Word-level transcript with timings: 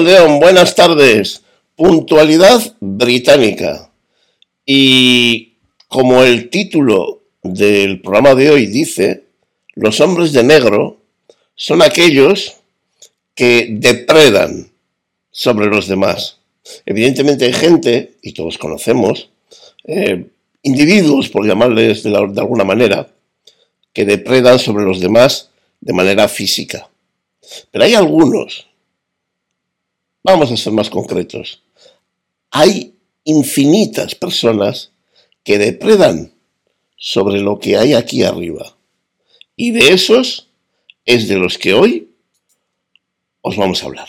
León, 0.00 0.40
buenas 0.40 0.74
tardes. 0.74 1.42
Puntualidad 1.76 2.74
británica. 2.80 3.90
Y 4.64 5.56
como 5.88 6.22
el 6.22 6.48
título 6.48 7.20
del 7.42 8.00
programa 8.00 8.34
de 8.34 8.50
hoy 8.50 8.64
dice, 8.64 9.24
los 9.74 10.00
hombres 10.00 10.32
de 10.32 10.42
negro 10.42 11.02
son 11.54 11.82
aquellos 11.82 12.54
que 13.34 13.68
depredan 13.72 14.72
sobre 15.30 15.66
los 15.66 15.86
demás. 15.86 16.38
Evidentemente 16.86 17.44
hay 17.44 17.52
gente, 17.52 18.14
y 18.22 18.32
todos 18.32 18.56
conocemos, 18.56 19.28
eh, 19.84 20.28
individuos, 20.62 21.28
por 21.28 21.46
llamarles 21.46 22.04
de 22.04 22.16
alguna 22.16 22.64
manera, 22.64 23.06
que 23.92 24.06
depredan 24.06 24.58
sobre 24.58 24.84
los 24.84 24.98
demás 24.98 25.50
de 25.82 25.92
manera 25.92 26.26
física. 26.28 26.88
Pero 27.70 27.84
hay 27.84 27.92
algunos, 27.92 28.71
vamos 30.22 30.50
a 30.50 30.56
ser 30.56 30.72
más 30.72 30.90
concretos, 30.90 31.62
hay 32.50 32.94
infinitas 33.24 34.14
personas 34.14 34.92
que 35.44 35.58
depredan 35.58 36.32
sobre 36.96 37.40
lo 37.40 37.58
que 37.58 37.76
hay 37.76 37.94
aquí 37.94 38.22
arriba. 38.22 38.76
Y 39.56 39.72
de 39.72 39.92
esos 39.92 40.48
es 41.04 41.28
de 41.28 41.36
los 41.36 41.58
que 41.58 41.74
hoy 41.74 42.10
os 43.40 43.56
vamos 43.56 43.82
a 43.82 43.86
hablar. 43.86 44.08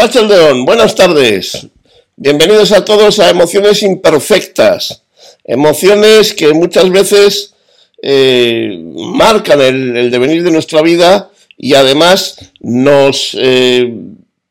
Rachel 0.00 0.28
León, 0.28 0.64
buenas 0.64 0.94
tardes. 0.94 1.66
Bienvenidos 2.14 2.70
a 2.70 2.84
todos 2.84 3.18
a 3.18 3.30
Emociones 3.30 3.82
Imperfectas. 3.82 5.02
Emociones 5.42 6.34
que 6.34 6.54
muchas 6.54 6.88
veces 6.88 7.54
eh, 8.00 8.78
marcan 8.94 9.60
el, 9.60 10.08
devenir 10.12 10.44
de 10.44 10.52
nuestra 10.52 10.82
vida 10.82 11.32
y 11.56 11.74
además 11.74 12.38
nos 12.60 13.36
eh, 13.40 13.92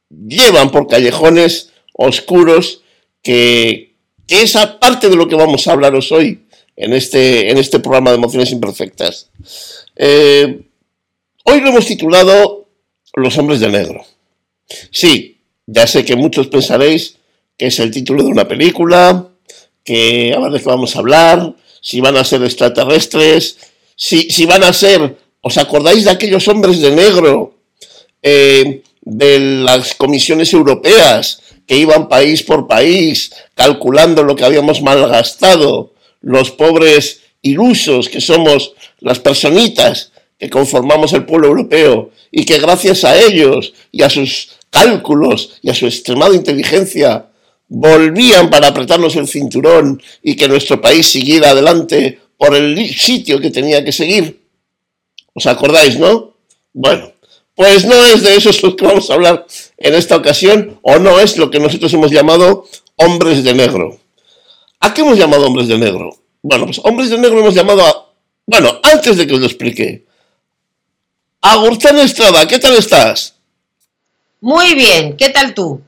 llevan 0.09 0.69
por 0.69 0.85
callejones 0.87 1.71
oscuros 1.93 2.81
que, 3.23 3.95
que 4.27 4.41
es 4.41 4.57
parte 4.81 5.07
de 5.07 5.15
lo 5.15 5.29
que 5.29 5.37
vamos 5.37 5.65
a 5.65 5.71
hablaros 5.71 6.11
hoy 6.11 6.45
en 6.75 6.91
este, 6.91 7.49
en 7.49 7.57
este 7.57 7.79
programa 7.79 8.11
de 8.11 8.17
Emociones 8.17 8.51
Imperfectas. 8.51 9.29
Eh, 9.95 10.59
hoy 11.45 11.61
lo 11.61 11.69
hemos 11.69 11.85
titulado 11.85 12.67
Los 13.13 13.37
hombres 13.37 13.61
de 13.61 13.69
negro. 13.69 14.05
Sí, 14.91 15.36
ya 15.67 15.85
sé 15.85 16.03
que 16.03 16.15
muchos 16.15 16.47
pensaréis 16.47 17.17
que 17.57 17.67
es 17.67 17.79
el 17.79 17.91
título 17.91 18.23
de 18.23 18.29
una 18.29 18.47
película, 18.47 19.29
que 19.83 20.33
a 20.35 20.39
ver 20.39 20.51
de 20.51 20.59
qué 20.59 20.65
vamos 20.65 20.95
a 20.95 20.99
hablar, 20.99 21.55
si 21.81 22.01
van 22.01 22.17
a 22.17 22.23
ser 22.23 22.43
extraterrestres, 22.43 23.57
si, 23.95 24.29
si 24.29 24.45
van 24.45 24.63
a 24.63 24.73
ser, 24.73 25.17
¿os 25.41 25.57
acordáis 25.57 26.05
de 26.05 26.11
aquellos 26.11 26.47
hombres 26.47 26.79
de 26.79 26.91
negro 26.91 27.55
eh, 28.21 28.83
de 29.01 29.39
las 29.39 29.95
comisiones 29.95 30.53
europeas 30.53 31.41
que 31.65 31.77
iban 31.77 32.07
país 32.07 32.43
por 32.43 32.67
país 32.67 33.31
calculando 33.55 34.23
lo 34.23 34.35
que 34.35 34.45
habíamos 34.45 34.81
malgastado, 34.81 35.93
los 36.21 36.51
pobres 36.51 37.21
ilusos 37.41 38.09
que 38.09 38.21
somos 38.21 38.73
las 38.99 39.19
personitas 39.19 40.11
que 40.39 40.49
conformamos 40.49 41.13
el 41.13 41.25
pueblo 41.25 41.47
europeo 41.47 42.11
y 42.31 42.45
que 42.45 42.59
gracias 42.59 43.03
a 43.03 43.17
ellos 43.19 43.73
y 43.91 44.03
a 44.03 44.09
sus 44.09 44.56
cálculos 44.69 45.59
y 45.61 45.69
a 45.69 45.75
su 45.75 45.85
extremada 45.85 46.35
inteligencia 46.35 47.27
volvían 47.67 48.49
para 48.49 48.67
apretarnos 48.67 49.15
el 49.15 49.27
cinturón 49.27 50.01
y 50.23 50.35
que 50.35 50.47
nuestro 50.47 50.79
país 50.79 51.07
siguiera 51.07 51.51
adelante 51.51 52.19
por 52.37 52.55
el 52.55 52.93
sitio 52.95 53.39
que 53.39 53.51
tenía 53.51 53.83
que 53.83 53.91
seguir. 53.91 54.41
¿Os 55.33 55.45
acordáis, 55.45 55.99
no? 55.99 56.35
Bueno, 56.73 57.11
pues 57.55 57.85
no 57.85 57.95
es 58.05 58.21
de 58.21 58.35
eso 58.35 58.51
que 58.75 58.85
vamos 58.85 59.09
a 59.09 59.15
hablar 59.15 59.45
en 59.77 59.95
esta 59.95 60.15
ocasión, 60.15 60.79
o 60.83 60.99
no 60.99 61.19
es 61.19 61.37
lo 61.37 61.49
que 61.49 61.59
nosotros 61.59 61.91
hemos 61.93 62.11
llamado 62.11 62.67
hombres 62.95 63.43
de 63.43 63.53
negro. 63.53 63.99
¿A 64.79 64.93
qué 64.93 65.01
hemos 65.01 65.17
llamado 65.17 65.47
hombres 65.47 65.67
de 65.67 65.77
negro? 65.77 66.15
Bueno, 66.41 66.65
pues 66.65 66.79
hombres 66.83 67.09
de 67.09 67.17
negro 67.17 67.39
hemos 67.39 67.55
llamado 67.55 67.85
a... 67.85 68.13
Bueno, 68.45 68.79
antes 68.83 69.17
de 69.17 69.25
que 69.25 69.33
os 69.33 69.39
lo 69.39 69.47
explique. 69.47 70.05
Agustín 71.41 71.97
Estrada, 71.97 72.47
¿qué 72.47 72.59
tal 72.59 72.75
estás? 72.75 73.36
Muy 74.41 74.75
bien, 74.75 75.17
¿qué 75.17 75.29
tal 75.29 75.53
tú? 75.53 75.81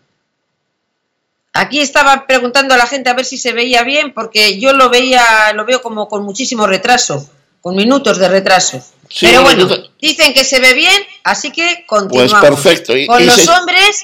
Aquí 1.54 1.80
estaba 1.80 2.26
preguntando 2.28 2.74
a 2.74 2.78
la 2.78 2.88
gente 2.88 3.10
a 3.10 3.14
ver 3.14 3.26
si 3.26 3.38
se 3.38 3.54
veía 3.54 3.84
bien, 3.84 4.14
porque 4.14 4.60
yo 4.60 4.74
lo 4.74 4.90
veía, 4.90 5.52
lo 5.54 5.66
veo 5.66 5.82
como 5.82 6.08
con 6.08 6.24
muchísimo 6.24 6.68
retraso, 6.68 7.28
con 7.62 7.76
minutos 7.76 8.18
de 8.18 8.30
retraso. 8.30 8.82
Pero 9.20 9.42
bueno, 9.42 9.68
dicen 10.00 10.34
que 10.34 10.44
se 10.44 10.60
ve 10.60 10.74
bien, 10.74 11.02
así 11.24 11.52
que 11.52 11.86
continuamos. 11.88 12.40
Pues 12.40 12.50
perfecto. 12.52 12.94
con 13.08 13.26
los 13.26 13.48
hombres 13.48 14.04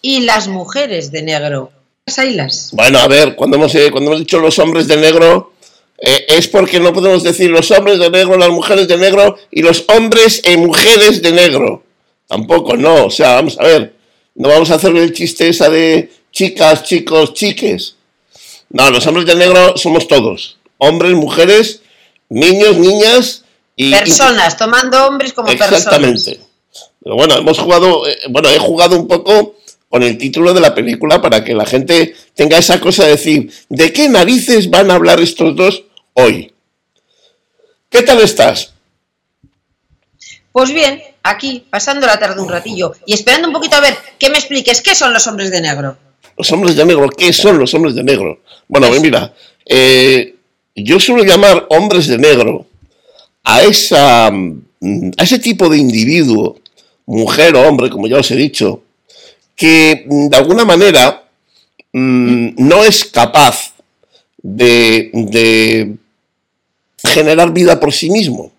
y 0.00 0.20
las 0.20 0.48
mujeres 0.48 1.12
de 1.12 1.22
negro. 1.22 1.72
Las 2.06 2.70
bueno, 2.72 3.00
a 3.00 3.08
ver, 3.08 3.34
cuando 3.34 3.56
hemos, 3.56 3.74
eh, 3.74 3.90
cuando 3.90 4.10
hemos 4.10 4.20
dicho 4.20 4.38
los 4.38 4.58
hombres 4.60 4.86
de 4.86 4.96
negro, 4.96 5.54
eh, 5.98 6.26
es 6.28 6.46
porque 6.46 6.78
no 6.78 6.92
podemos 6.92 7.24
decir 7.24 7.50
los 7.50 7.70
hombres 7.72 7.98
de 7.98 8.10
negro, 8.10 8.38
las 8.38 8.50
mujeres 8.50 8.86
de 8.86 8.96
negro 8.96 9.36
y 9.50 9.62
los 9.62 9.84
hombres 9.88 10.40
y 10.44 10.56
mujeres 10.56 11.20
de 11.20 11.32
negro. 11.32 11.82
Tampoco, 12.26 12.76
no. 12.76 13.06
O 13.06 13.10
sea, 13.10 13.36
vamos 13.36 13.58
a 13.58 13.64
ver. 13.64 13.94
No 14.34 14.48
vamos 14.48 14.70
a 14.70 14.74
hacer 14.74 14.94
el 14.96 15.12
chiste 15.12 15.48
esa 15.48 15.70
de 15.70 16.10
chicas, 16.30 16.82
chicos, 16.82 17.32
chiques. 17.34 17.96
No, 18.68 18.90
los 18.90 19.06
hombres 19.06 19.26
de 19.26 19.34
negro 19.34 19.76
somos 19.76 20.08
todos. 20.08 20.58
Hombres, 20.78 21.14
mujeres, 21.14 21.80
niños, 22.28 22.76
niñas 22.76 23.44
y... 23.76 23.90
Personas, 23.92 24.56
tomando 24.56 25.06
hombres 25.06 25.32
como 25.32 25.48
personas. 25.48 25.72
Exactamente. 25.72 26.40
Pero 27.02 27.16
bueno, 27.16 27.36
hemos 27.36 27.58
jugado, 27.58 28.06
eh, 28.06 28.18
bueno, 28.28 28.48
he 28.50 28.58
jugado 28.58 28.98
un 28.98 29.06
poco 29.06 29.54
con 29.88 30.02
el 30.02 30.18
título 30.18 30.52
de 30.52 30.60
la 30.60 30.74
película 30.74 31.22
para 31.22 31.44
que 31.44 31.54
la 31.54 31.64
gente 31.64 32.14
tenga 32.34 32.58
esa 32.58 32.80
cosa 32.80 33.04
de 33.04 33.10
decir, 33.10 33.50
¿de 33.68 33.92
qué 33.92 34.08
narices 34.08 34.68
van 34.68 34.90
a 34.90 34.94
hablar 34.94 35.20
estos 35.20 35.54
dos 35.54 35.84
hoy? 36.14 36.52
¿Qué 37.88 38.02
tal 38.02 38.20
estás? 38.20 38.72
Pues 40.52 40.72
bien, 40.72 41.00
aquí, 41.30 41.64
pasando 41.68 42.06
la 42.06 42.18
tarde 42.18 42.40
un 42.40 42.48
ratillo 42.48 42.92
y 43.06 43.14
esperando 43.14 43.48
un 43.48 43.54
poquito 43.54 43.76
a 43.76 43.80
ver 43.80 43.96
que 44.18 44.30
me 44.30 44.38
expliques 44.38 44.80
qué 44.80 44.94
son 44.94 45.12
los 45.12 45.26
hombres 45.26 45.50
de 45.50 45.60
negro. 45.60 45.96
Los 46.36 46.50
hombres 46.52 46.76
de 46.76 46.84
negro, 46.84 47.08
¿qué 47.08 47.32
son 47.32 47.58
los 47.58 47.72
hombres 47.74 47.94
de 47.94 48.04
negro? 48.04 48.40
Bueno, 48.68 48.90
mira, 49.00 49.32
eh, 49.64 50.34
yo 50.74 51.00
suelo 51.00 51.24
llamar 51.24 51.66
hombres 51.70 52.06
de 52.06 52.18
negro 52.18 52.66
a, 53.44 53.62
esa, 53.62 54.30
mm, 54.30 55.10
a 55.16 55.22
ese 55.22 55.38
tipo 55.38 55.68
de 55.68 55.78
individuo, 55.78 56.60
mujer 57.06 57.56
o 57.56 57.62
hombre, 57.62 57.88
como 57.88 58.06
ya 58.06 58.18
os 58.18 58.30
he 58.30 58.36
dicho, 58.36 58.82
que 59.54 60.04
mm, 60.06 60.28
de 60.28 60.36
alguna 60.36 60.64
manera 60.64 61.24
mm, 61.92 62.50
no 62.58 62.84
es 62.84 63.04
capaz 63.04 63.72
de, 64.42 65.10
de 65.12 65.96
generar 67.02 67.52
vida 67.52 67.80
por 67.80 67.92
sí 67.92 68.10
mismo 68.10 68.52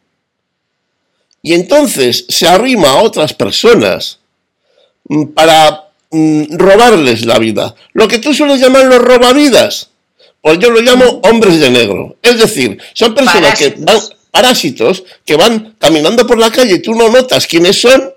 y 1.42 1.54
entonces 1.54 2.26
se 2.30 2.48
arrima 2.48 2.90
a 2.90 3.02
otras 3.02 3.34
personas 3.34 4.20
mm, 5.08 5.28
para 5.28 5.90
mm, 6.12 6.58
robarles 6.58 7.26
la 7.26 7.40
vida. 7.40 7.76
Lo 7.94 8.08
que 8.08 8.20
tú 8.20 8.34
sueles 8.34 8.60
llamar 8.60 8.86
los 8.86 9.00
robavidas, 9.00 9.90
pues 10.42 10.60
yo 10.60 10.70
lo 10.70 10.82
llamo 10.82 11.22
hombres 11.24 11.60
de 11.60 11.70
negro. 11.70 12.18
Es 12.22 12.38
decir, 12.40 12.78
son 12.94 13.14
personas 13.14 13.58
que 13.58 13.76
van, 13.78 14.00
parásitos, 14.32 15.04
que 15.26 15.36
van 15.36 15.76
caminando 15.80 16.26
por 16.28 16.38
la 16.38 16.52
calle 16.52 16.76
y 16.76 16.82
tú 16.82 16.94
no 16.94 17.10
notas 17.10 17.48
quiénes 17.48 17.80
son, 17.80 18.14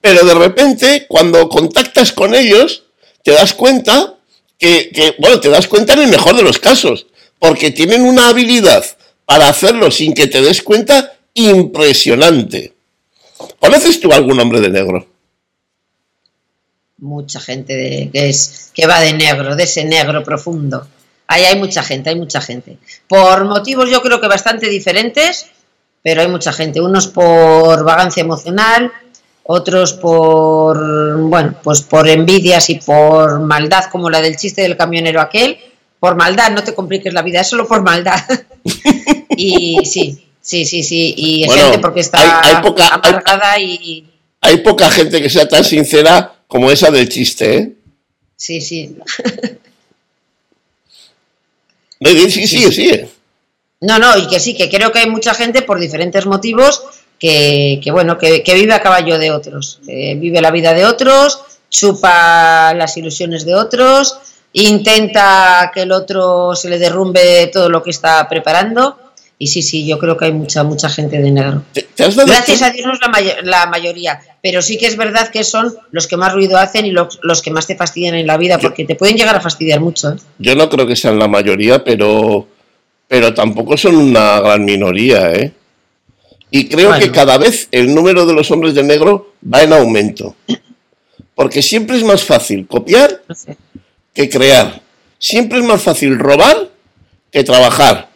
pero 0.00 0.24
de 0.24 0.34
repente 0.34 1.06
cuando 1.08 1.48
contactas 1.48 2.12
con 2.12 2.34
ellos, 2.34 2.84
te 3.22 3.32
das 3.32 3.52
cuenta 3.52 4.14
que, 4.58 4.90
que, 4.90 5.14
bueno, 5.18 5.40
te 5.40 5.48
das 5.48 5.66
cuenta 5.66 5.92
en 5.94 6.00
el 6.00 6.08
mejor 6.08 6.36
de 6.36 6.42
los 6.42 6.58
casos, 6.58 7.06
porque 7.38 7.70
tienen 7.70 8.02
una 8.02 8.28
habilidad 8.28 8.84
para 9.24 9.48
hacerlo 9.48 9.90
sin 9.90 10.14
que 10.14 10.26
te 10.26 10.40
des 10.40 10.62
cuenta 10.62 11.17
impresionante. 11.38 12.72
¿Conoces 13.60 14.00
tú 14.00 14.12
algún 14.12 14.38
hombre 14.40 14.60
de 14.60 14.70
negro? 14.70 15.06
Mucha 16.98 17.38
gente 17.38 17.76
de, 17.76 18.10
que, 18.12 18.28
es, 18.28 18.72
que 18.74 18.86
va 18.86 19.00
de 19.00 19.12
negro, 19.12 19.54
de 19.54 19.62
ese 19.62 19.84
negro 19.84 20.24
profundo. 20.24 20.86
Ahí 21.28 21.44
hay 21.44 21.58
mucha 21.58 21.82
gente, 21.82 22.10
hay 22.10 22.16
mucha 22.16 22.40
gente. 22.40 22.78
Por 23.06 23.44
motivos 23.44 23.88
yo 23.90 24.02
creo 24.02 24.20
que 24.20 24.26
bastante 24.26 24.68
diferentes, 24.68 25.46
pero 26.02 26.22
hay 26.22 26.28
mucha 26.28 26.52
gente. 26.52 26.80
Unos 26.80 27.06
por 27.06 27.84
vagancia 27.84 28.22
emocional, 28.22 28.90
otros 29.44 29.92
por, 29.92 31.20
bueno, 31.20 31.54
pues 31.62 31.82
por 31.82 32.08
envidias 32.08 32.68
y 32.70 32.76
por 32.76 33.40
maldad, 33.40 33.84
como 33.92 34.10
la 34.10 34.20
del 34.20 34.36
chiste 34.36 34.62
del 34.62 34.76
camionero 34.76 35.20
aquel. 35.20 35.58
Por 36.00 36.16
maldad, 36.16 36.50
no 36.50 36.64
te 36.64 36.74
compliques 36.74 37.12
la 37.12 37.22
vida, 37.22 37.40
es 37.40 37.48
solo 37.48 37.66
por 37.68 37.82
maldad. 37.82 38.18
y 39.36 39.84
sí, 39.84 40.27
sí, 40.48 40.64
sí, 40.64 40.82
sí. 40.82 41.14
Y 41.14 41.46
gente 41.50 41.78
porque 41.78 42.00
está 42.00 42.40
hay, 42.42 42.62
poca, 42.62 42.88
amargada 42.88 43.58
y... 43.58 44.06
Hay 44.40 44.56
poca 44.58 44.90
gente 44.90 45.20
que 45.20 45.28
sea 45.28 45.46
tan 45.46 45.62
sincera 45.62 46.32
como 46.46 46.70
esa 46.70 46.90
del 46.90 47.06
chiste, 47.08 47.56
¿eh? 47.56 47.72
Sí, 48.34 48.62
sí. 48.62 48.96
sí, 52.30 52.46
sí, 52.46 52.72
sí. 52.72 53.00
No, 53.82 53.98
no, 53.98 54.16
y 54.16 54.26
que 54.26 54.40
sí, 54.40 54.56
que 54.56 54.70
creo 54.70 54.90
que 54.90 55.00
hay 55.00 55.10
mucha 55.10 55.34
gente 55.34 55.60
por 55.60 55.78
diferentes 55.78 56.24
motivos 56.24 56.82
que, 57.18 57.82
bueno, 57.92 58.16
que, 58.16 58.42
vive 58.54 58.72
a 58.72 58.80
caballo 58.80 59.18
de 59.18 59.30
otros, 59.30 59.80
vive 59.84 60.40
la 60.40 60.50
vida 60.50 60.72
de 60.72 60.86
otros, 60.86 61.40
chupa 61.68 62.72
las 62.74 62.96
ilusiones 62.96 63.44
de 63.44 63.54
otros, 63.54 64.18
intenta 64.52 65.70
que 65.74 65.82
el 65.82 65.92
otro 65.92 66.54
se 66.54 66.70
le 66.70 66.78
derrumbe 66.78 67.50
todo 67.52 67.68
lo 67.68 67.82
que 67.82 67.90
está 67.90 68.26
preparando. 68.28 69.07
Y 69.40 69.46
sí, 69.46 69.62
sí, 69.62 69.86
yo 69.86 69.98
creo 69.98 70.16
que 70.16 70.26
hay 70.26 70.32
mucha, 70.32 70.64
mucha 70.64 70.88
gente 70.88 71.20
de 71.20 71.30
negro. 71.30 71.62
Gracias 71.96 72.62
a 72.62 72.70
Dios 72.70 72.86
no 72.86 72.92
es 72.92 73.00
la, 73.00 73.42
la, 73.42 73.66
mayoría, 73.66 74.20
pero 74.42 74.62
sí 74.62 74.78
que 74.78 74.86
es 74.86 74.96
verdad 74.96 75.28
que 75.28 75.44
son 75.44 75.76
los 75.92 76.08
que 76.08 76.16
más 76.16 76.32
ruido 76.32 76.58
hacen 76.58 76.86
y 76.86 76.90
los, 76.90 77.42
que 77.42 77.50
más 77.52 77.66
te 77.68 77.76
fastidian 77.76 78.16
en 78.16 78.26
la 78.26 78.36
vida, 78.36 78.58
porque 78.58 78.84
te 78.84 78.96
pueden 78.96 79.16
llegar 79.16 79.36
a 79.36 79.40
fastidiar 79.40 79.80
mucho. 79.80 80.10
¿eh? 80.10 80.16
Yo 80.38 80.56
no 80.56 80.68
creo 80.68 80.88
que 80.88 80.96
sean 80.96 81.20
la 81.20 81.28
mayoría, 81.28 81.84
pero, 81.84 82.48
pero 83.06 83.32
tampoco 83.32 83.76
son 83.76 83.94
una 83.94 84.40
gran 84.40 84.64
minoría, 84.64 85.32
¿eh? 85.32 85.52
Y 86.50 86.68
creo 86.68 86.98
que 86.98 87.12
cada 87.12 87.36
vez 87.36 87.68
el 87.70 87.94
número 87.94 88.24
de 88.26 88.32
los 88.32 88.50
hombres 88.50 88.74
de 88.74 88.82
negro 88.82 89.34
va 89.42 89.62
en 89.62 89.72
aumento. 89.72 90.34
Porque 91.34 91.62
siempre 91.62 91.96
es 91.96 92.04
más 92.04 92.24
fácil 92.24 92.66
copiar 92.66 93.22
que 94.14 94.28
crear. 94.28 94.80
Siempre 95.18 95.58
es 95.58 95.64
más 95.64 95.82
fácil 95.82 96.18
robar 96.18 96.70
que 97.30 97.44
trabajar. 97.44 98.08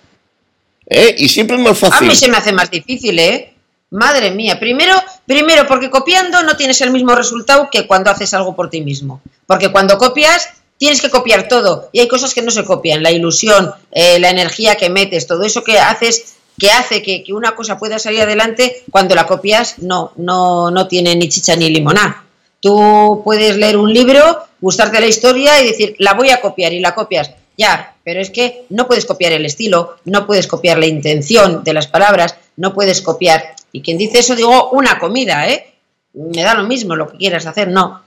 ¿Eh? 0.86 1.14
Y 1.18 1.28
siempre 1.28 1.56
es 1.56 1.62
más 1.62 1.78
fácil. 1.78 2.06
A 2.06 2.10
mí 2.10 2.14
se 2.16 2.28
me 2.28 2.36
hace 2.36 2.52
más 2.52 2.70
difícil, 2.70 3.18
¿eh? 3.18 3.54
Madre 3.90 4.30
mía. 4.30 4.58
Primero, 4.58 4.94
primero, 5.26 5.66
porque 5.66 5.90
copiando 5.90 6.42
no 6.42 6.56
tienes 6.56 6.80
el 6.80 6.90
mismo 6.90 7.14
resultado 7.14 7.68
que 7.70 7.86
cuando 7.86 8.10
haces 8.10 8.32
algo 8.34 8.56
por 8.56 8.70
ti 8.70 8.80
mismo. 8.80 9.20
Porque 9.46 9.70
cuando 9.70 9.98
copias, 9.98 10.48
tienes 10.78 11.00
que 11.00 11.10
copiar 11.10 11.48
todo. 11.48 11.88
Y 11.92 12.00
hay 12.00 12.08
cosas 12.08 12.34
que 12.34 12.42
no 12.42 12.50
se 12.50 12.64
copian. 12.64 13.02
La 13.02 13.10
ilusión, 13.10 13.72
eh, 13.92 14.18
la 14.18 14.30
energía 14.30 14.76
que 14.76 14.90
metes, 14.90 15.26
todo 15.26 15.44
eso 15.44 15.62
que 15.62 15.78
haces 15.78 16.36
que 16.58 16.70
hace 16.70 17.02
que, 17.02 17.24
una 17.32 17.54
cosa 17.54 17.78
pueda 17.78 17.98
salir 17.98 18.20
adelante, 18.22 18.84
cuando 18.90 19.14
la 19.14 19.26
copias 19.26 19.78
no, 19.78 20.12
no, 20.16 20.70
no 20.70 20.86
tiene 20.86 21.16
ni 21.16 21.28
chicha 21.28 21.56
ni 21.56 21.70
limonada. 21.70 22.24
Tú 22.60 23.22
puedes 23.24 23.56
leer 23.56 23.76
un 23.76 23.92
libro, 23.92 24.38
gustarte 24.60 25.00
la 25.00 25.06
historia 25.06 25.60
y 25.60 25.66
decir, 25.66 25.96
la 25.98 26.14
voy 26.14 26.30
a 26.30 26.40
copiar 26.40 26.72
y 26.72 26.80
la 26.80 26.94
copias. 26.94 27.30
Ya, 27.56 27.94
pero 28.04 28.20
es 28.20 28.30
que 28.30 28.64
no 28.70 28.86
puedes 28.86 29.04
copiar 29.04 29.32
el 29.32 29.44
estilo, 29.44 29.96
no 30.04 30.26
puedes 30.26 30.46
copiar 30.46 30.78
la 30.78 30.86
intención 30.86 31.62
de 31.64 31.74
las 31.74 31.86
palabras, 31.86 32.36
no 32.56 32.74
puedes 32.74 33.02
copiar. 33.02 33.54
Y 33.72 33.82
quien 33.82 33.98
dice 33.98 34.20
eso, 34.20 34.34
digo, 34.34 34.70
una 34.70 34.98
comida, 34.98 35.48
¿eh? 35.48 35.74
Me 36.14 36.42
da 36.42 36.54
lo 36.54 36.64
mismo 36.64 36.96
lo 36.96 37.10
que 37.10 37.18
quieras 37.18 37.46
hacer, 37.46 37.68
no. 37.68 38.02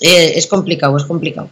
Eh, 0.00 0.32
es 0.36 0.46
complicado, 0.46 0.96
es 0.96 1.04
complicado. 1.04 1.50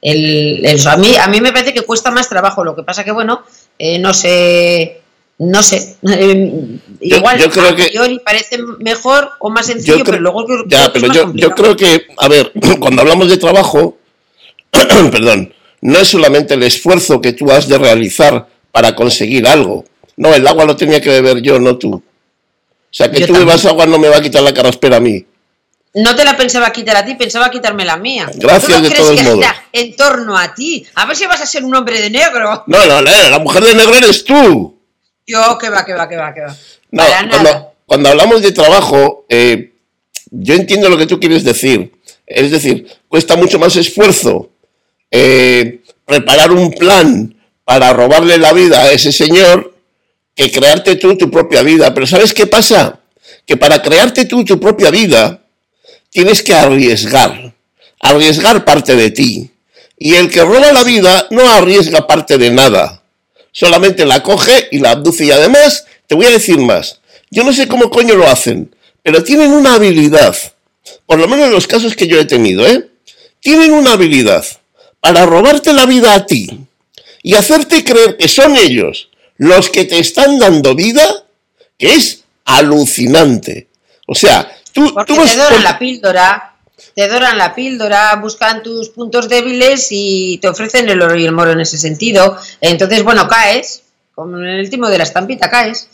El, 0.00 0.64
a, 0.86 0.96
mí, 0.96 1.16
a 1.16 1.28
mí 1.28 1.40
me 1.40 1.52
parece 1.52 1.72
que 1.72 1.82
cuesta 1.82 2.10
más 2.10 2.28
trabajo, 2.28 2.62
lo 2.62 2.76
que 2.76 2.82
pasa 2.82 3.04
que, 3.04 3.12
bueno, 3.12 3.42
eh, 3.78 3.98
no 3.98 4.12
sé 4.12 5.00
no 5.38 5.62
sé, 5.64 5.96
eh, 6.08 6.78
igual 7.00 7.38
yo, 7.38 7.50
creo 7.50 7.74
que, 7.74 8.20
parece 8.24 8.58
mejor 8.78 9.32
o 9.40 9.50
más 9.50 9.66
sencillo, 9.66 10.04
pero 10.04 10.20
luego 10.20 10.46
ya, 10.66 10.92
pero 10.92 11.12
yo, 11.12 11.32
yo 11.34 11.50
creo 11.50 11.76
que, 11.76 12.06
a 12.18 12.28
ver, 12.28 12.52
cuando 12.80 13.02
hablamos 13.02 13.28
de 13.28 13.36
trabajo, 13.36 13.98
perdón, 15.10 15.52
no 15.84 15.98
es 15.98 16.08
solamente 16.08 16.54
el 16.54 16.62
esfuerzo 16.62 17.20
que 17.20 17.34
tú 17.34 17.52
has 17.52 17.68
de 17.68 17.76
realizar 17.76 18.48
para 18.72 18.96
conseguir 18.96 19.46
algo. 19.46 19.84
No, 20.16 20.34
el 20.34 20.46
agua 20.46 20.64
lo 20.64 20.76
tenía 20.76 20.98
que 20.98 21.10
beber 21.10 21.42
yo, 21.42 21.58
no 21.58 21.76
tú. 21.76 21.96
O 21.96 22.02
sea, 22.90 23.10
que 23.10 23.26
tú 23.26 23.34
bebas 23.34 23.66
agua 23.66 23.84
no 23.84 23.98
me 23.98 24.08
va 24.08 24.16
a 24.16 24.22
quitar 24.22 24.42
la 24.42 24.50
espera 24.50 24.96
a 24.96 25.00
mí. 25.00 25.26
No 25.92 26.16
te 26.16 26.24
la 26.24 26.38
pensaba 26.38 26.72
quitar 26.72 26.96
a 26.96 27.04
ti, 27.04 27.16
pensaba 27.16 27.50
quitarme 27.50 27.84
la 27.84 27.98
mía. 27.98 28.30
Gracias 28.34 28.82
de 28.82 28.90
todos 28.92 29.22
modos. 29.22 29.44
En 29.72 29.94
torno 29.94 30.38
a 30.38 30.54
ti. 30.54 30.86
A 30.94 31.04
ver 31.04 31.16
si 31.16 31.26
vas 31.26 31.42
a 31.42 31.46
ser 31.46 31.62
un 31.62 31.74
hombre 31.74 32.00
de 32.00 32.08
negro. 32.08 32.64
No, 32.66 32.86
no, 32.86 33.02
no, 33.02 33.28
la 33.28 33.38
mujer 33.38 33.62
de 33.62 33.74
negro 33.74 33.94
eres 33.94 34.24
tú. 34.24 34.80
Yo, 35.26 35.58
que 35.58 35.68
va, 35.68 35.84
que 35.84 35.92
va, 35.92 36.08
que 36.08 36.16
va, 36.16 36.32
que 36.32 36.40
va. 36.40 37.72
cuando, 37.84 38.08
hablamos 38.08 38.40
de 38.40 38.52
trabajo, 38.52 39.26
eh, 39.28 39.74
yo 40.30 40.54
entiendo 40.54 40.88
lo 40.88 40.96
que 40.96 41.06
tú 41.06 41.20
quieres 41.20 41.44
decir. 41.44 41.92
Es 42.26 42.50
decir, 42.50 42.86
cuesta 43.06 43.36
mucho 43.36 43.58
más 43.58 43.76
esfuerzo 43.76 44.53
eh, 45.16 45.80
preparar 46.04 46.50
un 46.50 46.72
plan 46.72 47.36
para 47.64 47.92
robarle 47.92 48.36
la 48.38 48.52
vida 48.52 48.82
a 48.82 48.92
ese 48.92 49.12
señor 49.12 49.74
que 50.34 50.50
crearte 50.50 50.96
tú 50.96 51.16
tu 51.16 51.30
propia 51.30 51.62
vida. 51.62 51.94
Pero 51.94 52.06
¿sabes 52.06 52.34
qué 52.34 52.46
pasa? 52.46 53.00
Que 53.46 53.56
para 53.56 53.80
crearte 53.80 54.24
tú 54.24 54.44
tu 54.44 54.58
propia 54.58 54.90
vida 54.90 55.40
tienes 56.10 56.42
que 56.42 56.54
arriesgar, 56.54 57.54
arriesgar 58.00 58.64
parte 58.64 58.96
de 58.96 59.10
ti. 59.10 59.50
Y 59.96 60.14
el 60.14 60.28
que 60.28 60.42
roba 60.42 60.72
la 60.72 60.82
vida 60.82 61.28
no 61.30 61.48
arriesga 61.48 62.06
parte 62.06 62.36
de 62.36 62.50
nada 62.50 63.04
solamente 63.54 64.04
la 64.04 64.22
coge 64.22 64.68
y 64.72 64.80
la 64.80 64.90
abduce. 64.90 65.24
Y 65.24 65.30
además, 65.30 65.86
te 66.06 66.14
voy 66.14 66.26
a 66.26 66.30
decir 66.30 66.58
más, 66.58 67.00
yo 67.30 67.44
no 67.44 67.52
sé 67.52 67.66
cómo 67.68 67.88
coño 67.88 68.14
lo 68.14 68.26
hacen, 68.26 68.74
pero 69.02 69.22
tienen 69.22 69.52
una 69.52 69.74
habilidad, 69.74 70.36
por 71.06 71.18
lo 71.18 71.28
menos 71.28 71.46
en 71.46 71.52
los 71.52 71.66
casos 71.66 71.96
que 71.96 72.08
yo 72.08 72.18
he 72.18 72.26
tenido, 72.26 72.66
¿eh? 72.66 72.88
Tienen 73.40 73.72
una 73.72 73.92
habilidad 73.92 74.44
para 75.04 75.26
robarte 75.26 75.74
la 75.74 75.84
vida 75.84 76.14
a 76.14 76.24
ti 76.24 76.48
y 77.22 77.34
hacerte 77.34 77.84
creer 77.84 78.16
que 78.16 78.26
son 78.26 78.56
ellos 78.56 79.10
los 79.36 79.68
que 79.68 79.84
te 79.84 79.98
están 79.98 80.38
dando 80.38 80.74
vida, 80.74 81.26
que 81.76 81.92
es 81.92 82.24
alucinante. 82.46 83.68
O 84.06 84.14
sea, 84.14 84.50
tú, 84.72 84.94
te 85.06 85.60
la 85.60 85.78
píldora 85.78 86.54
te 86.94 87.06
doran 87.06 87.36
la 87.36 87.54
píldora, 87.54 88.16
buscan 88.16 88.62
tus 88.62 88.88
puntos 88.88 89.28
débiles 89.28 89.88
y 89.90 90.38
te 90.38 90.48
ofrecen 90.48 90.88
el 90.88 91.02
oro 91.02 91.16
y 91.16 91.26
el 91.26 91.32
moro 91.32 91.52
en 91.52 91.60
ese 91.60 91.76
sentido. 91.76 92.38
Entonces, 92.62 93.02
bueno, 93.02 93.28
caes, 93.28 93.82
como 94.14 94.38
en 94.38 94.46
el 94.46 94.70
timo 94.70 94.88
de 94.88 94.96
la 94.96 95.04
estampita, 95.04 95.50
caes. 95.50 95.90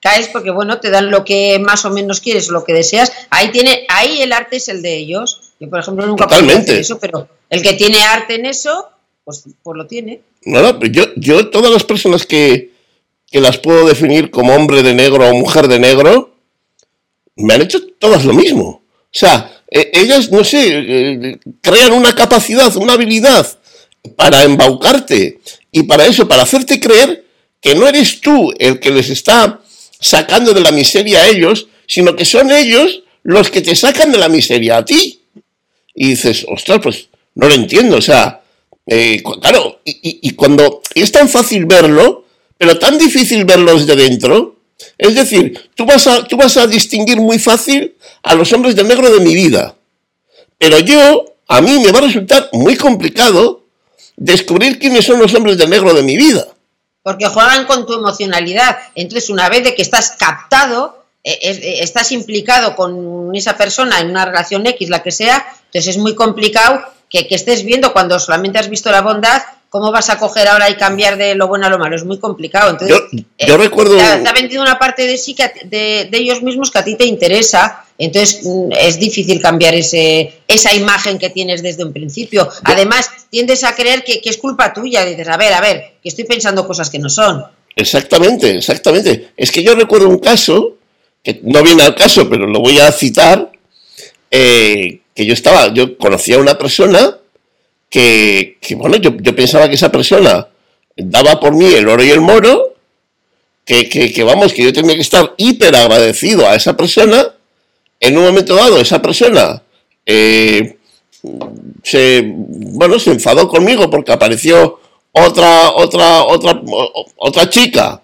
Caes 0.00 0.28
porque, 0.28 0.50
bueno, 0.52 0.78
te 0.78 0.90
dan 0.90 1.10
lo 1.10 1.24
que 1.24 1.58
más 1.58 1.84
o 1.86 1.90
menos 1.90 2.20
quieres, 2.20 2.50
lo 2.50 2.62
que 2.62 2.72
deseas. 2.72 3.10
Ahí 3.30 3.50
tiene, 3.50 3.84
ahí 3.88 4.22
el 4.22 4.32
arte 4.32 4.58
es 4.58 4.68
el 4.68 4.80
de 4.80 4.96
ellos. 4.96 5.43
Yo, 5.60 5.70
por 5.70 5.80
ejemplo, 5.80 6.06
nunca 6.06 6.24
hacer 6.24 6.78
eso, 6.78 6.98
pero 6.98 7.28
el 7.48 7.62
que 7.62 7.74
tiene 7.74 8.02
arte 8.02 8.34
en 8.34 8.46
eso, 8.46 8.88
pues, 9.24 9.44
pues 9.62 9.76
lo 9.76 9.86
tiene. 9.86 10.22
No, 10.44 10.60
no, 10.60 10.80
yo, 10.86 11.04
yo 11.16 11.48
todas 11.50 11.72
las 11.72 11.84
personas 11.84 12.26
que, 12.26 12.72
que 13.30 13.40
las 13.40 13.58
puedo 13.58 13.86
definir 13.86 14.30
como 14.30 14.54
hombre 14.54 14.82
de 14.82 14.94
negro 14.94 15.28
o 15.28 15.34
mujer 15.34 15.68
de 15.68 15.78
negro, 15.78 16.34
me 17.36 17.54
han 17.54 17.62
hecho 17.62 17.84
todas 17.98 18.24
lo 18.24 18.32
mismo. 18.32 18.82
O 18.88 19.16
sea, 19.16 19.62
e, 19.70 19.90
ellas, 19.94 20.30
no 20.30 20.44
sé, 20.44 20.68
eh, 20.70 21.38
crean 21.60 21.92
una 21.92 22.14
capacidad, 22.14 22.74
una 22.76 22.94
habilidad 22.94 23.46
para 24.16 24.42
embaucarte 24.42 25.40
y 25.72 25.84
para 25.84 26.06
eso, 26.06 26.28
para 26.28 26.42
hacerte 26.42 26.78
creer 26.78 27.24
que 27.60 27.74
no 27.74 27.88
eres 27.88 28.20
tú 28.20 28.52
el 28.58 28.78
que 28.78 28.90
les 28.90 29.08
está 29.08 29.60
sacando 29.98 30.52
de 30.52 30.60
la 30.60 30.70
miseria 30.70 31.20
a 31.20 31.28
ellos, 31.28 31.68
sino 31.86 32.14
que 32.14 32.24
son 32.24 32.52
ellos 32.52 33.02
los 33.22 33.50
que 33.50 33.62
te 33.62 33.74
sacan 33.74 34.12
de 34.12 34.18
la 34.18 34.28
miseria 34.28 34.76
a 34.76 34.84
ti. 34.84 35.23
Y 35.94 36.08
dices, 36.10 36.44
ostras, 36.48 36.80
pues 36.82 37.08
no 37.34 37.48
lo 37.48 37.54
entiendo, 37.54 37.96
o 37.96 38.02
sea, 38.02 38.42
eh, 38.86 39.22
claro, 39.40 39.80
y, 39.84 40.30
cuando 40.32 40.82
es 40.94 41.10
tan 41.10 41.28
fácil 41.28 41.64
verlo, 41.64 42.24
pero 42.58 42.78
tan 42.78 42.98
difícil 42.98 43.44
verlo 43.44 43.74
desde 43.74 43.96
dentro, 43.96 44.56
es 44.98 45.14
decir, 45.14 45.70
tú 45.74 45.86
vas 45.86 46.06
a, 46.06 46.24
tú 46.24 46.36
vas 46.36 46.56
a 46.56 46.66
distinguir 46.66 47.18
muy 47.18 47.38
fácil 47.38 47.94
a 48.22 48.34
los 48.34 48.52
hombres 48.52 48.76
de 48.76 48.84
negro 48.84 49.10
de 49.10 49.20
mi 49.20 49.34
vida. 49.34 49.74
Pero 50.58 50.78
yo, 50.80 51.24
a 51.48 51.60
mí 51.60 51.78
me 51.78 51.92
va 51.92 51.98
a 51.98 52.02
resultar 52.02 52.48
muy 52.52 52.76
complicado 52.76 53.64
descubrir 54.16 54.78
quiénes 54.78 55.04
son 55.04 55.18
los 55.18 55.34
hombres 55.34 55.58
de 55.58 55.66
negro 55.66 55.94
de 55.94 56.02
mi 56.02 56.16
vida. 56.16 56.46
Porque 57.02 57.26
juegan 57.26 57.66
con 57.66 57.86
tu 57.86 57.94
emocionalidad. 57.94 58.78
Entonces, 58.94 59.28
una 59.30 59.48
vez 59.48 59.64
de 59.64 59.74
que 59.74 59.82
estás 59.82 60.12
captado, 60.18 61.03
estás 61.24 62.12
implicado 62.12 62.76
con 62.76 63.34
esa 63.34 63.56
persona 63.56 64.00
en 64.00 64.10
una 64.10 64.26
relación 64.26 64.66
X, 64.66 64.90
la 64.90 65.02
que 65.02 65.10
sea, 65.10 65.44
entonces 65.66 65.96
es 65.96 65.98
muy 65.98 66.14
complicado 66.14 66.82
que, 67.08 67.26
que 67.26 67.34
estés 67.34 67.64
viendo 67.64 67.92
cuando 67.92 68.18
solamente 68.18 68.58
has 68.58 68.68
visto 68.68 68.90
la 68.90 69.00
bondad 69.00 69.42
¿cómo 69.74 69.90
vas 69.90 70.08
a 70.08 70.20
coger 70.20 70.46
ahora 70.46 70.70
y 70.70 70.76
cambiar 70.76 71.18
de 71.18 71.34
lo 71.34 71.48
bueno 71.48 71.66
a 71.66 71.68
lo 71.68 71.80
malo? 71.80 71.96
Es 71.96 72.04
muy 72.04 72.20
complicado. 72.20 72.70
Entonces, 72.70 72.96
yo, 73.12 73.54
eh, 73.54 73.56
recuerdo... 73.56 73.96
Te 73.96 74.04
ha, 74.04 74.32
vendido 74.32 74.62
una 74.62 74.78
parte 74.78 75.04
de 75.04 75.18
sí 75.18 75.34
que 75.34 75.50
de, 75.64 76.08
ellos 76.12 76.42
mismos 76.42 76.70
que 76.70 76.78
a 76.78 76.84
ti 76.84 76.94
te 76.94 77.04
interesa, 77.06 77.84
entonces 77.98 78.42
mm, 78.44 78.70
es 78.70 79.00
difícil 79.00 79.42
cambiar 79.42 79.74
ese, 79.74 80.32
esa 80.46 80.72
imagen 80.72 81.18
que 81.18 81.28
tienes 81.30 81.60
desde 81.60 81.84
un 81.84 81.92
principio. 81.92 82.48
Además, 82.62 83.10
tiendes 83.30 83.64
a 83.64 83.74
creer 83.74 84.04
que, 84.04 84.20
es 84.22 84.36
culpa 84.36 84.72
tuya. 84.72 85.04
Dices, 85.04 85.26
a 85.26 85.36
ver, 85.36 85.52
a 85.52 85.60
ver, 85.60 85.94
que 86.00 86.08
estoy 86.08 86.22
pensando 86.22 86.64
cosas 86.68 86.88
que 86.88 87.00
no 87.00 87.08
son. 87.08 87.44
Exactamente, 87.74 88.56
exactamente. 88.56 89.30
Es 89.36 89.50
que 89.50 89.64
yo 89.64 89.74
recuerdo 89.74 90.08
un 90.08 90.20
caso, 90.20 90.76
que 91.24 91.40
no 91.42 91.62
viene 91.62 91.82
al 91.82 91.94
caso, 91.94 92.28
pero 92.28 92.46
lo 92.46 92.60
voy 92.60 92.78
a 92.78 92.92
citar, 92.92 93.50
eh, 94.30 95.00
que 95.14 95.26
yo 95.26 95.32
estaba, 95.32 95.72
yo 95.72 95.96
conocía 95.96 96.36
a 96.36 96.40
una 96.40 96.58
persona 96.58 97.16
que, 97.88 98.58
bueno, 98.76 98.96
yo, 98.96 99.16
pensaba 99.34 99.68
que 99.68 99.76
esa 99.76 99.90
persona 99.90 100.48
daba 100.96 101.40
por 101.40 101.54
mí 101.54 101.66
el 101.66 101.88
oro 101.88 102.04
y 102.04 102.10
el 102.10 102.20
moro, 102.20 102.74
que, 103.64 103.88
que, 103.88 104.22
vamos, 104.24 104.52
que 104.52 104.64
yo 104.64 104.72
tenía 104.72 104.94
que 104.94 105.00
estar 105.00 105.32
hiper 105.38 105.74
agradecido 105.74 106.46
a 106.46 106.54
esa 106.54 106.76
persona, 106.76 107.32
en 108.00 108.18
un 108.18 108.24
momento 108.24 108.54
dado 108.54 108.78
esa 108.78 109.00
persona 109.00 109.62
eh, 110.04 110.76
se, 111.82 112.22
bueno, 112.26 112.98
se 112.98 113.12
enfadó 113.12 113.48
conmigo 113.48 113.88
porque 113.88 114.12
apareció 114.12 114.80
otra, 115.12 115.70
otra, 115.70 116.24
otra, 116.24 116.60
otra 117.16 117.48
chica 117.48 118.02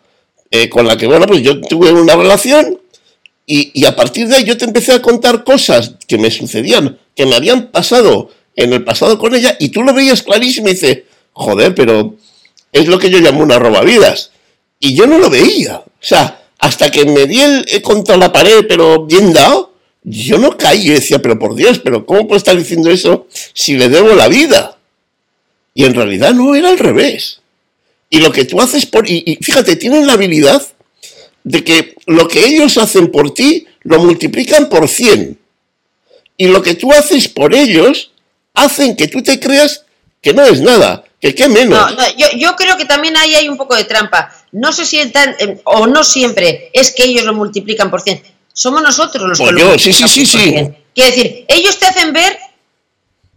eh, 0.50 0.68
con 0.68 0.86
la 0.86 0.96
que, 0.96 1.06
bueno, 1.06 1.26
pues 1.26 1.42
yo 1.42 1.60
tuve 1.60 1.92
una 1.92 2.16
relación 2.16 2.80
y, 3.52 3.84
a 3.84 3.96
partir 3.96 4.28
de 4.28 4.36
ahí 4.36 4.44
yo 4.44 4.56
te 4.56 4.64
empecé 4.64 4.92
a 4.92 5.02
contar 5.02 5.42
cosas 5.42 5.94
que 6.06 6.18
me 6.18 6.30
sucedían, 6.30 6.98
que 7.16 7.26
me 7.26 7.34
habían 7.34 7.72
pasado 7.72 8.30
en 8.54 8.72
el 8.72 8.84
pasado 8.84 9.18
con 9.18 9.34
ella 9.34 9.56
y 9.58 9.70
tú 9.70 9.82
lo 9.82 9.92
veías 9.92 10.22
clarísimo 10.22 10.68
y 10.68 10.72
dices, 10.72 11.00
joder, 11.32 11.74
pero 11.74 12.14
es 12.70 12.86
lo 12.86 12.98
que 13.00 13.10
yo 13.10 13.18
llamo 13.18 13.42
una 13.42 13.58
robavidas. 13.58 14.30
Y 14.78 14.94
yo 14.94 15.08
no 15.08 15.18
lo 15.18 15.28
veía. 15.28 15.78
O 15.78 15.90
sea, 15.98 16.44
hasta 16.58 16.92
que 16.92 17.04
me 17.04 17.26
di 17.26 17.40
el, 17.40 17.82
contra 17.82 18.16
la 18.16 18.32
pared, 18.32 18.66
pero 18.68 19.04
bien 19.04 19.32
dado, 19.32 19.74
yo 20.04 20.38
no 20.38 20.56
caí 20.56 20.86
y 20.86 20.90
decía, 20.90 21.20
pero 21.20 21.36
por 21.36 21.56
Dios, 21.56 21.80
pero 21.80 22.06
¿cómo 22.06 22.28
puede 22.28 22.38
estar 22.38 22.56
diciendo 22.56 22.88
eso 22.88 23.26
si 23.52 23.76
le 23.76 23.88
debo 23.88 24.14
la 24.14 24.28
vida? 24.28 24.78
Y 25.74 25.86
en 25.86 25.94
realidad 25.94 26.34
no 26.34 26.54
era 26.54 26.68
al 26.68 26.78
revés. 26.78 27.40
Y 28.08 28.20
lo 28.20 28.30
que 28.30 28.44
tú 28.44 28.60
haces 28.60 28.86
por... 28.86 29.10
Y, 29.10 29.38
fíjate, 29.42 29.74
tienen 29.74 30.06
la 30.06 30.12
habilidad 30.12 30.62
de 31.44 31.64
que 31.64 31.94
lo 32.06 32.28
que 32.28 32.44
ellos 32.44 32.78
hacen 32.78 33.10
por 33.10 33.34
ti 33.34 33.66
lo 33.82 33.98
multiplican 34.00 34.68
por 34.68 34.88
100. 34.88 35.38
Y 36.36 36.48
lo 36.48 36.62
que 36.62 36.74
tú 36.74 36.92
haces 36.92 37.28
por 37.28 37.54
ellos 37.54 38.12
hacen 38.54 38.96
que 38.96 39.08
tú 39.08 39.22
te 39.22 39.38
creas 39.38 39.84
que 40.20 40.32
no 40.32 40.44
es 40.44 40.60
nada, 40.60 41.04
que 41.20 41.34
qué 41.34 41.48
menos. 41.48 41.78
No, 41.78 41.96
no, 41.96 42.16
yo, 42.16 42.26
yo, 42.36 42.56
creo 42.56 42.76
que 42.76 42.84
también 42.84 43.16
ahí 43.16 43.34
hay 43.34 43.48
un 43.48 43.56
poco 43.56 43.74
de 43.74 43.84
trampa. 43.84 44.34
No 44.52 44.72
se 44.72 44.84
sientan, 44.84 45.34
eh, 45.38 45.60
o 45.64 45.86
no 45.86 46.04
siempre, 46.04 46.70
es 46.72 46.90
que 46.90 47.04
ellos 47.04 47.24
lo 47.24 47.34
multiplican 47.34 47.90
por 47.90 48.00
100. 48.02 48.22
Somos 48.52 48.82
nosotros 48.82 49.28
los 49.28 49.38
pues 49.38 49.54
que 49.54 49.62
lo 49.62 49.78
sí, 49.78 49.92
sí, 49.92 50.08
sí, 50.08 50.26
sí. 50.26 50.54
Quiere 50.94 51.10
decir, 51.10 51.44
ellos 51.48 51.78
te 51.78 51.86
hacen 51.86 52.12
ver 52.12 52.38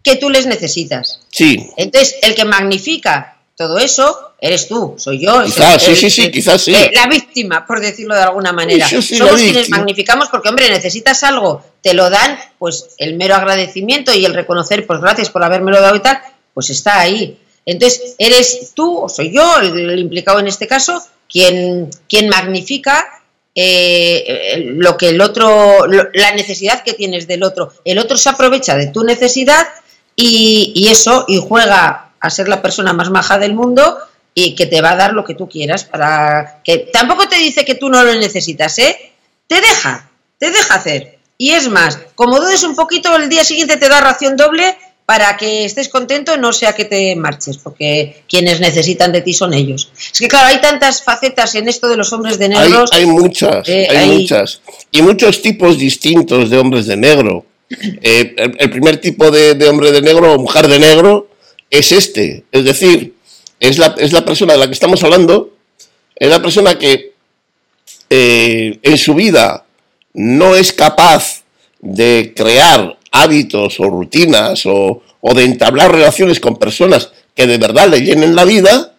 que 0.04 0.16
tú 0.18 0.30
les 0.30 0.46
necesitas. 0.46 1.22
Sí. 1.30 1.70
Entonces, 1.78 2.18
el 2.24 2.36
que 2.36 2.46
magnifica 2.46 3.38
todo 3.56 3.78
eso 3.78 4.33
eres 4.44 4.68
tú, 4.68 4.96
soy 4.98 5.20
yo. 5.20 5.42
Quizás, 5.46 5.82
sí, 5.82 5.96
sí, 5.96 6.10
sí, 6.10 6.30
quizás 6.30 6.62
sí. 6.62 6.76
Eh, 6.76 6.92
la 6.94 7.08
víctima, 7.08 7.66
por 7.66 7.80
decirlo 7.80 8.14
de 8.14 8.24
alguna 8.24 8.52
manera. 8.52 8.90
Somos 8.90 9.40
quienes 9.42 9.70
magnificamos 9.70 10.28
porque, 10.28 10.50
hombre, 10.50 10.70
necesitas 10.70 11.24
algo, 11.24 11.64
te 11.82 11.94
lo 11.94 12.10
dan, 12.10 12.38
pues 12.60 12.90
el 12.98 13.16
mero 13.16 13.36
agradecimiento 13.36 14.14
y 14.14 14.26
el 14.26 14.34
reconocer, 14.34 14.86
pues 14.86 15.00
gracias 15.00 15.30
por 15.30 15.46
habérmelo 15.46 15.80
dado 15.80 15.96
y 15.96 16.02
tal, 16.02 16.20
pues 16.54 16.70
está 16.72 17.00
ahí. 17.00 17.40
Entonces, 17.66 18.16
eres 18.18 18.74
tú, 18.76 19.04
o 19.04 19.08
soy 19.08 19.32
yo, 19.34 19.60
el, 19.62 19.98
implicado 19.98 20.40
en 20.40 20.48
este 20.48 20.68
caso, 20.68 21.02
quien, 21.30 21.90
quien 22.10 22.28
magnifica 22.28 23.08
eh, 23.56 24.62
lo 24.76 24.98
que 24.98 25.08
el 25.08 25.22
otro, 25.22 25.88
la 25.88 26.36
necesidad 26.36 26.84
que 26.84 26.92
tienes 26.92 27.28
del 27.28 27.44
otro. 27.44 27.72
El 27.86 27.98
otro 27.98 28.18
se 28.18 28.28
aprovecha 28.28 28.76
de 28.76 28.88
tu 28.88 29.06
necesidad 29.06 29.66
y, 30.18 30.90
eso, 30.90 31.24
y 31.30 31.40
juega 31.40 32.10
a 32.20 32.30
ser 32.30 32.50
la 32.50 32.62
persona 32.62 32.92
más 32.92 33.10
maja 33.10 33.38
del 33.38 33.54
mundo 33.54 33.98
y 34.34 34.56
que 34.56 34.66
te 34.66 34.82
va 34.82 34.92
a 34.92 34.96
dar 34.96 35.14
lo 35.14 35.24
que 35.24 35.36
tú 35.36 35.48
quieras 35.48 35.84
para 35.84 36.62
que 36.64 36.90
tampoco 36.92 37.28
te 37.28 37.38
dice 37.38 37.66
que 37.66 37.76
tú 37.76 37.90
no 37.90 38.04
lo 38.04 38.16
necesitas, 38.16 38.78
¿eh? 38.80 39.14
Te 39.48 39.62
deja, 39.62 40.10
te 40.40 40.50
deja 40.50 40.76
hacer. 40.76 41.20
Y 41.38 41.52
es 41.52 41.70
más, 41.70 42.00
como 42.16 42.40
dudes 42.40 42.64
un 42.64 42.76
poquito, 42.76 43.16
el 43.16 43.30
día 43.30 43.44
siguiente 43.44 43.78
te 43.78 43.90
da 43.90 44.02
ración 44.02 44.36
doble 44.36 44.76
para 45.06 45.36
que 45.36 45.66
estés 45.66 45.90
contento, 45.90 46.38
no 46.38 46.54
sea 46.54 46.74
que 46.74 46.86
te 46.86 47.16
marches, 47.16 47.58
porque 47.58 48.24
quienes 48.28 48.60
necesitan 48.60 49.12
de 49.12 49.22
ti 49.22 49.34
son 49.34 49.54
ellos. 49.54 49.92
Es 50.12 50.20
que 50.20 50.28
claro, 50.28 50.48
hay 50.48 50.62
tantas 50.62 51.04
facetas 51.04 51.56
en 51.56 51.68
esto 51.68 51.90
de 51.90 51.98
los 51.98 52.14
hombres 52.14 52.38
de 52.40 52.50
negro. 52.50 52.86
Hay, 52.92 53.06
muchas, 53.06 53.68
eh, 53.68 53.88
hay, 53.90 54.10
muchas. 54.10 54.62
Y 54.92 55.02
muchos 55.02 55.42
tipos 55.42 55.78
distintos 55.78 56.50
de 56.50 56.58
hombres 56.58 56.86
de 56.86 56.98
negro. 56.98 57.46
Eh, 58.04 58.36
el, 58.60 58.70
primer 58.70 58.98
tipo 58.98 59.32
de, 59.32 59.68
hombre 59.68 59.92
de 59.92 60.02
negro 60.02 60.34
o 60.34 60.38
mujer 60.38 60.68
de 60.68 60.78
negro 60.78 61.30
es 61.72 61.92
este. 61.92 62.44
Es 62.52 62.66
decir, 62.66 63.16
es 63.60 63.78
la, 63.78 63.96
es 63.98 64.12
la 64.12 64.26
persona 64.26 64.54
de 64.54 64.60
la 64.60 64.68
que 64.68 64.74
estamos 64.74 65.04
hablando, 65.04 65.54
es 66.16 66.30
la 66.30 66.42
persona 66.42 66.78
que 66.78 67.14
eh, 68.10 68.80
en 68.82 68.98
su 68.98 69.16
vida 69.16 69.66
no 70.14 70.56
es 70.56 70.72
capaz 70.72 71.44
de 71.80 72.34
crear 72.36 72.98
hábitos 73.12 73.80
o 73.80 73.86
rutinas 73.86 74.66
o, 74.66 75.02
de 75.34 75.44
entablar 75.44 75.92
relaciones 75.92 76.40
con 76.40 76.58
personas 76.58 77.12
que 77.36 77.48
de 77.48 77.58
verdad 77.58 77.88
le 77.88 78.02
llenen 78.02 78.36
la 78.36 78.46
vida 78.46 78.94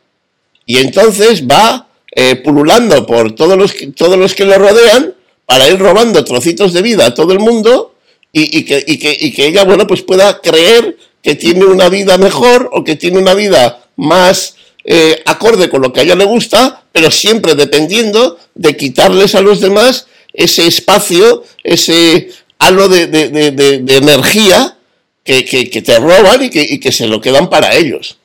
y 0.66 0.78
entonces 0.78 1.46
va 1.46 1.86
eh, 2.10 2.36
pululando 2.36 3.06
por 3.06 3.34
todos 3.34 3.56
los, 3.56 3.72
que, 3.72 3.88
todos 3.88 4.16
los 4.16 4.34
que 4.34 4.46
le 4.46 4.56
rodean 4.58 5.14
para 5.46 5.68
ir 5.68 5.78
robando 5.78 6.24
trocitos 6.24 6.72
de 6.72 6.82
vida 6.82 7.06
a 7.06 7.14
todo 7.14 7.32
el 7.32 7.38
mundo 7.38 7.94
y, 8.32 8.64
que, 8.64 8.84
que, 8.84 9.46
ella, 9.46 9.62
bueno, 9.64 9.86
pues 9.86 10.02
pueda 10.02 10.40
creer 10.40 10.96
que 11.22 11.36
tiene 11.36 11.66
una 11.66 11.88
vida 11.88 12.18
mejor 12.18 12.68
o 12.72 12.82
que 12.82 12.96
tiene 12.96 13.18
una 13.18 13.34
vida 13.34 13.83
más 13.96 14.56
eh, 14.84 15.22
acorde 15.26 15.70
con 15.70 15.82
lo 15.82 15.92
que 15.92 16.00
a 16.00 16.02
ella 16.02 16.14
le 16.14 16.24
gusta, 16.24 16.84
pero 16.92 17.10
siempre 17.10 17.54
dependiendo 17.54 18.38
de 18.54 18.76
quitarles 18.76 19.34
a 19.34 19.40
los 19.40 19.60
demás 19.60 20.06
ese 20.32 20.66
espacio, 20.66 21.44
ese 21.62 22.30
halo 22.58 22.88
de, 22.88 23.06
de, 23.06 23.96
energía 23.96 24.76
que, 25.22 25.44
que, 25.44 25.82
te 25.82 25.98
roban 25.98 26.42
y 26.42 26.50
que, 26.50 26.62
y 26.62 26.78
que 26.80 26.92
se 26.92 27.06
lo 27.06 27.20
quedan 27.20 27.48
para 27.48 27.74
ellos. 27.74 28.18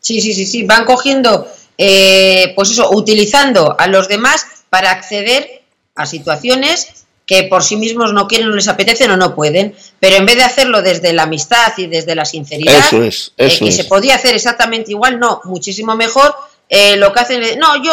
Sí, 0.00 0.20
sí, 0.20 0.34
sí, 0.34 0.46
sí, 0.46 0.64
van 0.64 0.84
cogiendo, 0.84 1.46
eh, 1.78 2.52
pues 2.54 2.70
eso, 2.70 2.90
utilizando 2.90 3.76
a 3.78 3.86
los 3.86 4.08
demás 4.08 4.46
para 4.68 4.90
acceder 4.90 5.62
a 5.94 6.06
situaciones 6.06 6.99
que 7.30 7.44
por 7.44 7.62
sí 7.62 7.76
mismos 7.76 8.12
no 8.12 8.26
quieren, 8.26 8.48
no 8.48 8.56
les 8.56 8.66
apetecen 8.66 9.08
o 9.12 9.16
no 9.16 9.36
pueden, 9.36 9.72
pero 10.00 10.16
en 10.16 10.26
vez 10.26 10.34
de 10.34 10.42
hacerlo 10.42 10.82
desde 10.82 11.12
la 11.12 11.22
amistad 11.22 11.72
y 11.76 11.86
desde 11.86 12.16
la 12.16 12.24
sinceridad, 12.24 12.84
eh, 12.92 13.56
que 13.56 13.70
se 13.70 13.84
podía 13.84 14.16
hacer 14.16 14.34
exactamente 14.34 14.90
igual, 14.90 15.20
no, 15.20 15.40
muchísimo 15.44 15.94
mejor, 15.94 16.34
eh, 16.68 16.96
lo 16.96 17.12
que 17.12 17.20
hacen 17.20 17.40
es, 17.44 17.56
no, 17.56 17.80
yo, 17.84 17.92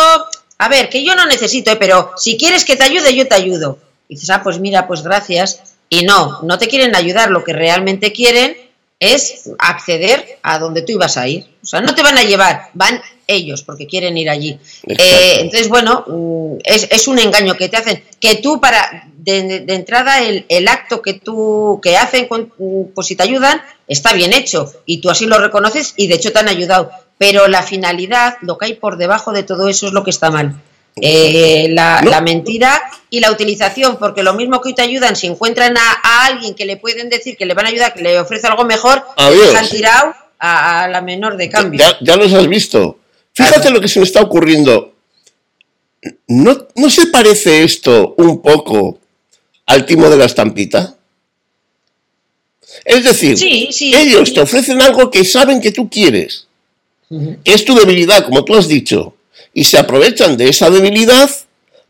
a 0.58 0.70
ver, 0.70 0.90
que 0.90 1.06
yo 1.06 1.16
no 1.16 1.28
necesito, 1.28 1.70
eh, 1.70 1.76
pero 1.76 2.14
si 2.18 2.36
quieres 2.36 2.66
que 2.66 2.78
te 2.78 2.86
ayude, 2.86 3.16
yo 3.16 3.28
te 3.28 3.36
ayudo. 3.36 3.78
Y 4.10 4.16
dices, 4.16 4.32
ah, 4.32 4.42
pues 4.42 4.58
mira, 4.58 4.88
pues 4.88 5.04
gracias. 5.04 5.62
Y 5.88 6.02
no, 6.02 6.40
no 6.42 6.58
te 6.58 6.68
quieren 6.68 6.96
ayudar, 6.96 7.30
lo 7.30 7.44
que 7.44 7.54
realmente 7.54 8.12
quieren 8.12 8.58
es 9.00 9.52
acceder 9.60 10.40
a 10.42 10.58
donde 10.58 10.82
tú 10.82 10.94
ibas 10.94 11.16
a 11.16 11.28
ir. 11.28 11.46
O 11.62 11.68
sea, 11.68 11.82
no 11.82 11.94
te 11.94 12.02
van 12.02 12.18
a 12.18 12.24
llevar, 12.24 12.72
van 12.74 13.00
ellos 13.28 13.62
porque 13.62 13.88
quieren 13.88 14.18
ir 14.18 14.30
allí. 14.30 14.58
entonces, 14.86 15.70
bueno, 15.70 16.06
mm, 16.08 16.60
es, 16.64 16.88
es, 16.90 17.08
un 17.08 17.20
engaño 17.20 17.56
que 17.56 17.70
te 17.70 17.78
hacen. 17.78 18.04
Que 18.20 18.36
tú 18.36 18.60
para 18.60 19.10
de, 19.18 19.66
entrada 19.68 20.24
el, 20.24 20.46
el, 20.48 20.68
acto 20.68 21.02
que 21.02 21.14
tú 21.14 21.80
que 21.84 21.98
hacen, 21.98 22.28
pues 22.96 23.08
si 23.08 23.16
te 23.16 23.24
ayudan, 23.24 23.62
está 23.88 24.14
bien 24.14 24.34
hecho 24.34 24.72
y 24.86 25.00
tú 25.00 25.10
así 25.10 25.26
lo 25.26 25.38
reconoces 25.38 25.94
y 25.98 26.08
de 26.08 26.16
hecho 26.16 26.32
te 26.32 26.40
han 26.40 26.48
ayudado. 26.48 26.90
Pero 27.18 27.48
la 27.48 27.64
finalidad, 27.64 28.38
lo 28.42 28.58
que 28.58 28.68
hay 28.68 28.74
por 28.76 28.98
debajo 28.98 29.34
de 29.34 29.44
todo 29.44 29.68
eso 29.68 29.88
es 29.88 29.94
lo 29.94 30.04
que 30.04 30.12
está 30.12 30.32
mal. 30.32 30.56
Eh, 31.02 31.68
la, 31.70 32.22
mentira 32.22 32.82
y 33.10 33.20
la 33.20 33.32
utilización, 33.32 33.98
porque 33.98 34.24
lo 34.24 34.34
mismo 34.34 34.62
que 34.62 34.70
hoy 34.70 34.76
te 34.76 34.82
ayudan, 34.82 35.16
si 35.16 35.28
encuentran 35.28 35.76
a, 35.78 36.26
alguien 36.26 36.56
que 36.56 36.66
le 36.66 36.78
pueden 36.78 37.10
decir 37.10 37.38
que 37.38 37.46
le 37.46 37.54
van 37.54 37.66
a 37.66 37.70
ayudar, 37.70 37.94
que 37.94 38.02
le 38.02 38.20
ofrece 38.20 38.48
algo 38.48 38.66
mejor, 38.66 39.04
se 39.18 39.58
han 39.58 39.70
tirado 39.70 40.14
a, 40.40 40.88
la 40.88 41.02
menor 41.02 41.38
de 41.38 41.50
cambio. 41.50 41.80
Ya, 41.80 41.98
ya 42.02 42.16
los 42.16 42.34
has 42.34 42.48
visto. 42.48 42.98
Fíjate 43.38 43.70
lo 43.70 43.80
que 43.80 43.88
se 43.88 44.00
me 44.00 44.06
está 44.06 44.22
ocurriendo. 44.22 44.96
¿No, 46.28 46.68
¿No 46.76 46.90
se 46.90 47.06
parece 47.08 47.64
esto 47.64 48.16
un 48.18 48.42
poco 48.42 49.00
al 49.68 49.86
timo 49.86 50.10
de 50.10 50.18
la 50.18 50.26
estampita? 50.26 50.96
Es 52.84 53.04
decir, 53.04 53.38
ellos 53.94 54.34
te 54.34 54.40
ofrecen 54.42 54.82
algo 54.82 55.12
que 55.12 55.24
saben 55.24 55.62
que 55.62 55.72
tú 55.72 55.88
quieres, 55.88 56.48
que 57.10 57.54
es 57.54 57.64
tu 57.64 57.76
debilidad, 57.76 58.26
como 58.26 58.44
tú 58.44 58.56
has 58.56 58.68
dicho, 58.68 59.14
y 59.54 59.66
se 59.66 59.78
aprovechan 59.78 60.36
de 60.36 60.50
esa 60.50 60.72
debilidad 60.72 61.30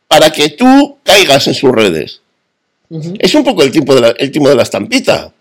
para 0.09 0.31
que 0.31 0.49
tú 0.49 0.97
caigas 1.03 1.47
en 1.47 1.53
sus 1.53 1.71
redes. 1.71 2.21
Es 3.19 3.35
un 3.35 3.45
poco 3.45 3.63
el, 3.63 3.71
tipo 3.71 3.95
de 3.95 4.01
la, 4.01 4.09
el 4.09 4.31
timo 4.31 4.49
de 4.49 4.55
la 4.55 4.63
estampita. 4.63 5.31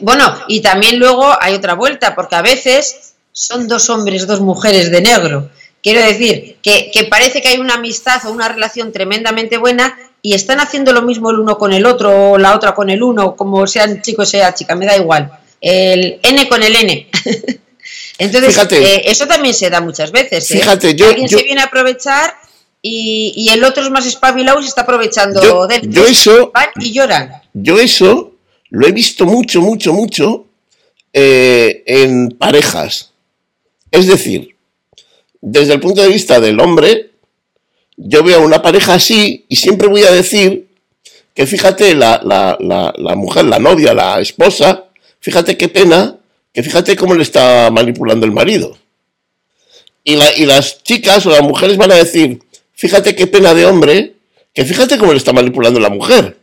Bueno, 0.00 0.32
y 0.46 0.60
también 0.60 0.98
luego 0.98 1.26
hay 1.40 1.54
otra 1.54 1.74
vuelta, 1.74 2.14
porque 2.14 2.36
a 2.36 2.42
veces 2.42 3.09
son 3.40 3.68
dos 3.68 3.88
hombres, 3.88 4.26
dos 4.26 4.40
mujeres 4.40 4.90
de 4.90 5.00
negro. 5.00 5.50
Quiero 5.82 6.02
decir, 6.02 6.58
que, 6.62 6.90
que 6.92 7.04
parece 7.04 7.40
que 7.40 7.48
hay 7.48 7.58
una 7.58 7.74
amistad 7.74 8.24
o 8.26 8.32
una 8.32 8.48
relación 8.48 8.92
tremendamente 8.92 9.56
buena, 9.56 9.96
y 10.22 10.34
están 10.34 10.60
haciendo 10.60 10.92
lo 10.92 11.00
mismo 11.00 11.30
el 11.30 11.38
uno 11.38 11.56
con 11.56 11.72
el 11.72 11.86
otro 11.86 12.32
o 12.32 12.38
la 12.38 12.54
otra 12.54 12.74
con 12.74 12.90
el 12.90 13.02
uno, 13.02 13.36
como 13.36 13.66
sean 13.66 14.02
chicos, 14.02 14.28
sea 14.28 14.54
chica, 14.54 14.74
me 14.74 14.84
da 14.84 14.96
igual. 14.96 15.30
El 15.60 16.20
N 16.22 16.48
con 16.48 16.62
el 16.62 16.76
N. 16.76 17.08
Entonces, 18.18 18.58
eh, 18.72 19.02
eso 19.06 19.26
también 19.26 19.54
se 19.54 19.70
da 19.70 19.80
muchas 19.80 20.12
veces. 20.12 20.50
¿eh? 20.50 20.58
Fíjate, 20.58 20.94
yo, 20.94 21.08
Alguien 21.08 21.28
se 21.28 21.42
viene 21.42 21.62
a 21.62 21.64
aprovechar 21.64 22.34
y, 22.82 23.48
el 23.50 23.64
otro 23.64 23.82
es 23.82 23.90
más 23.90 24.04
espabilado 24.04 24.60
y 24.60 24.64
se 24.64 24.68
está 24.68 24.82
aprovechando 24.82 25.42
yo, 25.42 25.66
de 25.66 25.80
Yo 25.84 26.04
eso. 26.04 26.52
y 26.76 26.92
lloran. 26.92 27.32
Yo 27.54 27.78
eso 27.78 28.32
lo 28.68 28.86
he 28.86 28.92
visto 28.92 29.24
mucho, 29.24 29.62
mucho, 29.62 29.94
mucho 29.94 30.44
eh, 31.14 31.82
en 31.86 32.28
parejas. 32.30 33.09
Es 33.90 34.06
decir, 34.06 34.56
desde 35.40 35.74
el 35.74 35.80
punto 35.80 36.02
de 36.02 36.08
vista 36.08 36.40
del 36.40 36.60
hombre, 36.60 37.10
yo 37.96 38.22
veo 38.22 38.42
una 38.44 38.62
pareja 38.62 38.94
así 38.94 39.44
y 39.48 39.56
siempre 39.56 39.88
voy 39.88 40.02
a 40.02 40.10
decir 40.10 40.68
que 41.34 41.46
fíjate, 41.46 41.94
la, 41.94 42.20
la, 42.22 43.14
mujer, 43.14 43.44
la 43.44 43.58
novia, 43.58 43.94
la 43.94 44.20
esposa, 44.20 44.84
fíjate 45.20 45.56
qué 45.56 45.68
pena, 45.68 46.16
que 46.52 46.62
fíjate 46.62 46.96
cómo 46.96 47.14
le 47.14 47.22
está 47.22 47.70
manipulando 47.70 48.26
el 48.26 48.32
marido. 48.32 48.76
Y, 50.02 50.14
y 50.36 50.46
las 50.46 50.82
chicas 50.82 51.24
o 51.26 51.30
las 51.30 51.42
mujeres 51.42 51.76
van 51.76 51.92
a 51.92 51.96
decir, 51.96 52.42
fíjate 52.74 53.14
qué 53.14 53.26
pena 53.26 53.54
de 53.54 53.66
hombre, 53.66 54.14
que 54.52 54.64
fíjate 54.64 54.98
cómo 54.98 55.12
le 55.12 55.18
está 55.18 55.32
manipulando 55.32 55.78
la 55.78 55.90
mujer. 55.90 56.36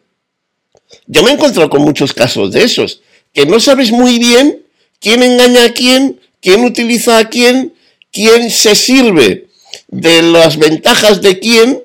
Yo 1.06 1.24
me 1.24 1.32
he 1.32 1.34
encontrado 1.34 1.70
con 1.70 1.82
muchos 1.82 2.14
casos 2.14 2.52
de 2.52 2.64
esos, 2.64 3.02
que 3.34 3.46
no 3.46 3.60
sabes 3.60 3.92
muy 3.92 4.20
bien 4.20 4.64
quién 5.00 5.22
engaña 5.22 5.66
a 5.66 5.74
quién, 5.74 6.20
quién 6.42 6.64
utiliza 6.64 7.18
a 7.18 7.30
quién, 7.30 7.74
quién 8.12 8.50
se 8.52 8.76
sirve 8.76 9.48
de 9.88 10.22
las 10.22 10.58
ventajas 10.58 11.22
de 11.22 11.40
quién, 11.40 11.84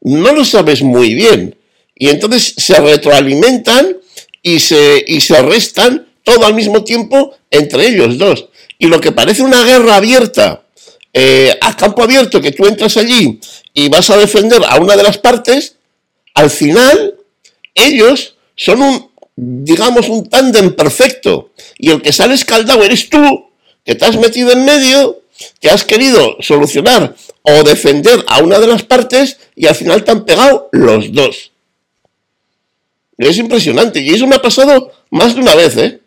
no 0.00 0.32
lo 0.32 0.44
sabes 0.44 0.82
muy 0.82 1.14
bien. 1.14 1.56
Y 1.94 2.08
entonces 2.08 2.54
se 2.56 2.78
retroalimentan 2.80 3.96
y 4.42 4.60
se, 4.60 5.04
y 5.06 5.20
se 5.20 5.42
restan 5.42 6.06
todo 6.22 6.46
al 6.46 6.54
mismo 6.54 6.84
tiempo 6.84 7.34
entre 7.50 7.88
ellos 7.88 8.18
dos. 8.18 8.48
Y 8.78 8.86
lo 8.86 9.00
que 9.00 9.12
parece 9.12 9.42
una 9.42 9.64
guerra 9.64 9.96
abierta, 9.96 10.62
eh, 11.12 11.56
a 11.60 11.76
campo 11.76 12.02
abierto, 12.02 12.40
que 12.40 12.52
tú 12.52 12.66
entras 12.66 12.96
allí 12.96 13.40
y 13.74 13.88
vas 13.88 14.10
a 14.10 14.16
defender 14.16 14.62
a 14.66 14.76
una 14.76 14.96
de 14.96 15.02
las 15.02 15.18
partes, 15.18 15.76
al 16.34 16.50
final 16.50 17.14
ellos 17.74 18.36
son 18.54 18.82
un, 18.82 19.10
digamos, 19.34 20.08
un 20.08 20.28
tándem 20.28 20.74
perfecto. 20.74 21.52
Y 21.78 21.90
el 21.90 22.02
que 22.02 22.12
sale 22.12 22.34
escaldado 22.34 22.84
eres 22.84 23.08
tú, 23.08 23.47
que 23.88 23.94
te 23.94 24.04
has 24.04 24.18
metido 24.18 24.52
en 24.52 24.66
medio, 24.66 25.22
que 25.62 25.70
has 25.70 25.82
querido 25.82 26.36
solucionar 26.40 27.16
o 27.40 27.62
defender 27.62 28.22
a 28.28 28.42
una 28.42 28.58
de 28.58 28.66
las 28.66 28.82
partes 28.82 29.38
y 29.56 29.66
al 29.66 29.74
final 29.74 30.04
te 30.04 30.10
han 30.10 30.26
pegado 30.26 30.68
los 30.72 31.10
dos. 31.10 31.52
Es 33.16 33.38
impresionante. 33.38 34.00
Y 34.00 34.10
eso 34.10 34.26
me 34.26 34.36
ha 34.36 34.42
pasado 34.42 34.92
más 35.08 35.34
de 35.34 35.40
una 35.40 35.54
vez, 35.54 35.74
¿eh? 35.78 36.00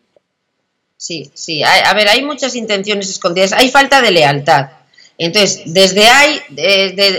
Sí, 0.95 1.31
sí. 1.33 1.63
A, 1.63 1.91
ver, 1.95 2.07
hay 2.07 2.23
muchas 2.23 2.53
intenciones 2.53 3.09
escondidas. 3.09 3.51
Hay 3.51 3.71
falta 3.71 3.99
de 3.99 4.11
lealtad. 4.11 4.67
Entonces, 5.17 5.63
desde 5.65 6.07
ahí, 6.07 6.39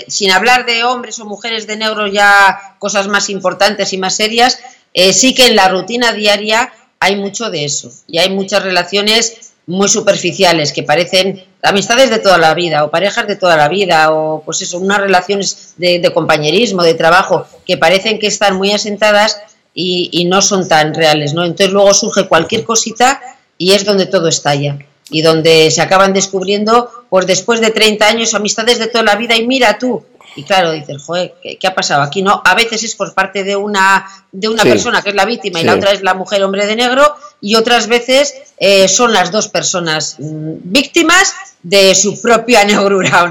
sin 0.07 0.31
hablar 0.31 0.65
de 0.65 0.85
hombres 0.85 1.19
o 1.19 1.25
mujeres 1.25 1.67
de 1.67 1.77
negro, 1.77 2.07
ya 2.07 2.77
cosas 2.79 3.09
más 3.09 3.31
importantes 3.31 3.93
y 3.93 3.99
más 3.99 4.15
serias, 4.15 4.61
eh, 4.95 5.13
sí 5.13 5.35
que 5.35 5.47
en 5.47 5.57
la 5.57 5.67
rutina 5.67 6.13
diaria 6.13 6.73
hay 7.01 7.17
mucho 7.17 7.51
de 7.51 7.65
eso 7.65 7.93
y 8.07 8.19
hay 8.19 8.31
muchas 8.31 8.63
relaciones 8.63 9.52
muy 9.67 9.89
superficiales 9.89 10.73
que 10.73 10.83
parecen 10.83 11.45
amistades 11.63 12.11
de 12.11 12.19
toda 12.19 12.39
la 12.39 12.55
vida 12.55 12.85
o 12.85 12.91
parejas 12.91 13.27
de 13.27 13.37
toda 13.37 13.57
la 13.57 13.69
vida 13.69 14.13
o 14.13 14.43
pues 14.45 14.63
eso, 14.63 14.79
unas 14.79 14.99
relaciones 14.99 15.75
de, 15.77 16.11
compañerismo, 16.13 16.83
de 16.83 16.95
trabajo 16.95 17.47
que 17.65 17.79
parecen 17.79 18.19
que 18.19 18.27
están 18.27 18.57
muy 18.57 18.73
asentadas 18.73 19.41
y, 19.75 20.11
y, 20.13 20.25
no 20.27 20.43
son 20.43 20.69
tan 20.69 20.93
reales, 20.93 21.33
¿no? 21.33 21.45
Entonces 21.45 21.71
luego 21.71 21.95
surge 21.95 22.29
cualquier 22.29 22.65
cosita 22.65 23.21
y 23.57 23.73
es 23.73 23.85
donde 23.85 24.07
todo 24.07 24.29
estalla 24.29 24.79
y 25.11 25.23
donde 25.23 25.71
se 25.71 25.81
acaban 25.81 26.13
descubriendo 26.13 26.91
pues 27.09 27.27
después 27.27 27.61
de 27.61 27.71
30 27.71 28.07
años 28.07 28.35
amistades 28.35 28.79
de 28.79 28.89
toda 28.89 29.05
la 29.05 29.17
vida 29.17 29.37
y 29.37 29.47
mira 29.47 29.79
tú, 29.79 30.05
y 30.37 30.45
claro, 30.45 30.73
dices, 30.73 31.03
joder, 31.03 31.35
¿qué, 31.43 31.67
ha 31.67 31.75
pasado 31.75 32.03
aquí? 32.03 32.23
No, 32.23 32.43
a 32.45 32.55
veces 32.55 32.83
es 32.83 32.95
por 32.95 33.13
parte 33.15 33.45
de 33.45 33.57
una, 33.57 34.07
de 34.31 34.49
una 34.49 34.63
persona 34.63 35.03
que 35.03 35.11
es 35.11 35.15
la 35.15 35.25
víctima 35.25 35.61
y 35.61 35.65
la 35.65 35.75
otra 35.75 35.93
es 35.93 36.03
la 36.03 36.15
mujer 36.15 36.43
hombre 36.43 36.67
de 36.67 36.77
negro, 36.77 37.15
y 37.41 37.57
otras 37.57 37.89
veces 37.89 38.35
eh, 38.59 38.89
son 38.89 39.13
las 39.13 39.31
dos 39.31 39.49
personas 39.49 40.17
mm, 40.19 40.55
víctimas 40.65 41.35
de 41.63 41.95
su 41.95 42.21
propia 42.21 42.65
negrura 42.67 43.25
o. 43.25 43.31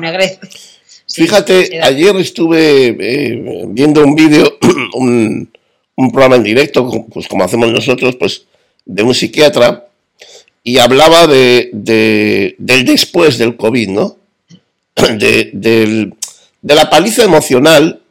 Fíjate, 1.14 1.82
ayer 1.82 2.16
estuve 2.18 2.88
eh, 2.88 3.64
viendo 3.68 4.04
un 4.04 4.16
vídeo, 4.16 4.58
un, 4.94 5.52
programa 5.96 6.38
en 6.38 6.44
directo, 6.44 7.06
pues 7.12 7.28
como 7.28 7.44
hacemos 7.44 7.72
nosotros, 7.72 8.16
pues 8.16 8.46
de 8.86 9.04
un 9.04 9.14
psiquiatra, 9.14 9.86
y 10.64 10.78
hablaba 10.78 11.28
de, 11.28 11.70
del 12.58 12.86
después 12.86 13.38
del 13.38 13.56
COVID, 13.56 13.90
¿no? 13.90 14.18
del, 14.96 16.14
de 16.62 16.76
la 16.76 16.90
paliza 16.90 17.24
emocional 17.24 18.02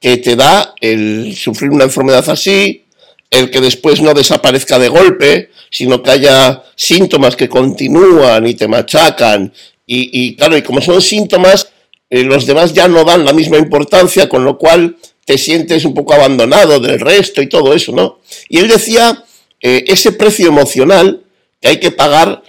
que 0.00 0.16
te 0.16 0.34
da 0.36 0.74
el 0.80 1.36
sufrir 1.36 1.70
una 1.70 1.84
enfermedad 1.84 2.28
así, 2.28 2.84
el 3.30 3.50
que 3.50 3.60
después 3.60 4.02
no 4.02 4.12
desaparezca 4.12 4.78
de 4.78 4.88
golpe, 4.88 5.50
sino 5.70 6.02
que 6.02 6.10
haya 6.10 6.64
síntomas 6.74 7.36
que 7.36 7.48
continúan 7.48 8.46
y 8.46 8.54
te 8.54 8.68
machacan. 8.68 9.52
Y, 9.86 10.36
claro, 10.36 10.56
y 10.56 10.62
como 10.62 10.80
son 10.80 11.00
síntomas, 11.02 11.68
eh, 12.10 12.22
los 12.24 12.46
demás 12.46 12.72
ya 12.72 12.88
no 12.88 13.04
dan 13.04 13.24
la 13.24 13.32
misma 13.32 13.58
importancia, 13.58 14.28
con 14.28 14.44
lo 14.44 14.58
cual 14.58 14.96
te 15.24 15.38
sientes 15.38 15.84
un 15.84 15.94
poco 15.94 16.14
abandonado 16.14 16.80
del 16.80 16.98
resto 16.98 17.40
y 17.40 17.48
todo 17.48 17.74
eso, 17.74 17.92
¿no? 17.92 18.18
Y 18.48 18.58
él 18.58 18.68
decía 18.68 19.24
eh, 19.60 19.84
ese 19.86 20.12
precio 20.12 20.48
emocional 20.48 21.22
que 21.60 21.68
hay 21.68 21.76
que 21.78 21.90
pagar 21.90 22.42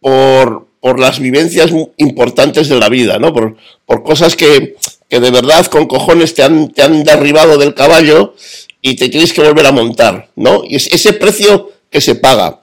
por, 0.00 0.67
por 0.80 1.00
las 1.00 1.18
vivencias 1.18 1.70
importantes 1.96 2.68
de 2.68 2.78
la 2.78 2.88
vida, 2.88 3.18
¿no? 3.18 3.32
Por, 3.32 3.56
por 3.86 4.02
cosas 4.02 4.36
que, 4.36 4.76
que, 5.08 5.20
de 5.20 5.30
verdad 5.30 5.66
con 5.66 5.86
cojones 5.86 6.34
te 6.34 6.42
han, 6.42 6.70
te 6.70 6.82
han 6.82 7.04
derribado 7.04 7.58
del 7.58 7.74
caballo 7.74 8.34
y 8.80 8.94
te 8.94 9.08
tienes 9.08 9.32
que 9.32 9.42
volver 9.42 9.66
a 9.66 9.72
montar, 9.72 10.30
¿no? 10.36 10.62
Y 10.64 10.76
es 10.76 10.86
ese 10.92 11.12
precio 11.12 11.72
que 11.90 12.00
se 12.00 12.14
paga. 12.14 12.60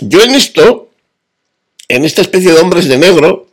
Yo 0.00 0.22
en 0.22 0.34
esto, 0.34 0.90
en 1.88 2.04
esta 2.04 2.22
especie 2.22 2.52
de 2.52 2.60
hombres 2.60 2.86
de 2.86 2.98
negro, 2.98 3.48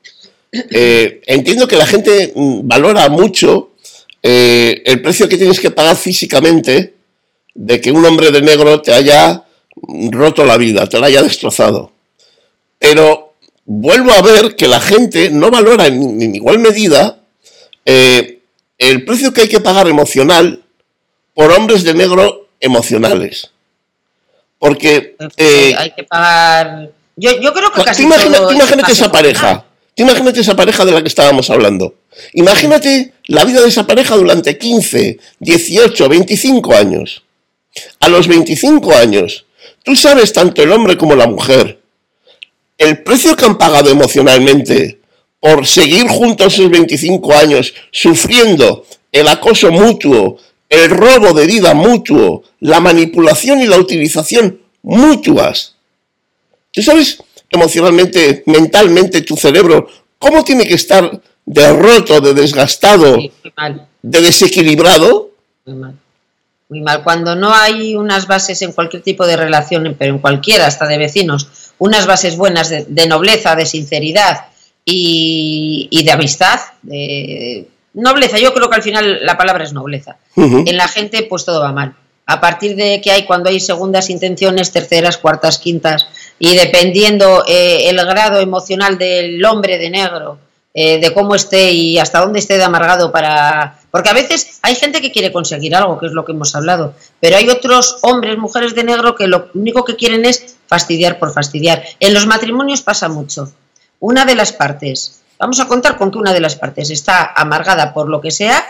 eh, 0.51 1.21
entiendo 1.25 1.67
que 1.67 1.75
la 1.75 1.85
gente 1.85 2.31
mm, 2.35 2.67
valora 2.67 3.09
mucho 3.09 3.71
eh, 4.21 4.81
el 4.85 5.01
precio 5.01 5.29
que 5.29 5.37
tienes 5.37 5.59
que 5.59 5.71
pagar 5.71 5.95
físicamente 5.95 6.93
de 7.53 7.81
que 7.81 7.91
un 7.91 8.05
hombre 8.05 8.31
de 8.31 8.41
negro 8.41 8.81
te 8.81 8.93
haya 8.93 9.45
roto 10.11 10.45
la 10.45 10.57
vida, 10.57 10.87
te 10.87 10.99
la 10.99 11.07
haya 11.07 11.21
destrozado. 11.21 11.91
Pero 12.79 13.24
vuelvo 13.65 14.11
a 14.11 14.21
ver 14.21 14.55
que 14.55 14.67
la 14.67 14.79
gente 14.79 15.29
no 15.29 15.49
valora 15.49 15.87
en, 15.87 16.35
igual 16.35 16.59
medida 16.59 17.19
eh, 17.83 18.39
el 18.77 19.03
precio 19.05 19.33
que 19.33 19.41
hay 19.41 19.49
que 19.49 19.59
pagar 19.59 19.87
emocional 19.87 20.63
por 21.33 21.51
hombres 21.51 21.83
de 21.83 21.93
negro 21.93 22.47
emocionales. 22.59 23.51
Porque... 24.59 25.15
Eh, 25.37 25.75
hay 25.77 25.91
que 25.91 26.03
pagar... 26.03 26.91
Yo, 27.17 27.53
creo 27.53 27.71
que 27.71 27.83
casi... 27.83 28.03
imagínate 28.03 28.91
esa 28.91 29.11
pareja. 29.11 29.65
imagínate 29.95 30.41
esa 30.41 30.55
pareja 30.55 30.85
de 30.85 30.91
la 30.91 31.01
que 31.01 31.07
estábamos 31.07 31.49
hablando. 31.49 31.95
Imagínate 32.33 33.13
la 33.27 33.43
vida 33.45 33.61
de 33.61 33.69
esa 33.69 33.87
pareja 33.87 34.15
durante 34.15 34.57
15, 34.57 35.19
18, 35.39 36.09
25 36.09 36.73
años. 36.73 37.23
A 37.99 38.09
los 38.09 38.27
25 38.27 38.93
años, 38.93 39.45
tú 39.83 39.95
sabes 39.95 40.33
tanto 40.33 40.63
el 40.63 40.71
hombre 40.71 40.97
como 40.97 41.15
la 41.15 41.27
mujer 41.27 41.79
el 42.77 43.03
precio 43.03 43.35
que 43.35 43.45
han 43.45 43.57
pagado 43.57 43.89
emocionalmente 43.89 44.99
por 45.39 45.65
seguir 45.65 46.07
juntos 46.07 46.53
esos 46.53 46.69
25 46.69 47.33
años 47.33 47.73
sufriendo 47.91 48.85
el 49.11 49.27
acoso 49.27 49.71
mutuo, 49.71 50.37
el 50.69 50.89
robo 50.89 51.33
de 51.33 51.45
vida 51.45 51.73
mutuo, 51.73 52.43
la 52.59 52.79
manipulación 52.79 53.61
y 53.61 53.67
la 53.67 53.77
utilización 53.77 54.59
mutuas. 54.81 55.75
¿Tú 56.71 56.81
sabes 56.81 57.19
emocionalmente, 57.49 58.43
mentalmente 58.47 59.21
tu 59.21 59.37
cerebro 59.37 59.87
cómo 60.19 60.43
tiene 60.43 60.67
que 60.67 60.73
estar 60.73 61.21
de 61.45 61.73
roto, 61.73 62.19
de 62.19 62.33
desgastado, 62.33 63.17
de 64.01 64.21
desequilibrado? 64.21 65.31
Muy 65.65 65.75
mal. 65.75 65.95
Muy 66.69 66.81
mal. 66.81 67.03
Cuando 67.03 67.35
no 67.35 67.53
hay 67.53 67.95
unas 67.95 68.27
bases 68.27 68.61
en 68.61 68.71
cualquier 68.71 69.03
tipo 69.03 69.27
de 69.27 69.37
relación, 69.37 69.95
pero 69.97 70.13
en 70.13 70.19
cualquiera, 70.19 70.65
hasta 70.65 70.87
de 70.87 70.97
vecinos, 70.97 71.73
unas 71.77 72.07
bases 72.07 72.37
buenas 72.37 72.69
de, 72.69 73.07
nobleza, 73.07 73.55
de 73.55 73.65
sinceridad 73.65 74.47
y, 74.83 76.03
de 76.03 76.11
amistad, 76.11 76.59
de 76.81 77.67
nobleza, 77.93 78.39
yo 78.39 78.53
creo 78.53 78.69
que 78.69 78.75
al 78.75 78.83
final 78.83 79.25
la 79.25 79.37
palabra 79.37 79.63
es 79.63 79.73
nobleza. 79.73 80.17
En 80.35 80.77
la 80.77 80.87
gente 80.87 81.23
pues 81.23 81.45
todo 81.45 81.61
va 81.61 81.71
mal. 81.71 81.95
A 82.27 82.41
partir 82.41 82.75
de 82.75 83.01
que 83.01 83.11
hay 83.11 83.25
cuando 83.25 83.49
hay 83.49 83.59
segundas 83.59 84.09
intenciones, 84.09 84.71
terceras, 84.71 85.17
cuartas, 85.17 85.59
quintas, 85.59 86.07
y 86.39 86.55
dependiendo 86.55 87.43
eh, 87.47 87.87
el 87.89 87.97
grado 87.97 88.39
emocional 88.39 88.97
del 88.97 89.43
hombre 89.45 89.77
de 89.77 89.91
negro, 89.91 90.39
eh, 90.77 90.99
de 90.99 91.13
cómo 91.13 91.35
esté 91.35 91.71
y 91.71 91.97
hasta 91.99 92.19
dónde 92.19 92.39
esté 92.39 92.57
de 92.57 92.65
amargado 92.65 93.09
para... 93.09 93.79
Porque 93.91 94.09
a 94.09 94.13
veces 94.13 94.59
hay 94.61 94.75
gente 94.75 94.99
que 94.99 95.09
quiere 95.09 95.31
conseguir 95.31 95.73
algo, 95.73 95.97
que 95.97 96.07
es 96.07 96.11
lo 96.11 96.25
que 96.25 96.33
hemos 96.33 96.53
hablado, 96.53 96.93
pero 97.21 97.37
hay 97.37 97.47
otros 97.47 97.99
hombres, 98.01 98.37
mujeres 98.37 98.75
de 98.75 98.83
negro 98.83 99.15
que 99.15 99.29
lo 99.29 99.47
único 99.53 99.85
que 99.85 99.95
quieren 99.95 100.25
es 100.25 100.57
fastidiar 100.67 101.17
por 101.17 101.31
fastidiar. 101.31 101.81
En 102.01 102.13
los 102.13 102.27
matrimonios 102.27 102.81
pasa 102.81 103.07
mucho. 103.07 103.53
Una 104.01 104.25
de 104.25 104.35
las 104.35 104.51
partes, 104.51 105.21
vamos 105.39 105.61
a 105.61 105.67
contar 105.69 105.97
con 105.97 106.11
que 106.11 106.17
una 106.17 106.33
de 106.33 106.41
las 106.41 106.57
partes 106.57 106.89
está 106.89 107.31
amargada 107.33 107.93
por 107.93 108.09
lo 108.09 108.19
que 108.19 108.31
sea 108.31 108.65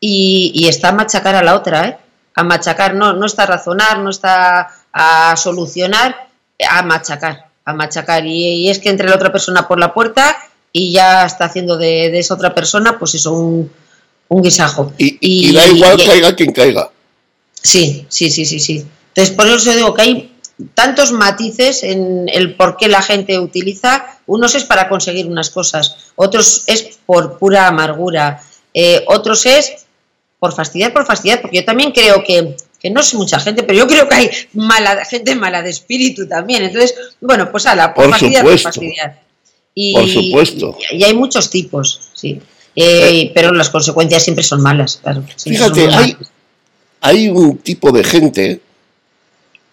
y, 0.00 0.66
está 0.68 0.88
a 0.88 0.92
machacar 0.92 1.36
a 1.36 1.44
la 1.44 1.54
otra, 1.54 1.86
¿eh? 1.86 1.98
A 2.34 2.42
machacar, 2.42 2.94
no, 2.94 3.12
no 3.12 3.24
está 3.24 3.44
a 3.44 3.46
razonar, 3.46 4.00
no 4.00 4.10
está 4.10 4.68
a 4.92 5.36
solucionar, 5.36 6.26
a 6.68 6.82
machacar, 6.82 7.46
a 7.64 7.72
machacar. 7.72 8.26
Y, 8.26 8.68
es 8.68 8.80
que 8.80 8.90
entre 8.90 9.08
la 9.08 9.14
otra 9.14 9.30
persona 9.30 9.68
por 9.68 9.78
la 9.78 9.94
puerta 9.94 10.36
y 10.78 10.92
ya 10.92 11.24
está 11.24 11.46
haciendo 11.46 11.78
de, 11.78 12.18
esa 12.18 12.34
otra 12.34 12.54
persona, 12.54 12.98
pues 12.98 13.14
eso, 13.14 13.32
un, 13.32 13.72
un 14.28 14.42
guisajo. 14.42 14.92
Y, 14.98 15.54
da 15.54 15.66
igual 15.66 15.96
caiga 16.04 16.36
quien 16.36 16.52
caiga. 16.52 16.90
Sí, 17.62 18.04
sí, 18.10 18.30
sí, 18.30 18.44
sí, 18.44 18.60
sí. 18.60 18.84
Entonces, 19.08 19.34
por 19.34 19.46
eso 19.46 19.74
digo 19.74 19.94
que 19.94 20.02
hay 20.02 20.32
tantos 20.74 21.12
matices 21.12 21.82
en 21.82 22.28
el 22.28 22.56
por 22.56 22.76
qué 22.76 22.88
la 22.88 23.00
gente 23.00 23.38
utiliza. 23.38 24.18
Unos 24.26 24.54
es 24.54 24.64
para 24.64 24.90
conseguir 24.90 25.26
unas 25.28 25.48
cosas, 25.48 25.96
otros 26.14 26.64
es 26.66 26.98
por 27.06 27.38
pura 27.38 27.68
amargura, 27.68 28.42
eh, 28.74 29.02
otros 29.06 29.46
es 29.46 29.86
por 30.38 30.54
fastidiar, 30.54 30.92
por 30.92 31.06
fastidiar, 31.06 31.40
porque 31.40 31.56
yo 31.56 31.64
también 31.64 31.92
creo 31.92 32.22
que, 32.22 32.54
que 32.78 32.90
no 32.90 33.00
es 33.00 33.14
mucha 33.14 33.40
gente, 33.40 33.62
pero 33.62 33.78
yo 33.78 33.86
creo 33.86 34.06
que 34.06 34.14
hay 34.14 34.30
mala 34.52 35.06
gente 35.06 35.34
mala 35.34 35.62
de 35.62 35.70
espíritu 35.70 36.28
también. 36.28 36.64
Entonces, 36.64 36.94
bueno, 37.22 37.50
pues 37.50 37.64
ala, 37.64 37.94
por, 37.94 38.10
fastidiar, 38.10 38.44
por 38.44 38.58
fastidiar. 38.58 39.25
Y, 39.76 39.92
por 39.92 40.08
supuesto. 40.08 40.78
Y, 40.90 41.04
hay 41.04 41.14
muchos 41.14 41.50
tipos, 41.50 42.00
sí. 42.14 42.40
Eh, 42.74 43.20
eh. 43.20 43.32
pero 43.32 43.52
las 43.52 43.70
consecuencias 43.70 44.24
siempre 44.24 44.42
son 44.42 44.62
malas, 44.62 44.98
claro. 45.02 45.22
Fíjate, 45.36 45.88
hay, 45.88 46.16
hay 47.00 47.28
un 47.28 47.58
tipo 47.58 47.92
de 47.92 48.02
gente 48.02 48.60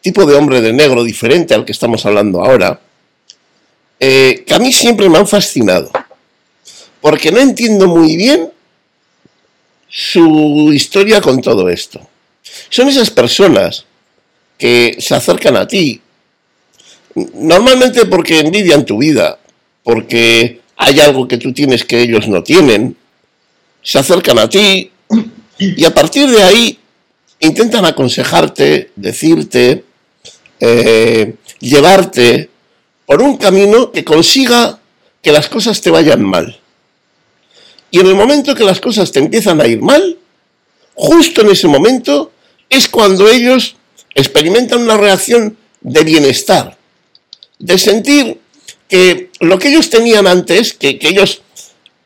tipo 0.03 0.25
de 0.25 0.35
hombre 0.35 0.61
de 0.61 0.73
negro 0.73 1.03
diferente 1.03 1.55
al 1.55 1.63
que 1.63 1.71
estamos 1.71 2.05
hablando 2.05 2.43
ahora, 2.43 2.79
eh, 3.99 4.43
que 4.45 4.53
a 4.53 4.59
mí 4.59 4.71
siempre 4.73 5.07
me 5.07 5.17
han 5.17 5.27
fascinado, 5.27 5.89
porque 6.99 7.31
no 7.31 7.39
entiendo 7.39 7.87
muy 7.87 8.17
bien 8.17 8.51
su 9.87 10.71
historia 10.73 11.21
con 11.21 11.41
todo 11.41 11.69
esto. 11.69 12.01
Son 12.69 12.89
esas 12.89 13.09
personas 13.09 13.85
que 14.57 14.97
se 14.99 15.15
acercan 15.15 15.55
a 15.55 15.67
ti, 15.67 16.01
normalmente 17.35 18.05
porque 18.05 18.39
envidian 18.39 18.85
tu 18.85 18.97
vida, 18.97 19.39
porque 19.84 20.62
hay 20.78 21.00
algo 21.00 21.28
que 21.28 21.38
tú 21.38 21.54
tienes 21.54 21.84
que 21.84 22.02
ellos 22.02 22.28
no 22.28 22.43
tienen, 22.43 22.96
se 23.82 24.00
acercan 24.00 24.39
a 24.39 24.50
ti 24.50 24.91
y 25.58 25.86
a 25.86 25.93
partir 25.93 26.30
de 26.30 26.41
ahí 26.41 26.80
intentan 27.39 27.86
aconsejarte, 27.86 28.91
decirte, 28.96 29.84
eh, 30.60 31.36
llevarte 31.60 32.50
por 33.06 33.22
un 33.22 33.38
camino 33.38 33.91
que 33.91 34.04
consiga 34.04 34.80
que 35.22 35.32
las 35.32 35.50
cosas 35.50 35.82
te 35.82 35.89
vayan 35.89 36.24
mal. 36.24 36.60
Y 37.91 38.00
en 38.00 38.08
el 38.08 38.15
momento 38.15 38.56
que 38.56 38.63
las 38.63 38.80
cosas 38.80 39.12
te 39.12 39.19
empiezan 39.19 39.62
a 39.62 39.67
ir 39.67 39.82
mal, 39.82 40.17
justo 40.96 41.41
en 41.41 41.50
ese 41.50 41.67
momento 41.67 42.32
es 42.69 42.88
cuando 42.88 43.30
ellos 43.30 43.76
experimentan 44.15 44.82
una 44.82 44.98
reacción 44.98 45.58
de 45.82 46.04
bienestar, 46.04 46.78
de 47.60 47.78
sentir 47.78 48.39
que 48.88 49.30
lo 49.39 49.60
que 49.60 49.69
ellos 49.69 49.89
tenían 49.89 50.28
antes, 50.28 50.74
que, 50.74 51.00
ellos, 51.02 51.41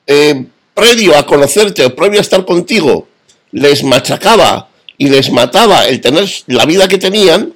eh, 0.05 0.45
previo 0.73 1.17
a 1.17 1.25
conocerte 1.25 1.85
o 1.85 1.95
previo 1.95 2.19
a 2.19 2.21
estar 2.21 2.45
contigo, 2.45 3.07
les 3.51 3.83
machacaba 3.83 4.69
y 4.97 5.09
les 5.09 5.31
mataba 5.31 5.87
el 5.87 6.01
tener 6.01 6.29
la 6.47 6.65
vida 6.65 6.87
que 6.87 6.97
tenían, 6.97 7.53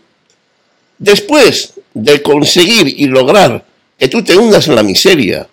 Después 1.01 1.73
de 1.95 2.21
conseguir 2.21 2.87
y 2.87 3.07
lograr 3.07 3.65
que 3.97 4.07
tú 4.07 4.23
te 4.23 4.37
hundas 4.37 4.67
en 4.67 4.75
la 4.75 4.83
miseria, 4.83 5.47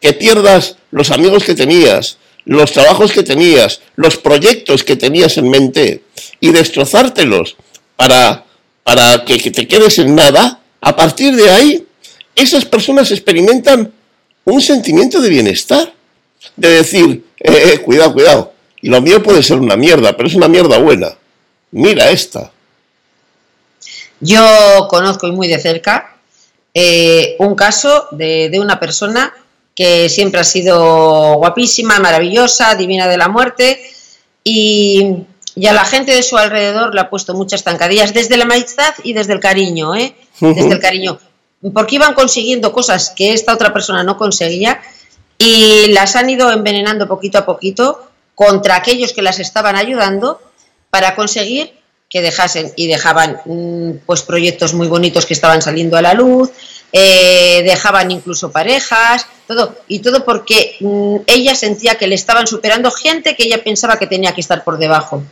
que 0.00 0.12
pierdas 0.12 0.74
los 0.90 1.12
amigos 1.12 1.44
que 1.44 1.54
tenías, 1.54 2.18
los 2.44 2.72
trabajos 2.72 3.12
que 3.12 3.22
tenías, 3.22 3.80
los 3.94 4.16
proyectos 4.16 4.82
que 4.82 4.96
tenías 4.96 5.38
en 5.38 5.50
mente 5.50 6.02
y 6.40 6.50
destrozártelos 6.50 7.54
para, 7.94 8.44
para 8.82 9.24
que, 9.24 9.38
te 9.38 9.68
quedes 9.68 10.00
en 10.00 10.16
nada, 10.16 10.62
a 10.80 10.96
partir 10.96 11.36
de 11.36 11.48
ahí, 11.48 11.86
esas 12.38 12.64
personas 12.64 13.10
experimentan 13.10 13.92
un 14.44 14.60
sentimiento 14.60 15.20
de 15.20 15.28
bienestar, 15.28 15.92
de 16.56 16.68
decir, 16.68 17.24
eh, 17.40 17.72
eh, 17.72 17.78
cuidado, 17.80 18.12
cuidado, 18.12 18.52
lo 18.82 19.00
mío 19.00 19.22
puede 19.22 19.42
ser 19.42 19.58
una 19.58 19.76
mierda, 19.76 20.16
pero 20.16 20.28
es 20.28 20.34
una 20.34 20.48
mierda 20.48 20.78
buena. 20.78 21.16
Mira 21.70 22.10
esta. 22.10 22.50
Yo 24.20 24.86
conozco 24.88 25.26
y 25.26 25.32
muy 25.32 25.48
de 25.48 25.58
cerca 25.58 26.16
eh, 26.74 27.36
un 27.38 27.54
caso 27.54 28.06
de, 28.12 28.56
una 28.60 28.78
persona 28.78 29.32
que 29.74 30.08
siempre 30.08 30.40
ha 30.40 30.44
sido 30.44 31.34
guapísima, 31.34 31.98
maravillosa, 31.98 32.74
divina 32.74 33.08
de 33.08 33.16
la 33.16 33.28
muerte 33.28 33.80
y, 34.44 35.24
a 35.68 35.72
la 35.72 35.84
gente 35.84 36.14
de 36.14 36.22
su 36.22 36.36
alrededor 36.36 36.94
le 36.94 37.00
ha 37.00 37.10
puesto 37.10 37.34
muchas 37.34 37.64
zancadillas 37.64 38.14
desde 38.14 38.36
la 38.36 38.44
amistad 38.44 38.94
y 39.02 39.12
desde 39.12 39.32
el 39.32 39.40
cariño, 39.40 39.96
¿eh? 39.96 40.14
desde 40.40 40.72
el 40.72 40.78
cariño, 40.78 41.18
porque 41.72 41.96
iban 41.96 42.14
consiguiendo 42.14 42.72
cosas 42.72 43.12
que 43.16 43.32
esta 43.32 43.52
otra 43.52 43.72
persona 43.72 44.02
no 44.04 44.16
conseguía 44.16 44.80
y 45.38 45.88
las 45.88 46.16
han 46.16 46.30
ido 46.30 46.50
envenenando 46.50 47.08
poquito 47.08 47.38
a 47.38 47.46
poquito 47.46 48.10
contra 48.34 48.76
aquellos 48.76 49.12
que 49.12 49.22
las 49.22 49.40
estaban 49.40 49.76
ayudando 49.76 50.40
para 50.90 51.14
conseguir 51.14 51.72
que 52.08 52.22
dejasen 52.22 52.72
y 52.76 52.86
dejaban 52.86 53.40
mm, 53.44 54.04
pues 54.06 54.22
proyectos 54.22 54.72
muy 54.72 54.88
bonitos 54.88 55.26
que 55.26 55.34
estaban 55.34 55.60
saliendo 55.60 55.96
a 55.96 56.02
la 56.02 56.14
luz, 56.14 56.50
eh, 56.92 57.62
dejaban 57.64 58.10
incluso 58.10 58.50
parejas, 58.50 59.26
todo, 59.46 59.76
y 59.88 59.98
todo 59.98 60.24
porque 60.24 60.76
mm, 60.80 61.16
ella 61.26 61.54
sentía 61.54 61.96
que 61.96 62.06
le 62.06 62.14
estaban 62.14 62.46
superando 62.46 62.90
gente 62.90 63.36
que 63.36 63.44
ella 63.44 63.62
pensaba 63.62 63.98
que 63.98 64.06
tenía 64.06 64.34
que 64.34 64.40
estar 64.40 64.64
por 64.64 64.78
debajo. 64.78 65.22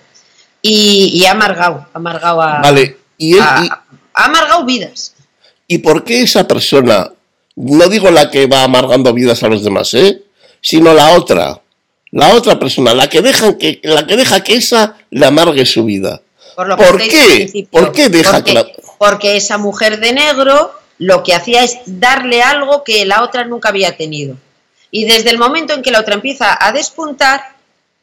Y, 0.61 1.25
ha 1.27 1.31
amargado, 1.31 1.87
amargado 1.95 2.43
a, 2.43 2.61
vale. 2.61 2.99
¿Y, 3.17 3.39
ha 3.39 3.85
amargado 4.13 4.65
vidas. 4.65 5.16
¿Y 5.69 5.79
por 5.79 6.05
qué 6.05 6.23
esa 6.23 6.47
persona, 6.47 7.13
no 7.57 7.89
digo 7.89 8.11
la 8.11 8.31
que 8.31 8.47
va 8.47 8.63
amargando 8.63 9.13
vidas 9.13 9.43
a 9.43 9.49
los 9.49 9.65
demás, 9.65 9.93
¿eh? 9.95 10.23
sino 10.61 10.95
la 10.95 11.11
otra, 11.13 11.61
la 12.13 12.35
otra 12.35 12.59
persona, 12.59 12.95
la 12.95 13.09
que, 13.09 13.23
dejan 13.23 13.55
que, 13.55 13.81
la 13.83 14.07
que 14.07 14.17
deja 14.17 14.43
que 14.43 14.55
esa 14.55 14.97
le 15.11 15.27
amargue 15.27 15.67
su 15.67 15.85
vida? 15.85 16.21
Por, 16.55 16.99
qué? 16.99 17.67
¿Por 17.71 17.93
qué 17.93 18.09
deja 18.09 18.43
porque, 18.43 18.73
Porque 18.99 19.37
esa 19.37 19.59
mujer 19.59 20.01
de 20.01 20.13
negro 20.13 20.73
lo 20.99 21.23
que 21.23 21.35
hacía 21.35 21.63
es 21.63 21.79
darle 21.85 22.43
algo 22.43 22.83
que 22.83 23.05
la 23.05 23.23
otra 23.23 23.45
nunca 23.45 23.69
había 23.69 23.97
tenido. 23.97 24.37
Y 24.91 25.05
desde 25.05 25.31
el 25.31 25.39
momento 25.39 25.75
en 25.75 25.83
que 25.83 25.91
la 25.91 26.01
otra 26.01 26.15
empieza 26.15 26.57
a 26.59 26.73
despuntar, 26.73 27.43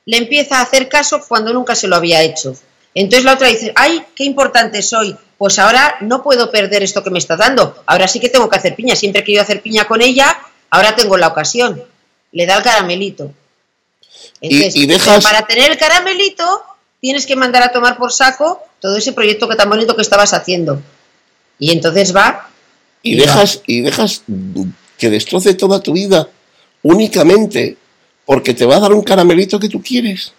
le 0.05 0.17
empieza 0.17 0.59
a 0.59 0.61
hacer 0.61 0.89
caso 0.89 1.21
cuando 1.27 1.53
nunca 1.53 1.75
se 1.75 1.87
lo 1.87 1.95
había 1.95 2.21
hecho. 2.21 2.55
Entonces 2.93 3.25
la 3.25 3.33
otra 3.33 3.47
dice, 3.47 3.71
ay, 3.75 4.03
qué 4.15 4.25
importante 4.25 4.81
soy, 4.81 5.15
pues 5.43 5.59
ahora 5.59 5.97
no 5.99 6.23
puedo 6.23 6.49
perder 6.49 6.83
esto 6.83 7.03
que 7.03 7.09
me 7.09 7.19
está 7.19 7.35
dando, 7.35 7.83
ahora 7.85 8.07
sí 8.07 8.21
que 8.21 8.29
tengo 8.29 8.47
que 8.47 8.55
hacer 8.55 8.77
piña, 8.77 8.95
siempre 8.95 9.19
he 9.19 9.23
querido 9.25 9.43
hacer 9.43 9.61
piña 9.61 9.83
con 9.89 10.01
ella, 10.01 10.37
ahora 10.69 10.95
tengo 10.95 11.17
la 11.17 11.27
ocasión. 11.27 11.83
Le 12.31 12.45
da 12.45 12.55
el 12.55 12.63
caramelito. 12.63 13.29
y, 14.39 14.85
dejas... 14.85 15.21
Para 15.21 15.45
tener 15.45 15.69
el 15.69 15.77
caramelito, 15.77 16.63
tienes 17.01 17.25
que 17.25 17.35
mandar 17.35 17.61
a 17.61 17.73
tomar 17.73 17.97
por 17.97 18.13
saco 18.13 18.61
todo 18.79 18.95
ese 18.95 19.11
proyecto 19.11 19.49
que 19.49 19.57
tan 19.57 19.69
bonito 19.69 19.97
que 19.97 20.01
estabas 20.01 20.33
haciendo. 20.33 20.81
Y 21.59 21.73
entonces 21.73 22.15
va. 22.15 22.49
Y, 23.01 23.15
dejas, 23.15 23.63
y 23.67 23.81
dejas 23.81 24.23
que 24.97 25.09
destroce 25.09 25.55
toda 25.55 25.83
tu 25.83 25.91
vida 25.91 26.29
únicamente 26.83 27.75
porque 28.25 28.53
te 28.53 28.65
va 28.65 28.77
a 28.77 28.79
dar 28.79 28.93
un 28.93 29.03
caramelito 29.03 29.59
que 29.59 29.67
tú 29.67 29.83
quieres. 29.83 30.31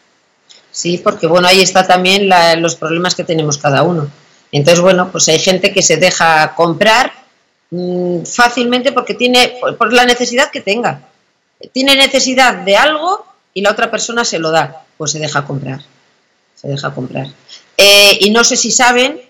Sí, 0.73 0.97
porque 0.97 1.27
bueno, 1.27 1.47
ahí 1.47 1.61
está 1.61 1.87
también 1.87 2.31
los 2.63 2.77
problemas 2.77 3.15
que 3.15 3.25
tenemos 3.25 3.59
cada 3.59 3.83
uno. 3.83 4.11
Entonces, 4.57 4.81
bueno, 4.81 5.11
pues 5.11 5.29
hay 5.29 5.39
gente 5.39 5.73
que 5.73 5.83
se 5.83 5.97
deja 5.97 6.55
comprar 6.55 7.13
mm, 7.71 8.25
fácilmente 8.25 8.93
porque 8.93 9.15
tiene, 9.15 9.55
por 9.79 9.93
la 9.93 10.05
necesidad 10.05 10.51
que 10.51 10.61
tenga. 10.61 11.01
Tiene 11.73 11.97
necesidad 11.97 12.55
de 12.55 12.77
algo 12.77 13.27
y 13.53 13.63
la 13.63 13.71
otra 13.71 13.91
persona 13.91 14.25
se 14.25 14.39
lo 14.39 14.51
da, 14.51 14.85
pues 14.97 15.13
se 15.13 15.19
deja 15.19 15.45
comprar 15.45 15.81
se 16.65 16.69
deja 16.69 16.95
comprar. 16.95 17.27
Eh, 17.77 18.19
y 18.21 18.31
no 18.31 18.43
sé 18.43 18.57
si 18.57 18.71
saben 18.71 19.21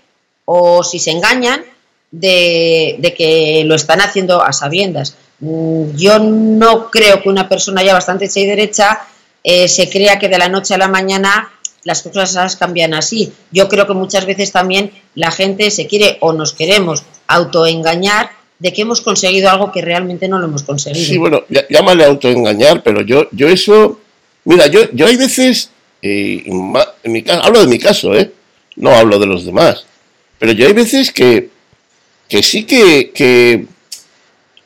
o 0.45 0.85
si 0.85 0.99
se 0.99 1.11
engañan 1.11 1.65
de, 2.11 3.15
que 3.17 3.65
lo 3.67 3.75
están 3.75 4.01
haciendo 4.01 4.43
a 4.43 4.53
sabiendas. 4.53 5.17
Mm, 5.41 5.97
yo 5.97 6.19
no 6.21 6.91
creo 6.91 7.23
que 7.23 7.29
una 7.29 7.49
persona 7.49 7.83
ya 7.83 7.93
bastante 7.93 8.27
hecha 8.27 8.41
y 8.41 8.47
derecha 8.47 9.01
eh, 9.43 9.69
se 9.69 9.91
crea 9.91 10.19
que 10.19 10.29
de 10.29 10.39
la 10.39 10.49
noche 10.49 10.75
a 10.75 10.79
la 10.79 10.89
mañana 10.89 11.51
las 11.83 12.03
cosas 12.03 12.57
cambian 12.57 12.95
así. 12.95 13.33
Yo 13.51 13.69
creo 13.69 13.87
que 13.87 13.95
muchas 13.95 14.27
veces 14.27 14.53
también 14.53 14.93
la 15.15 15.31
gente 15.31 15.71
se 15.71 15.87
quiere 15.87 16.19
o 16.21 16.33
nos 16.33 16.53
queremos 16.53 17.03
autoengañar 17.27 18.31
de 18.59 18.73
que 18.73 18.83
hemos 18.83 19.01
conseguido 19.01 19.51
algo 19.51 19.73
que 19.73 19.83
realmente 19.83 20.29
no 20.29 20.39
lo 20.39 20.47
hemos 20.47 20.63
conseguido. 20.63 21.05
Sí, 21.05 21.19
bueno, 21.19 21.43
llámale 21.69 22.05
autoengañar, 22.05 22.83
pero 22.83 23.03
yo, 23.03 23.29
yo 23.33 23.49
eso, 23.49 24.01
mira, 24.45 24.67
yo, 24.69 24.91
yo 24.93 25.07
hay 25.07 25.17
veces 25.17 25.71
en 26.05 27.13
mi 27.13 27.23
caso, 27.23 27.43
hablo 27.45 27.61
de 27.61 27.67
mi 27.67 27.79
caso, 27.79 28.15
¿eh? 28.15 28.31
No 28.77 28.91
hablo 28.91 29.19
de 29.19 29.27
los 29.27 29.45
demás. 29.45 29.87
Pero 30.39 30.53
yo 30.53 30.67
hay 30.67 30.73
veces 30.73 31.11
que, 31.13 31.49
que 32.29 32.43
sí 32.43 32.65
que, 32.65 33.11
que 33.13 33.67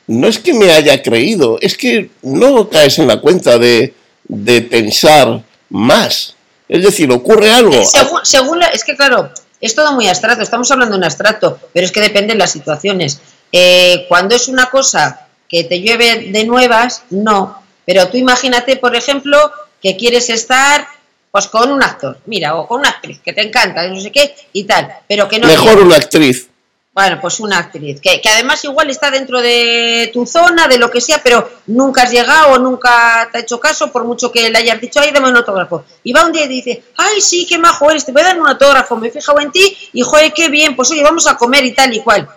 no 0.07 0.27
es 0.27 0.39
que 0.39 0.53
me 0.53 0.71
haya 0.71 1.01
creído, 1.01 1.57
es 1.61 1.77
que 1.77 2.09
no 2.23 2.69
caes 2.69 2.99
en 2.99 3.07
la 3.07 3.21
cuenta 3.21 3.57
de, 3.57 3.93
de 4.27 4.61
pensar 4.63 5.41
más. 5.69 6.35
Es 6.67 6.83
decir, 6.83 7.09
ocurre 7.11 7.51
algo. 7.51 7.83
Según, 7.85 8.19
según 8.23 8.61
es 8.73 8.83
que 8.83 8.95
claro, 8.95 9.31
Es 9.61 9.75
todo 9.75 9.93
muy 9.93 10.07
abstracto, 10.07 10.43
estamos 10.43 10.69
hablando 10.71 10.93
de 10.93 10.99
un 10.99 11.03
abstracto, 11.03 11.59
pero 11.73 11.85
es 11.85 11.91
que 11.91 12.01
depende 12.01 12.33
de 12.33 12.39
las 12.39 12.51
situaciones. 12.51 13.19
Eh, 13.51 14.05
cuando 14.07 14.35
es 14.35 14.47
una 14.47 14.67
cosa 14.67 15.27
que 15.47 15.63
te 15.63 15.81
llueve 15.81 16.29
de 16.31 16.43
nuevas, 16.45 17.03
no. 17.09 17.61
Pero 17.85 18.07
tú 18.07 18.17
imagínate, 18.17 18.77
por 18.77 18.95
ejemplo, 18.95 19.51
que 19.81 19.97
quieres 19.97 20.29
estar 20.29 20.87
pues 21.31 21.47
con 21.47 21.71
un 21.71 21.83
actor, 21.83 22.19
mira, 22.25 22.55
o 22.55 22.67
con 22.67 22.79
una 22.79 22.89
actriz 22.89 23.19
que 23.23 23.33
te 23.33 23.41
encanta, 23.41 23.87
no 23.87 23.99
sé 24.01 24.11
qué, 24.11 24.35
y 24.51 24.63
tal, 24.63 24.91
pero 25.07 25.27
que 25.27 25.39
no... 25.39 25.47
Mejor 25.47 25.79
una 25.79 25.95
actriz. 25.95 26.48
Bueno, 26.91 27.19
pues 27.21 27.39
una 27.39 27.59
actriz, 27.59 28.01
que, 28.01 28.19
además 28.33 28.63
igual 28.63 28.89
está 28.89 29.11
dentro 29.11 29.41
de 29.41 30.09
tu 30.11 30.25
zona, 30.25 30.67
de 30.67 30.79
lo 30.79 30.89
que 30.89 30.99
sea, 30.99 31.21
pero 31.23 31.47
nunca 31.67 32.03
has 32.03 32.11
llegado 32.11 32.53
o 32.53 32.59
nunca 32.59 33.29
te 33.31 33.37
ha 33.37 33.41
hecho 33.41 33.59
caso, 33.59 33.91
por 33.91 34.05
mucho 34.05 34.31
que 34.31 34.49
le 34.49 34.57
hayas 34.57 34.81
dicho, 34.81 34.99
ay, 34.99 35.11
dame 35.11 35.29
un 35.29 35.37
autógrafo. 35.37 35.85
Y 36.03 36.11
va 36.13 36.25
un 36.25 36.31
día 36.31 36.45
y 36.45 36.47
dice, 36.47 36.83
ay, 36.97 37.21
sí, 37.21 37.45
qué 37.47 37.59
majo 37.59 37.91
eres, 37.91 38.05
te 38.05 38.11
voy 38.11 38.23
a 38.23 38.25
dar 38.25 38.41
un 38.41 38.47
autógrafo, 38.47 38.97
me 38.97 39.07
he 39.07 39.11
fijado 39.11 39.39
en 39.39 39.51
ti, 39.51 39.77
y 39.93 40.01
joder, 40.01 40.33
qué 40.33 40.49
bien, 40.49 40.75
pues 40.75 40.89
oye, 40.89 41.03
vamos 41.03 41.27
a 41.27 41.37
comer 41.37 41.63
y 41.63 41.73
tal 41.73 41.93
y 41.93 42.01
cual. 42.01 42.27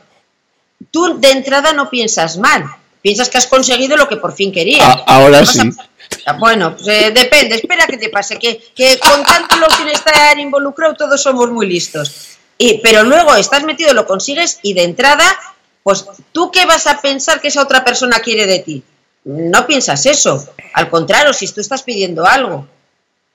Tú 0.90 1.18
de 1.18 1.30
entrada 1.30 1.72
no 1.72 1.88
piensas 1.88 2.36
mal, 2.36 2.64
piensas 3.00 3.30
que 3.30 3.38
has 3.38 3.46
conseguido 3.46 3.96
lo 3.96 4.06
que 4.06 4.18
por 4.18 4.34
fin 4.34 4.52
querías. 4.52 4.98
ahora 5.06 5.46
sí. 5.46 5.60
Bueno, 6.38 6.76
pues, 6.76 6.88
eh, 6.88 7.10
depende, 7.10 7.56
espera 7.56 7.86
que 7.86 7.96
te 7.96 8.10
pase, 8.10 8.38
que, 8.38 8.62
que 8.76 8.98
con 8.98 9.24
tanto 9.24 9.56
lo 9.56 9.70
sin 9.70 9.88
estar 9.88 10.38
involucrado 10.38 10.94
todos 10.94 11.20
somos 11.20 11.50
muy 11.50 11.66
listos. 11.66 12.38
Y, 12.58 12.78
pero 12.78 13.02
luego 13.02 13.34
estás 13.34 13.64
metido, 13.64 13.92
lo 13.94 14.06
consigues 14.06 14.58
y 14.62 14.74
de 14.74 14.84
entrada, 14.84 15.24
pues 15.82 16.04
tú 16.32 16.50
qué 16.50 16.66
vas 16.66 16.86
a 16.86 17.00
pensar 17.00 17.40
que 17.40 17.48
esa 17.48 17.62
otra 17.62 17.84
persona 17.84 18.20
quiere 18.20 18.46
de 18.46 18.60
ti. 18.60 18.82
No 19.24 19.66
piensas 19.66 20.06
eso. 20.06 20.48
Al 20.74 20.90
contrario, 20.90 21.32
si 21.32 21.48
tú 21.48 21.60
estás 21.60 21.82
pidiendo 21.82 22.26
algo, 22.26 22.66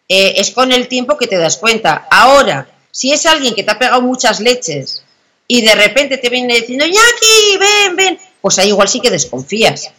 eh, 0.09 0.35
es 0.37 0.51
con 0.51 0.71
el 0.71 0.87
tiempo 0.87 1.17
que 1.17 1.27
te 1.27 1.37
das 1.37 1.57
cuenta. 1.57 2.07
Ahora, 2.09 2.69
si 2.91 3.11
es 3.11 3.25
alguien 3.25 3.53
que 3.53 3.63
te 3.63 3.71
ha 3.71 3.79
pegado 3.79 4.01
muchas 4.01 4.39
leches 4.39 5.03
y 5.47 5.61
de 5.61 5.75
repente 5.75 6.17
te 6.17 6.29
viene 6.29 6.55
diciendo, 6.55 6.85
Jackie, 6.85 7.57
ven, 7.59 7.95
ven, 7.95 8.19
pues 8.41 8.59
ahí 8.59 8.69
igual 8.69 8.87
sí 8.87 8.99
que 8.99 9.11
desconfías. 9.11 9.91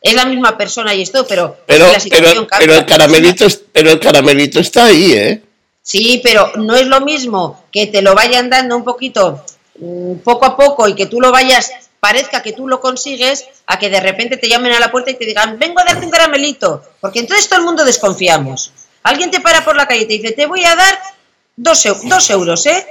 Es 0.00 0.14
la 0.14 0.24
misma 0.24 0.56
persona 0.56 0.94
y 0.94 1.02
esto, 1.02 1.26
pero, 1.26 1.58
pero 1.66 1.90
la 1.90 1.98
situación 1.98 2.46
pero, 2.48 2.60
pero 2.60 2.74
el 2.74 2.86
caramelito, 2.86 3.46
pero 3.72 3.90
el 3.90 3.98
caramelito 3.98 4.60
está 4.60 4.86
ahí, 4.86 5.12
¿eh? 5.12 5.42
Sí, 5.88 6.20
pero 6.22 6.52
no 6.56 6.76
es 6.76 6.86
lo 6.86 7.00
mismo 7.00 7.64
que 7.72 7.86
te 7.86 8.02
lo 8.02 8.14
vayan 8.14 8.50
dando 8.50 8.76
un 8.76 8.84
poquito 8.84 9.42
mm, 9.80 10.16
poco 10.16 10.44
a 10.44 10.54
poco 10.54 10.86
y 10.86 10.94
que 10.94 11.06
tú 11.06 11.18
lo 11.18 11.32
vayas, 11.32 11.70
parezca 11.98 12.42
que 12.42 12.52
tú 12.52 12.68
lo 12.68 12.78
consigues, 12.78 13.46
a 13.66 13.78
que 13.78 13.88
de 13.88 13.98
repente 13.98 14.36
te 14.36 14.50
llamen 14.50 14.74
a 14.74 14.80
la 14.80 14.90
puerta 14.90 15.12
y 15.12 15.14
te 15.14 15.24
digan, 15.24 15.58
vengo 15.58 15.80
a 15.80 15.84
darte 15.84 16.04
un 16.04 16.10
caramelito, 16.10 16.82
porque 17.00 17.20
entonces 17.20 17.48
todo 17.48 17.60
el 17.60 17.64
mundo 17.64 17.86
desconfiamos. 17.86 18.70
Alguien 19.02 19.30
te 19.30 19.40
para 19.40 19.64
por 19.64 19.76
la 19.76 19.88
calle 19.88 20.02
y 20.02 20.06
te 20.06 20.12
dice, 20.12 20.32
te 20.32 20.44
voy 20.44 20.62
a 20.62 20.76
dar 20.76 20.98
dos, 21.56 21.82
dos 22.04 22.28
euros, 22.28 22.66
¿eh? 22.66 22.86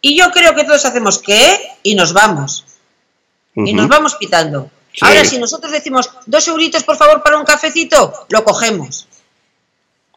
Y 0.00 0.16
yo 0.16 0.30
creo 0.30 0.54
que 0.54 0.62
todos 0.62 0.84
hacemos 0.84 1.18
¿qué? 1.18 1.72
Y 1.82 1.96
nos 1.96 2.12
vamos. 2.12 2.64
Y 3.56 3.72
nos 3.72 3.88
vamos 3.88 4.14
pitando. 4.14 4.70
Ahora, 5.00 5.24
si 5.24 5.36
nosotros 5.36 5.72
decimos 5.72 6.08
dos 6.26 6.46
euritos, 6.46 6.84
por 6.84 6.96
favor, 6.96 7.24
para 7.24 7.38
un 7.38 7.44
cafecito, 7.44 8.26
lo 8.28 8.44
cogemos 8.44 9.08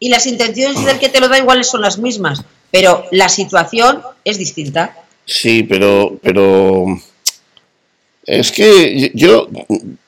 y 0.03 0.09
las 0.09 0.27
intenciones 0.27 0.83
del 0.83 0.99
que 0.99 1.07
te 1.07 1.21
lo 1.21 1.29
da 1.29 1.37
iguales 1.37 1.67
son 1.67 1.79
las 1.79 1.97
mismas, 1.97 2.43
pero 2.71 3.05
la 3.11 3.29
situación 3.29 4.01
es 4.25 4.37
distinta. 4.37 4.97
Sí, 5.25 5.63
pero, 5.63 6.19
pero 6.21 6.99
es 8.25 8.51
que 8.51 9.11
yo 9.13 9.47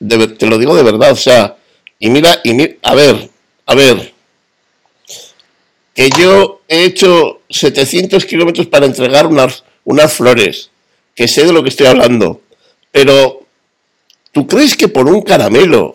te 0.06 0.46
lo 0.46 0.58
digo 0.58 0.76
de 0.76 0.82
verdad, 0.82 1.12
o 1.12 1.16
sea, 1.16 1.56
y 1.98 2.10
mira, 2.10 2.42
y 2.44 2.52
mira, 2.52 2.74
a 2.82 2.94
ver, 2.94 3.30
a 3.64 3.74
ver, 3.74 4.12
que 5.94 6.10
yo 6.18 6.60
he 6.68 6.84
hecho 6.84 7.40
700 7.48 8.22
kilómetros 8.26 8.66
para 8.66 8.84
entregar 8.84 9.26
unas, 9.26 9.64
unas 9.84 10.12
flores, 10.12 10.68
que 11.14 11.26
sé 11.26 11.46
de 11.46 11.54
lo 11.54 11.62
que 11.62 11.70
estoy 11.70 11.86
hablando, 11.86 12.42
pero 12.92 13.46
¿tú 14.30 14.46
crees 14.46 14.76
que 14.76 14.88
por 14.88 15.08
un 15.08 15.22
caramelo 15.22 15.94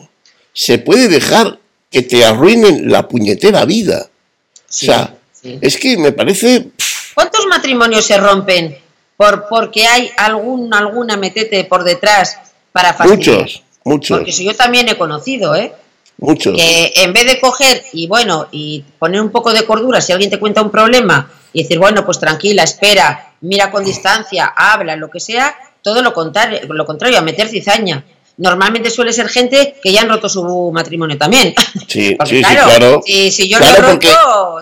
se 0.54 0.80
puede 0.80 1.08
dejar 1.08 1.61
que 1.92 2.02
te 2.04 2.26
arruinen 2.26 2.90
la 2.90 3.08
puñetera 3.08 3.66
vida. 3.66 4.08
o 4.08 4.62
sea, 4.68 5.14
es 5.44 5.78
que 5.78 5.98
me 5.98 6.14
parece... 6.14 6.70
¿Cuántos 7.14 7.46
matrimonios 7.48 8.06
se 8.06 8.18
rompen 8.18 8.78
por 9.18 9.48
porque 9.50 9.86
hay 9.86 10.10
algún 10.18 10.74
alguna 10.74 11.18
metete 11.18 11.66
por 11.66 11.84
detrás 11.84 12.40
para 12.72 12.94
fastidiar? 12.94 13.40
Muchos, 13.40 13.64
muchos. 13.84 14.18
Porque 14.20 14.32
si 14.32 14.46
yo 14.46 14.56
también 14.56 14.88
he 14.88 14.98
conocido, 14.98 15.54
¿eh? 15.56 15.74
Muchos. 16.18 16.56
Que 16.56 16.94
en 16.96 17.12
vez 17.12 17.26
de 17.26 17.40
coger 17.42 17.84
y 17.92 18.08
bueno, 18.08 18.48
y 18.52 18.86
poner 18.98 19.20
un 19.20 19.30
poco 19.30 19.52
de 19.52 19.66
cordura, 19.66 20.00
si 20.00 20.14
alguien 20.14 20.30
te 20.30 20.40
cuenta 20.40 20.62
un 20.62 20.72
problema 20.72 21.30
y 21.52 21.64
decir, 21.64 21.80
bueno, 21.80 22.06
pues 22.06 22.20
tranquila, 22.20 22.64
espera, 22.64 23.34
mira 23.42 23.70
con 23.70 23.84
distancia, 23.84 24.54
habla, 24.56 24.96
lo 24.96 25.10
que 25.10 25.20
sea, 25.20 25.54
todo 25.82 26.02
lo 26.02 26.14
contrario, 26.14 26.62
lo 26.70 26.86
contrario, 26.86 27.18
a 27.18 27.22
meter 27.22 27.50
cizaña 27.50 28.06
normalmente 28.42 28.90
suele 28.90 29.14
ser 29.14 29.30
gente 29.30 29.76
que 29.82 29.92
ya 29.94 30.02
han 30.02 30.10
roto 30.10 30.28
su 30.28 30.72
matrimonio 30.74 31.18
también. 31.18 31.54
Sí, 31.88 32.18
sí, 32.26 32.42
claro. 32.42 33.02
Si, 33.06 33.48
yo 33.48 33.60
lo 33.60 33.66
he 33.66 33.76
roto, 33.76 34.08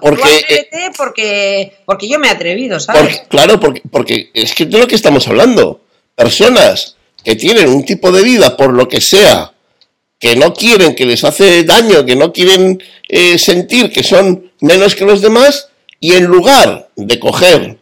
porque, 0.01 0.91
porque, 0.97 1.73
porque 1.85 2.09
yo 2.09 2.19
me 2.19 2.27
he 2.27 2.31
atrevido, 2.31 2.79
¿sabes? 2.79 3.23
claro, 3.29 3.59
porque, 3.59 3.81
porque 3.89 4.29
es 4.33 4.53
que 4.53 4.65
de 4.65 4.77
lo 4.77 4.87
que 4.87 4.95
estamos 4.95 5.27
hablando. 5.27 5.81
Personas 6.13 6.97
que 7.23 7.35
tienen 7.35 7.69
un 7.69 7.85
tipo 7.85 8.11
de 8.11 8.21
vida, 8.21 8.57
por 8.57 8.73
lo 8.73 8.89
que 8.89 8.99
sea, 8.99 9.53
que 10.19 10.35
no 10.35 10.53
quieren, 10.53 10.93
que 10.93 11.05
les 11.05 11.23
hace 11.23 11.63
daño, 11.63 12.05
que 12.05 12.17
no 12.17 12.33
quieren 12.33 12.83
eh, 13.07 13.39
sentir 13.39 13.93
que 13.93 14.03
son 14.03 14.51
menos 14.59 14.95
que 14.95 15.05
los 15.05 15.21
demás, 15.21 15.69
y 16.01 16.13
en 16.13 16.25
lugar 16.25 16.89
de 16.97 17.19
coger 17.19 17.77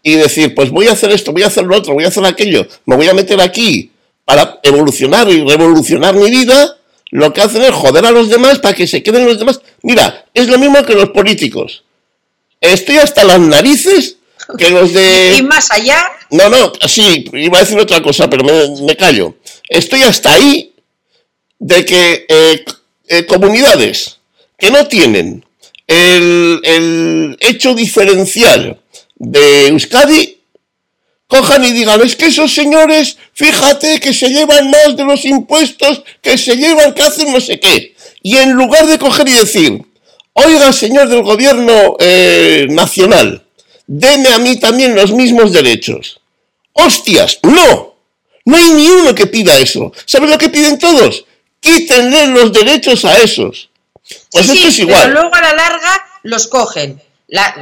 y 0.00 0.14
decir, 0.14 0.54
pues 0.54 0.70
voy 0.70 0.86
a 0.86 0.92
hacer 0.92 1.10
esto, 1.10 1.32
voy 1.32 1.42
a 1.42 1.48
hacer 1.48 1.64
lo 1.64 1.76
otro, 1.76 1.94
voy 1.94 2.04
a 2.04 2.08
hacer 2.08 2.24
aquello, 2.24 2.68
me 2.86 2.94
voy 2.94 3.08
a 3.08 3.14
meter 3.14 3.40
aquí, 3.40 3.90
para 4.24 4.60
evolucionar 4.62 5.28
y 5.30 5.44
revolucionar 5.44 6.14
mi 6.14 6.30
vida, 6.30 6.78
lo 7.10 7.32
que 7.32 7.42
hacen 7.42 7.62
es 7.62 7.70
joder 7.70 8.06
a 8.06 8.10
los 8.10 8.28
demás 8.28 8.58
para 8.58 8.74
que 8.74 8.86
se 8.86 9.02
queden 9.02 9.26
los 9.26 9.38
demás. 9.38 9.60
Mira, 9.82 10.24
es 10.34 10.48
lo 10.48 10.58
mismo 10.58 10.84
que 10.84 10.94
los 10.94 11.10
políticos. 11.10 11.84
Estoy 12.60 12.96
hasta 12.96 13.24
las 13.24 13.40
narices 13.40 14.16
que 14.58 14.70
los 14.70 14.92
de... 14.92 15.36
¿Y 15.38 15.42
más 15.42 15.70
allá? 15.70 16.02
No, 16.30 16.48
no, 16.48 16.72
sí, 16.88 17.24
iba 17.32 17.58
a 17.58 17.60
decir 17.60 17.78
otra 17.78 18.02
cosa, 18.02 18.28
pero 18.28 18.44
me, 18.82 18.96
callo. 18.96 19.36
Estoy 19.68 20.02
hasta 20.02 20.32
ahí 20.32 20.72
de 21.58 21.84
que 21.84 22.26
eh, 22.28 22.64
eh, 23.08 23.26
comunidades 23.26 24.18
que 24.58 24.70
no 24.70 24.86
tienen 24.88 25.44
el, 25.86 26.60
el 26.64 27.36
hecho 27.40 27.74
diferencial 27.74 28.80
de 29.16 29.68
Euskadi 29.68 30.38
cojan 31.34 31.64
y 31.64 31.72
digan, 31.72 32.00
es 32.00 32.14
que 32.14 32.26
esos 32.26 32.54
señores, 32.54 33.18
fíjate 33.32 33.98
que 33.98 34.14
se 34.14 34.28
llevan 34.28 34.70
más 34.70 34.96
de 34.96 35.04
los 35.04 35.24
impuestos, 35.24 36.02
que 36.22 36.38
se 36.38 36.56
llevan, 36.56 36.94
que 36.94 37.02
hacen 37.02 37.32
no 37.32 37.40
sé 37.40 37.58
qué. 37.58 37.94
Y 38.22 38.36
en 38.36 38.52
lugar 38.52 38.86
de 38.86 38.98
coger 38.98 39.26
y 39.28 39.32
decir, 39.32 39.82
oiga, 40.34 40.72
señor 40.72 41.08
del 41.08 41.22
gobierno 41.22 41.96
eh, 41.98 42.66
nacional, 42.70 43.44
deme 43.86 44.28
a 44.28 44.38
mí 44.38 44.60
también 44.60 44.94
los 44.94 45.10
mismos 45.10 45.52
derechos. 45.52 46.20
Hostias, 46.72 47.40
no. 47.42 47.94
No 48.44 48.56
hay 48.56 48.70
ni 48.70 48.86
uno 48.88 49.14
que 49.14 49.26
pida 49.26 49.58
eso. 49.58 49.92
¿Saben 50.06 50.30
lo 50.30 50.38
que 50.38 50.50
piden 50.50 50.78
todos? 50.78 51.24
Quítenle 51.58 52.28
los 52.28 52.52
derechos 52.52 53.04
a 53.04 53.18
esos. 53.18 53.70
Pues 54.30 54.50
esto 54.50 54.68
es 54.68 54.78
igual. 54.78 55.00
Pero 55.02 55.14
luego 55.14 55.34
a 55.34 55.40
la 55.40 55.54
larga 55.54 56.06
los 56.22 56.46
cogen. 56.46 57.00
La, 57.26 57.54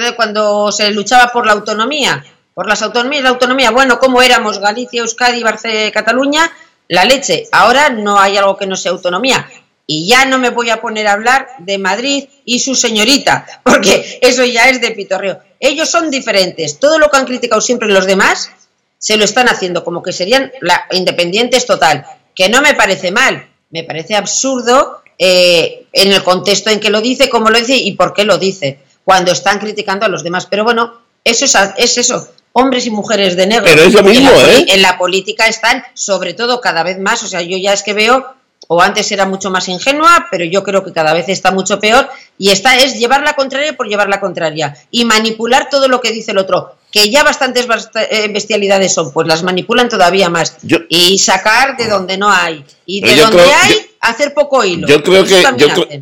de 0.00 0.14
cuando 0.14 0.70
se 0.70 0.92
luchaba 0.92 1.32
por 1.32 1.44
la 1.44 1.52
autonomía 1.52 2.24
por 2.58 2.66
las 2.66 2.82
autonomías, 2.82 3.22
la 3.22 3.28
autonomía, 3.28 3.70
bueno, 3.70 4.00
como 4.00 4.20
éramos 4.20 4.58
Galicia, 4.58 5.02
Euskadi, 5.02 5.44
Barcelona, 5.44 5.92
Cataluña, 5.92 6.50
la 6.88 7.04
leche. 7.04 7.46
Ahora 7.52 7.88
no 7.90 8.18
hay 8.18 8.36
algo 8.36 8.56
que 8.56 8.66
no 8.66 8.74
sea 8.74 8.90
autonomía. 8.90 9.48
Y 9.86 10.08
ya 10.08 10.24
no 10.24 10.38
me 10.38 10.50
voy 10.50 10.70
a 10.70 10.80
poner 10.80 11.06
a 11.06 11.12
hablar 11.12 11.46
de 11.60 11.78
Madrid 11.78 12.24
y 12.44 12.58
su 12.58 12.74
señorita, 12.74 13.46
porque 13.62 14.18
eso 14.22 14.44
ya 14.44 14.68
es 14.70 14.80
de 14.80 14.90
pitorreo. 14.90 15.38
Ellos 15.60 15.88
son 15.88 16.10
diferentes. 16.10 16.80
Todo 16.80 16.98
lo 16.98 17.08
que 17.08 17.18
han 17.18 17.26
criticado 17.26 17.60
siempre 17.60 17.86
los 17.86 18.06
demás 18.06 18.50
se 18.98 19.16
lo 19.16 19.22
están 19.22 19.48
haciendo, 19.48 19.84
como 19.84 20.02
que 20.02 20.12
serían 20.12 20.50
la, 20.60 20.84
independientes 20.90 21.64
total. 21.64 22.06
Que 22.34 22.48
no 22.48 22.60
me 22.60 22.74
parece 22.74 23.12
mal, 23.12 23.48
me 23.70 23.84
parece 23.84 24.16
absurdo 24.16 25.04
eh, 25.16 25.86
en 25.92 26.12
el 26.12 26.24
contexto 26.24 26.70
en 26.70 26.80
que 26.80 26.90
lo 26.90 27.00
dice, 27.00 27.28
cómo 27.28 27.50
lo 27.50 27.58
dice 27.60 27.76
y 27.76 27.92
por 27.92 28.12
qué 28.12 28.24
lo 28.24 28.36
dice, 28.36 28.80
cuando 29.04 29.30
están 29.30 29.60
criticando 29.60 30.06
a 30.06 30.08
los 30.08 30.24
demás. 30.24 30.46
Pero 30.46 30.64
bueno, 30.64 31.02
eso 31.22 31.44
es, 31.44 31.54
es 31.76 31.98
eso 31.98 32.28
hombres 32.58 32.86
y 32.86 32.90
mujeres 32.90 33.36
de 33.36 33.46
negro. 33.46 33.64
Pero 33.64 33.82
es 33.82 33.94
lo 33.94 34.02
mismo, 34.02 34.30
en 34.30 34.36
la, 34.36 34.52
¿eh? 34.52 34.64
En 34.68 34.82
la 34.82 34.98
política 34.98 35.46
están, 35.46 35.82
sobre 35.94 36.34
todo, 36.34 36.60
cada 36.60 36.82
vez 36.82 36.98
más. 36.98 37.22
O 37.22 37.26
sea, 37.26 37.40
yo 37.42 37.56
ya 37.56 37.72
es 37.72 37.82
que 37.82 37.92
veo, 37.92 38.26
o 38.66 38.82
antes 38.82 39.10
era 39.12 39.26
mucho 39.26 39.50
más 39.50 39.68
ingenua, 39.68 40.26
pero 40.30 40.44
yo 40.44 40.62
creo 40.62 40.84
que 40.84 40.92
cada 40.92 41.14
vez 41.14 41.28
está 41.28 41.50
mucho 41.50 41.78
peor. 41.78 42.08
Y 42.36 42.50
esta 42.50 42.76
es 42.76 42.98
llevar 42.98 43.22
la 43.22 43.34
contraria 43.34 43.76
por 43.76 43.88
llevar 43.88 44.08
la 44.08 44.20
contraria. 44.20 44.76
Y 44.90 45.04
manipular 45.04 45.68
todo 45.70 45.88
lo 45.88 46.00
que 46.00 46.12
dice 46.12 46.32
el 46.32 46.38
otro. 46.38 46.74
Que 46.90 47.10
ya 47.10 47.22
bastantes 47.22 47.66
eh, 47.94 48.28
bestialidades 48.32 48.92
son, 48.92 49.12
pues 49.12 49.26
las 49.28 49.42
manipulan 49.42 49.88
todavía 49.88 50.28
más. 50.28 50.56
y 50.88 51.18
sacar 51.18 51.76
de 51.76 51.86
donde 51.86 52.18
no 52.18 52.30
hay. 52.30 52.64
Y 52.86 53.00
de 53.00 53.16
donde 53.16 53.42
hay, 53.42 53.90
hacer 54.00 54.34
poco 54.34 54.64
hilo. 54.64 54.88
Yo 54.88 55.02
creo, 55.02 55.24
que, 55.24 55.42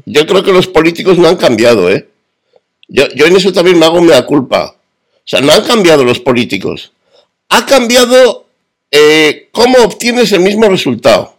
yo, 0.06 0.26
creo 0.26 0.42
que 0.42 0.52
los 0.52 0.68
políticos 0.68 1.18
no 1.18 1.28
han 1.28 1.36
cambiado, 1.36 1.90
¿eh? 1.90 2.08
Yo, 2.88 3.08
yo 3.16 3.26
en 3.26 3.36
eso 3.36 3.52
también 3.52 3.78
me 3.78 3.84
hago 3.84 3.98
una 3.98 4.24
culpa 4.24 4.75
sea, 5.28 5.40
no 5.40 5.52
han 5.52 5.64
cambiado 5.64 6.04
los 6.04 6.20
políticos. 6.20 6.92
Ha 7.48 7.66
cambiado 7.66 8.46
eh, 8.90 9.48
cómo 9.52 9.78
obtienes 9.78 10.32
el 10.32 10.40
mismo 10.40 10.68
resultado. 10.68 11.36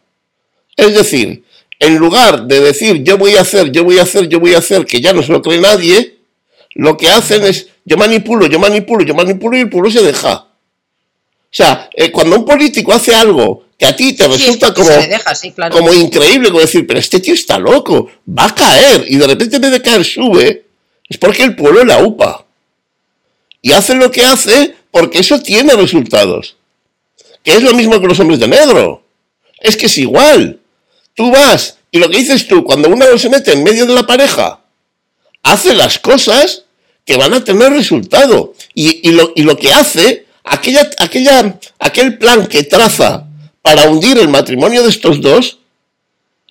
Es 0.75 0.93
decir, 0.93 1.43
en 1.79 1.97
lugar 1.97 2.47
de 2.47 2.59
decir 2.59 3.03
yo 3.03 3.17
voy 3.17 3.35
a 3.35 3.41
hacer, 3.41 3.71
yo 3.71 3.83
voy 3.83 3.99
a 3.99 4.03
hacer, 4.03 4.27
yo 4.27 4.39
voy 4.39 4.53
a 4.53 4.59
hacer, 4.59 4.85
que 4.85 5.01
ya 5.01 5.13
no 5.13 5.23
se 5.23 5.31
lo 5.31 5.41
cree 5.41 5.59
nadie, 5.59 6.17
lo 6.75 6.97
que 6.97 7.09
hacen 7.09 7.43
es 7.43 7.69
yo 7.85 7.97
manipulo, 7.97 8.47
yo 8.47 8.59
manipulo, 8.59 9.05
yo 9.05 9.15
manipulo 9.15 9.57
y 9.57 9.61
el 9.61 9.69
pueblo 9.69 9.89
se 9.89 10.03
deja. 10.03 10.33
O 10.33 11.49
sea, 11.49 11.89
eh, 11.93 12.11
cuando 12.11 12.35
un 12.35 12.45
político 12.45 12.93
hace 12.93 13.15
algo 13.15 13.63
que 13.79 13.85
a 13.85 13.95
ti 13.95 14.13
te 14.13 14.27
resulta 14.27 14.73
como, 14.73 14.89
como 15.71 15.93
increíble, 15.93 16.49
como 16.49 16.61
decir, 16.61 16.85
pero 16.85 16.99
este 16.99 17.19
tío 17.19 17.33
está 17.33 17.57
loco, 17.57 18.09
va 18.27 18.45
a 18.45 18.55
caer, 18.55 19.05
y 19.07 19.17
de 19.17 19.27
repente 19.27 19.55
en 19.55 19.61
vez 19.61 19.71
de 19.71 19.81
caer 19.81 20.03
sube, 20.03 20.65
es 21.07 21.17
porque 21.17 21.43
el 21.43 21.55
pueblo 21.55 21.85
la 21.85 22.03
upa. 22.03 22.46
Y 23.61 23.71
hace 23.71 23.95
lo 23.95 24.11
que 24.11 24.23
hace 24.23 24.75
porque 24.91 25.19
eso 25.19 25.41
tiene 25.41 25.73
resultados. 25.73 26.55
Que 27.43 27.55
es 27.55 27.63
lo 27.63 27.73
mismo 27.73 27.99
que 27.99 28.07
los 28.07 28.19
hombres 28.19 28.39
de 28.39 28.47
negro. 28.47 29.03
Es 29.59 29.75
que 29.75 29.87
es 29.87 29.97
igual. 29.97 30.59
Tú 31.15 31.31
vas 31.31 31.77
y 31.91 31.99
lo 31.99 32.09
que 32.09 32.17
dices 32.17 32.47
tú, 32.47 32.63
cuando 32.63 32.89
uno 32.89 33.17
se 33.17 33.29
mete 33.29 33.53
en 33.53 33.63
medio 33.63 33.85
de 33.85 33.95
la 33.95 34.05
pareja, 34.05 34.59
hace 35.43 35.73
las 35.73 35.99
cosas 35.99 36.65
que 37.05 37.17
van 37.17 37.33
a 37.33 37.43
tener 37.43 37.71
resultado. 37.71 38.53
Y, 38.73 39.11
lo, 39.11 39.31
y 39.35 39.43
lo, 39.43 39.57
que 39.57 39.71
hace, 39.71 40.25
aquella, 40.43 40.89
aquella, 40.99 41.59
aquel 41.79 42.17
plan 42.17 42.47
que 42.47 42.63
traza 42.63 43.25
para 43.61 43.89
hundir 43.89 44.17
el 44.17 44.27
matrimonio 44.27 44.83
de 44.83 44.89
estos 44.89 45.21
dos, 45.21 45.59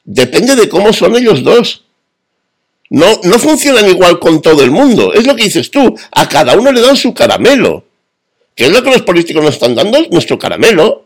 depende 0.04 0.56
de 0.56 0.68
cómo 0.68 0.92
son 0.92 1.16
ellos 1.16 1.42
dos. 1.42 1.84
No, 2.90 3.20
no 3.24 3.38
funcionan 3.38 3.88
igual 3.88 4.18
con 4.18 4.40
todo 4.40 4.62
el 4.62 4.70
mundo. 4.70 5.12
Es 5.12 5.26
lo 5.26 5.34
que 5.34 5.44
dices 5.44 5.70
tú. 5.70 5.96
A 6.12 6.28
cada 6.28 6.56
uno 6.56 6.70
le 6.72 6.80
dan 6.80 6.96
su 6.96 7.12
caramelo. 7.12 7.84
¿Qué 8.54 8.66
es 8.66 8.72
lo 8.72 8.82
que 8.82 8.90
los 8.90 9.02
políticos 9.02 9.42
nos 9.42 9.54
están 9.54 9.74
dando? 9.74 9.98
Nuestro 10.10 10.38
caramelo. 10.38 11.04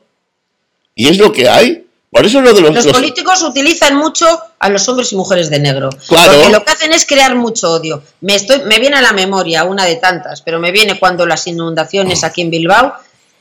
Y 0.94 1.08
es 1.08 1.18
lo 1.18 1.32
que 1.32 1.48
hay. 1.48 1.86
Por 2.10 2.26
eso 2.26 2.40
lo 2.40 2.52
de 2.52 2.60
los, 2.60 2.74
los, 2.74 2.86
políticos 2.88 3.40
utilizan 3.42 3.96
mucho 3.96 4.26
a 4.58 4.68
los 4.68 4.88
hombres 4.88 5.12
y 5.12 5.16
mujeres 5.16 5.48
de 5.48 5.60
negro. 5.60 5.90
Claro. 6.08 6.32
Porque 6.32 6.52
lo 6.52 6.64
que 6.64 6.72
hacen 6.72 6.92
es 6.92 7.06
crear 7.06 7.36
mucho 7.36 7.70
odio. 7.72 8.02
Me, 8.20 8.34
estoy, 8.34 8.62
me 8.64 8.80
viene 8.80 8.96
a 8.96 9.00
la 9.00 9.12
memoria 9.12 9.62
una 9.62 9.84
de 9.84 9.94
tantas, 9.96 10.42
pero 10.42 10.58
me 10.58 10.72
viene 10.72 10.98
cuando 10.98 11.24
las 11.24 11.46
inundaciones 11.46 12.24
aquí 12.24 12.42
en 12.42 12.50
Bilbao 12.50 12.94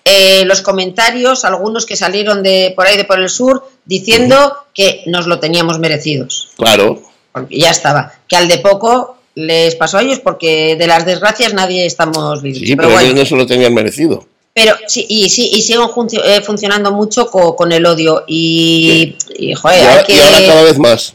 eh, 0.06 0.43
los 0.45 0.62
comentarios, 0.62 1.45
algunos 1.45 1.86
que 1.86 1.95
salieron 1.95 2.41
de 2.41 2.73
por 2.75 2.88
ahí 2.88 2.97
de 2.97 3.06
por 3.06 3.19
el 3.19 3.30
sur, 3.30 3.69
diciendo 3.86 4.56
que 4.73 5.04
nos 5.06 5.28
lo 5.28 5.39
teníamos 5.39 5.78
merecidos. 5.78 6.49
Claro. 6.58 7.04
Porque 7.32 7.60
ya 7.60 7.72
estaba. 7.72 8.13
Que 8.28 8.36
al 8.36 8.48
de 8.48 8.60
poco 8.60 9.18
les 9.36 9.76
pasó 9.76 9.98
a 9.98 10.02
ellos 10.02 10.20
porque 10.20 10.76
de 10.76 10.88
las 10.88 11.06
desgracias 11.06 11.54
nadie 11.54 11.86
estamos 11.86 12.42
vivos. 12.42 12.60
Sí, 12.60 12.76
pero, 12.76 13.00
ellos 13.00 13.15
no 13.15 13.26
se 13.26 13.36
lo 13.36 13.46
tenían 13.46 13.74
merecido. 13.74 14.26
Pero 14.54 14.76
sí, 14.88 15.06
y 15.08 15.30
sí, 15.30 15.52
y 15.54 15.62
siguen 15.62 15.88
eh, 16.26 16.42
funcionando 16.42 16.92
mucho 16.92 17.28
con, 17.28 17.72
el 17.72 17.86
odio. 17.86 18.24
Y, 18.28 19.15
joder, 19.56 20.06
y, 20.08 20.20
ahora 20.20 20.48
cada 20.48 20.63
vez 20.63 20.78
más. 20.78 21.13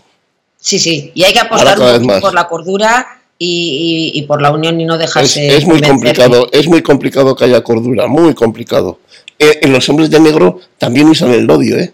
Sí, 0.59 0.79
sí, 0.79 1.13
y 1.15 1.25
hay 1.25 1.33
que 1.33 1.41
apostar 1.41 1.77
por 2.21 2.33
la 2.33 2.49
cordura 2.49 3.21
y, 3.39 4.25
por 4.27 4.41
la 4.41 4.51
unión 4.51 4.81
y 4.81 4.85
no 4.85 4.97
dejarse. 4.97 5.57
Es, 5.57 5.67
muy 5.67 5.83
complicado, 5.83 6.49
es 6.53 6.67
muy 6.69 6.83
complicado 6.83 7.37
que 7.37 7.45
haya 7.45 7.63
cordura, 7.63 8.07
muy 8.07 8.35
complicado. 8.35 9.01
Eh, 9.39 9.59
en 9.63 9.73
los 9.73 9.89
hombres 9.89 10.11
de 10.11 10.21
negro 10.21 10.61
también 10.79 11.09
usan 11.09 11.31
el 11.33 11.51
odio, 11.51 11.79
¿eh? 11.79 11.93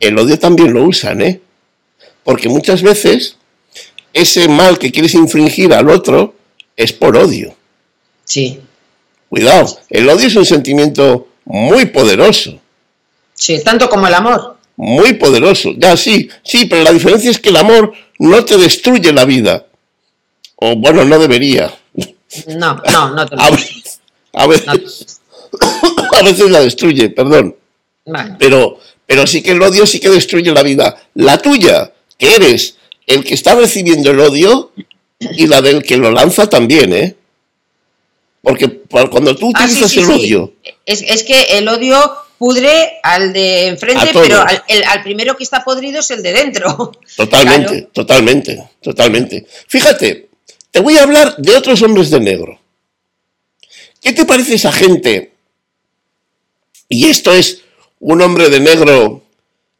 El 0.00 0.16
odio 0.18 0.38
también 0.38 0.72
lo 0.72 0.84
usan, 0.84 1.20
¿eh? 1.20 1.40
Porque 2.28 2.50
muchas 2.50 2.82
veces 2.82 3.38
ese 4.12 4.48
mal 4.48 4.78
que 4.78 4.92
quieres 4.92 5.14
infringir 5.14 5.72
al 5.72 5.88
otro 5.88 6.34
es 6.76 6.92
por 6.92 7.16
odio. 7.16 7.56
Sí. 8.22 8.60
Cuidado, 9.30 9.78
el 9.88 10.06
odio 10.10 10.26
es 10.26 10.36
un 10.36 10.44
sentimiento 10.44 11.28
muy 11.46 11.86
poderoso. 11.86 12.60
Sí, 13.32 13.64
tanto 13.64 13.88
como 13.88 14.08
el 14.08 14.12
amor. 14.12 14.58
Muy 14.76 15.14
poderoso, 15.14 15.72
ya 15.78 15.96
sí, 15.96 16.28
sí, 16.44 16.66
pero 16.66 16.82
la 16.82 16.92
diferencia 16.92 17.30
es 17.30 17.38
que 17.38 17.48
el 17.48 17.56
amor 17.56 17.94
no 18.18 18.44
te 18.44 18.58
destruye 18.58 19.10
la 19.10 19.24
vida. 19.24 19.64
O 20.56 20.76
bueno, 20.76 21.06
no 21.06 21.18
debería. 21.18 21.74
No, 22.46 22.82
no, 22.92 23.08
no 23.14 23.26
te 23.26 23.36
a, 23.38 23.50
veces, 23.50 24.00
a, 24.34 24.46
veces, 24.46 25.20
a 26.12 26.22
veces 26.22 26.50
la 26.50 26.60
destruye, 26.60 27.08
perdón. 27.08 27.56
Pero, 28.38 28.78
pero 29.06 29.26
sí 29.26 29.42
que 29.42 29.52
el 29.52 29.62
odio 29.62 29.86
sí 29.86 29.98
que 29.98 30.10
destruye 30.10 30.52
la 30.52 30.62
vida. 30.62 30.94
La 31.14 31.38
tuya, 31.38 31.94
eres 32.18 32.76
el 33.06 33.24
que 33.24 33.34
está 33.34 33.54
recibiendo 33.54 34.10
el 34.10 34.20
odio 34.20 34.72
y 35.18 35.46
la 35.46 35.62
del 35.62 35.82
que 35.82 35.96
lo 35.96 36.10
lanza 36.10 36.48
también, 36.48 36.92
¿eh? 36.92 37.14
Porque 38.42 38.82
cuando 38.90 39.34
tú 39.36 39.50
ah, 39.54 39.64
utilizas 39.64 39.96
el 39.96 40.10
odio. 40.10 40.52
Es, 40.86 41.02
es, 41.02 41.22
que 41.22 41.58
el 41.58 41.68
odio 41.68 41.98
pudre 42.38 42.98
al 43.02 43.32
de 43.32 43.66
enfrente, 43.66 44.10
pero 44.12 44.40
al, 44.40 45.02
primero 45.02 45.36
que 45.36 45.42
está 45.42 45.64
podrido 45.64 46.00
es 46.00 46.10
el 46.10 46.22
de 46.22 46.32
dentro. 46.32 46.92
Totalmente, 47.16 47.88
totalmente, 47.92 48.68
totalmente. 48.80 49.46
Fíjate, 49.66 50.28
te 50.70 50.80
voy 50.80 50.96
a 50.96 51.02
hablar 51.02 51.36
de 51.36 51.56
otros 51.56 51.82
hombres 51.82 52.10
de 52.10 52.20
negro. 52.20 52.60
¿Qué 54.00 54.12
te 54.12 54.24
parece 54.24 54.54
esa 54.54 54.70
gente? 54.70 55.32
Y 56.88 57.08
esto 57.08 57.32
es 57.32 57.62
un 57.98 58.22
hombre 58.22 58.48
de 58.48 58.60
negro 58.60 59.22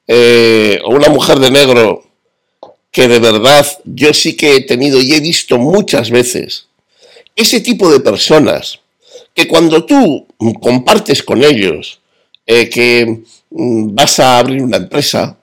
eh, 0.09 0.81
o 0.85 0.91
una 0.91 1.09
mujer 1.09 1.39
de 1.39 1.51
negro 1.51 2.08
que 2.91 3.09
de 3.09 3.19
verdad 3.19 3.67
yo 3.85 4.13
sí 4.15 4.37
que 4.37 4.57
he 4.57 4.61
tenido 4.63 5.01
y 5.01 5.15
he 5.15 5.21
visto 5.21 5.59
muchas 5.59 6.11
veces. 6.11 6.67
Ese 7.37 7.61
tipo 7.61 7.91
de 7.91 8.01
personas 8.01 8.81
que 9.35 9.47
cuando 9.47 9.85
tú 9.85 10.27
compartes 10.61 11.23
con 11.23 11.45
ellos, 11.45 12.01
eh, 12.47 12.69
que 12.69 13.23
mm, 13.51 13.95
vas 13.95 14.19
a 14.19 14.39
abrir 14.39 14.63
una 14.63 14.79
empresa, 14.79 15.37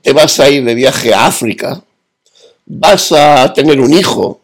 te 0.00 0.12
vas 0.12 0.40
a 0.40 0.48
ir 0.48 0.64
de 0.64 0.74
viaje 0.74 1.12
a 1.12 1.26
África, 1.26 1.84
vas 2.64 3.12
a 3.12 3.52
tener 3.52 3.80
un 3.80 3.92
hijo, 3.92 4.40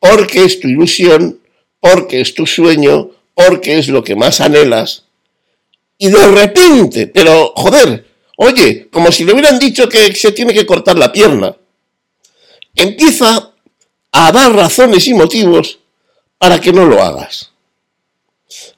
porque 0.00 0.44
es 0.44 0.58
tu 0.58 0.68
ilusión, 0.68 1.38
porque 1.78 2.20
es 2.20 2.34
tu 2.34 2.46
sueño, 2.46 3.10
porque 3.34 3.78
es 3.78 3.88
lo 3.88 4.02
que 4.02 4.16
más 4.16 4.40
anhelas, 4.40 5.04
y 5.98 6.08
de 6.08 6.26
repente, 6.26 7.06
pero 7.06 7.52
joder, 7.54 8.04
oye, 8.36 8.88
como 8.90 9.10
si 9.12 9.24
le 9.24 9.32
hubieran 9.32 9.58
dicho 9.58 9.88
que 9.88 10.14
se 10.14 10.32
tiene 10.32 10.54
que 10.54 10.66
cortar 10.66 10.98
la 10.98 11.12
pierna, 11.12 11.56
empieza 12.74 13.52
a 14.12 14.32
dar 14.32 14.52
razones 14.54 15.06
y 15.08 15.14
motivos 15.14 15.78
para 16.38 16.60
que 16.60 16.72
no 16.72 16.84
lo 16.84 17.02
hagas. 17.02 17.50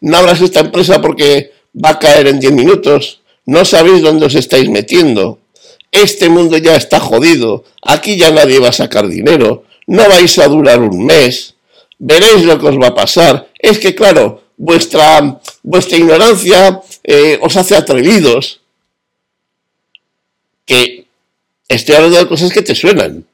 No 0.01 0.17
abras 0.17 0.41
esta 0.41 0.61
empresa 0.61 1.01
porque 1.01 1.53
va 1.75 1.91
a 1.91 1.99
caer 1.99 2.29
en 2.29 2.41
10 2.41 2.53
minutos, 2.53 3.21
no 3.47 3.65
sabéis 3.65 4.03
dónde 4.03 4.27
os 4.27 4.35
estáis 4.35 4.69
metiendo, 4.69 5.39
este 5.93 6.29
mundo 6.29 6.59
ya 6.59 6.77
está 6.77 7.01
jodido, 7.01 7.65
aquí 7.83 8.17
ya 8.17 8.31
nadie 8.31 8.59
va 8.59 8.69
a 8.69 8.73
sacar 8.73 9.09
dinero, 9.09 9.65
no 9.87 10.09
vais 10.09 10.39
a 10.39 10.49
durar 10.49 10.81
un 10.81 11.05
mes, 11.07 11.55
veréis 11.99 12.45
lo 12.45 12.59
que 12.59 12.69
os 12.69 12.79
va 12.79 12.89
a 12.89 12.95
pasar. 12.95 13.49
Es 13.59 13.79
que, 13.79 13.95
claro, 13.95 14.43
vuestra, 14.57 15.41
vuestra 15.63 15.97
ignorancia 15.97 16.83
eh, 17.03 17.39
os 17.41 17.57
hace 17.57 17.77
atrevidos. 17.77 18.61
Que 20.69 21.07
estoy 21.67 21.97
hablando 21.97 22.19
de 22.19 22.29
cosas 22.29 22.53
que 22.53 22.63
te 22.63 22.77
suenan. 22.77 23.25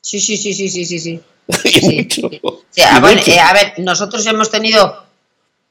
Sí, 0.00 0.20
sí, 0.20 0.36
sí, 0.36 0.52
sí, 0.54 0.68
sí, 0.68 0.84
sí. 0.84 0.98
sí. 0.98 1.20
a, 2.82 3.00
ver, 3.00 3.28
eh, 3.28 3.38
a 3.38 3.52
ver, 3.52 3.74
nosotros 3.78 4.26
hemos 4.26 4.50
tenido 4.50 5.04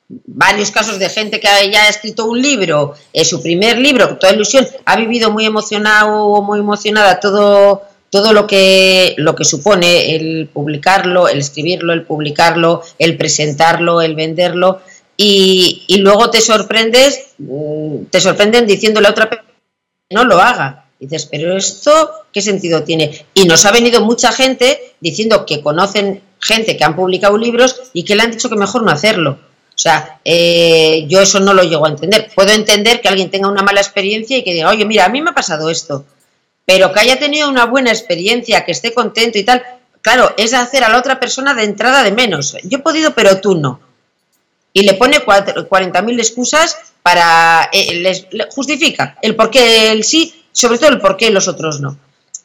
varios 0.10 0.71
casos 0.71 0.99
de 0.99 1.10
gente 1.10 1.39
que 1.39 1.47
ya 1.71 1.84
ha 1.84 1.89
escrito 1.89 2.25
un 2.25 2.41
libro, 2.41 2.95
es 3.13 3.29
su 3.29 3.41
primer 3.41 3.77
libro, 3.77 4.17
toda 4.17 4.34
ilusión, 4.34 4.67
ha 4.86 4.95
vivido 4.95 5.32
muy 5.32 5.45
emocionado, 5.45 6.41
muy 6.41 6.60
emocionada 6.60 7.19
todo, 7.19 7.84
todo 8.10 8.34
lo 8.34 8.47
que, 8.47 9.13
lo 9.17 9.36
que 9.36 9.45
supone 9.45 10.15
el 10.15 10.49
publicarlo, 10.51 11.28
el 11.28 11.39
escribirlo, 11.39 11.93
el 11.93 12.03
publicarlo, 12.03 12.82
el 12.97 13.17
presentarlo, 13.17 14.01
el 14.01 14.15
venderlo, 14.15 14.82
y, 15.15 15.84
y 15.88 15.97
luego 15.97 16.30
te 16.30 16.41
sorprendes, 16.41 17.28
mm, 17.38 18.05
te 18.09 18.20
sorprenden 18.22 18.65
diciéndole 18.65 19.07
a 19.07 19.11
otra 19.11 19.30
persona 19.30 19.49
no 20.10 20.24
lo 20.24 20.39
haga. 20.39 20.86
Dices, 20.99 21.28
pero 21.28 21.55
esto, 21.55 22.12
¿qué 22.34 22.41
sentido 22.41 22.84
tiene? 22.84 23.26
Y 23.34 23.45
nos 23.45 23.66
ha 23.66 23.72
venido 23.72 24.03
mucha 24.03 24.32
gente 24.32 24.95
diciendo 24.99 25.45
que 25.45 25.62
conocen 25.62 26.22
gente 26.39 26.76
que 26.76 26.84
han 26.84 26.95
publicado 26.95 27.38
libros 27.38 27.82
y 27.93 28.03
que 28.03 28.16
le 28.16 28.24
han 28.24 28.32
dicho 28.32 28.49
que 28.49 28.55
mejor 28.55 28.84
no 28.84 28.91
hacerlo 28.91 29.39
o 29.80 29.82
sea, 29.82 30.20
eh, 30.26 31.05
yo 31.07 31.22
eso 31.22 31.39
no 31.39 31.53
lo 31.53 31.64
llego 31.64 31.86
a 31.86 31.89
entender. 31.89 32.30
Puedo 32.36 32.51
entender 32.51 32.99
que 32.99 33.07
alguien 33.07 33.32
tenga 33.32 33.47
una 33.47 33.64
mala 33.64 33.80
experiencia 33.80 34.38
y 34.38 34.43
que 34.43 34.51
diga, 34.53 34.68
oye, 34.68 34.84
mira, 34.84 35.05
a 35.05 35.10
mí 35.10 35.22
me 35.22 35.30
ha 35.30 35.34
pasado 35.34 35.70
esto, 35.70 36.03
pero 36.66 36.91
que 36.91 36.99
haya 36.99 37.18
tenido 37.18 37.47
una 37.47 37.64
buena 37.64 37.89
experiencia, 37.89 38.66
que 38.66 38.74
esté 38.74 38.93
contento 38.93 39.38
y 39.38 39.45
tal, 39.45 39.64
claro, 40.01 40.34
es 40.36 40.53
hacer 40.53 40.84
a 40.84 40.89
la 40.89 40.99
otra 40.99 41.18
persona 41.18 41.53
de 41.53 41.64
entrada 41.64 42.03
de 42.03 42.12
menos. 42.12 42.57
Yo 42.66 42.80
he 42.80 42.82
podido, 42.82 43.14
pero 43.14 43.39
tú 43.39 43.55
no. 43.55 43.80
Y 44.74 44.84
le 44.84 44.95
pone 44.95 45.24
40.000 45.24 46.20
excusas 46.20 46.78
para... 47.02 47.70
Eh, 47.72 47.95
les, 47.95 48.28
justifica 48.50 49.18
el 49.22 49.36
por 49.36 49.50
qué 49.50 49.91
él 49.91 50.04
sí, 50.04 50.34
sobre 50.52 50.78
todo 50.78 50.89
el 50.89 51.00
por 51.00 51.18
qué 51.18 51.30
los 51.30 51.47
otros 51.47 51.80
no. 51.82 51.97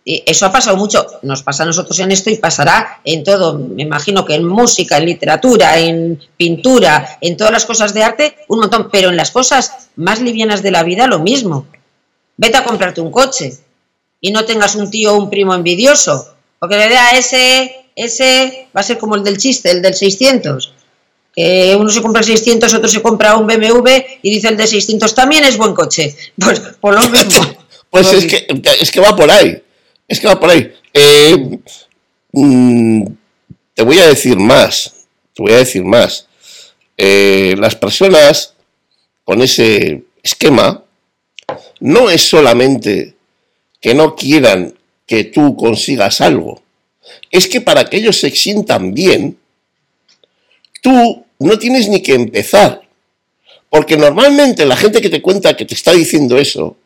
Y 0.06 0.22
eso 0.26 0.44
ha 0.44 0.52
pasado 0.52 0.76
mucho, 0.76 1.06
nos 1.22 1.42
pasa 1.42 1.62
a 1.62 1.66
nosotros 1.66 1.98
en 1.98 2.12
esto 2.12 2.28
y 2.28 2.36
pasará 2.36 3.00
en 3.04 3.24
todo, 3.24 3.58
me 3.58 3.84
imagino 3.84 4.26
que 4.26 4.34
en 4.34 4.44
música, 4.44 4.98
en 4.98 5.06
literatura, 5.06 5.78
en 5.78 6.20
pintura, 6.36 7.18
en 7.22 7.38
todas 7.38 7.52
las 7.52 7.64
cosas 7.64 7.94
de 7.94 8.02
arte, 8.02 8.36
un 8.48 8.60
montón, 8.60 8.90
pero 8.92 9.08
en 9.08 9.16
las 9.16 9.30
cosas 9.30 9.88
más 9.96 10.20
livianas 10.20 10.62
de 10.62 10.72
la 10.72 10.82
vida 10.82 11.06
lo 11.06 11.20
mismo. 11.20 11.66
Vete 12.36 12.58
a 12.58 12.64
comprarte 12.64 13.00
un 13.00 13.10
coche 13.10 13.54
y 14.20 14.30
no 14.30 14.44
tengas 14.44 14.74
un 14.74 14.90
tío 14.90 15.14
o 15.14 15.18
un 15.18 15.30
primo 15.30 15.54
envidioso, 15.54 16.34
porque 16.58 16.76
le 16.76 16.90
da 16.90 17.12
ese, 17.12 17.86
ese 17.96 18.68
va 18.76 18.82
a 18.82 18.84
ser 18.84 18.98
como 18.98 19.14
el 19.14 19.24
del 19.24 19.38
chiste, 19.38 19.70
el 19.70 19.80
del 19.80 19.94
600 19.94 20.73
que 21.34 21.76
uno 21.78 21.90
se 21.90 22.00
compra 22.00 22.20
el 22.20 22.26
600, 22.26 22.74
otro 22.74 22.88
se 22.88 23.02
compra 23.02 23.36
un 23.36 23.46
BMW 23.46 23.88
y 24.22 24.30
dice 24.30 24.48
el 24.48 24.56
de 24.56 24.66
600 24.66 25.14
también 25.14 25.44
es 25.44 25.56
buen 25.56 25.74
coche. 25.74 26.14
Pues 26.36 26.60
pues 27.90 28.12
es 28.12 28.26
que, 28.26 28.46
es 28.80 28.90
que 28.90 29.00
va 29.00 29.14
por 29.16 29.30
ahí. 29.30 29.62
Es 30.08 30.20
que 30.20 30.26
va 30.26 30.38
por 30.38 30.50
ahí. 30.50 30.72
Eh, 30.92 31.58
mm, 32.32 33.04
te 33.74 33.82
voy 33.82 33.98
a 33.98 34.06
decir 34.06 34.36
más. 34.36 34.92
Te 35.32 35.42
voy 35.42 35.52
a 35.52 35.58
decir 35.58 35.84
más. 35.84 36.26
Eh, 36.96 37.54
las 37.58 37.74
personas 37.74 38.54
con 39.24 39.42
ese 39.42 40.04
esquema 40.22 40.84
no 41.80 42.10
es 42.10 42.22
solamente 42.22 43.14
que 43.80 43.94
no 43.94 44.14
quieran 44.14 44.74
que 45.06 45.24
tú 45.24 45.56
consigas 45.56 46.20
algo. 46.20 46.62
Es 47.30 47.48
que 47.48 47.60
para 47.60 47.84
que 47.84 47.98
ellos 47.98 48.18
se 48.18 48.30
sientan 48.30 48.94
bien, 48.94 49.36
tú 50.80 51.23
no 51.38 51.58
tienes 51.58 51.88
ni 51.88 52.02
que 52.02 52.14
empezar. 52.14 52.82
Porque 53.70 53.96
normalmente 53.96 54.64
la 54.66 54.76
gente 54.76 55.00
que 55.00 55.10
te 55.10 55.22
cuenta 55.22 55.56
que 55.56 55.64
te 55.64 55.74
está 55.74 55.92
diciendo 55.92 56.38
eso 56.38 56.76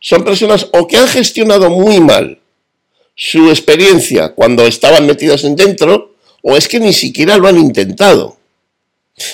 son 0.00 0.24
personas 0.24 0.68
o 0.72 0.86
que 0.86 0.96
han 0.96 1.08
gestionado 1.08 1.70
muy 1.70 2.00
mal 2.00 2.38
su 3.16 3.48
experiencia 3.48 4.34
cuando 4.34 4.64
estaban 4.64 5.06
metidas 5.06 5.42
en 5.42 5.56
dentro 5.56 6.14
o 6.42 6.56
es 6.56 6.68
que 6.68 6.78
ni 6.78 6.92
siquiera 6.92 7.36
lo 7.36 7.48
han 7.48 7.58
intentado. 7.58 8.36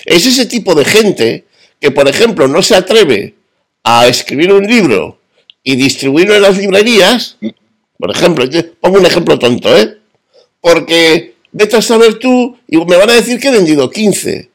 Es 0.06 0.24
ese 0.24 0.46
tipo 0.46 0.74
de 0.74 0.86
gente 0.86 1.44
que, 1.78 1.90
por 1.90 2.08
ejemplo, 2.08 2.48
no 2.48 2.62
se 2.62 2.74
atreve 2.74 3.34
a 3.82 4.06
escribir 4.06 4.52
un 4.52 4.66
libro 4.66 5.18
y 5.62 5.76
distribuirlo 5.76 6.34
en 6.34 6.42
las 6.42 6.56
librerías, 6.56 7.36
por 7.98 8.10
ejemplo, 8.10 8.46
pongo 8.80 8.98
un 8.98 9.06
ejemplo 9.06 9.38
tonto, 9.38 9.76
¿eh? 9.76 9.98
Porque 10.60 11.34
vete 11.52 11.76
a 11.76 11.82
saber 11.82 12.18
tú 12.18 12.56
y 12.66 12.78
me 12.78 12.96
van 12.96 13.10
a 13.10 13.14
decir 13.14 13.38
que 13.38 13.48
he 13.48 13.52
vendido 13.52 13.90
15. 13.90 14.48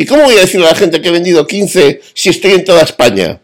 ¿Y 0.00 0.06
cómo 0.06 0.22
voy 0.22 0.36
a 0.36 0.42
decirle 0.42 0.64
a 0.68 0.70
la 0.70 0.76
gente 0.76 1.02
que 1.02 1.08
he 1.08 1.10
vendido 1.10 1.44
15 1.44 2.00
si 2.14 2.28
estoy 2.28 2.52
en 2.52 2.64
toda 2.64 2.82
España? 2.82 3.40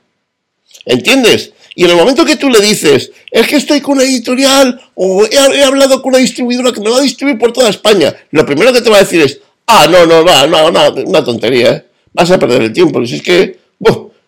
¿Entiendes? 0.87 1.53
Y 1.75 1.83
en 1.83 1.91
el 1.91 1.97
momento 1.97 2.25
que 2.25 2.37
tú 2.37 2.49
le 2.49 2.61
dices, 2.61 3.11
es 3.29 3.49
que 3.49 3.57
estoy 3.57 3.81
con 3.81 3.95
una 3.97 4.05
editorial 4.05 4.81
o 4.95 5.27
he, 5.27 5.65
hablado 5.65 6.01
con 6.01 6.11
una 6.11 6.21
distribuidora 6.21 6.71
que 6.71 6.81
me 6.81 6.91
va 6.91 6.99
a 6.99 7.03
distribuir 7.03 7.41
por 7.41 7.53
toda 7.53 7.71
España, 7.71 8.15
lo 8.31 8.47
primero 8.47 8.73
que 8.73 8.83
te 8.83 8.89
va 8.89 8.99
a 8.99 9.03
decir 9.03 9.21
es, 9.21 9.41
ah, 9.67 9.89
no, 9.91 10.07
no, 10.07 10.23
no, 10.23 10.47
no, 10.47 10.71
no 10.71 11.03
una 11.03 11.25
tontería, 11.25 11.73
¿eh? 11.73 11.85
vas 12.13 12.31
a 12.31 12.39
perder 12.39 12.63
el 12.63 12.73
tiempo. 12.73 13.05
Si 13.05 13.17
es 13.17 13.23
que, 13.23 13.59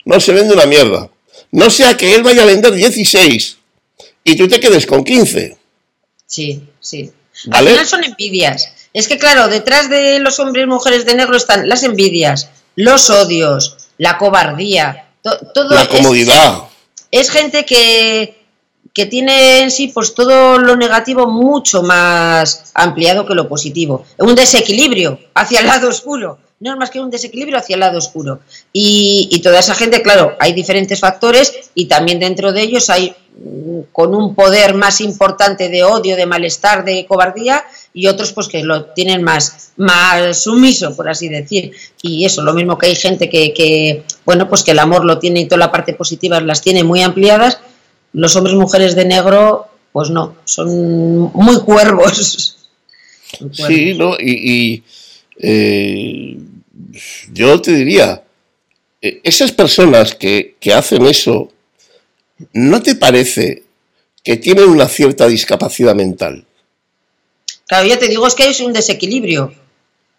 no 0.04 0.18
se 0.18 0.32
vende 0.32 0.52
una 0.52 0.66
mierda. 0.66 1.08
No 1.52 1.70
sea 1.70 1.96
que 1.96 2.12
él 2.12 2.24
vaya 2.24 2.42
a 2.42 2.46
vender 2.46 2.72
16 2.72 3.56
y 4.24 4.34
tú 4.34 4.48
te 4.48 4.58
quedes 4.58 4.84
con 4.84 5.04
15. 5.04 5.56
Sí, 6.26 6.60
sí. 6.80 7.12
Al 7.52 7.68
final 7.68 7.86
son 7.86 8.02
envidias. 8.02 8.72
Es 8.96 9.08
que, 9.08 9.18
claro, 9.18 9.48
detrás 9.48 9.90
de 9.90 10.20
los 10.20 10.40
hombres 10.40 10.64
y 10.64 10.66
mujeres 10.66 11.04
de 11.04 11.14
negro 11.14 11.36
están 11.36 11.68
las 11.68 11.82
envidias, 11.82 12.48
los 12.76 13.10
odios, 13.10 13.76
la 13.98 14.16
cobardía, 14.16 15.10
todo. 15.20 15.74
La 15.74 15.86
comodidad. 15.86 16.62
Es, 17.10 17.28
gente 17.28 17.66
que, 17.66 18.42
que 18.94 19.04
tiene 19.04 19.60
en 19.60 19.70
sí 19.70 19.88
pues 19.88 20.14
todo 20.14 20.56
lo 20.56 20.76
negativo 20.76 21.26
mucho 21.26 21.82
más 21.82 22.70
ampliado 22.72 23.26
que 23.26 23.34
lo 23.34 23.50
positivo. 23.50 24.06
Un 24.16 24.34
desequilibrio 24.34 25.20
hacia 25.34 25.60
el 25.60 25.66
lado 25.66 25.90
oscuro 25.90 26.38
no 26.58 26.72
es 26.72 26.78
más 26.78 26.90
que 26.90 27.00
un 27.00 27.10
desequilibrio 27.10 27.58
hacia 27.58 27.74
el 27.74 27.80
lado 27.80 27.98
oscuro. 27.98 28.40
Y, 28.72 29.40
toda 29.42 29.58
esa 29.58 29.74
gente, 29.74 30.02
claro, 30.02 30.36
hay 30.40 30.52
diferentes 30.52 30.98
factores 30.98 31.70
y 31.74 31.86
también 31.86 32.18
dentro 32.18 32.52
de 32.52 32.62
ellos 32.62 32.88
hay 32.88 33.14
con 33.92 34.14
un 34.14 34.34
poder 34.34 34.74
más 34.74 35.00
importante 35.00 35.68
de 35.68 35.84
odio, 35.84 36.16
de 36.16 36.26
malestar, 36.26 36.84
de 36.84 37.04
cobardía 37.06 37.64
y 37.92 38.06
otros 38.06 38.32
pues 38.32 38.48
que 38.48 38.62
lo 38.62 38.86
tienen 38.86 39.22
más, 39.22 39.72
más 39.76 40.42
sumiso, 40.42 40.96
por 40.96 41.08
así 41.08 41.28
decir. 41.28 41.72
Y 42.02 42.24
eso, 42.24 42.42
lo 42.42 42.54
mismo 42.54 42.78
que 42.78 42.86
hay 42.86 42.96
gente 42.96 43.28
que, 43.28 43.52
que, 43.52 44.04
bueno, 44.24 44.48
pues 44.48 44.62
que 44.62 44.70
el 44.70 44.78
amor 44.78 45.04
lo 45.04 45.18
tiene 45.18 45.40
y 45.40 45.46
toda 45.46 45.58
la 45.58 45.72
parte 45.72 45.92
positiva 45.92 46.40
las 46.40 46.62
tiene 46.62 46.84
muy 46.84 47.02
ampliadas, 47.02 47.58
los 48.12 48.34
hombres 48.36 48.54
y 48.54 48.58
mujeres 48.58 48.94
de 48.94 49.04
negro, 49.04 49.66
pues 49.92 50.10
no, 50.10 50.36
son 50.44 51.18
muy 51.32 51.60
cuervos. 51.60 52.52
Sí, 53.52 53.92
¿no? 53.94 54.14
y 54.18 54.82
eh, 55.38 56.38
yo 57.32 57.60
te 57.60 57.72
diría, 57.72 58.22
eh, 59.00 59.20
esas 59.22 59.52
personas 59.52 60.14
que, 60.14 60.56
hacen 60.74 61.06
eso, 61.06 61.52
¿no 62.52 62.82
te 62.82 62.94
parece 62.94 63.64
que 64.22 64.36
tienen 64.36 64.68
una 64.68 64.88
cierta 64.88 65.26
discapacidad 65.26 65.94
mental? 65.94 66.44
Claro, 67.66 67.86
ya 67.86 67.98
te 67.98 68.08
digo, 68.08 68.26
es 68.26 68.34
que 68.34 68.48
es 68.48 68.60
un 68.60 68.72
desequilibrio. 68.72 69.52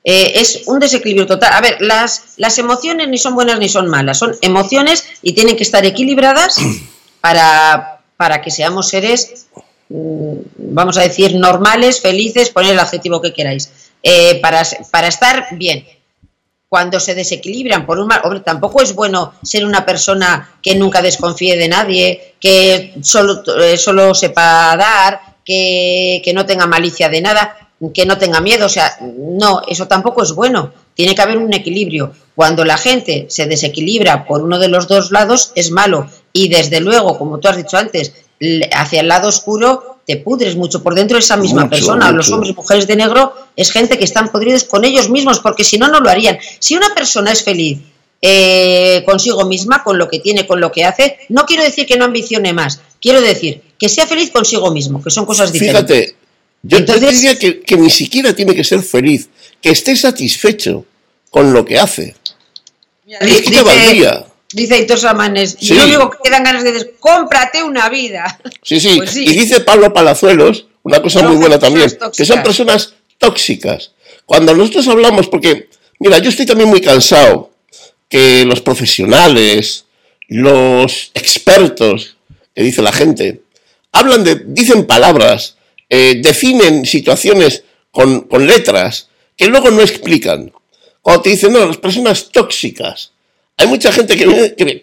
Eh, 0.04 0.40
es 0.40 0.64
un 0.68 0.80
desequilibrio 0.80 1.28
total. 1.28 1.54
A 1.54 1.62
ver, 1.62 1.82
las, 1.82 2.34
las 2.38 2.58
emociones 2.58 3.08
ni 3.10 3.18
son 3.18 3.36
buenas 3.36 3.60
ni 3.60 3.68
son 3.68 3.90
malas, 3.90 4.18
son 4.18 4.36
emociones 4.42 5.06
y 5.22 5.34
tienen 5.34 5.58
que 5.58 5.64
estar 5.64 5.86
equilibradas 5.86 6.58
para, 7.22 8.02
para 8.16 8.42
que 8.42 8.52
seamos 8.52 8.88
seres, 8.88 9.48
mm, 9.90 10.36
vamos 10.58 10.98
a 10.98 11.02
decir, 11.02 11.36
normales, 11.36 12.02
felices, 12.02 12.50
poner 12.50 12.72
el 12.72 12.80
adjetivo 12.80 13.22
que 13.22 13.34
queráis. 13.34 13.70
Eh, 14.04 14.40
para, 14.42 14.64
para 14.92 15.08
estar 15.08 15.48
bien. 15.52 15.86
Cuando 16.70 17.00
se 17.00 17.16
desequilibran 17.16 17.86
por 17.86 17.98
un 17.98 18.08
mal, 18.08 18.22
tampoco 18.44 18.82
es 18.82 18.94
bueno 18.94 19.34
ser 19.42 19.66
una 19.66 19.86
persona 19.86 20.58
que 20.62 20.76
nunca 20.76 21.02
desconfíe 21.02 21.56
de 21.56 21.70
nadie, 21.70 22.36
que 22.42 22.96
solo, 23.02 23.42
eh, 23.62 23.78
solo 23.78 24.14
sepa 24.14 24.76
dar, 24.76 25.38
que, 25.46 26.22
que 26.26 26.34
no 26.34 26.46
tenga 26.46 26.68
malicia 26.68 27.08
de 27.08 27.22
nada, 27.22 27.70
que 27.94 28.06
no 28.06 28.18
tenga 28.18 28.42
miedo. 28.42 28.66
O 28.66 28.70
sea, 28.70 28.98
no, 29.02 29.62
eso 29.68 29.88
tampoco 29.88 30.24
es 30.24 30.34
bueno. 30.34 30.74
Tiene 30.94 31.16
que 31.16 31.22
haber 31.22 31.38
un 31.38 31.54
equilibrio. 31.54 32.12
Cuando 32.36 32.66
la 32.66 32.78
gente 32.78 33.28
se 33.30 33.46
desequilibra 33.46 34.26
por 34.26 34.42
uno 34.42 34.60
de 34.60 34.68
los 34.68 34.88
dos 34.88 35.12
lados, 35.12 35.52
es 35.56 35.72
malo. 35.72 36.10
Y 36.34 36.50
desde 36.50 36.82
luego, 36.82 37.18
como 37.18 37.40
tú 37.40 37.48
has 37.48 37.58
dicho 37.58 37.78
antes, 37.78 38.14
hacia 38.72 39.02
el 39.02 39.08
lado 39.08 39.28
oscuro 39.28 39.98
te 40.06 40.18
pudres 40.18 40.56
mucho 40.56 40.82
por 40.82 40.96
dentro 40.96 41.16
de 41.16 41.20
esa 41.20 41.36
misma 41.36 41.70
persona. 41.70 42.12
Los 42.12 42.32
hombres 42.32 42.52
y 42.52 42.56
mujeres 42.56 42.88
de 42.88 42.96
negro 42.96 43.34
es 43.58 43.72
gente 43.72 43.98
que 43.98 44.06
están 44.06 44.32
podridos 44.32 44.64
con 44.64 44.86
ellos 44.86 45.10
mismos, 45.10 45.40
porque 45.40 45.66
si 45.66 45.78
no, 45.78 45.90
no 45.90 46.00
lo 46.00 46.10
harían. 46.10 46.38
Si 46.60 46.76
una 46.76 46.96
persona 46.96 47.32
es 47.34 47.44
feliz 47.44 47.80
eh, 48.22 49.04
consigo 49.06 49.46
misma, 49.46 49.84
con 49.84 49.98
lo 49.98 50.08
que 50.08 50.20
tiene, 50.20 50.48
con 50.48 50.62
lo 50.62 50.72
que 50.72 50.86
hace, 50.86 51.18
no 51.28 51.46
quiero 51.46 51.64
decir 51.64 51.86
que 51.86 51.98
no 51.98 52.06
ambicione 52.06 52.54
más, 52.54 52.80
quiero 53.02 53.20
decir 53.20 53.62
que 53.78 53.90
sea 53.90 54.08
feliz 54.08 54.32
consigo 54.32 54.72
mismo, 54.72 55.04
que 55.04 55.12
son 55.12 55.26
cosas 55.26 55.52
diferentes. 55.52 55.98
Fíjate, 55.98 56.16
yo 56.64 56.80
diría 56.80 57.38
que, 57.38 57.78
ni 57.78 57.90
siquiera 57.90 58.34
tiene 58.34 58.56
que 58.56 58.64
ser 58.64 58.82
feliz, 58.82 59.30
que 59.62 59.72
esté 59.72 59.96
satisfecho 59.96 60.86
con 61.30 61.52
lo 61.52 61.66
que 61.66 61.80
hace. 61.80 62.16
es 63.06 63.42
que 63.42 63.62
valdría. 63.62 64.26
Dice 64.58 64.74
Aitor 64.74 64.98
Samanes, 64.98 65.56
sí. 65.60 65.76
lo 65.76 65.84
único 65.84 66.10
que 66.24 66.32
dan 66.32 66.44
ganas 66.44 66.64
de 66.64 66.72
decir, 66.72 66.96
cómprate 67.00 67.64
una 67.64 67.90
vida. 67.90 68.40
Sí, 68.64 68.80
sí, 68.80 68.98
pues 68.98 69.16
y 69.16 69.34
dice 69.34 69.60
Pablo 69.60 69.94
Palazuelos, 69.94 70.66
una 70.82 71.00
cosa 71.00 71.22
muy 71.22 71.36
buena 71.36 71.60
también, 71.60 71.96
que 72.16 72.26
son 72.26 72.42
personas 72.42 72.96
tóxicas. 73.20 73.92
Cuando 74.26 74.56
nosotros 74.56 74.88
hablamos, 74.88 75.28
porque, 75.28 75.70
mira, 76.00 76.18
yo 76.18 76.30
estoy 76.32 76.48
también 76.48 76.70
muy 76.70 76.82
cansado 76.82 77.52
que 78.10 78.46
los 78.46 78.62
profesionales, 78.62 79.86
los 80.28 81.12
expertos, 81.14 82.18
que 82.56 82.64
dice 82.64 82.82
la 82.82 82.92
gente, 82.92 83.42
hablan 83.92 84.24
de, 84.24 84.42
dicen 84.44 84.88
palabras, 84.88 85.58
eh, 85.88 86.16
definen 86.20 86.84
situaciones 86.88 87.64
con, 87.92 88.22
con 88.22 88.48
letras 88.48 89.10
que 89.36 89.46
luego 89.46 89.70
no 89.70 89.82
explican. 89.82 90.52
Cuando 91.04 91.22
te 91.22 91.30
dicen, 91.30 91.54
no, 91.54 91.64
las 91.64 91.78
personas 91.78 92.32
tóxicas, 92.32 93.12
hay 93.58 93.68
mucha 93.68 93.92
gente 93.92 94.16
que 94.16 94.26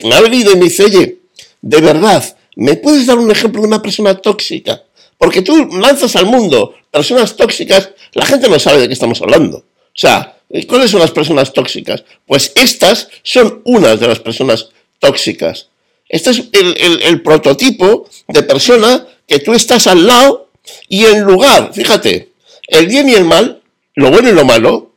me, 0.03 0.14
ha 0.14 0.20
venido 0.20 0.53
y 0.53 0.57
me 0.57 0.64
dice, 0.64 0.85
oye, 0.85 1.18
de 1.62 1.81
verdad, 1.81 2.37
¿me 2.57 2.75
puedes 2.75 3.07
dar 3.07 3.18
un 3.18 3.31
ejemplo 3.31 3.62
de 3.62 3.68
una 3.68 3.81
persona 3.81 4.16
tóxica? 4.16 4.83
Porque 5.16 5.43
tú 5.43 5.68
lanzas 5.81 6.16
al 6.16 6.27
mundo 6.27 6.75
personas 6.91 7.37
tóxicas, 7.37 7.91
la 8.12 8.27
gente 8.27 8.49
no 8.49 8.59
sabe 8.59 8.81
de 8.81 8.89
qué 8.89 8.93
estamos 8.93 9.22
hablando. 9.22 9.59
O 9.59 9.64
sea, 9.99 10.37
¿cuáles 10.66 10.91
son 10.91 11.01
las 11.01 11.12
personas 11.12 11.53
tóxicas? 11.53 12.05
Pues 12.27 12.53
estas 12.57 13.09
son 13.22 13.62
unas 13.64 14.01
de 14.01 14.09
las 14.09 14.18
personas 14.18 14.68
tóxicas. 14.99 15.68
Este 16.09 16.31
es 16.31 16.43
el, 16.53 17.03
el 17.03 17.22
prototipo 17.22 18.09
de 18.29 18.43
persona 18.43 19.07
que 19.27 19.39
tú 19.39 19.55
estás 19.55 19.87
al 19.87 20.07
lado 20.07 20.51
y 20.89 21.05
en 21.05 21.22
lugar, 21.22 21.70
fíjate, 21.72 22.33
el 22.66 22.87
bien 22.87 23.09
y 23.09 23.14
el 23.14 23.25
mal, 23.25 23.62
lo 23.95 24.11
bueno 24.11 24.29
y 24.29 24.33
lo 24.33 24.45
malo, 24.45 24.93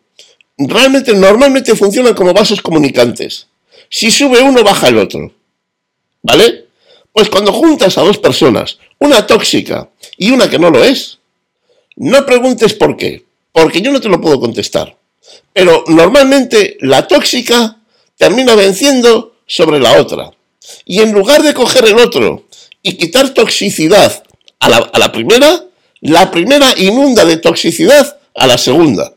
realmente 0.58 1.14
normalmente 1.14 1.76
funcionan 1.76 2.16
como 2.16 2.34
vasos 2.34 2.62
comunicantes. 2.62 3.48
Si 3.90 4.12
sube 4.12 4.42
uno, 4.42 4.64
baja 4.64 4.88
el 4.90 4.98
otro. 4.98 5.32
¿Vale? 6.22 6.66
Pues 7.14 7.30
cuando 7.30 7.52
juntas 7.52 7.98
a 7.98 8.02
dos 8.02 8.18
personas, 8.18 8.78
una 9.00 9.26
tóxica 9.26 9.90
y 10.18 10.32
una 10.32 10.50
que 10.50 10.60
no 10.60 10.70
lo 10.70 10.84
es, 10.84 11.20
no 11.96 12.26
preguntes 12.26 12.74
por 12.74 12.96
qué, 12.96 13.26
porque 13.52 13.82
yo 13.82 13.92
no 13.92 14.00
te 14.00 14.10
lo 14.10 14.22
puedo 14.22 14.40
contestar. 14.40 14.98
Pero 15.54 15.84
normalmente 15.88 16.78
la 16.82 17.08
tóxica 17.08 17.78
termina 18.18 18.56
venciendo 18.56 19.36
sobre 19.46 19.80
la 19.80 20.00
otra. 20.00 20.32
Y 20.86 21.00
en 21.00 21.12
lugar 21.12 21.42
de 21.42 21.54
coger 21.54 21.86
el 21.86 21.98
otro 21.98 22.46
y 22.84 22.94
quitar 22.94 23.34
toxicidad 23.34 24.24
a 24.60 24.70
la, 24.70 25.12
primera, 25.12 25.66
la 26.02 26.30
primera 26.32 26.74
inunda 26.78 27.26
de 27.26 27.38
toxicidad 27.38 28.20
a 28.36 28.48
la 28.48 28.58
segunda. 28.58 29.14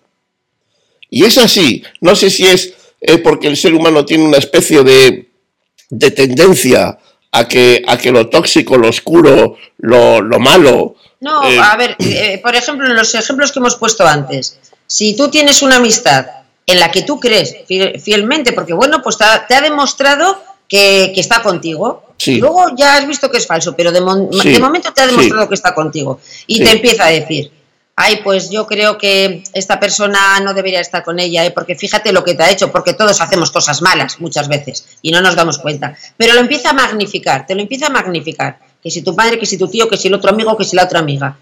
Y 1.08 1.24
es 1.24 1.38
así. 1.38 1.82
No 2.00 2.14
sé 2.14 2.30
si 2.30 2.46
es 2.46 2.74
eh, 3.00 3.18
porque 3.18 3.48
el 3.48 3.56
ser 3.56 3.74
humano 3.74 4.04
tiene 4.04 4.24
una 4.24 4.38
especie 4.38 4.82
de, 4.82 5.30
de 5.88 6.10
tendencia 6.10 6.98
a 7.32 7.48
que, 7.48 7.82
a 7.86 7.96
que 7.96 8.10
lo 8.10 8.28
tóxico, 8.28 8.76
lo 8.76 8.88
oscuro, 8.88 9.56
lo, 9.78 10.20
lo 10.20 10.38
malo. 10.38 10.96
No, 11.20 11.48
eh, 11.48 11.58
a 11.58 11.76
ver, 11.76 11.96
eh, 11.98 12.40
por 12.42 12.56
ejemplo, 12.56 12.86
en 12.86 12.94
los 12.94 13.14
ejemplos 13.14 13.52
que 13.52 13.58
hemos 13.58 13.76
puesto 13.76 14.06
antes, 14.06 14.58
si 14.86 15.14
tú 15.14 15.30
tienes 15.30 15.62
una 15.62 15.76
amistad 15.76 16.26
en 16.66 16.80
la 16.80 16.90
que 16.90 17.02
tú 17.02 17.18
crees 17.18 17.56
fielmente, 18.02 18.52
porque 18.52 18.72
bueno, 18.72 19.02
pues 19.02 19.16
te 19.18 19.54
ha, 19.54 19.60
demostrado 19.60 20.40
que, 20.68 21.12
está 21.16 21.42
contigo. 21.42 22.04
Luego 22.26 22.66
ya 22.76 22.96
has 22.96 23.06
visto 23.06 23.30
que 23.30 23.38
es 23.38 23.46
falso, 23.46 23.74
pero 23.74 23.92
de, 23.92 24.00
momento 24.00 24.92
te 24.92 25.00
ha 25.00 25.06
demostrado 25.06 25.48
que 25.48 25.54
está 25.54 25.74
contigo. 25.74 26.20
Y 26.46 26.62
te 26.62 26.70
empieza 26.70 27.06
a 27.06 27.10
decir, 27.10 27.50
ay, 28.00 28.20
pues 28.24 28.50
yo 28.50 28.66
creo 28.66 28.96
que 28.96 29.42
esta 29.52 29.78
persona 29.78 30.40
no 30.40 30.54
debería 30.54 30.80
estar 30.80 31.04
con 31.04 31.18
ella, 31.20 31.44
¿eh? 31.44 31.50
porque 31.50 31.74
fíjate 31.74 32.12
lo 32.12 32.24
que 32.24 32.34
te 32.34 32.42
ha 32.42 32.50
hecho, 32.50 32.72
porque 32.72 32.94
todos 32.94 33.20
hacemos 33.20 33.50
cosas 33.50 33.82
malas 33.82 34.20
muchas 34.20 34.48
veces 34.48 34.86
y 35.02 35.10
no 35.10 35.20
nos 35.20 35.36
damos 35.36 35.58
cuenta. 35.58 35.94
Pero 36.16 36.32
lo 36.32 36.40
empieza 36.40 36.70
a 36.70 36.72
magnificar, 36.72 37.46
te 37.46 37.54
lo 37.54 37.60
empieza 37.60 37.88
a 37.88 37.90
magnificar. 37.90 38.58
Que 38.82 38.90
si 38.90 39.02
tu 39.02 39.14
padre, 39.14 39.38
que 39.38 39.44
si 39.44 39.58
tu 39.58 39.68
tío, 39.68 39.86
que 39.88 39.98
si 39.98 40.08
el 40.08 40.14
otro 40.14 40.30
amigo, 40.30 40.56
que 40.56 40.64
si 40.64 40.74
la 40.74 40.84
otra 40.84 41.00
amiga. 41.00 41.36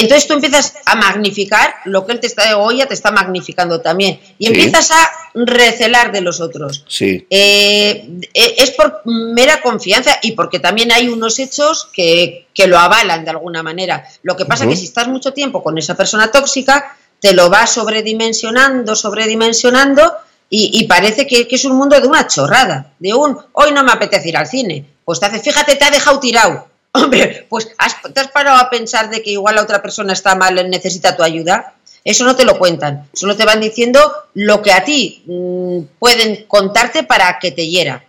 Entonces 0.00 0.26
tú 0.26 0.34
empiezas 0.34 0.74
a 0.84 0.94
magnificar 0.94 1.74
lo 1.84 2.06
que 2.06 2.12
él 2.12 2.20
te 2.20 2.26
está, 2.26 2.56
o 2.58 2.70
ella 2.70 2.86
te 2.86 2.94
está 2.94 3.10
magnificando 3.10 3.80
también. 3.80 4.20
Y 4.38 4.46
empiezas 4.46 4.90
a 4.90 5.10
recelar 5.34 6.12
de 6.12 6.20
los 6.20 6.40
otros. 6.40 6.84
Sí. 6.88 7.26
Eh, 7.30 8.08
eh, 8.34 8.54
es 8.58 8.70
por 8.72 9.02
mera 9.04 9.60
confianza 9.60 10.18
y 10.22 10.32
porque 10.32 10.60
también 10.60 10.92
hay 10.92 11.08
unos 11.08 11.38
hechos 11.38 11.88
que, 11.92 12.46
lo 12.66 12.78
avalan 12.78 13.24
de 13.24 13.30
alguna 13.30 13.62
manera. 13.62 14.04
Lo 14.22 14.36
que 14.36 14.44
pasa 14.44 14.64
es 14.64 14.70
que 14.70 14.76
si 14.76 14.84
estás 14.84 15.06
mucho 15.06 15.32
tiempo 15.32 15.62
con 15.62 15.78
esa 15.78 15.94
persona 15.94 16.32
tóxica, 16.32 16.96
te 17.20 17.32
lo 17.32 17.50
va 17.50 17.66
sobredimensionando, 17.66 18.96
sobredimensionando 18.96 20.12
y, 20.50 20.84
parece 20.86 21.26
que, 21.26 21.46
que, 21.46 21.56
es 21.56 21.64
un 21.64 21.76
mundo 21.76 22.00
de 22.00 22.08
una 22.08 22.26
chorrada, 22.26 22.94
de 22.98 23.14
un 23.14 23.38
hoy 23.52 23.70
no 23.72 23.84
me 23.84 23.92
apetece 23.92 24.30
ir 24.30 24.36
al 24.36 24.48
cine. 24.48 24.86
Pues 25.04 25.20
te 25.20 25.26
hace, 25.26 25.38
fíjate, 25.40 25.76
te 25.76 25.84
ha 25.84 25.90
dejado 25.90 26.18
tirado 26.18 26.67
Hombre, 26.92 27.46
pues 27.48 27.68
¿te 27.68 28.20
has 28.20 28.28
parado 28.28 28.56
a 28.58 28.70
pensar 28.70 29.10
de 29.10 29.22
que 29.22 29.30
igual 29.30 29.56
la 29.56 29.62
otra 29.62 29.82
persona 29.82 30.12
está 30.12 30.34
mal, 30.34 30.68
necesita 30.70 31.16
tu 31.16 31.22
ayuda? 31.22 31.74
Eso 32.04 32.24
no 32.24 32.36
te 32.36 32.44
lo 32.44 32.58
cuentan, 32.58 33.08
solo 33.12 33.36
te 33.36 33.44
van 33.44 33.60
diciendo 33.60 34.00
lo 34.34 34.62
que 34.62 34.72
a 34.72 34.84
ti 34.84 35.22
mm, 35.26 35.98
pueden 35.98 36.44
contarte 36.46 37.02
para 37.02 37.38
que 37.38 37.50
te 37.50 37.66
hiera. 37.66 38.04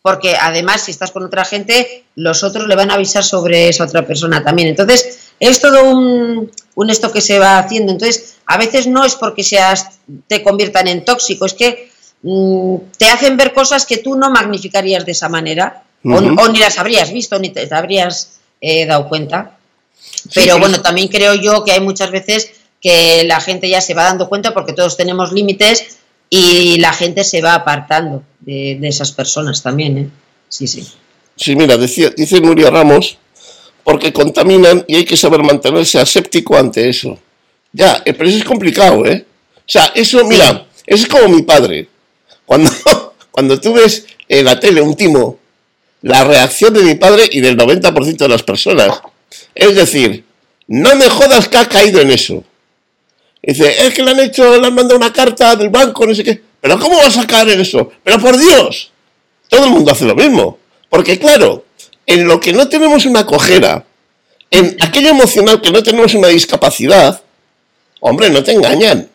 Porque 0.00 0.36
además, 0.40 0.82
si 0.82 0.90
estás 0.90 1.12
con 1.12 1.24
otra 1.24 1.44
gente, 1.44 2.04
los 2.16 2.42
otros 2.42 2.66
le 2.66 2.74
van 2.74 2.90
a 2.90 2.94
avisar 2.94 3.22
sobre 3.22 3.68
esa 3.68 3.84
otra 3.84 4.04
persona 4.04 4.42
también. 4.42 4.68
Entonces, 4.68 5.30
es 5.38 5.60
todo 5.60 5.84
un, 5.84 6.50
esto 6.88 7.12
que 7.12 7.20
se 7.20 7.38
va 7.38 7.58
haciendo. 7.58 7.92
Entonces, 7.92 8.36
a 8.46 8.58
veces 8.58 8.88
no 8.88 9.04
es 9.04 9.14
porque 9.14 9.44
seas, 9.44 10.00
te 10.26 10.42
conviertan 10.42 10.88
en 10.88 11.04
tóxico, 11.04 11.46
es 11.46 11.54
que 11.54 11.90
mm, 12.22 12.76
te 12.98 13.10
hacen 13.10 13.36
ver 13.36 13.52
cosas 13.52 13.86
que 13.86 13.98
tú 13.98 14.16
no 14.16 14.30
magnificarías 14.30 15.06
de 15.06 15.12
esa 15.12 15.28
manera 15.28 15.84
o, 16.04 16.48
ni 16.48 16.58
las 16.58 16.78
habrías 16.78 17.12
visto, 17.12 17.38
ni 17.38 17.50
te, 17.50 17.68
habrías 17.74 18.40
eh, 18.60 18.86
dado 18.86 19.08
cuenta. 19.08 19.56
Pero 20.34 20.58
bueno, 20.58 20.80
también 20.80 21.08
creo 21.08 21.34
yo 21.34 21.64
que 21.64 21.72
hay 21.72 21.80
muchas 21.80 22.10
veces 22.10 22.52
que 22.80 23.24
la 23.24 23.40
gente 23.40 23.68
ya 23.68 23.80
se 23.80 23.94
va 23.94 24.04
dando 24.04 24.28
cuenta 24.28 24.52
porque 24.52 24.72
todos 24.72 24.96
tenemos 24.96 25.32
límites 25.32 25.98
y 26.28 26.78
la 26.78 26.92
gente 26.92 27.24
se 27.24 27.40
va 27.40 27.54
apartando 27.54 28.22
de, 28.40 28.78
esas 28.82 29.12
personas 29.12 29.62
también. 29.62 29.98
¿eh? 29.98 30.08
Sí, 30.48 30.66
sí. 30.66 30.86
Sí, 31.36 31.56
mira, 31.56 31.76
decía, 31.76 32.10
dice 32.10 32.40
Nuria 32.40 32.70
Ramos, 32.70 33.18
porque 33.84 34.12
contaminan 34.12 34.84
y 34.86 34.96
hay 34.96 35.04
que 35.04 35.16
saber 35.16 35.42
mantenerse 35.42 35.98
aséptico 35.98 36.56
ante 36.56 36.88
eso. 36.88 37.18
Ya, 37.72 38.02
eh, 38.04 38.12
pero 38.12 38.28
eso 38.28 38.38
es 38.38 38.44
complicado, 38.44 39.06
¿eh? 39.06 39.24
O 39.58 39.70
sea, 39.72 39.92
eso, 39.94 40.24
mira, 40.24 40.66
eso 40.86 41.04
es 41.04 41.08
como 41.08 41.28
mi 41.28 41.42
padre. 41.42 41.88
Cuando, 42.44 42.70
cuando 43.30 43.60
tú 43.60 43.74
ves 43.74 44.06
en 44.28 44.44
la 44.44 44.58
tele 44.58 44.80
un 44.80 44.94
timo 44.94 45.38
la 46.02 46.24
reacción 46.24 46.74
de 46.74 46.82
mi 46.82 46.94
padre 46.94 47.28
y 47.30 47.40
del 47.40 47.56
90% 47.56 48.16
de 48.16 48.28
las 48.28 48.42
personas. 48.42 49.00
Es 49.54 49.74
decir, 49.74 50.24
no 50.66 50.94
me 50.96 51.08
jodas 51.08 51.48
que 51.48 51.56
ha 51.56 51.68
caído 51.68 52.00
en 52.00 52.10
eso. 52.10 52.44
Dice, 53.42 53.86
es 53.86 53.94
que 53.94 54.02
le 54.02 54.12
han 54.12 54.20
hecho, 54.20 54.60
le 54.60 54.66
han 54.66 54.74
mandado 54.74 54.96
una 54.96 55.12
carta 55.12 55.56
del 55.56 55.70
banco, 55.70 56.06
no 56.06 56.14
sé 56.14 56.22
qué. 56.22 56.42
Pero 56.60 56.78
¿cómo 56.78 56.96
vas 56.98 57.18
a 57.18 57.26
caer 57.26 57.50
en 57.50 57.60
eso? 57.60 57.90
Pero 58.04 58.18
por 58.18 58.36
Dios, 58.36 58.92
todo 59.48 59.64
el 59.64 59.70
mundo 59.70 59.90
hace 59.90 60.04
lo 60.04 60.14
mismo. 60.14 60.58
Porque 60.88 61.18
claro, 61.18 61.64
en 62.06 62.26
lo 62.26 62.38
que 62.38 62.52
no 62.52 62.68
tenemos 62.68 63.04
una 63.04 63.26
cojera, 63.26 63.84
en 64.50 64.76
aquello 64.80 65.08
emocional 65.08 65.60
que 65.60 65.72
no 65.72 65.82
tenemos 65.82 66.14
una 66.14 66.28
discapacidad, 66.28 67.22
hombre, 68.00 68.30
no 68.30 68.42
te 68.42 68.52
engañan 68.52 69.08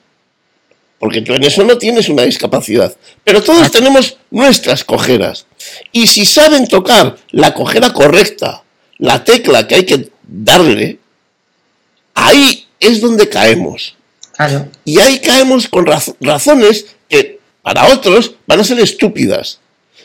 porque 0.99 1.21
tú 1.21 1.33
en 1.33 1.43
eso 1.43 1.63
no 1.63 1.77
tienes 1.77 2.09
una 2.09 2.23
discapacidad. 2.23 2.95
Pero 3.23 3.43
todos 3.43 3.71
tenemos 3.71 4.17
nuestras 4.31 4.83
cojeras. 4.83 5.45
Y 5.91 6.07
si 6.07 6.25
saben 6.25 6.67
tocar 6.67 7.17
la 7.31 7.53
cojera 7.53 7.93
correcta, 7.93 8.63
la 8.97 9.23
tecla 9.23 9.67
que 9.67 9.75
hay 9.75 9.85
que 9.85 10.09
darle, 10.23 10.99
ahí 12.13 12.67
es 12.79 13.01
donde 13.01 13.29
caemos. 13.29 13.95
Y 14.85 14.99
ahí 14.99 15.19
caemos 15.19 15.67
con 15.67 15.87
razones 16.19 16.85
que 17.09 17.39
para 17.61 17.87
otros 17.93 18.35
van 18.45 18.59
a 18.59 18.63
ser 18.63 18.79
estúpidas. 18.79 19.59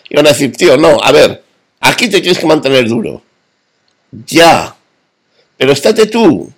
Y 0.08 0.16
van 0.16 0.26
a 0.26 0.30
decir, 0.30 0.56
tío, 0.56 0.76
no, 0.76 0.98
a 1.02 1.12
ver, 1.12 1.42
aquí 1.80 2.08
te 2.08 2.20
tienes 2.20 2.38
que 2.38 2.46
mantener 2.46 2.88
duro. 2.88 3.22
Ya. 4.10 4.74
Pero 5.56 5.72
estate 5.72 6.06
tú 6.06 6.52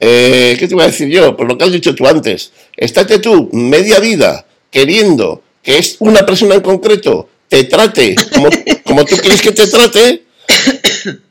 eh, 0.00 0.56
¿qué 0.58 0.68
te 0.68 0.74
iba 0.74 0.84
a 0.84 0.88
decir 0.88 1.08
yo? 1.08 1.36
Por 1.36 1.48
lo 1.48 1.58
que 1.58 1.64
has 1.64 1.72
dicho 1.72 1.94
tú 1.94 2.06
antes, 2.06 2.52
estate 2.76 3.18
tú 3.18 3.48
media 3.52 3.98
vida 3.98 4.46
queriendo 4.70 5.42
que 5.62 5.78
es 5.78 5.96
una 5.98 6.24
persona 6.24 6.54
en 6.54 6.60
concreto 6.60 7.28
te 7.48 7.64
trate 7.64 8.14
como, 8.34 8.48
como 8.84 9.04
tú 9.04 9.16
quieres 9.16 9.40
que 9.40 9.52
te 9.52 9.66
trate, 9.66 10.24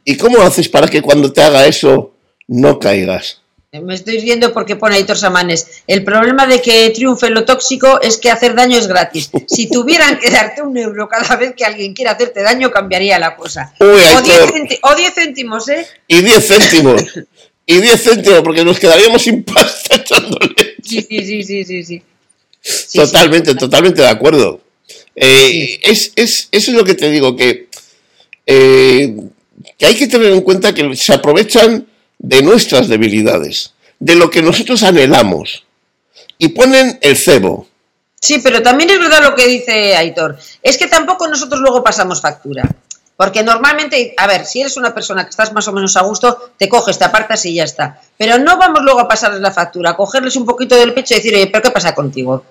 ¿y 0.03 0.17
cómo 0.17 0.41
haces 0.41 0.69
para 0.69 0.87
que 0.87 1.01
cuando 1.01 1.31
te 1.31 1.41
haga 1.41 1.65
eso 1.67 2.13
no 2.47 2.79
caigas? 2.79 3.41
Me 3.81 3.95
estoy 3.95 4.19
riendo 4.19 4.53
porque 4.53 4.75
pone 4.75 4.95
Aitor 4.95 5.17
Samanes. 5.17 5.83
El 5.87 6.03
problema 6.03 6.47
de 6.47 6.61
que 6.61 6.89
triunfe 6.91 7.29
lo 7.29 7.43
tóxico 7.45 7.99
es 8.01 8.17
que 8.17 8.31
hacer 8.31 8.55
daño 8.55 8.77
es 8.77 8.87
gratis. 8.87 9.29
Si 9.47 9.69
tuvieran 9.69 10.19
que 10.19 10.31
darte 10.31 10.61
un 10.61 10.77
euro 10.77 11.07
cada 11.07 11.35
vez 11.35 11.53
que 11.55 11.65
alguien 11.65 11.93
quiera 11.93 12.11
hacerte 12.11 12.41
daño, 12.41 12.71
cambiaría 12.71 13.19
la 13.19 13.35
cosa. 13.35 13.73
o 13.79 14.95
10 14.95 15.13
céntimos, 15.13 15.67
¿eh? 15.69 15.85
Y 16.07 16.21
10 16.21 16.47
céntimos. 16.47 17.03
y 17.65 17.81
10 17.81 18.03
céntimos, 18.03 18.41
porque 18.41 18.63
nos 18.63 18.79
quedaríamos 18.79 19.21
sin 19.21 19.43
pasta 19.43 19.95
echándole. 19.95 20.55
Sí, 20.81 21.05
sí, 21.07 21.43
sí, 21.43 21.65
sí, 21.65 21.83
sí. 21.83 22.03
totalmente, 22.93 23.53
totalmente 23.53 24.01
de 24.01 24.07
acuerdo. 24.07 24.61
Eh, 25.19 25.79
es, 25.81 26.11
es, 26.15 26.47
eso 26.51 26.71
es 26.71 26.77
lo 26.77 26.83
que 26.83 26.93
te 26.93 27.09
digo, 27.09 27.35
que, 27.35 27.69
eh, 28.45 29.17
que 29.75 29.85
hay 29.87 29.95
que 29.95 30.07
tener 30.07 30.31
en 30.31 30.41
cuenta 30.41 30.75
que 30.75 30.95
se 30.95 31.13
aprovechan 31.13 31.87
de 32.19 32.43
nuestras 32.43 32.87
debilidades, 32.87 33.73
de 33.99 34.15
lo 34.15 34.29
que 34.29 34.43
nosotros 34.43 34.83
anhelamos, 34.83 35.65
y 36.37 36.49
ponen 36.49 36.99
el 37.01 37.17
cebo. 37.17 37.67
Sí, 38.21 38.39
pero 38.43 38.61
también 38.61 38.91
es 38.91 38.99
verdad 38.99 39.23
lo 39.23 39.33
que 39.33 39.47
dice 39.47 39.95
Aitor, 39.95 40.37
es 40.61 40.77
que 40.77 40.85
tampoco 40.85 41.27
nosotros 41.27 41.61
luego 41.61 41.83
pasamos 41.83 42.21
factura. 42.21 42.69
Porque 43.15 43.41
normalmente, 43.41 44.13
a 44.15 44.27
ver, 44.27 44.45
si 44.45 44.61
eres 44.61 44.77
una 44.77 44.93
persona 44.93 45.23
que 45.23 45.31
estás 45.31 45.51
más 45.51 45.67
o 45.67 45.73
menos 45.73 45.97
a 45.97 46.03
gusto, 46.03 46.51
te 46.55 46.69
coges, 46.69 46.99
te 46.99 47.05
apartas 47.05 47.43
y 47.47 47.55
ya 47.55 47.63
está. 47.63 47.99
Pero 48.15 48.37
no 48.37 48.57
vamos 48.57 48.83
luego 48.83 48.99
a 48.99 49.07
pasarles 49.07 49.41
la 49.41 49.51
factura, 49.51 49.89
a 49.89 49.97
cogerles 49.97 50.35
un 50.35 50.45
poquito 50.45 50.75
del 50.75 50.93
pecho 50.93 51.15
y 51.15 51.17
decir, 51.17 51.33
oye, 51.33 51.47
¿pero 51.47 51.63
qué 51.63 51.71
pasa 51.71 51.95
contigo? 51.95 52.45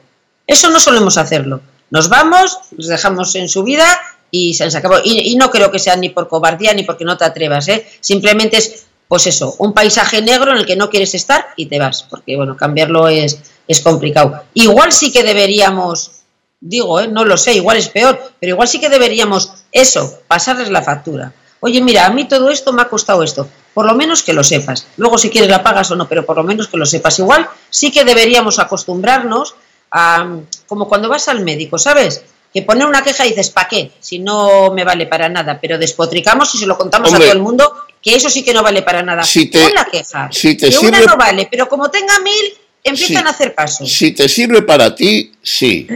Eso 0.44 0.68
no 0.70 0.80
solemos 0.80 1.16
hacerlo. 1.18 1.60
Nos 1.90 2.08
vamos, 2.08 2.58
los 2.76 2.88
dejamos 2.88 3.34
en 3.34 3.48
su 3.48 3.62
vida 3.62 3.86
y 4.30 4.54
se 4.54 4.64
acabó. 4.64 4.96
Y, 5.04 5.36
no 5.36 5.50
creo 5.50 5.70
que 5.70 5.78
sea 5.78 5.96
ni 5.96 6.10
por 6.10 6.28
cobardía 6.28 6.74
ni 6.74 6.82
porque 6.82 7.04
no 7.04 7.16
te 7.16 7.24
atrevas, 7.24 7.68
¿eh? 7.68 7.86
Simplemente 8.00 8.56
es, 8.56 8.86
pues 9.08 9.26
eso, 9.26 9.54
un 9.58 9.72
paisaje 9.72 10.20
negro 10.22 10.52
en 10.52 10.58
el 10.58 10.66
que 10.66 10.76
no 10.76 10.90
quieres 10.90 11.14
estar 11.14 11.46
y 11.56 11.66
te 11.66 11.78
vas. 11.78 12.02
Porque, 12.02 12.36
bueno, 12.36 12.56
cambiarlo 12.56 13.08
es, 13.08 13.38
es 13.68 13.80
complicado. 13.80 14.44
Igual 14.54 14.92
sí 14.92 15.12
que 15.12 15.22
deberíamos 15.22 16.16
digo, 16.60 17.00
¿eh? 17.00 17.08
no 17.08 17.24
lo 17.24 17.36
sé, 17.36 17.54
igual 17.54 17.76
es 17.76 17.88
peor, 17.88 18.20
pero 18.40 18.54
igual 18.54 18.68
sí 18.68 18.80
que 18.80 18.88
deberíamos 18.88 19.52
eso, 19.72 20.20
pasarles 20.26 20.70
la 20.70 20.82
factura. 20.82 21.32
Oye, 21.60 21.80
mira, 21.80 22.06
a 22.06 22.10
mí 22.10 22.26
todo 22.26 22.50
esto 22.50 22.72
me 22.72 22.82
ha 22.82 22.88
costado 22.88 23.22
esto, 23.22 23.48
por 23.74 23.86
lo 23.86 23.94
menos 23.94 24.22
que 24.22 24.32
lo 24.32 24.44
sepas. 24.44 24.86
Luego 24.96 25.18
si 25.18 25.30
quieres 25.30 25.50
la 25.50 25.62
pagas 25.62 25.90
o 25.90 25.96
no, 25.96 26.08
pero 26.08 26.24
por 26.24 26.36
lo 26.36 26.44
menos 26.44 26.68
que 26.68 26.76
lo 26.76 26.86
sepas. 26.86 27.18
Igual 27.18 27.48
sí 27.70 27.90
que 27.90 28.04
deberíamos 28.04 28.58
acostumbrarnos 28.58 29.54
a, 29.90 30.38
como 30.66 30.88
cuando 30.88 31.08
vas 31.08 31.28
al 31.28 31.44
médico, 31.44 31.78
¿sabes? 31.78 32.22
que 32.52 32.62
poner 32.62 32.86
una 32.86 33.02
queja 33.02 33.26
y 33.26 33.30
dices, 33.30 33.50
¿para 33.50 33.68
qué? 33.68 33.90
Si 34.00 34.18
no 34.18 34.72
me 34.72 34.82
vale 34.82 35.04
para 35.06 35.28
nada, 35.28 35.58
pero 35.60 35.76
despotricamos 35.76 36.54
y 36.54 36.58
se 36.58 36.66
lo 36.66 36.78
contamos 36.78 37.12
a 37.12 37.18
todo 37.18 37.32
el 37.32 37.40
mundo, 37.40 37.70
que 38.00 38.14
eso 38.14 38.30
sí 38.30 38.42
que 38.42 38.54
no 38.54 38.62
vale 38.62 38.80
para 38.80 39.02
nada. 39.02 39.24
Si 39.24 39.50
te, 39.50 39.70
la 39.74 39.84
queja. 39.84 40.30
Si 40.32 40.56
te 40.56 40.70
que 40.70 40.78
una 40.78 41.00
no 41.00 41.18
vale, 41.18 41.48
pero 41.50 41.68
como 41.68 41.90
tenga 41.90 42.18
mil, 42.20 42.54
empiezan 42.82 43.26
a 43.26 43.30
hacer 43.30 43.54
pasos. 43.54 43.92
Si 43.92 44.12
te 44.12 44.26
sirve 44.26 44.62
para 44.62 44.94
ti, 44.94 45.32
sí. 45.42 45.86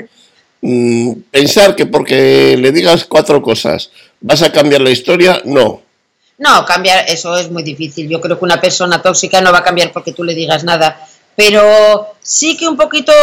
Mm, 0.60 1.12
pensar 1.30 1.74
que 1.74 1.86
porque 1.86 2.58
le 2.58 2.72
digas 2.72 3.06
cuatro 3.06 3.40
cosas 3.40 3.90
vas 4.20 4.42
a 4.42 4.52
cambiar 4.52 4.82
la 4.82 4.90
historia, 4.90 5.40
no. 5.44 5.82
No, 6.38 6.64
cambiar, 6.64 7.04
eso 7.08 7.36
es 7.36 7.50
muy 7.50 7.62
difícil. 7.62 8.08
Yo 8.08 8.20
creo 8.20 8.38
que 8.38 8.44
una 8.44 8.60
persona 8.60 9.02
tóxica 9.02 9.40
no 9.40 9.52
va 9.52 9.58
a 9.58 9.64
cambiar 9.64 9.92
porque 9.92 10.12
tú 10.12 10.24
le 10.24 10.34
digas 10.34 10.64
nada. 10.64 11.06
Pero 11.40 12.16
sí 12.20 12.54
que 12.58 12.68
un 12.68 12.76
poquito 12.76 13.14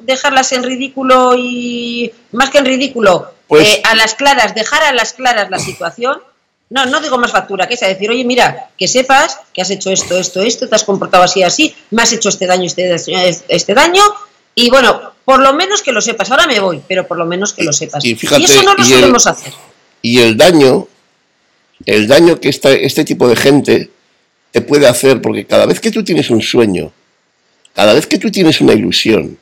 dejarlas 0.00 0.50
en 0.52 0.62
ridículo 0.62 1.34
y 1.36 2.10
más 2.32 2.48
que 2.48 2.56
en 2.56 2.64
ridículo, 2.64 3.34
pues, 3.46 3.68
eh, 3.68 3.82
a 3.84 3.94
las 3.96 4.14
claras, 4.14 4.54
dejar 4.54 4.82
a 4.82 4.94
las 4.94 5.12
claras 5.12 5.50
la 5.50 5.58
situación. 5.58 6.22
No, 6.70 6.86
no 6.86 7.02
digo 7.02 7.18
más 7.18 7.32
factura 7.32 7.68
que 7.68 7.74
es 7.74 7.80
decir, 7.80 8.08
oye, 8.10 8.24
mira, 8.24 8.70
que 8.78 8.88
sepas 8.88 9.40
que 9.52 9.60
has 9.60 9.68
hecho 9.68 9.90
esto, 9.90 10.16
esto, 10.16 10.40
esto, 10.40 10.70
te 10.70 10.74
has 10.74 10.84
comportado 10.84 11.22
así, 11.22 11.42
así, 11.42 11.74
me 11.90 12.00
has 12.00 12.10
hecho 12.14 12.30
este 12.30 12.46
daño, 12.46 12.64
este, 12.64 12.94
este 13.48 13.74
daño, 13.74 14.04
y 14.54 14.70
bueno, 14.70 15.12
por 15.26 15.40
lo 15.40 15.52
menos 15.52 15.82
que 15.82 15.92
lo 15.92 16.00
sepas. 16.00 16.30
Ahora 16.30 16.46
me 16.46 16.58
voy, 16.60 16.80
pero 16.88 17.06
por 17.06 17.18
lo 17.18 17.26
menos 17.26 17.52
que 17.52 17.62
lo 17.62 17.74
sepas. 17.74 18.02
Y, 18.02 18.12
eso 18.12 18.62
no 18.62 18.74
lo 18.74 18.84
solemos 18.84 19.26
hacer. 19.26 19.52
Y 20.00 20.20
el 20.20 20.38
daño, 20.38 20.88
el 21.84 22.08
daño 22.08 22.40
que 22.40 22.48
este 22.48 23.04
tipo 23.04 23.28
de 23.28 23.36
gente 23.36 23.90
te 24.50 24.62
puede 24.62 24.86
hacer, 24.86 25.20
porque 25.20 25.44
cada 25.44 25.66
vez 25.66 25.78
que 25.78 25.90
tú 25.90 26.02
tienes 26.02 26.30
un 26.30 26.40
sueño, 26.40 26.90
cada 27.74 27.94
vez 27.94 28.06
que 28.06 28.18
tú 28.18 28.30
tienes 28.30 28.60
una 28.60 28.72
ilusión, 28.72 29.38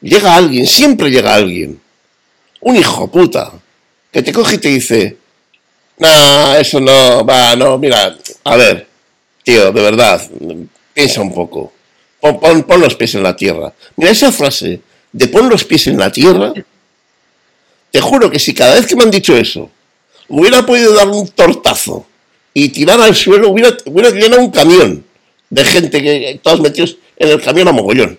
llega 0.00 0.34
alguien, 0.34 0.66
siempre 0.66 1.10
llega 1.10 1.34
alguien, 1.34 1.80
un 2.60 2.76
hijo 2.76 3.10
puta, 3.10 3.52
que 4.10 4.22
te 4.22 4.32
coge 4.32 4.56
y 4.56 4.58
te 4.58 4.68
dice, 4.68 5.16
no, 5.98 6.54
eso 6.56 6.80
no, 6.80 7.24
va, 7.24 7.56
no, 7.56 7.78
mira, 7.78 8.16
a 8.44 8.56
ver, 8.56 8.86
tío, 9.42 9.72
de 9.72 9.82
verdad, 9.82 10.20
piensa 10.92 11.20
un 11.20 11.32
poco, 11.32 11.72
pon, 12.20 12.80
los 12.80 12.94
pies 12.94 13.14
en 13.14 13.22
la 13.22 13.34
tierra. 13.34 13.72
Mira, 13.96 14.10
esa 14.10 14.30
frase 14.30 14.80
de 15.12 15.28
pon 15.28 15.48
los 15.48 15.64
pies 15.64 15.86
en 15.88 15.98
la 15.98 16.10
tierra 16.10 16.52
te 17.90 18.00
juro 18.00 18.30
que 18.30 18.38
si 18.38 18.54
cada 18.54 18.74
vez 18.74 18.86
que 18.86 18.96
me 18.96 19.02
han 19.02 19.10
dicho 19.10 19.36
eso 19.36 19.70
hubiera 20.28 20.64
podido 20.64 20.94
dar 20.94 21.08
un 21.08 21.28
tortazo 21.28 22.06
y 22.54 22.70
tirar 22.70 23.00
al 23.00 23.14
suelo, 23.14 23.50
hubiera 23.50 24.10
llenado 24.10 24.40
un 24.40 24.50
camión 24.50 25.04
de 25.50 25.64
gente 25.64 26.02
que 26.02 26.40
todos 26.42 26.60
metidos 26.60 26.96
en 27.22 27.28
el 27.28 27.40
camión 27.40 27.68
a 27.68 27.72
mogollón. 27.72 28.18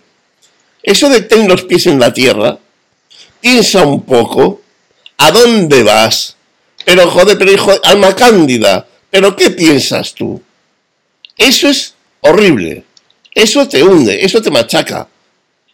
Eso 0.82 1.10
de 1.10 1.22
ten 1.22 1.48
los 1.48 1.64
pies 1.64 1.88
en 1.88 2.00
la 2.00 2.14
tierra, 2.14 2.58
piensa 3.42 3.86
un 3.86 4.04
poco 4.04 4.62
a 5.18 5.32
dónde 5.32 5.84
vas. 5.84 6.38
Pero 6.86 7.10
joder, 7.10 7.38
pero 7.38 7.52
hijo, 7.52 7.72
alma 7.84 8.16
cándida, 8.16 8.88
pero 9.12 9.36
¿qué 9.36 9.50
piensas 9.50 10.14
tú? 10.14 10.42
Eso 11.38 11.68
es 11.68 11.96
horrible. 12.22 12.86
Eso 13.36 13.68
te 13.68 13.84
hunde, 13.84 14.24
eso 14.24 14.42
te 14.42 14.52
machaca. 14.52 15.08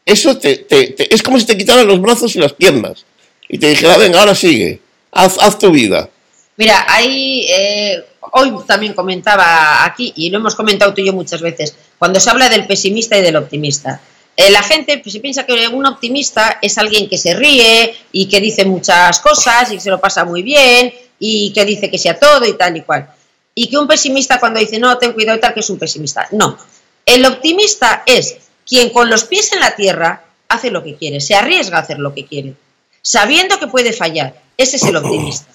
Eso 0.06 0.38
te, 0.38 0.66
es 0.98 1.22
como 1.22 1.40
si 1.40 1.46
te 1.46 1.58
quitaran 1.58 1.88
los 1.88 2.02
brazos 2.02 2.36
y 2.36 2.40
las 2.40 2.54
piernas 2.54 3.06
y 3.48 3.60
te 3.60 3.70
dijera, 3.70 3.98
venga, 3.98 4.20
ahora 4.20 4.34
sigue, 4.34 4.82
haz, 5.12 5.60
tu 5.60 5.70
vida. 5.70 6.10
Mira, 6.58 6.86
ahí 6.88 7.46
eh, 7.48 8.04
hoy 8.32 8.54
también 8.66 8.94
comentaba 8.94 9.86
aquí, 9.86 10.14
y 10.16 10.30
lo 10.32 10.40
hemos 10.40 10.56
comentado 10.56 10.94
tú 10.94 11.02
y 11.02 11.06
yo 11.06 11.14
muchas 11.14 11.42
veces, 11.42 11.76
cuando 12.00 12.20
se 12.20 12.30
habla 12.30 12.50
del 12.50 12.66
pesimista 12.66 13.18
y 13.18 13.22
del 13.22 13.36
optimista. 13.36 14.02
Eh, 14.36 14.50
la 14.50 14.64
gente 14.64 14.98
pues, 14.98 15.14
se 15.14 15.20
piensa 15.20 15.46
que 15.46 15.68
un 15.68 15.86
optimista 15.86 16.58
es 16.62 16.78
alguien 16.78 17.08
que 17.08 17.18
se 17.18 17.36
ríe 17.36 17.94
y 18.12 18.28
que 18.28 18.40
dice 18.40 18.66
muchas 18.66 19.20
cosas 19.20 19.72
y 19.72 19.76
que 19.76 19.82
se 19.82 19.90
lo 19.90 20.00
pasa 20.00 20.26
muy 20.26 20.42
bien 20.42 20.92
y 21.20 21.52
que 21.54 21.66
dice 21.66 21.92
que 21.92 21.98
sea 21.98 22.18
todo 22.18 22.46
y 22.46 22.54
tal 22.54 22.78
y 22.78 22.82
cual. 22.82 23.08
Y 23.54 23.68
que 23.68 23.78
un 23.78 23.88
pesimista 23.88 24.40
cuando 24.40 24.60
dice, 24.60 24.80
no, 24.80 24.98
ten 24.98 25.14
cuidado 25.14 25.38
y 25.38 25.42
tal, 25.42 25.54
que 25.54 25.60
es 25.60 25.70
un 25.70 25.78
pesimista. 25.78 26.28
No, 26.32 26.58
el 27.06 27.26
optimista 27.26 28.02
es 28.06 28.38
quien 28.66 28.90
con 28.90 29.10
los 29.10 29.26
pies 29.26 29.52
en 29.52 29.60
la 29.60 29.76
tierra 29.76 30.24
hace 30.48 30.72
lo 30.72 30.84
que 30.84 30.96
quiere, 30.96 31.20
se 31.20 31.36
arriesga 31.36 31.78
a 31.78 31.82
hacer 31.82 32.00
lo 32.00 32.16
que 32.16 32.26
quiere 32.26 32.56
sabiendo 33.02 33.60
que 33.60 33.68
puede 33.68 33.94
fallar. 33.94 34.42
Ese 34.58 34.78
es 34.78 34.84
el 34.84 34.98
optimista. 34.98 35.52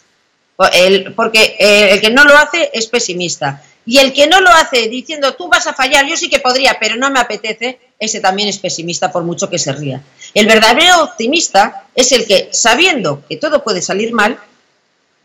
Porque 1.17 1.57
eh, 1.59 1.93
el 1.93 2.01
que 2.01 2.11
no 2.11 2.25
lo 2.25 2.37
hace 2.37 2.71
es 2.73 2.87
pesimista. 2.87 3.63
Y 3.87 3.99
el 3.99 4.13
que 4.13 4.27
no 4.27 4.41
lo 4.41 4.51
hace 4.51 4.89
diciendo 4.89 5.35
tú 5.35 5.49
vas 5.49 5.67
a 5.67 5.75
fallar, 5.75 6.07
yo 6.07 6.17
sí 6.17 6.31
que 6.31 6.39
podría, 6.39 6.79
pero 6.81 6.97
no 6.97 7.11
me 7.11 7.21
apetece, 7.21 7.79
ese 7.99 8.21
también 8.21 8.49
es 8.49 8.59
pesimista 8.59 9.13
por 9.13 9.25
mucho 9.25 9.51
que 9.51 9.59
se 9.59 9.73
ría. 9.73 10.03
El 10.33 10.47
verdadero 10.47 11.03
optimista 11.03 11.85
es 11.95 12.13
el 12.13 12.27
que, 12.27 12.49
sabiendo 12.53 13.23
que 13.29 13.37
todo 13.37 13.63
puede 13.63 13.83
salir 13.83 14.13
mal, 14.13 14.39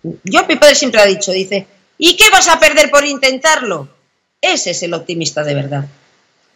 yo 0.03 0.45
mi 0.45 0.55
padre 0.57 0.75
siempre 0.75 1.01
ha 1.01 1.05
dicho, 1.05 1.31
dice, 1.31 1.67
¿y 1.97 2.17
qué 2.17 2.29
vas 2.31 2.49
a 2.49 2.59
perder 2.59 2.89
por 2.89 3.05
intentarlo? 3.05 3.87
Ese 4.41 4.71
es 4.71 4.83
el 4.83 4.93
optimista 4.93 5.43
de 5.43 5.55
verdad. 5.55 5.85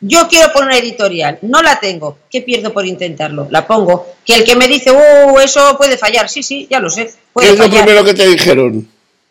Yo 0.05 0.27
quiero 0.27 0.51
poner 0.51 0.67
una 0.67 0.77
editorial, 0.77 1.39
no 1.43 1.61
la 1.61 1.79
tengo. 1.79 2.17
¿Qué 2.29 2.41
pierdo 2.41 2.73
por 2.73 2.85
intentarlo? 2.85 3.47
La 3.49 3.65
pongo. 3.65 4.05
Que 4.25 4.35
el 4.35 4.43
que 4.43 4.57
me 4.57 4.67
dice, 4.67 4.91
uh, 4.91 5.39
eso 5.39 5.77
puede 5.77 5.97
fallar. 5.97 6.27
Sí, 6.27 6.43
sí, 6.43 6.67
ya 6.69 6.81
lo 6.81 6.89
sé. 6.89 7.13
¿Qué 7.39 7.51
es 7.51 7.57
lo 7.57 7.69
primero 7.69 8.03
que 8.03 8.13
te 8.13 8.27
dijeron? 8.27 8.89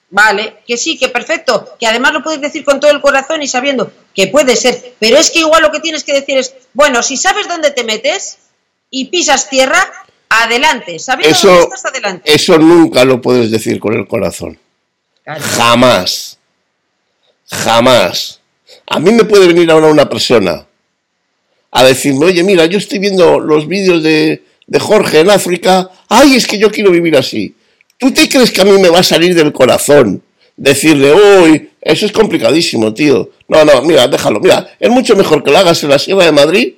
Vale, 0.08 0.56
que 0.66 0.78
sí, 0.78 0.98
que 0.98 1.10
perfecto. 1.10 1.76
Que 1.78 1.86
además 1.86 2.14
lo 2.14 2.22
puedes 2.22 2.40
decir 2.40 2.64
con 2.64 2.80
todo 2.80 2.90
el 2.90 3.02
corazón 3.02 3.42
y 3.42 3.48
sabiendo 3.48 3.92
que 4.14 4.28
puede 4.28 4.56
ser. 4.56 4.94
Pero 4.98 5.18
es 5.18 5.30
que 5.30 5.40
igual 5.40 5.60
lo 5.60 5.72
que 5.72 5.80
tienes 5.80 6.04
que 6.04 6.14
decir 6.14 6.38
es, 6.38 6.54
bueno, 6.72 7.02
si 7.02 7.18
sabes 7.18 7.48
dónde 7.48 7.70
te 7.70 7.84
metes 7.84 8.38
y 8.88 9.06
pisas 9.06 9.50
tierra, 9.50 9.92
adelante. 10.30 10.98
Sabiendo 10.98 11.36
eso, 11.36 11.48
dónde 11.48 11.62
estás, 11.64 11.84
adelante. 11.84 12.32
Eso 12.32 12.56
nunca 12.56 13.04
lo 13.04 13.20
puedes 13.20 13.50
decir 13.50 13.78
con 13.78 13.92
el 13.92 14.06
corazón. 14.06 14.58
Jamás. 15.26 16.38
Jamás. 17.46 18.41
A 18.93 19.01
mí 19.01 19.11
me 19.11 19.24
puede 19.24 19.47
venir 19.47 19.70
ahora 19.70 19.86
una 19.86 20.07
persona 20.07 20.66
a 21.70 21.82
decirme, 21.82 22.26
oye, 22.26 22.43
mira, 22.43 22.66
yo 22.66 22.76
estoy 22.76 22.99
viendo 22.99 23.40
los 23.40 23.66
vídeos 23.66 24.03
de, 24.03 24.43
Jorge 24.78 25.20
en 25.20 25.30
África, 25.30 25.90
ay, 26.11 26.36
es 26.36 26.47
que 26.47 26.59
yo 26.59 26.70
quiero 26.70 26.90
vivir 26.90 27.16
así. 27.16 27.55
¿Tú 27.97 28.12
te 28.12 28.28
crees 28.28 28.51
que 28.51 28.61
a 28.61 28.66
mí 28.66 28.72
me 28.72 28.90
va 28.90 28.99
a 28.99 29.03
salir 29.03 29.34
del 29.34 29.51
corazón 29.51 30.22
decirle, 30.59 31.14
uy, 31.14 31.70
eso 31.80 32.05
es 32.05 32.12
complicadísimo, 32.12 32.93
tío? 32.93 33.30
No, 33.49 33.64
no, 33.64 33.80
mira, 33.80 34.07
déjalo, 34.09 34.40
mira, 34.40 34.76
es 34.78 34.90
mucho 34.90 35.16
mejor 35.16 35.43
que 35.43 35.51
lo 35.51 35.57
hagas 35.57 35.82
en 35.82 35.88
la 35.88 35.99
Sierra 35.99 36.26
de 36.26 36.32
Madrid, 36.32 36.74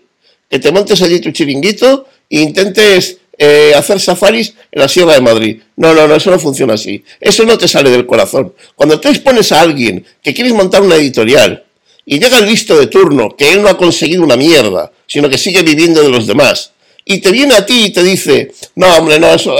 que 0.49 0.61
te 0.61 0.71
montes 0.71 1.03
allí 1.03 1.19
tu 1.19 1.33
chiringuito 1.33 2.07
e 2.31 2.43
intentes 2.43 3.19
eh, 3.37 3.73
hacer 3.75 3.99
safaris 3.99 4.55
en 4.71 4.81
la 4.81 4.89
Sierra 4.89 5.15
de 5.15 5.21
Madrid. 5.21 5.63
No, 5.75 5.93
no, 5.93 6.07
no, 6.07 6.15
eso 6.15 6.31
no 6.31 6.39
funciona 6.39 6.75
así. 6.75 7.03
Eso 7.21 7.45
no 7.45 7.59
te 7.59 7.67
sale 7.67 7.91
del 7.91 8.07
corazón. 8.07 8.55
Cuando 8.77 9.01
tú 9.01 9.09
expones 9.09 9.51
a 9.51 9.61
alguien 9.61 10.05
que 10.23 10.33
quieres 10.33 10.53
montar 10.53 10.81
una 10.81 10.95
editorial, 10.95 11.65
y 12.07 12.19
llega 12.19 12.39
el 12.39 12.47
listo 12.47 12.79
de 12.79 12.87
turno, 12.87 13.35
que 13.37 13.53
él 13.53 13.63
no 13.63 13.69
ha 13.69 13.77
conseguido 13.77 14.23
una 14.23 14.37
mierda, 14.37 14.91
sino 15.07 15.29
que 15.29 15.39
sigue 15.39 15.63
viviendo 15.63 16.03
de 16.03 16.11
los 16.11 16.27
demás, 16.27 16.73
y 17.05 17.19
te 17.19 17.31
viene 17.31 17.55
a 17.55 17.67
ti 17.67 17.87
y 17.87 17.91
te 17.91 18.03
dice, 18.03 18.53
no, 18.77 18.87
hombre, 18.97 19.19
no, 19.19 19.29
eso, 19.29 19.57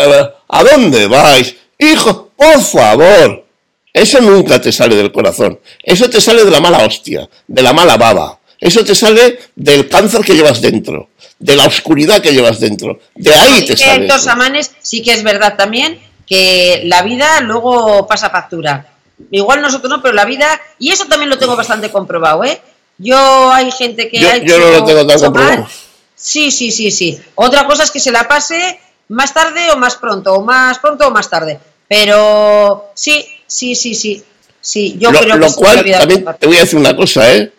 ¿a 0.49 0.65
dónde 0.65 1.07
vais? 1.07 1.55
Hijo, 1.79 2.31
por 2.37 2.61
favor. 2.63 3.45
Eso 3.93 4.21
nunca 4.21 4.61
te 4.61 4.73
sale 4.73 4.97
del 4.97 5.13
corazón. 5.13 5.61
Eso 5.83 6.11
te 6.11 6.21
sale 6.21 6.45
de 6.45 6.51
la 6.51 6.61
mala 6.61 6.85
hostia, 6.85 7.29
de 7.47 7.63
la 7.63 7.73
mala 7.73 7.97
baba. 7.97 8.41
Eso 8.59 8.85
te 8.85 8.95
sale 8.95 9.39
del 9.55 9.89
cáncer 9.89 10.23
que 10.23 10.35
llevas 10.35 10.61
dentro, 10.61 11.11
de 11.39 11.55
la 11.55 11.67
oscuridad 11.67 12.21
que 12.21 12.33
llevas 12.33 12.59
dentro. 12.59 12.99
De 13.15 13.33
ahí 13.33 13.65
te 13.67 13.77
sale. 13.77 14.07
Dos 14.07 14.27
amanes 14.27 14.73
sí 14.81 15.03
que 15.03 15.13
es 15.13 15.23
verdad 15.23 15.57
también 15.57 16.01
que 16.27 16.83
la 16.87 17.03
vida 17.03 17.41
luego 17.43 18.07
pasa 18.07 18.31
factura 18.31 18.94
igual 19.31 19.63
nosotros 19.63 19.91
no, 19.91 20.03
pero 20.03 20.15
la 20.15 20.25
vida, 20.25 20.61
y 20.79 20.91
eso 20.91 21.07
también 21.07 21.31
lo 21.31 21.39
tengo 21.39 21.57
bastante 21.57 21.91
comprobado, 21.91 22.45
¿eh? 22.45 22.61
Yo 22.99 23.53
hay 23.53 23.71
gente 23.73 24.09
que 24.09 24.21
yo, 24.21 24.37
Yo 24.45 24.59
no 24.59 24.71
lo 24.71 24.85
tengo 24.85 25.07
tan 25.07 25.19
comprobado. 25.19 25.69
Sí, 26.15 26.51
sí, 26.51 26.71
sí, 26.71 26.91
sí. 26.91 27.21
Otra 27.35 27.67
cosa 27.67 27.83
es 27.83 27.91
que 27.91 28.01
se 28.01 28.13
la 28.13 28.29
pase 28.29 28.79
más 29.09 29.35
tarde 29.35 29.71
o 29.73 29.77
más 29.77 29.97
pronto, 29.97 30.35
o 30.35 30.43
más 30.43 30.79
pronto 30.79 31.09
o 31.09 31.11
más 31.11 31.29
tarde. 31.29 31.59
Pero 31.89 32.91
sí, 32.95 33.27
sí, 33.47 33.75
sí, 33.75 33.95
sí. 33.95 34.25
Sí, 34.61 34.97
yo 34.99 35.11
creo 35.11 35.37
lo 35.37 35.53
cual, 35.53 35.85
también 35.85 36.25
te 36.39 36.47
voy 36.47 36.57
a 36.57 36.61
decir 36.61 36.79
una 36.79 36.97
cosa, 36.97 37.31
¿eh? 37.35 37.53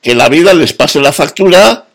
Que 0.00 0.14
la 0.14 0.28
vida 0.28 0.54
les 0.54 0.72
pase 0.72 1.00
la 1.00 1.12
factura, 1.12 1.86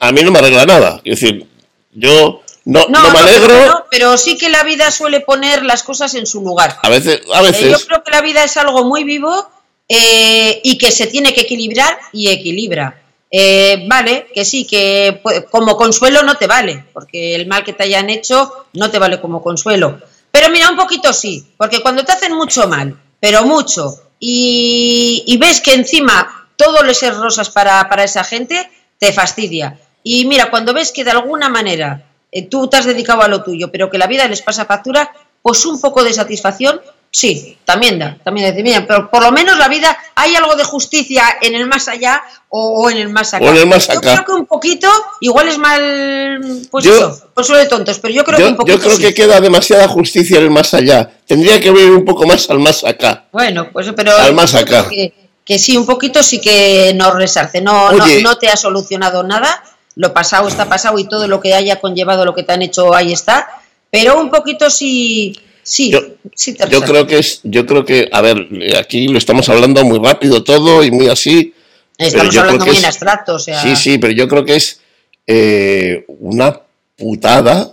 a 0.00 0.12
mí 0.12 0.22
no 0.22 0.32
me 0.32 0.40
arregla 0.40 0.66
nada. 0.66 1.00
Es 1.04 1.20
decir, 1.20 1.46
yo 1.92 2.42
no, 2.64 2.86
no, 2.88 3.10
me 3.10 3.18
alegro. 3.18 3.86
pero 3.90 4.18
sí 4.18 4.36
que 4.36 4.48
la 4.48 4.62
vida 4.62 4.90
suele 4.90 5.20
poner 5.20 5.64
las 5.64 5.82
cosas 5.82 6.14
en 6.14 6.26
su 6.26 6.42
lugar. 6.42 6.78
A 6.82 6.88
veces, 6.88 7.20
a 7.32 7.42
veces. 7.42 7.70
yo 7.70 7.86
creo 7.86 8.04
que 8.04 8.10
la 8.10 8.20
vida 8.20 8.44
es 8.44 8.56
algo 8.56 8.84
muy 8.84 9.04
vivo 9.04 9.50
eh, 9.88 10.60
y 10.62 10.78
que 10.78 10.90
se 10.90 11.06
tiene 11.06 11.32
que 11.32 11.42
equilibrar 11.42 11.98
y 12.12 12.28
equilibra. 12.28 13.02
Eh, 13.30 13.84
vale, 13.88 14.26
que 14.34 14.44
sí, 14.44 14.66
que 14.66 15.22
como 15.50 15.76
consuelo 15.76 16.22
no 16.22 16.36
te 16.36 16.46
vale, 16.46 16.84
porque 16.92 17.34
el 17.36 17.46
mal 17.46 17.64
que 17.64 17.72
te 17.72 17.84
hayan 17.84 18.10
hecho 18.10 18.66
no 18.72 18.90
te 18.90 18.98
vale 18.98 19.20
como 19.20 19.42
consuelo. 19.42 20.00
Pero 20.30 20.50
mira, 20.50 20.68
un 20.68 20.76
poquito 20.76 21.12
sí, 21.12 21.46
porque 21.56 21.80
cuando 21.80 22.04
te 22.04 22.12
hacen 22.12 22.34
mucho 22.34 22.68
mal, 22.68 22.96
pero 23.20 23.44
mucho, 23.44 24.00
y, 24.18 25.24
y 25.26 25.36
ves 25.38 25.60
que 25.60 25.74
encima 25.74 26.48
todo 26.56 26.82
les 26.82 27.02
es 27.02 27.16
rosas 27.16 27.50
para, 27.50 27.88
para 27.88 28.04
esa 28.04 28.22
gente, 28.22 28.70
te 28.98 29.12
fastidia. 29.12 29.78
Y 30.02 30.24
mira, 30.26 30.50
cuando 30.50 30.74
ves 30.74 30.92
que 30.92 31.04
de 31.04 31.10
alguna 31.10 31.48
manera 31.48 32.04
eh, 32.32 32.46
tú 32.48 32.68
te 32.68 32.76
has 32.76 32.84
dedicado 32.84 33.22
a 33.22 33.28
lo 33.28 33.42
tuyo, 33.42 33.70
pero 33.70 33.90
que 33.90 33.98
la 33.98 34.06
vida 34.06 34.26
les 34.28 34.42
pasa 34.42 34.64
factura, 34.64 35.12
pues 35.42 35.64
un 35.66 35.80
poco 35.80 36.04
de 36.04 36.12
satisfacción 36.12 36.80
Sí, 37.12 37.58
también 37.64 37.98
da, 37.98 38.16
también 38.22 38.54
da, 38.54 38.86
pero 38.86 39.10
por 39.10 39.24
lo 39.24 39.32
menos 39.32 39.58
la 39.58 39.66
vida, 39.66 39.98
hay 40.14 40.36
algo 40.36 40.54
de 40.54 40.62
justicia 40.62 41.24
en 41.42 41.56
el 41.56 41.66
más 41.66 41.88
allá 41.88 42.22
o, 42.48 42.88
en 42.88 42.98
el 42.98 43.08
más 43.08 43.34
acá. 43.34 43.44
O 43.44 43.48
en 43.48 43.56
el 43.56 43.66
más 43.66 43.90
acá. 43.90 43.94
Yo 43.94 44.00
creo 44.00 44.24
que 44.24 44.32
un 44.32 44.46
poquito, 44.46 44.88
igual 45.20 45.48
es 45.48 45.58
mal, 45.58 46.40
pues 46.70 46.86
eso, 46.86 47.30
pues 47.34 47.48
de 47.48 47.66
tontos, 47.66 47.98
pero 47.98 48.14
yo 48.14 48.24
creo 48.24 48.38
que 48.38 48.44
un 48.44 48.56
poquito 48.56 48.78
Yo 48.78 48.84
creo 48.84 48.98
que 48.98 49.12
queda 49.12 49.40
demasiada 49.40 49.88
justicia 49.88 50.38
en 50.38 50.44
el 50.44 50.50
más 50.50 50.72
allá. 50.72 51.10
Tendría 51.26 51.60
que 51.60 51.72
ver 51.72 51.90
un 51.90 52.04
poco 52.04 52.26
más 52.26 52.48
al 52.48 52.60
más 52.60 52.84
acá. 52.84 53.24
Bueno, 53.32 53.70
pues 53.72 53.90
pero... 53.96 54.16
Al 54.16 54.34
más 54.34 54.54
acá. 54.54 54.88
Que, 54.88 55.58
sí, 55.58 55.76
un 55.76 55.86
poquito 55.86 56.22
sí 56.22 56.40
que 56.40 56.92
nos 56.94 57.12
resarce. 57.14 57.60
No, 57.60 57.90
no, 57.90 58.06
no 58.22 58.38
te 58.38 58.48
ha 58.48 58.56
solucionado 58.56 59.24
nada, 59.24 59.64
lo 60.00 60.14
pasado 60.14 60.48
está 60.48 60.66
pasado 60.66 60.98
y 60.98 61.04
todo 61.04 61.28
lo 61.28 61.40
que 61.40 61.52
haya 61.52 61.78
conllevado 61.78 62.24
lo 62.24 62.34
que 62.34 62.42
te 62.42 62.52
han 62.52 62.62
hecho 62.62 62.94
ahí 62.94 63.12
está, 63.12 63.48
pero 63.90 64.18
un 64.18 64.30
poquito 64.30 64.70
sí 64.70 65.38
Sí, 65.62 65.92
yo, 65.92 66.00
sí 66.34 66.56
yo 66.70 66.80
creo 66.80 67.06
que 67.06 67.18
es, 67.18 67.40
yo 67.44 67.66
creo 67.66 67.84
que, 67.84 68.08
a 68.10 68.22
ver, 68.22 68.48
aquí 68.78 69.06
lo 69.08 69.18
estamos 69.18 69.48
hablando 69.50 69.84
muy 69.84 69.98
rápido 69.98 70.42
todo 70.42 70.82
y 70.82 70.90
muy 70.90 71.08
así. 71.08 71.54
Estamos 71.98 72.36
hablando 72.38 72.64
muy 72.64 72.76
en 72.76 72.86
abstracto, 72.86 73.34
o 73.34 73.38
sea. 73.38 73.60
Sí, 73.62 73.76
sí, 73.76 73.98
pero 73.98 74.12
yo 74.12 74.26
creo 74.26 74.44
que 74.44 74.56
es 74.56 74.80
eh, 75.26 76.06
una 76.08 76.58
putada. 76.96 77.72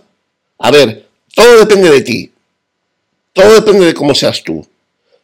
A 0.59 0.69
ver, 0.69 1.07
todo 1.34 1.59
depende 1.59 1.89
de 1.89 2.01
ti. 2.01 2.32
Todo 3.32 3.55
depende 3.55 3.86
de 3.86 3.93
cómo 3.93 4.13
seas 4.13 4.43
tú. 4.43 4.67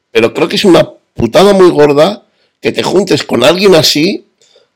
Pero 0.09 0.33
creo 0.33 0.47
que 0.47 0.55
es 0.55 0.65
una 0.65 0.89
putada 1.13 1.53
muy 1.53 1.69
gorda 1.69 2.23
que 2.61 2.71
te 2.71 2.81
juntes 2.81 3.23
con 3.23 3.43
alguien 3.43 3.75
así 3.75 4.25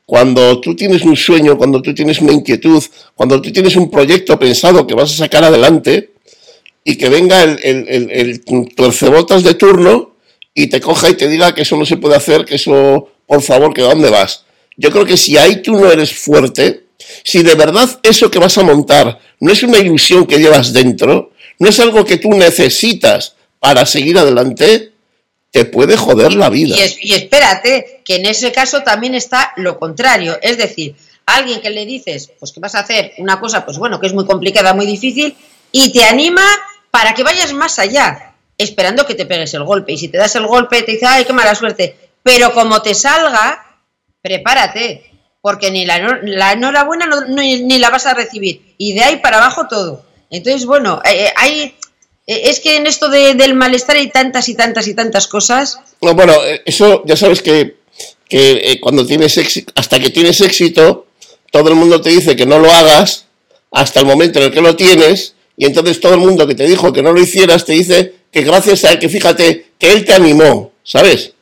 cuando 0.08 0.58
tú 0.58 0.74
tienes 0.74 1.02
un 1.02 1.18
sueño, 1.18 1.58
cuando 1.58 1.82
tú 1.82 1.92
tienes 1.92 2.18
una 2.22 2.32
inquietud, 2.32 2.82
cuando 3.14 3.42
tú 3.42 3.52
tienes 3.52 3.76
un 3.76 3.90
proyecto 3.90 4.38
pensado 4.38 4.86
que 4.86 4.94
vas 4.94 5.12
a 5.12 5.16
sacar 5.16 5.44
adelante 5.44 6.12
y 6.82 6.96
que 6.96 7.10
venga 7.10 7.42
el, 7.42 7.58
el, 7.62 8.10
el, 8.10 8.40
tuercebotas 8.74 9.42
de 9.42 9.52
turno 9.52 10.16
y 10.54 10.68
te 10.68 10.80
coja 10.80 11.10
y 11.10 11.14
te 11.14 11.28
diga 11.28 11.54
que 11.54 11.60
eso 11.60 11.76
no 11.76 11.84
se 11.84 11.98
puede 11.98 12.16
hacer, 12.16 12.46
que 12.46 12.54
eso, 12.54 13.10
por 13.26 13.42
favor, 13.42 13.74
que 13.74 13.82
dónde 13.82 14.08
vas. 14.08 14.46
Yo 14.78 14.90
creo 14.90 15.04
que 15.04 15.18
si 15.18 15.36
ahí 15.36 15.60
tú 15.60 15.72
no 15.72 15.92
eres 15.92 16.10
fuerte, 16.10 16.86
si 17.22 17.42
de 17.42 17.54
verdad 17.54 18.00
eso 18.02 18.30
que 18.30 18.38
vas 18.38 18.56
a 18.56 18.62
montar 18.62 19.20
no 19.40 19.52
es 19.52 19.62
una 19.62 19.76
ilusión 19.76 20.24
que 20.24 20.38
llevas 20.38 20.72
dentro, 20.72 21.32
no 21.58 21.68
es 21.68 21.78
algo 21.80 22.06
que 22.06 22.16
tú 22.16 22.30
necesitas 22.30 23.34
para 23.60 23.84
seguir 23.84 24.16
adelante, 24.16 24.92
te 25.50 25.64
puede 25.64 25.96
joder 25.96 26.34
la 26.34 26.50
vida. 26.50 26.76
Y, 26.76 27.10
y, 27.10 27.14
espérate, 27.14 28.02
que 28.04 28.16
en 28.16 28.26
ese 28.26 28.52
caso 28.52 28.82
también 28.82 29.14
está 29.14 29.52
lo 29.56 29.78
contrario. 29.78 30.38
Es 30.42 30.58
decir, 30.58 30.94
alguien 31.26 31.60
que 31.60 31.70
le 31.70 31.86
dices, 31.86 32.30
pues 32.38 32.52
que 32.52 32.60
vas 32.60 32.74
a 32.74 32.80
hacer 32.80 33.12
una 33.18 33.38
cosa, 33.40 33.64
pues 33.64 33.78
bueno, 33.78 34.00
que 34.00 34.06
es 34.06 34.14
muy 34.14 34.26
complicada, 34.26 34.74
muy 34.74 34.86
difícil, 34.86 35.36
y 35.72 35.92
te 35.92 36.04
anima 36.04 36.44
para 36.90 37.14
que 37.14 37.22
vayas 37.22 37.52
más 37.52 37.78
allá, 37.78 38.34
esperando 38.56 39.06
que 39.06 39.14
te 39.14 39.26
pegues 39.26 39.52
el 39.54 39.64
golpe. 39.64 39.92
Y 39.92 39.98
si 39.98 40.08
te 40.08 40.18
das 40.18 40.34
el 40.36 40.46
golpe, 40.46 40.82
te 40.82 40.92
dice, 40.92 41.06
ay, 41.06 41.24
qué 41.24 41.32
mala 41.32 41.54
suerte. 41.54 41.96
Pero 42.22 42.52
como 42.52 42.82
te 42.82 42.94
salga, 42.94 43.80
prepárate, 44.22 45.10
porque 45.40 45.70
ni 45.70 45.84
la, 45.84 46.18
la 46.22 46.52
enhorabuena 46.52 47.06
ni, 47.28 47.78
la 47.78 47.90
vas 47.90 48.06
a 48.06 48.14
recibir. 48.14 48.74
Y 48.78 48.94
de 48.94 49.02
ahí 49.02 49.16
para 49.16 49.38
abajo 49.38 49.68
todo. 49.68 50.04
Entonces, 50.30 50.66
bueno, 50.66 51.00
eh, 51.04 51.26
eh, 51.26 51.32
hay... 51.36 51.74
Eh, 52.28 52.50
es 52.50 52.60
que 52.60 52.76
en 52.76 52.86
esto 52.86 53.08
del 53.08 53.54
malestar 53.54 53.96
hay 53.96 54.10
tantas 54.10 54.48
y 54.48 54.54
tantas 54.54 54.86
y 54.86 54.94
tantas 54.94 55.26
cosas. 55.26 55.80
No, 56.02 56.14
bueno, 56.14 56.34
eso 56.64 57.02
ya 57.06 57.16
sabes 57.16 57.42
que, 57.42 57.78
que 58.28 58.78
cuando 58.80 59.06
tienes 59.06 59.36
éxito, 59.38 59.72
hasta 59.74 59.98
que 59.98 60.10
tienes 60.10 60.40
éxito, 60.42 61.06
todo 61.50 61.70
el 61.70 61.74
mundo 61.74 62.00
te 62.00 62.10
dice 62.10 62.36
que 62.36 62.46
no 62.46 62.58
lo 62.58 62.70
hagas 62.70 63.24
hasta 63.72 64.00
el 64.00 64.06
momento 64.06 64.38
en 64.38 64.46
el 64.46 64.52
que 64.52 64.60
lo 64.60 64.76
tienes 64.76 65.34
y 65.56 65.64
entonces 65.64 66.00
todo 66.00 66.14
el 66.14 66.20
mundo 66.20 66.46
que 66.46 66.54
te 66.54 66.66
dijo 66.66 66.92
que 66.92 67.02
no 67.02 67.12
lo 67.12 67.20
hicieras 67.20 67.64
te 67.64 67.72
dice 67.72 68.14
que 68.30 68.42
gracias 68.42 68.84
a 68.84 68.92
él, 68.92 68.98
que 68.98 69.08
fíjate, 69.08 69.72
que 69.78 69.90
él 69.90 70.04
te 70.04 70.12
animó, 70.12 70.72
¿sabes? 70.84 71.32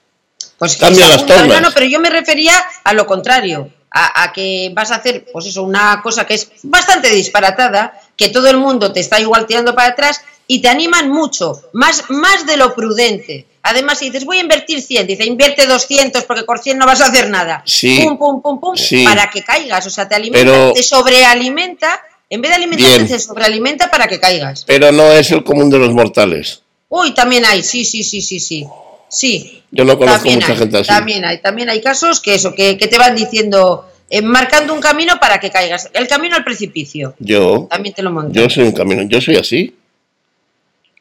Pues 0.57 0.76
Cambia 0.76 1.09
las 1.09 1.26
tornas. 1.26 1.61
No, 1.61 1.68
pero 1.74 1.87
yo 1.87 2.01
me 2.01 2.11
refería 2.11 2.55
a 2.84 2.95
lo 2.95 3.07
contrario, 3.07 3.70
a, 3.91 4.32
que 4.32 4.70
vas 4.74 4.91
a 4.91 4.97
hacer, 4.97 5.26
pues 5.32 5.47
eso, 5.47 5.62
una 5.62 6.01
cosa 6.03 6.26
que 6.26 6.34
es 6.34 6.51
bastante 6.62 7.11
disparatada, 7.11 7.99
que 8.17 8.29
todo 8.29 8.49
el 8.49 8.57
mundo 8.57 8.93
te 8.93 9.01
está 9.01 9.21
igual 9.21 9.47
tirando 9.47 9.75
para 9.75 9.89
atrás 9.91 10.23
y 10.47 10.61
te 10.61 10.69
animan 10.69 11.11
mucho, 11.11 11.61
más, 11.73 12.05
más 12.09 12.47
de 12.47 12.57
lo 12.57 12.75
prudente. 12.75 13.47
Además, 13.62 13.99
si 13.99 14.07
dices, 14.07 14.25
voy 14.25 14.39
a 14.39 14.43
invertir 14.43 14.81
100, 14.81 15.07
dice, 15.09 15.25
invierte 15.25 15.67
200 15.67 16.23
porque 16.25 16.45
por 16.45 16.61
100 16.61 16.79
no 16.79 16.87
vas 16.87 17.01
a 17.01 17.07
hacer 17.07 17.29
nada. 17.31 17.62
Sí. 17.67 18.01
Pum, 18.01 18.17
pum, 18.17 18.41
pum, 18.41 18.61
pum, 18.61 18.75
para 19.05 19.29
que 19.29 19.43
caigas. 19.43 19.85
O 19.87 19.91
sea, 19.91 20.09
te 20.09 20.14
alimenta, 20.14 20.73
te 20.73 20.83
sobrealimenta 20.85 22.01
en 22.29 22.43
vez 22.43 22.51
de 22.51 22.57
alimentarte, 22.57 23.09
se 23.09 23.19
sobrealimenta 23.21 23.91
para 23.91 24.09
que 24.09 24.19
caigas. 24.19 24.64
Pero 24.67 24.91
no 24.93 25.12
es 25.12 25.31
el 25.31 25.45
común 25.45 25.71
de 25.71 25.79
los 25.79 25.93
mortales. 25.93 26.62
Uy, 26.89 27.14
también 27.14 27.45
hay, 27.45 27.62
sí, 27.62 27.85
sí, 27.85 28.03
sí, 28.03 28.21
sí, 28.21 28.41
sí. 28.41 28.67
Sí. 29.09 29.62
Yo 29.71 29.85
no 29.85 29.97
conozco 29.97 30.29
mucha 30.31 30.57
gente 30.57 30.79
así. 30.79 30.89
También 30.89 31.25
hay, 31.25 31.41
también 31.41 31.71
hay 31.71 31.81
casos 31.81 32.21
que 32.21 32.35
eso, 32.35 32.55
que, 32.55 32.75
te 32.77 32.99
van 32.99 33.14
diciendo, 33.14 33.89
eh, 34.11 34.23
marcando 34.23 34.73
un 34.75 34.81
camino 34.81 35.19
para 35.21 35.41
que 35.41 35.51
caigas. 35.51 35.91
El 35.93 36.07
camino 36.09 36.37
al 36.37 36.45
precipicio. 36.45 37.15
Yo. 37.19 37.67
También 37.71 37.95
te 37.95 38.03
lo 38.03 38.11
monto. 38.11 38.33
Yo 38.33 38.49
soy 38.49 38.65
un 38.65 38.73
camino, 38.73 39.03
yo 39.03 39.21
soy 39.21 39.37
así. 39.37 39.77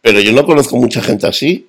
Pero 0.02 0.20
yo 0.20 0.32
no 0.34 0.46
conozco 0.46 0.78
mucha 0.78 1.02
gente 1.02 1.28
así. 1.28 1.68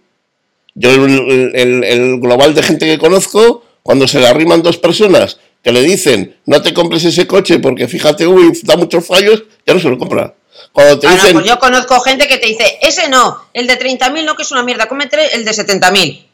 Yo, 0.74 0.90
el, 0.90 1.84
el 1.84 2.20
global 2.20 2.54
de 2.54 2.62
gente 2.62 2.86
que 2.86 2.98
conozco, 2.98 3.64
cuando 3.82 4.06
se 4.06 4.20
le 4.20 4.26
arriman 4.26 4.62
dos 4.62 4.76
personas 4.76 5.38
que 5.66 5.72
le 5.72 5.82
dicen, 5.82 6.36
no 6.46 6.62
te 6.62 6.72
compres 6.72 7.04
ese 7.04 7.26
coche 7.26 7.58
porque 7.58 7.88
fíjate, 7.88 8.24
uy, 8.24 8.52
da 8.62 8.76
muchos 8.76 9.04
fallos, 9.04 9.42
ya 9.66 9.74
no 9.74 9.80
se 9.80 9.88
lo 9.88 9.98
compra. 9.98 10.32
Cuando 10.70 11.00
te 11.00 11.08
dicen... 11.08 11.32
pues 11.32 11.44
yo 11.44 11.58
conozco 11.58 11.98
gente 12.00 12.28
que 12.28 12.38
te 12.38 12.46
dice, 12.46 12.78
ese 12.82 13.08
no, 13.08 13.48
el 13.52 13.66
de 13.66 13.76
30.000 13.76 14.24
no, 14.24 14.36
que 14.36 14.42
es 14.42 14.52
una 14.52 14.62
mierda, 14.62 14.86
cómete 14.86 15.34
el 15.34 15.44
de 15.44 15.50
70.000. 15.50 16.24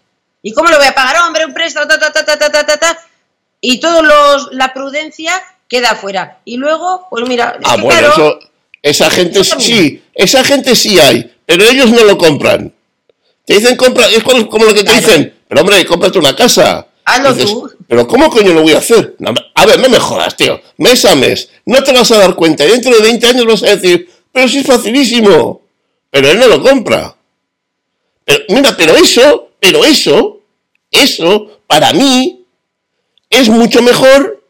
¿Y 0.43 0.53
cómo 0.53 0.69
lo 0.69 0.77
voy 0.77 0.87
a 0.87 0.95
pagar? 0.95 1.17
Hombre, 1.27 1.47
un 1.47 1.55
préstamo, 1.55 1.87
ta, 1.87 1.99
ta, 1.99 2.13
ta, 2.13 2.25
ta, 2.27 2.37
ta, 2.37 2.67
ta, 2.67 2.77
ta, 2.79 2.99
Y 3.63 3.81
todo 3.81 4.03
los, 4.03 4.49
la 4.53 4.75
prudencia 4.75 5.33
queda 5.69 5.93
afuera. 5.93 6.41
Y 6.45 6.59
luego, 6.59 7.07
pues 7.09 7.27
mira... 7.27 7.59
ah, 7.65 7.77
bueno, 7.77 8.09
eso, 8.09 8.39
esa 8.83 9.09
gente 9.09 9.43
sí, 9.45 10.03
esa 10.15 10.45
gente 10.45 10.75
sí 10.75 10.99
hay, 10.99 11.33
pero 11.47 11.65
ellos 11.65 11.91
no 11.91 12.05
lo 12.05 12.19
compran. 12.19 12.75
Te 13.47 13.55
dicen 13.55 13.77
compra, 13.77 14.07
es 14.09 14.23
como 14.23 14.65
lo 14.65 14.75
que 14.75 14.85
te 14.85 14.93
dicen, 14.93 15.35
pero 15.49 15.63
hombre, 15.63 15.87
cómprate 15.87 16.19
una 16.19 16.37
casa. 16.37 16.87
Hazlo 17.05 17.37
tú. 17.37 17.71
Pero 17.89 18.07
¿cómo 18.07 18.31
coño 18.31 18.53
lo 18.53 18.63
voy 18.63 18.73
a 18.73 18.79
hacer? 18.79 19.17
a 19.55 19.67
ver, 19.67 19.79
no 19.79 19.89
me 19.89 19.99
jodas, 19.99 20.37
tío. 20.37 20.61
Mes 20.79 21.05
a 21.05 21.15
mes. 21.15 21.51
No 21.67 21.83
te 21.83 21.93
vas 21.93 22.11
a 22.13 22.19
dar 22.19 22.35
cuenta. 22.35 22.65
Y 22.65 22.71
dentro 22.71 22.95
de 22.95 23.03
20 23.03 23.27
años 23.27 23.47
vas 23.47 23.63
a 23.65 23.77
decir, 23.77 24.09
pero 24.33 24.49
sí 24.49 24.59
es 24.59 24.67
facilísimo. 24.67 25.63
Pero 26.11 26.31
él 26.31 26.39
no 26.39 26.47
lo 26.47 26.63
compra. 26.63 27.15
Pero, 28.25 28.45
mira, 28.49 28.75
pero 28.77 28.95
eso, 28.97 29.51
pero 29.61 29.85
eso, 29.85 30.41
eso, 30.91 31.61
para 31.67 31.93
mí, 31.93 32.42
es 33.33 33.49
mucho 33.49 33.83
mejor 33.83 34.43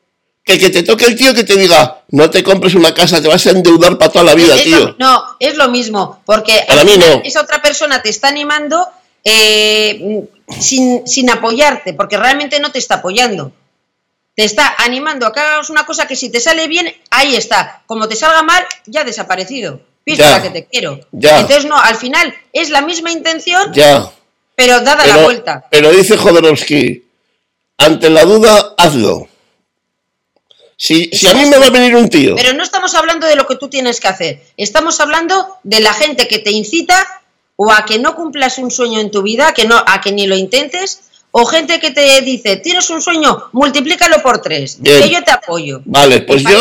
que 0.45 0.59
que 0.59 0.71
te 0.71 0.83
toque 0.83 1.07
el 1.07 1.17
tío 1.17 1.35
que 1.35 1.45
te 1.45 1.57
diga, 1.57 2.03
no 2.11 2.29
te 2.29 2.43
compres 2.43 2.75
una 2.75 2.93
casa, 2.93 3.23
te 3.23 3.29
vas 3.29 3.47
a 3.47 3.51
endeudar 3.51 3.97
para 3.97 4.11
toda 4.11 4.25
la 4.25 4.35
vida, 4.35 4.57
tío. 4.63 4.97
no, 4.99 5.23
es 5.39 5.57
lo 5.57 5.69
mismo, 5.69 6.21
porque 6.27 6.65
para 6.67 6.85
mí 6.85 6.97
no. 6.99 7.23
esa 7.25 7.43
otra 7.43 7.63
persona 7.63 8.03
te 8.03 8.11
está 8.11 8.29
animando 8.29 8.87
eh, 9.25 10.25
sin, 10.59 11.07
sin 11.07 11.31
apoyarte, 11.31 11.95
porque 11.95 12.17
realmente 12.17 12.59
no 12.61 12.73
te 12.73 12.79
está 12.79 12.97
apoyando. 12.97 13.53
Te 14.35 14.45
está 14.45 14.75
animando 14.79 15.27
a 15.27 15.33
que 15.33 15.41
hagas 15.41 15.69
una 15.69 15.85
cosa 15.85 16.07
que 16.07 16.17
si 16.17 16.31
te 16.31 16.41
sale 16.41 16.67
bien, 16.67 16.93
ahí 17.11 17.37
está. 17.37 17.83
Como 17.87 18.09
te 18.09 18.17
salga 18.17 18.43
mal, 18.43 18.65
ya 18.87 19.03
ha 19.03 19.05
desaparecido. 19.05 19.81
Pista 20.05 20.31
la 20.31 20.43
que 20.43 20.51
te 20.51 20.65
quiero. 20.65 20.99
Entonces, 21.13 21.67
no, 21.67 21.79
al 21.79 21.97
final 21.97 22.35
es 22.53 22.71
la 22.71 22.81
misma 22.81 23.13
intención, 23.13 23.73
ya. 23.73 24.11
pero 24.57 24.81
dada 24.81 25.07
la 25.07 25.19
vuelta. 25.19 25.67
Pero 25.71 25.91
dice 25.93 26.17
Jodorowsky, 26.17 27.05
ante 27.85 28.11
la 28.11 28.25
duda, 28.25 28.75
hazlo. 28.77 29.29
Si, 30.77 31.11
si, 31.13 31.29
a 31.29 31.35
mí 31.35 31.47
me 31.47 31.59
va 31.59 31.67
a 31.67 31.71
venir 31.71 31.95
un 31.95 32.09
tío. 32.09 32.35
Pero 32.35 32.55
no 32.55 32.63
estamos 32.63 32.95
hablando 32.95 33.27
de 33.27 33.37
lo 33.37 33.47
que 33.47 33.57
tú 33.57 33.69
tienes 33.69 34.01
que 34.01 34.09
hacer. 34.09 34.43
Estamos 34.57 34.99
hablando 35.01 35.59
de 35.63 35.81
la 35.81 35.95
gente 35.95 36.27
que 36.27 36.41
te 36.41 36.51
incita 36.51 37.23
o 37.57 37.71
a 37.71 37.85
que 37.85 37.99
no 37.99 38.17
cumplas 38.17 38.59
un 38.59 38.71
sueño 38.71 38.99
en 38.99 39.11
tu 39.11 39.23
vida, 39.23 39.53
que 39.55 39.67
no, 39.67 39.77
a 39.87 40.01
que 40.01 40.11
ni 40.11 40.27
lo 40.27 40.37
intentes, 40.37 41.03
o 41.31 41.47
gente 41.47 41.81
que 41.81 41.93
te 41.93 42.21
dice, 42.23 42.57
tienes 42.57 42.91
un 42.91 43.01
sueño, 43.01 43.45
multiplícalo 43.53 44.23
por 44.23 44.43
tres, 44.43 44.79
que 44.83 45.09
yo 45.09 45.23
te 45.23 45.31
apoyo. 45.31 45.81
Vale, 45.85 46.23
pues 46.23 46.43
yo, 46.43 46.59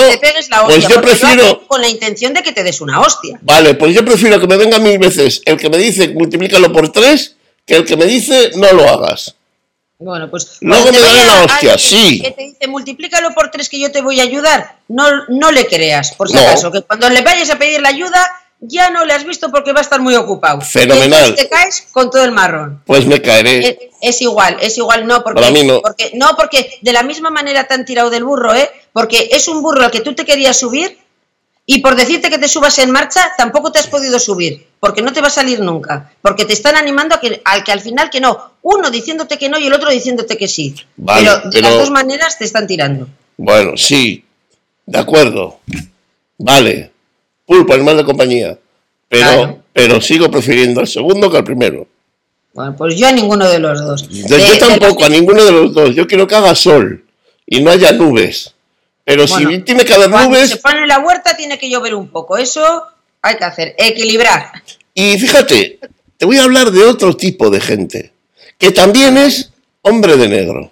pues 0.66 0.88
yo 0.88 1.02
prefiero... 1.02 1.66
con 1.68 1.82
la 1.82 1.90
intención 1.90 2.34
de 2.34 2.44
que 2.44 2.52
te 2.52 2.64
des 2.64 2.80
una 2.80 3.02
hostia. 3.02 3.40
Vale, 3.42 3.74
pues 3.74 3.96
yo 3.96 4.06
prefiero 4.06 4.40
que 4.40 4.48
me 4.48 4.58
venga 4.58 4.80
mil 4.80 5.00
veces 5.00 5.42
el 5.46 5.58
que 5.58 5.70
me 5.70 5.78
dice, 5.78 6.10
multiplícalo 6.10 6.72
por 6.72 6.90
tres, 6.92 7.36
que 7.66 7.76
el 7.76 7.86
que 7.86 7.98
me 7.98 8.06
dice, 8.06 8.52
no 8.56 8.72
lo 8.72 8.88
hagas. 8.88 9.36
Bueno, 10.02 10.30
pues. 10.30 10.58
Luego 10.62 10.92
me 10.92 11.00
daré 11.00 11.26
la 11.26 11.44
hostia, 11.44 11.78
sí. 11.78 12.22
Que 12.22 12.32
te 12.32 12.42
dice, 12.44 12.68
multiplícalo 12.68 13.34
por 13.34 13.52
tres 13.52 13.70
que 13.70 13.80
yo 13.80 13.92
te 13.92 14.02
voy 14.02 14.20
a 14.20 14.24
ayudar. 14.24 14.78
No, 14.88 15.06
no 15.30 15.52
le 15.52 15.68
creas, 15.68 16.14
por 16.14 16.28
si 16.30 16.38
acaso. 16.38 16.72
Que 16.72 16.82
cuando 16.82 17.10
le 17.10 17.22
vayas 17.22 17.50
a 17.52 17.58
pedir 17.58 17.82
la 17.82 17.90
ayuda, 17.90 18.28
ya 18.60 18.90
no 18.90 19.06
le 19.06 19.14
has 19.14 19.26
visto 19.26 19.52
porque 19.52 19.74
va 19.74 19.80
a 19.80 19.84
estar 19.84 20.02
muy 20.02 20.16
ocupado. 20.16 20.62
Fenomenal. 20.62 21.30
Y 21.30 21.36
te 21.36 21.50
caes 21.50 21.88
con 21.92 22.10
todo 22.10 22.24
el 22.24 22.32
marrón. 22.32 22.82
Pues 22.86 23.06
me 23.06 23.22
caeré. 23.22 23.92
Es, 24.02 24.22
igual, 24.22 24.58
es 24.60 24.78
igual, 24.78 25.06
no 25.06 25.24
porque, 25.24 25.64
no. 25.64 25.82
porque 25.82 26.12
no 26.16 26.36
porque 26.36 26.80
de 26.82 26.94
la 26.94 27.04
misma 27.04 27.30
manera 27.30 27.68
te 27.68 27.76
han 27.76 27.86
tirado 27.86 28.10
del 28.10 28.24
burro, 28.24 28.56
¿eh? 28.56 28.70
Porque 28.94 29.30
es 29.32 29.48
un 29.48 29.62
burro 29.62 29.84
al 29.84 29.92
que 29.92 30.02
tú 30.02 30.16
te 30.16 30.26
querías 30.26 30.58
subir 30.58 30.98
Y 31.66 31.80
por 31.80 31.96
decirte 31.96 32.30
que 32.30 32.40
te 32.40 32.48
subas 32.48 32.80
en 32.80 32.92
marcha, 32.92 33.32
tampoco 33.38 33.72
te 33.72 33.80
has 33.80 33.88
podido 33.88 34.20
subir, 34.20 34.68
porque 34.82 35.04
no 35.04 35.14
te 35.14 35.22
va 35.22 35.28
a 35.28 35.32
salir 35.32 35.60
nunca, 35.60 36.12
porque 36.24 36.44
te 36.44 36.54
están 36.54 36.76
animando 36.76 37.14
a 37.14 37.20
que, 37.22 37.40
al 37.46 37.64
que 37.64 37.72
al 37.72 37.82
final 37.82 38.10
que 38.10 38.20
no, 38.20 38.54
uno 38.64 38.90
diciéndote 38.90 39.38
que 39.38 39.48
no 39.48 39.60
y 39.60 39.68
el 39.68 39.74
otro 39.74 39.92
diciéndote 39.92 40.38
que 40.38 40.48
sí. 40.48 40.76
pero 41.06 41.40
de 41.52 41.62
las 41.62 41.76
dos 41.76 41.92
maneras 41.92 42.40
te 42.40 42.46
están 42.46 42.66
tirando. 42.66 43.08
Bueno, 43.38 43.78
sí, 43.78 44.26
de 44.88 44.98
acuerdo, 44.98 45.60
vale, 46.40 46.92
pulpo, 47.46 47.76
animal 47.76 47.98
de 47.98 48.06
compañía, 48.06 48.58
pero, 49.08 49.60
pero 49.72 50.02
sigo 50.02 50.32
prefiriendo 50.32 50.80
al 50.80 50.88
segundo 50.88 51.30
que 51.30 51.38
al 51.38 51.44
primero. 51.44 51.88
Bueno, 52.52 52.76
pues 52.76 52.98
yo 52.98 53.08
a 53.08 53.12
ninguno 53.12 53.48
de 53.48 53.60
los 53.60 53.80
dos. 53.86 54.10
yo 54.10 54.58
tampoco, 54.58 55.06
a 55.06 55.10
ninguno 55.10 55.46
de 55.46 55.52
los 55.52 55.74
dos. 55.74 55.96
Yo 55.96 56.08
quiero 56.08 56.28
que 56.28 56.36
haga 56.36 56.56
sol 56.56 57.06
y 57.46 57.62
no 57.62 57.70
haya 57.70 57.92
nubes. 57.92 58.56
Pero 59.06 59.28
si 59.28 59.60
tiene 59.60 59.86
que 59.86 59.94
haber 59.94 60.10
nubes. 60.10 60.50
se 60.50 60.58
pone 60.58 60.86
la 60.86 61.00
huerta, 61.00 61.38
tiene 61.38 61.58
que 61.58 61.70
llover 61.70 61.96
un 61.96 62.10
poco. 62.10 62.38
Eso 62.38 62.84
hay 63.22 63.38
que 63.38 63.44
hacer, 63.44 63.76
equilibrar. 63.78 64.52
Y 64.94 65.18
fíjate, 65.18 65.80
te 66.18 66.26
voy 66.26 66.38
a 66.38 66.44
hablar 66.44 66.72
de 66.72 66.84
otro 66.84 67.16
tipo 67.16 67.50
de 67.50 67.62
gente, 67.62 68.14
que 68.58 68.72
también 68.72 69.18
es 69.18 69.52
hombre 69.82 70.18
de 70.18 70.28
negro. 70.28 70.72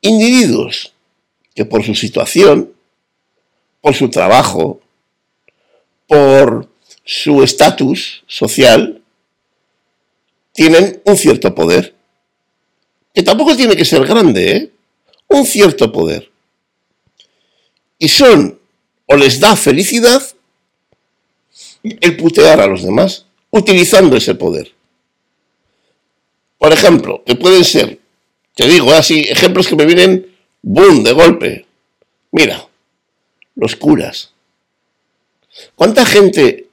Individuos 0.00 0.92
que 1.54 1.64
por 1.64 1.84
su 1.84 1.94
situación, 1.94 2.72
por 3.80 3.94
su 3.94 4.10
trabajo, 4.10 4.80
por 6.06 6.68
su 7.04 7.42
estatus 7.42 8.24
social, 8.26 9.00
tienen 10.52 11.00
un 11.04 11.16
cierto 11.16 11.54
poder. 11.54 11.94
Que 13.14 13.22
tampoco 13.22 13.56
tiene 13.56 13.76
que 13.76 13.84
ser 13.84 14.04
grande, 14.06 14.56
¿eh? 14.56 14.70
Un 15.28 15.46
cierto 15.46 15.92
poder 15.92 16.34
y 17.98 18.08
son 18.08 18.58
o 19.06 19.16
les 19.16 19.40
da 19.40 19.56
felicidad 19.56 20.22
el 21.84 22.16
putear 22.16 22.60
a 22.60 22.66
los 22.66 22.82
demás 22.82 23.26
utilizando 23.50 24.16
ese 24.16 24.34
poder. 24.34 24.72
Por 26.58 26.72
ejemplo, 26.72 27.22
que 27.24 27.36
pueden 27.36 27.64
ser, 27.64 28.00
te 28.54 28.66
digo 28.66 28.92
así, 28.92 29.20
ejemplos 29.20 29.68
que 29.68 29.76
me 29.76 29.86
vienen, 29.86 30.26
boom, 30.62 31.04
de 31.04 31.12
golpe. 31.12 31.66
Mira, 32.32 32.66
los 33.54 33.76
curas. 33.76 34.32
¿Cuánta 35.76 36.04
gente, 36.04 36.66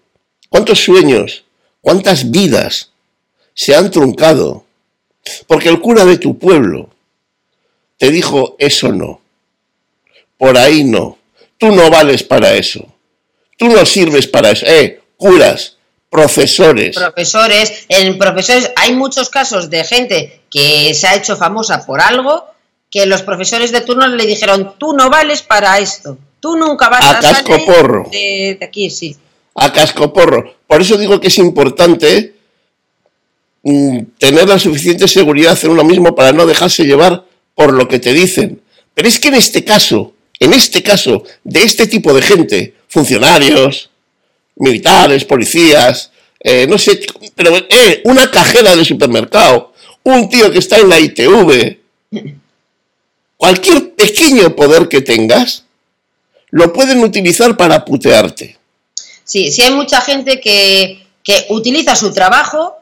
cuántos 0.50 0.80
sueños, 0.80 1.44
cuántas 1.82 2.32
vidas 2.32 2.92
se 3.54 3.76
han 3.76 3.92
truncado? 3.92 4.66
Porque 5.46 5.70
el 5.70 5.82
cura 5.82 6.06
de 6.06 6.18
tu 6.18 6.40
pueblo 6.40 6.90
te 7.98 8.10
dijo 8.10 8.56
eso 8.58 8.92
no 8.92 9.22
por 10.42 10.58
ahí 10.58 10.84
no. 10.84 11.20
Tú 11.60 11.68
no 11.68 11.92
vales 11.92 12.24
para 12.24 12.56
eso. 12.56 12.84
Tú 13.60 13.70
no 13.70 13.86
sirves 13.86 14.26
para 14.26 14.50
eso. 14.50 14.66
Eh, 14.66 15.00
curas, 15.22 15.78
profesores. 16.10 16.96
Profesores, 16.96 17.86
en 17.88 18.18
profesores 18.18 18.72
hay 18.76 18.96
muchos 18.96 19.30
casos 19.30 19.70
de 19.70 19.84
gente 19.84 20.42
que 20.50 20.96
se 20.96 21.08
ha 21.08 21.16
hecho 21.16 21.38
famosa 21.38 21.86
por 21.86 22.02
algo 22.02 22.46
que 22.90 23.06
los 23.06 23.22
profesores 23.22 23.72
de 23.72 23.82
turno 23.82 24.08
le 24.08 24.26
dijeron, 24.26 24.74
tú 24.80 24.94
no 24.94 25.12
vales 25.12 25.44
para 25.44 25.78
esto. 25.78 26.18
Tú 26.40 26.58
nunca 26.58 26.90
vas 26.90 27.06
a, 27.06 27.20
a 27.20 27.22
casco 27.22 27.66
porro. 27.66 28.10
De, 28.12 28.58
de 28.60 28.66
aquí, 28.66 28.90
sí. 28.90 29.16
A 29.54 29.72
casco 29.72 30.12
porro. 30.12 30.56
Por 30.66 30.82
eso 30.82 30.98
digo 30.98 31.22
que 31.22 31.28
es 31.28 31.38
importante 31.38 32.34
mm, 33.62 34.00
tener 34.18 34.50
la 34.50 34.58
suficiente 34.58 35.08
seguridad 35.08 35.58
en 35.64 35.70
uno 35.70 35.84
mismo 35.84 36.16
para 36.16 36.32
no 36.32 36.48
dejarse 36.48 36.84
llevar 36.84 37.24
por 37.54 37.74
lo 37.74 37.88
que 37.88 38.00
te 38.00 38.12
dicen. 38.12 38.60
Pero 38.96 39.08
es 39.08 39.20
que 39.20 39.28
en 39.28 39.36
este 39.36 39.64
caso, 39.64 40.14
en 40.40 40.52
este 40.54 40.82
caso, 40.82 41.24
de 41.44 41.62
este 41.62 41.86
tipo 41.86 42.12
de 42.12 42.24
gente, 42.24 42.74
funcionarios, 42.88 43.91
militares, 44.62 45.26
policías, 45.26 46.12
eh, 46.40 46.66
no 46.68 46.78
sé, 46.78 47.02
pero 47.36 47.56
eh, 47.58 48.02
una 48.06 48.30
cajera 48.30 48.76
de 48.76 48.86
supermercado, 48.86 49.74
un 50.04 50.30
tío 50.30 50.52
que 50.52 50.60
está 50.60 50.78
en 50.78 50.90
la 50.90 51.00
ITV, 51.00 51.78
cualquier 53.38 53.94
pequeño 53.96 54.56
poder 54.56 54.88
que 54.88 55.02
tengas, 55.02 55.66
lo 56.50 56.72
pueden 56.74 57.04
utilizar 57.04 57.58
para 57.58 57.84
putearte. 57.84 58.58
Sí, 59.24 59.52
sí 59.52 59.62
hay 59.62 59.74
mucha 59.74 60.02
gente 60.02 60.40
que, 60.40 61.06
que 61.24 61.46
utiliza 61.50 61.96
su 61.96 62.14
trabajo 62.14 62.78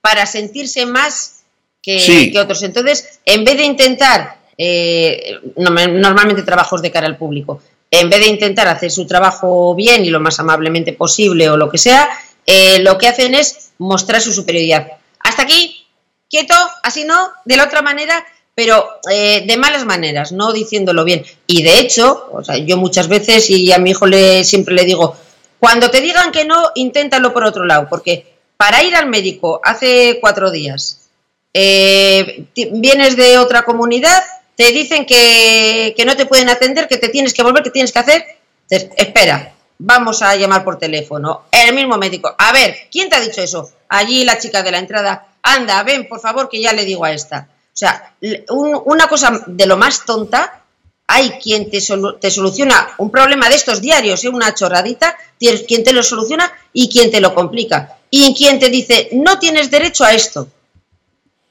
para 0.00 0.26
sentirse 0.26 0.86
más 0.86 1.44
que, 1.82 2.30
que, 2.32 2.38
otros. 2.40 2.62
Entonces, 2.62 3.20
en 3.24 3.44
vez 3.44 3.56
de 3.56 3.64
intentar 3.64 4.40
eh, 4.58 5.38
normalmente 5.56 6.42
trabajos 6.42 6.82
de 6.82 6.90
cara 6.90 7.06
al 7.06 7.16
público, 7.16 7.62
en 8.00 8.10
vez 8.10 8.20
de 8.20 8.26
intentar 8.26 8.68
hacer 8.68 8.90
su 8.90 9.06
trabajo 9.06 9.74
bien 9.74 10.04
y 10.04 10.10
lo 10.10 10.20
más 10.20 10.38
amablemente 10.40 10.92
posible 10.92 11.48
o 11.48 11.56
lo 11.56 11.70
que 11.70 11.78
sea, 11.78 12.08
eh, 12.46 12.78
lo 12.80 12.98
que 12.98 13.08
hacen 13.08 13.34
es 13.34 13.70
mostrar 13.78 14.20
su 14.20 14.32
superioridad. 14.32 14.88
Hasta 15.20 15.42
aquí, 15.42 15.86
quieto, 16.28 16.54
así 16.82 17.04
no, 17.04 17.30
de 17.44 17.56
la 17.56 17.64
otra 17.64 17.82
manera, 17.82 18.24
pero 18.54 18.86
eh, 19.10 19.44
de 19.46 19.56
malas 19.56 19.84
maneras, 19.84 20.32
no 20.32 20.52
diciéndolo 20.52 21.04
bien. 21.04 21.24
Y 21.46 21.62
de 21.62 21.78
hecho, 21.78 22.28
o 22.32 22.42
sea, 22.42 22.56
yo 22.58 22.76
muchas 22.76 23.08
veces 23.08 23.48
y 23.50 23.72
a 23.72 23.78
mi 23.78 23.90
hijo 23.90 24.06
le, 24.06 24.44
siempre 24.44 24.74
le 24.74 24.84
digo, 24.84 25.16
cuando 25.58 25.90
te 25.90 26.00
digan 26.00 26.32
que 26.32 26.44
no, 26.44 26.70
inténtalo 26.74 27.32
por 27.32 27.44
otro 27.44 27.64
lado, 27.64 27.88
porque 27.88 28.34
para 28.56 28.82
ir 28.82 28.94
al 28.94 29.08
médico 29.08 29.60
hace 29.64 30.18
cuatro 30.20 30.50
días, 30.50 31.00
vienes 31.52 33.16
de 33.16 33.38
otra 33.38 33.62
comunidad 33.62 34.22
te 34.56 34.70
dicen 34.72 35.04
que, 35.06 35.94
no 36.06 36.16
te 36.16 36.26
pueden 36.26 36.48
atender, 36.48 36.88
que 36.88 36.98
te 36.98 37.08
tienes 37.08 37.34
que 37.34 37.42
volver, 37.42 37.62
que 37.62 37.70
tienes 37.70 37.92
que 37.92 37.98
hacer. 37.98 38.24
espera, 38.68 39.52
vamos 39.78 40.22
a 40.22 40.36
llamar 40.36 40.64
por 40.64 40.78
teléfono. 40.78 41.44
El 41.50 41.74
mismo 41.74 41.96
médico. 41.96 42.34
A 42.36 42.52
ver, 42.52 42.76
¿quién 42.90 43.08
te 43.08 43.16
ha 43.16 43.20
dicho 43.20 43.42
eso? 43.42 43.70
Allí 43.88 44.24
la 44.24 44.38
chica 44.38 44.62
de 44.62 44.70
la 44.70 44.78
entrada. 44.78 45.26
Anda, 45.42 45.82
ven, 45.82 46.08
por 46.08 46.20
favor, 46.20 46.48
que 46.48 46.60
ya 46.60 46.72
le 46.72 46.84
digo 46.84 47.04
a 47.04 47.12
esta. 47.12 47.48
O 47.50 47.76
sea, 47.76 48.14
una 48.48 49.08
cosa 49.08 49.42
de 49.46 49.66
lo 49.66 49.76
más 49.76 50.04
tonta, 50.04 50.62
hay 51.06 51.30
quien 51.32 51.70
te, 51.70 51.80
te 52.20 52.30
soluciona 52.30 52.94
un 52.98 53.10
problema 53.10 53.48
de 53.48 53.56
estos 53.56 53.80
diarios, 53.80 54.24
¿eh? 54.24 54.28
una 54.28 54.54
chorradita, 54.54 55.16
quien 55.66 55.84
te 55.84 55.92
lo 55.92 56.02
soluciona 56.02 56.50
y 56.72 56.88
quien 56.88 57.10
te 57.10 57.20
lo 57.20 57.34
complica. 57.34 57.98
Y 58.10 58.34
quien 58.34 58.60
te 58.60 58.68
dice, 58.68 59.08
no 59.12 59.38
tienes 59.38 59.70
derecho 59.70 60.04
a 60.04 60.12
esto. 60.14 60.48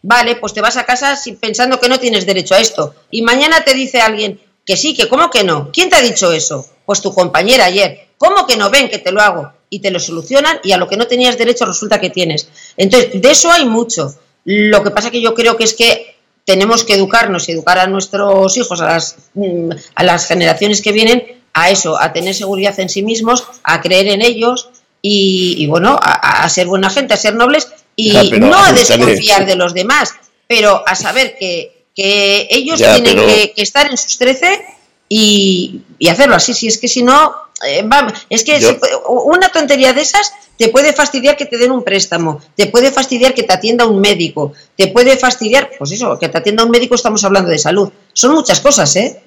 Vale, 0.05 0.35
pues 0.35 0.53
te 0.53 0.59
vas 0.59 0.75
a 0.75 0.85
casa 0.85 1.17
pensando 1.39 1.79
que 1.79 1.87
no 1.87 1.97
tienes 1.97 2.25
derecho 2.25 2.55
a 2.55 2.59
esto. 2.59 2.93
Y 3.09 3.21
mañana 3.21 3.63
te 3.63 3.73
dice 3.73 4.01
alguien 4.01 4.39
que 4.65 4.75
sí, 4.75 4.93
que 4.93 5.07
cómo 5.07 5.29
que 5.29 5.45
no. 5.45 5.71
¿Quién 5.71 5.89
te 5.89 5.95
ha 5.95 6.01
dicho 6.01 6.33
eso? 6.33 6.67
Pues 6.85 7.01
tu 7.01 7.13
compañera 7.13 7.65
ayer. 7.65 8.09
¿Cómo 8.17 8.45
que 8.45 8.57
no 8.57 8.69
ven 8.69 8.89
que 8.89 8.99
te 8.99 9.13
lo 9.13 9.21
hago? 9.21 9.53
Y 9.69 9.79
te 9.79 9.91
lo 9.91 9.99
solucionan 10.01 10.59
y 10.61 10.73
a 10.73 10.77
lo 10.77 10.89
que 10.89 10.97
no 10.97 11.07
tenías 11.07 11.37
derecho 11.37 11.65
resulta 11.65 12.01
que 12.01 12.09
tienes. 12.09 12.49
Entonces, 12.75 13.21
de 13.21 13.31
eso 13.31 13.49
hay 13.49 13.65
mucho. 13.65 14.13
Lo 14.43 14.83
que 14.83 14.91
pasa 14.91 15.09
que 15.09 15.21
yo 15.21 15.33
creo 15.33 15.55
que 15.55 15.63
es 15.63 15.73
que 15.73 16.17
tenemos 16.43 16.83
que 16.83 16.95
educarnos 16.95 17.47
y 17.47 17.53
educar 17.53 17.79
a 17.79 17.87
nuestros 17.87 18.57
hijos, 18.57 18.81
a 18.81 18.87
las, 18.87 19.15
mm, 19.35 19.69
a 19.95 20.03
las 20.03 20.27
generaciones 20.27 20.81
que 20.81 20.91
vienen, 20.91 21.41
a 21.53 21.69
eso, 21.69 21.99
a 21.99 22.11
tener 22.11 22.35
seguridad 22.35 22.77
en 22.81 22.89
sí 22.89 23.03
mismos, 23.03 23.45
a 23.63 23.79
creer 23.79 24.07
en 24.07 24.21
ellos 24.21 24.69
y, 25.01 25.65
bueno, 25.67 25.97
a, 26.01 26.43
a, 26.43 26.49
ser 26.49 26.67
buena 26.67 26.89
gente, 26.89 27.13
a 27.13 27.17
ser 27.17 27.35
nobles 27.35 27.67
y 27.95 28.13
no 28.39 28.57
a 28.63 28.71
desconfiar 28.71 29.45
de 29.45 29.55
los 29.55 29.73
demás, 29.73 30.13
pero 30.47 30.83
a 30.87 30.95
saber 30.95 31.35
que, 31.37 31.85
que 31.95 32.47
ellos 32.49 32.79
tienen 32.79 33.17
que, 33.17 33.53
estar 33.57 33.89
en 33.89 33.97
sus 33.97 34.17
trece 34.17 34.65
y, 35.09 35.81
y, 35.99 36.07
hacerlo 36.07 36.35
así. 36.35 36.53
Si 36.53 36.67
es 36.67 36.77
que 36.77 36.87
si 36.87 37.03
no, 37.03 37.33
eh, 37.65 37.87
es 38.29 38.43
que 38.43 38.59
una 39.07 39.49
tontería 39.49 39.93
de 39.93 40.01
esas 40.01 40.33
te 40.57 40.69
puede 40.69 40.93
fastidiar 40.93 41.37
que 41.37 41.45
te 41.45 41.57
den 41.57 41.71
un 41.71 41.83
préstamo, 41.83 42.41
te 42.55 42.67
puede 42.67 42.91
fastidiar 42.91 43.33
que 43.33 43.43
te 43.43 43.53
atienda 43.53 43.85
un 43.85 43.99
médico, 43.99 44.53
te 44.75 44.87
puede 44.87 45.17
fastidiar, 45.17 45.71
pues 45.77 45.91
eso, 45.91 46.17
que 46.19 46.29
te 46.29 46.37
atienda 46.37 46.63
un 46.63 46.71
médico, 46.71 46.95
estamos 46.95 47.23
hablando 47.23 47.49
de 47.49 47.59
salud. 47.59 47.89
Son 48.13 48.33
muchas 48.33 48.59
cosas, 48.59 48.95
¿eh? 48.95 49.21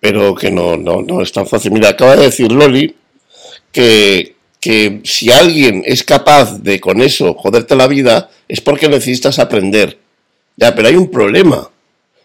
Pero 0.00 0.34
que 0.34 0.50
no, 0.50 0.76
no, 0.76 1.00
no 1.02 1.22
es 1.22 1.32
tan 1.32 1.46
fácil. 1.46 1.72
Mira, 1.72 1.90
acaba 1.90 2.16
de 2.16 2.24
decir 2.24 2.52
Loli 2.52 2.94
que, 3.72 4.36
que 4.64 5.02
si 5.04 5.30
alguien 5.30 5.82
es 5.84 6.02
capaz 6.02 6.58
de 6.62 6.80
con 6.80 7.02
eso 7.02 7.34
joderte 7.34 7.76
la 7.76 7.86
vida, 7.86 8.30
es 8.48 8.62
porque 8.62 8.88
necesitas 8.88 9.38
aprender. 9.38 9.98
Ya, 10.56 10.74
pero 10.74 10.88
hay 10.88 10.96
un 10.96 11.10
problema. 11.10 11.68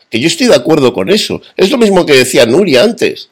Que 0.09 0.21
yo 0.21 0.27
estoy 0.27 0.47
de 0.47 0.55
acuerdo 0.55 0.93
con 0.93 1.09
eso. 1.09 1.41
Es 1.57 1.69
lo 1.69 1.77
mismo 1.77 2.05
que 2.05 2.13
decía 2.13 2.45
Nuria 2.45 2.83
antes. 2.83 3.27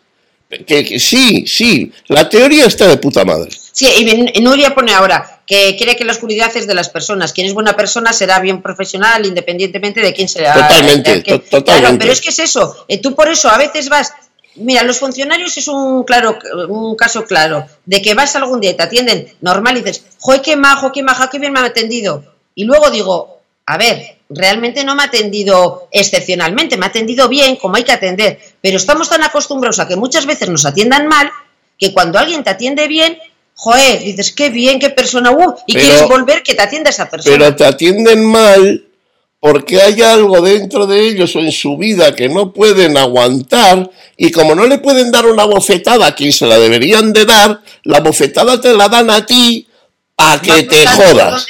Que, 0.66 1.00
sí, 1.00 1.46
sí, 1.48 1.90
la 2.10 2.28
teoría 2.28 2.66
está 2.66 2.86
de 2.86 2.98
puta 2.98 3.24
madre. 3.24 3.50
Sí, 3.72 3.88
y 4.34 4.42
Nuria 4.42 4.76
pone 4.76 4.94
ahora 4.94 5.42
que 5.48 5.78
cree 5.80 5.96
que 5.96 6.04
la 6.04 6.12
oscuridad 6.12 6.52
es 6.58 6.68
de 6.68 6.74
las 6.74 6.90
personas. 6.90 7.32
Quien 7.32 7.48
es 7.48 7.54
buena 7.54 7.78
persona 7.78 8.12
será 8.12 8.42
bien 8.42 8.62
profesional 8.62 9.26
independientemente 9.26 10.02
de 10.02 10.14
quién 10.14 10.28
sea. 10.28 10.54
Totalmente, 10.54 11.22
totalmente. 11.50 12.00
pero 12.00 12.12
es 12.12 12.20
que 12.20 12.32
es 12.32 12.40
eso. 12.40 12.86
Eh, 12.90 12.98
tú 12.98 13.16
por 13.16 13.30
eso 13.30 13.48
a 13.48 13.58
veces 13.58 13.88
vas 13.88 14.12
Mira, 14.58 14.84
los 14.84 15.00
funcionarios 15.00 15.58
es 15.58 15.68
un 15.68 16.04
claro, 16.04 16.38
un 16.70 16.96
caso 16.96 17.26
claro, 17.26 17.66
de 17.86 18.02
que 18.02 18.14
vas 18.14 18.36
algún 18.36 18.60
día 18.60 18.72
y 18.72 18.78
te 18.78 18.84
atienden 18.84 19.28
normal 19.42 19.78
y 19.78 19.82
dices, 19.82 20.04
joder, 20.20 20.42
qué 20.42 20.56
majo, 20.56 20.92
qué 20.92 21.04
maja, 21.04 21.30
qué 21.30 21.40
bien 21.40 21.54
me 21.54 21.60
ha 21.60 21.66
atendido. 21.66 22.24
Y 22.56 22.66
luego 22.66 22.90
digo, 22.90 23.40
a 23.66 23.78
ver, 23.78 24.18
realmente 24.30 24.84
no 24.84 24.96
me 24.96 25.04
ha 25.04 25.08
atendido 25.08 25.88
excepcionalmente, 25.92 26.78
me 26.78 26.86
ha 26.86 26.90
atendido 26.90 27.30
bien, 27.30 27.56
como 27.58 27.76
hay 27.76 27.84
que 27.84 27.92
atender, 27.92 28.40
pero 28.62 28.78
estamos 28.78 29.10
tan 29.10 29.24
acostumbrados 29.24 29.80
a 29.80 29.88
que 29.88 29.96
muchas 29.96 30.26
veces 30.26 30.50
nos 30.50 30.66
atiendan 30.66 31.08
mal, 31.08 31.30
que 31.78 31.94
cuando 31.94 32.18
alguien 32.18 32.44
te 32.44 32.50
atiende 32.50 32.88
bien, 32.88 33.18
joder, 33.54 34.00
dices, 34.00 34.32
qué 34.32 34.50
bien, 34.50 34.80
qué 34.80 34.90
persona, 34.90 35.32
uh, 35.32 35.56
y 35.68 35.74
Pero- 35.74 35.86
quieres 35.86 36.08
volver 36.08 36.44
que 36.44 36.56
te 36.56 36.62
atienda 36.62 36.90
esa 36.90 37.10
persona. 37.10 37.38
Pero 37.38 37.56
te 37.56 37.66
atienden 37.66 38.26
mal 38.26 38.87
porque 39.40 39.82
hay 39.82 40.02
algo 40.02 40.42
dentro 40.42 40.88
de 40.88 41.08
ellos 41.08 41.36
o 41.36 41.40
en 41.40 41.52
su 41.52 41.78
vida 41.78 42.16
que 42.16 42.28
no 42.30 42.52
pueden 42.54 42.98
aguantar 42.98 43.90
y 44.18 44.32
como 44.32 44.56
no 44.56 44.66
le 44.66 44.80
pueden 44.80 45.12
dar 45.12 45.26
una 45.28 45.46
bofetada 45.46 46.08
a 46.08 46.16
quien 46.16 46.34
se 46.34 46.48
la 46.48 46.58
deberían 46.58 47.14
de 47.14 47.26
dar, 47.26 47.62
la 47.84 48.00
bofetada 48.00 48.60
te 48.60 48.74
la 48.74 48.90
dan 48.90 49.10
a 49.12 49.26
ti 49.26 49.68
para 50.16 50.42
que 50.42 50.64
No 50.64 50.68
te 50.70 50.88
jodas 50.88 51.48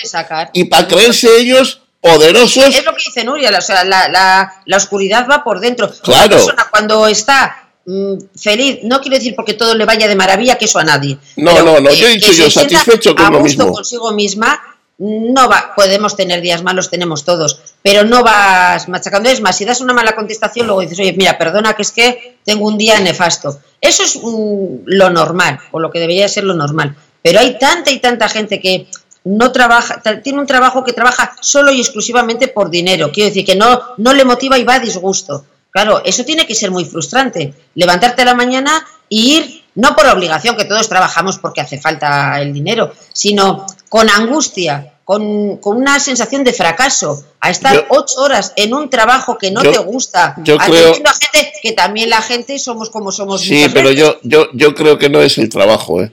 y 0.54 0.66
para 0.66 0.88
creerse 0.88 1.30
ellos 1.40 1.82
poderosos. 2.02 2.76
Es 2.76 2.84
lo 2.86 2.94
que 2.94 3.04
dice 3.06 3.24
Nuria, 3.24 3.52
la- 3.52 3.60
o 3.60 3.62
sea, 3.62 3.84
la, 3.86 4.08
la- 4.10 4.54
la 4.66 4.78
oscuridad 4.78 5.26
va 5.30 5.44
por 5.44 5.60
dentro. 5.60 5.90
Claro. 6.04 6.26
Una 6.28 6.36
persona 6.36 6.68
cuando 6.70 7.08
está 7.08 7.70
mm, 7.86 8.14
feliz, 8.38 8.80
no 8.84 9.00
quiere 9.00 9.18
decir 9.20 9.34
porque 9.36 9.54
todo 9.54 9.74
le 9.76 9.86
vaya 9.86 10.08
de 10.10 10.16
maravilla, 10.16 10.58
que 10.58 10.66
eso 10.66 10.78
a 10.80 10.84
nadie. 10.84 11.18
No, 11.38 11.64
no, 11.64 11.80
no, 11.80 11.90
que- 11.90 11.96
yo 11.96 12.08
he 12.08 12.12
dicho 12.16 12.32
yo, 12.34 12.52
satisfecho 12.52 13.16
con 13.16 13.26
a 13.26 13.30
lo 13.32 13.40
gusto 13.40 13.64
mismo. 13.64 13.74
consigo 13.74 14.12
misma, 14.12 14.60
no 15.00 15.48
va, 15.48 15.74
podemos 15.76 16.16
tener 16.16 16.42
días 16.42 16.64
malos, 16.64 16.90
tenemos 16.90 17.24
todos, 17.24 17.60
pero 17.84 18.04
no 18.04 18.24
vas 18.24 18.88
machacando. 18.88 19.30
Es 19.30 19.42
más, 19.42 19.56
si 19.58 19.64
das 19.66 19.82
una 19.82 19.94
mala 19.94 20.16
contestación, 20.16 20.66
luego 20.66 20.82
dices, 20.82 21.00
oye, 21.00 21.14
mira, 21.14 21.38
perdona, 21.38 21.74
que 21.76 21.84
es 21.84 21.92
que 21.92 22.40
tengo 22.44 22.66
un 22.68 22.78
día 22.78 23.00
nefasto. 23.00 23.60
Eso 23.80 24.04
es 24.04 24.16
mm, 24.22 24.84
lo 24.86 25.10
normal, 25.12 25.60
o 25.72 25.80
lo 25.80 25.92
que 25.92 26.00
debería 26.00 26.28
ser 26.28 26.44
lo 26.46 26.56
normal. 26.56 26.96
Pero 27.22 27.40
hay 27.40 27.58
tanta 27.60 27.92
y 27.92 28.00
tanta 28.00 28.28
gente 28.30 28.60
que 28.60 28.88
no 29.24 29.52
trabaja, 29.52 30.02
tra- 30.02 30.24
tiene 30.24 30.40
un 30.40 30.48
trabajo 30.48 30.84
que 30.84 30.94
trabaja 30.94 31.36
solo 31.42 31.72
y 31.72 31.80
exclusivamente 31.80 32.48
por 32.48 32.70
dinero. 32.70 33.12
Quiero 33.12 33.28
decir 33.30 33.46
que 33.46 33.56
no, 33.56 33.82
no 33.98 34.14
le 34.14 34.26
motiva 34.26 34.58
y 34.58 34.64
va 34.64 34.76
a 34.76 34.80
disgusto. 34.80 35.46
Claro, 35.70 36.02
eso 36.06 36.24
tiene 36.26 36.48
que 36.48 36.56
ser 36.56 36.72
muy 36.72 36.86
frustrante. 36.86 37.54
Levantarte 37.76 38.24
a 38.24 38.26
la 38.26 38.34
mañana 38.34 38.84
y 39.10 39.36
ir, 39.38 39.64
no 39.76 39.96
por 39.96 40.08
obligación, 40.08 40.56
que 40.56 40.66
todos 40.66 40.90
trabajamos 40.90 41.38
porque 41.38 41.62
hace 41.62 41.78
falta 41.80 42.42
el 42.42 42.52
dinero, 42.54 42.94
sino 43.14 43.68
con 43.90 44.10
angustia, 44.10 44.94
con, 45.04 45.58
con 45.58 45.78
una 45.78 46.00
sensación 46.00 46.44
de 46.44 46.52
fracaso, 46.54 47.24
a 47.40 47.50
estar 47.50 47.74
Yo- 47.76 47.86
ocho 47.90 48.20
horas 48.22 48.54
en 48.58 48.74
un 48.74 48.90
trabajo 48.90 49.38
que 49.38 49.52
no 49.52 49.64
Yo- 49.64 49.72
te 49.72 49.78
gusta, 49.80 50.36
yo 50.44 50.58
creo- 50.58 50.90
a 50.92 51.14
gente 51.34 51.54
que 51.62 51.72
también 51.74 52.10
la 52.10 52.22
gente 52.22 52.60
somos 52.60 52.90
como 52.90 53.12
somos. 53.12 53.42
Sí, 53.42 53.66
pero 53.74 53.90
veces. 53.90 54.02
yo, 54.04 54.20
yo, 54.24 54.48
yo 54.54 54.76
creo 54.76 54.98
que 54.98 55.10
no 55.10 55.22
es 55.22 55.38
el 55.38 55.48
trabajo, 55.50 56.02
¿eh? 56.02 56.12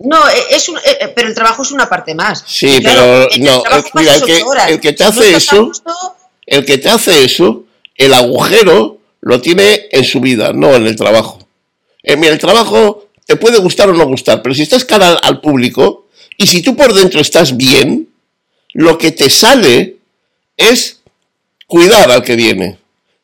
No, 0.00 0.16
eh, 0.28 0.32
es 0.50 0.68
un, 0.68 0.78
eh, 0.78 0.80
eh, 1.02 1.08
pero 1.14 1.28
el 1.28 1.34
trabajo 1.34 1.62
es 1.62 1.70
una 1.72 1.88
parte 1.88 2.14
más. 2.14 2.42
Sí, 2.46 2.80
claro, 2.80 3.28
pero 3.30 3.44
no, 3.44 3.62
el 3.76 3.84
mira, 3.94 4.14
el 4.14 4.22
que- 4.24 4.42
el 4.68 4.80
que 4.80 4.92
te 4.94 5.04
hace 5.04 5.36
eso- 5.36 5.66
gusto, 5.66 5.92
El 6.46 6.64
que 6.64 6.78
te 6.78 6.88
hace 6.88 7.22
eso, 7.22 7.64
el 7.96 8.12
agujero 8.14 8.98
lo 9.20 9.40
tiene 9.40 9.86
en 9.92 10.04
su 10.04 10.20
vida, 10.20 10.52
no 10.52 10.74
en 10.74 10.86
el 10.86 10.96
trabajo. 10.96 11.38
Eh, 12.02 12.16
mira, 12.16 12.32
el 12.32 12.38
trabajo 12.40 13.04
te 13.26 13.36
puede 13.36 13.58
gustar 13.58 13.88
o 13.90 13.92
no 13.92 14.04
gustar, 14.06 14.42
pero 14.42 14.52
si 14.54 14.62
estás 14.62 14.84
cara 14.84 15.10
al, 15.10 15.18
al 15.22 15.40
público 15.40 16.06
y 16.42 16.46
si 16.46 16.62
tú 16.62 16.74
por 16.74 16.92
dentro 16.94 17.20
estás 17.20 17.56
bien, 17.56 18.08
lo 18.72 18.96
que 18.96 19.12
te 19.12 19.28
sale 19.28 19.96
es 20.56 21.00
cuidar 21.66 22.10
al 22.10 22.22
que 22.22 22.34
viene, 22.36 22.78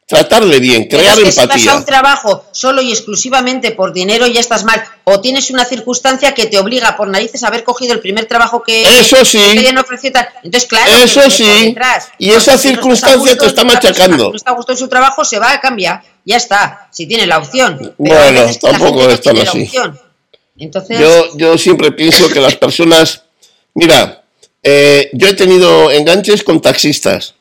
tratarle 0.06 0.60
bien, 0.60 0.86
Pero 0.88 1.02
crear 1.02 1.18
es 1.18 1.24
que 1.24 1.32
si 1.32 1.36
vas 1.38 1.44
empatía. 1.44 1.72
a 1.72 1.76
un 1.78 1.84
trabajo 1.84 2.44
solo 2.52 2.82
y 2.82 2.92
exclusivamente 2.92 3.70
por 3.72 3.92
dinero 3.92 4.26
ya 4.26 4.38
estás 4.40 4.64
mal. 4.64 4.84
O 5.04 5.20
tienes 5.20 5.50
una 5.50 5.64
circunstancia 5.64 6.34
que 6.34 6.46
te 6.46 6.58
obliga 6.58 6.96
por 6.96 7.08
narices 7.08 7.42
a 7.42 7.48
haber 7.48 7.64
cogido 7.64 7.94
el 7.94 8.00
primer 8.00 8.26
trabajo 8.26 8.62
que 8.62 8.82
Eso 9.00 9.24
sí. 9.24 9.38
que 9.54 9.62
te 9.62 10.10
tal. 10.10 10.28
Entonces, 10.44 10.68
claro, 10.68 10.92
Eso 11.02 11.22
que- 11.22 11.30
sí. 11.30 11.44
detrás. 11.68 12.08
Y 12.18 12.26
Porque 12.28 12.38
esa 12.42 12.58
si 12.58 12.68
circunstancia 12.68 13.36
te 13.38 13.46
está 13.46 13.64
machacando. 13.64 14.26
que 14.26 14.30
No 14.30 14.36
está 14.36 14.50
a 14.50 14.54
gusto 14.54 14.72
en 14.72 14.78
su 14.78 14.88
trabajo, 14.88 15.24
se 15.24 15.38
va 15.38 15.52
a 15.52 15.60
cambiar. 15.60 16.02
Ya 16.24 16.36
está, 16.36 16.88
si 16.92 17.06
tiene 17.06 17.26
la 17.26 17.38
opción. 17.38 17.76
Pero 17.78 17.94
Bueno, 17.96 18.46
tampoco 18.60 19.08
es 19.08 19.20
tan 19.22 19.34
tiene 19.34 19.44
la 19.44 19.50
así. 19.50 19.62
opción. 19.64 20.00
Yo, 20.58 21.36
yo 21.36 21.58
siempre 21.58 21.92
pienso 21.92 22.28
que 22.28 22.40
las 22.40 22.56
personas. 22.56 23.22
Mira, 23.74 24.24
eh, 24.62 25.10
yo 25.12 25.28
he 25.28 25.34
tenido 25.34 25.90
enganches 25.90 26.42
con 26.42 26.60
taxistas. 26.60 27.34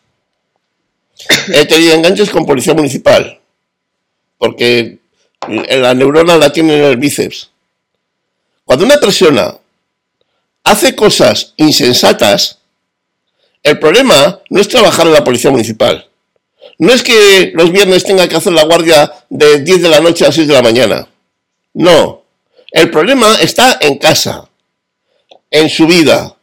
He 1.54 1.66
tenido 1.66 1.94
enganches 1.94 2.30
con 2.30 2.46
policía 2.46 2.74
municipal. 2.74 3.40
Porque 4.38 4.98
la 5.48 5.94
neurona 5.94 6.38
la 6.38 6.52
tienen 6.52 6.80
en 6.80 6.86
el 6.86 6.98
bíceps. 6.98 7.50
Cuando 8.66 8.86
una 8.86 8.98
persona 8.98 9.56
hace 10.64 10.96
cosas 10.96 11.54
insensatas, 11.58 12.60
el 13.64 13.80
problema 13.80 14.42
no 14.50 14.60
es 14.60 14.68
trabajar 14.68 15.08
en 15.08 15.14
la 15.14 15.24
policía 15.24 15.52
municipal. 15.52 16.08
No 16.78 16.92
es 16.92 17.02
que 17.02 17.52
los 17.54 17.72
viernes 17.72 18.04
tenga 18.04 18.28
que 18.28 18.36
hacer 18.36 18.54
la 18.54 18.66
guardia 18.66 19.12
de 19.30 19.60
10 19.60 19.84
de 19.84 19.90
la 19.90 20.02
noche 20.02 20.26
a 20.26 20.32
6 20.32 20.48
de 20.48 20.54
la 20.54 20.62
mañana. 20.62 21.08
No. 21.74 22.25
El 22.72 22.90
problema 22.92 23.36
está 23.42 23.78
en 23.82 23.98
casa, 23.98 24.50
en 25.52 25.70
su 25.70 25.88
vida, 25.88 26.36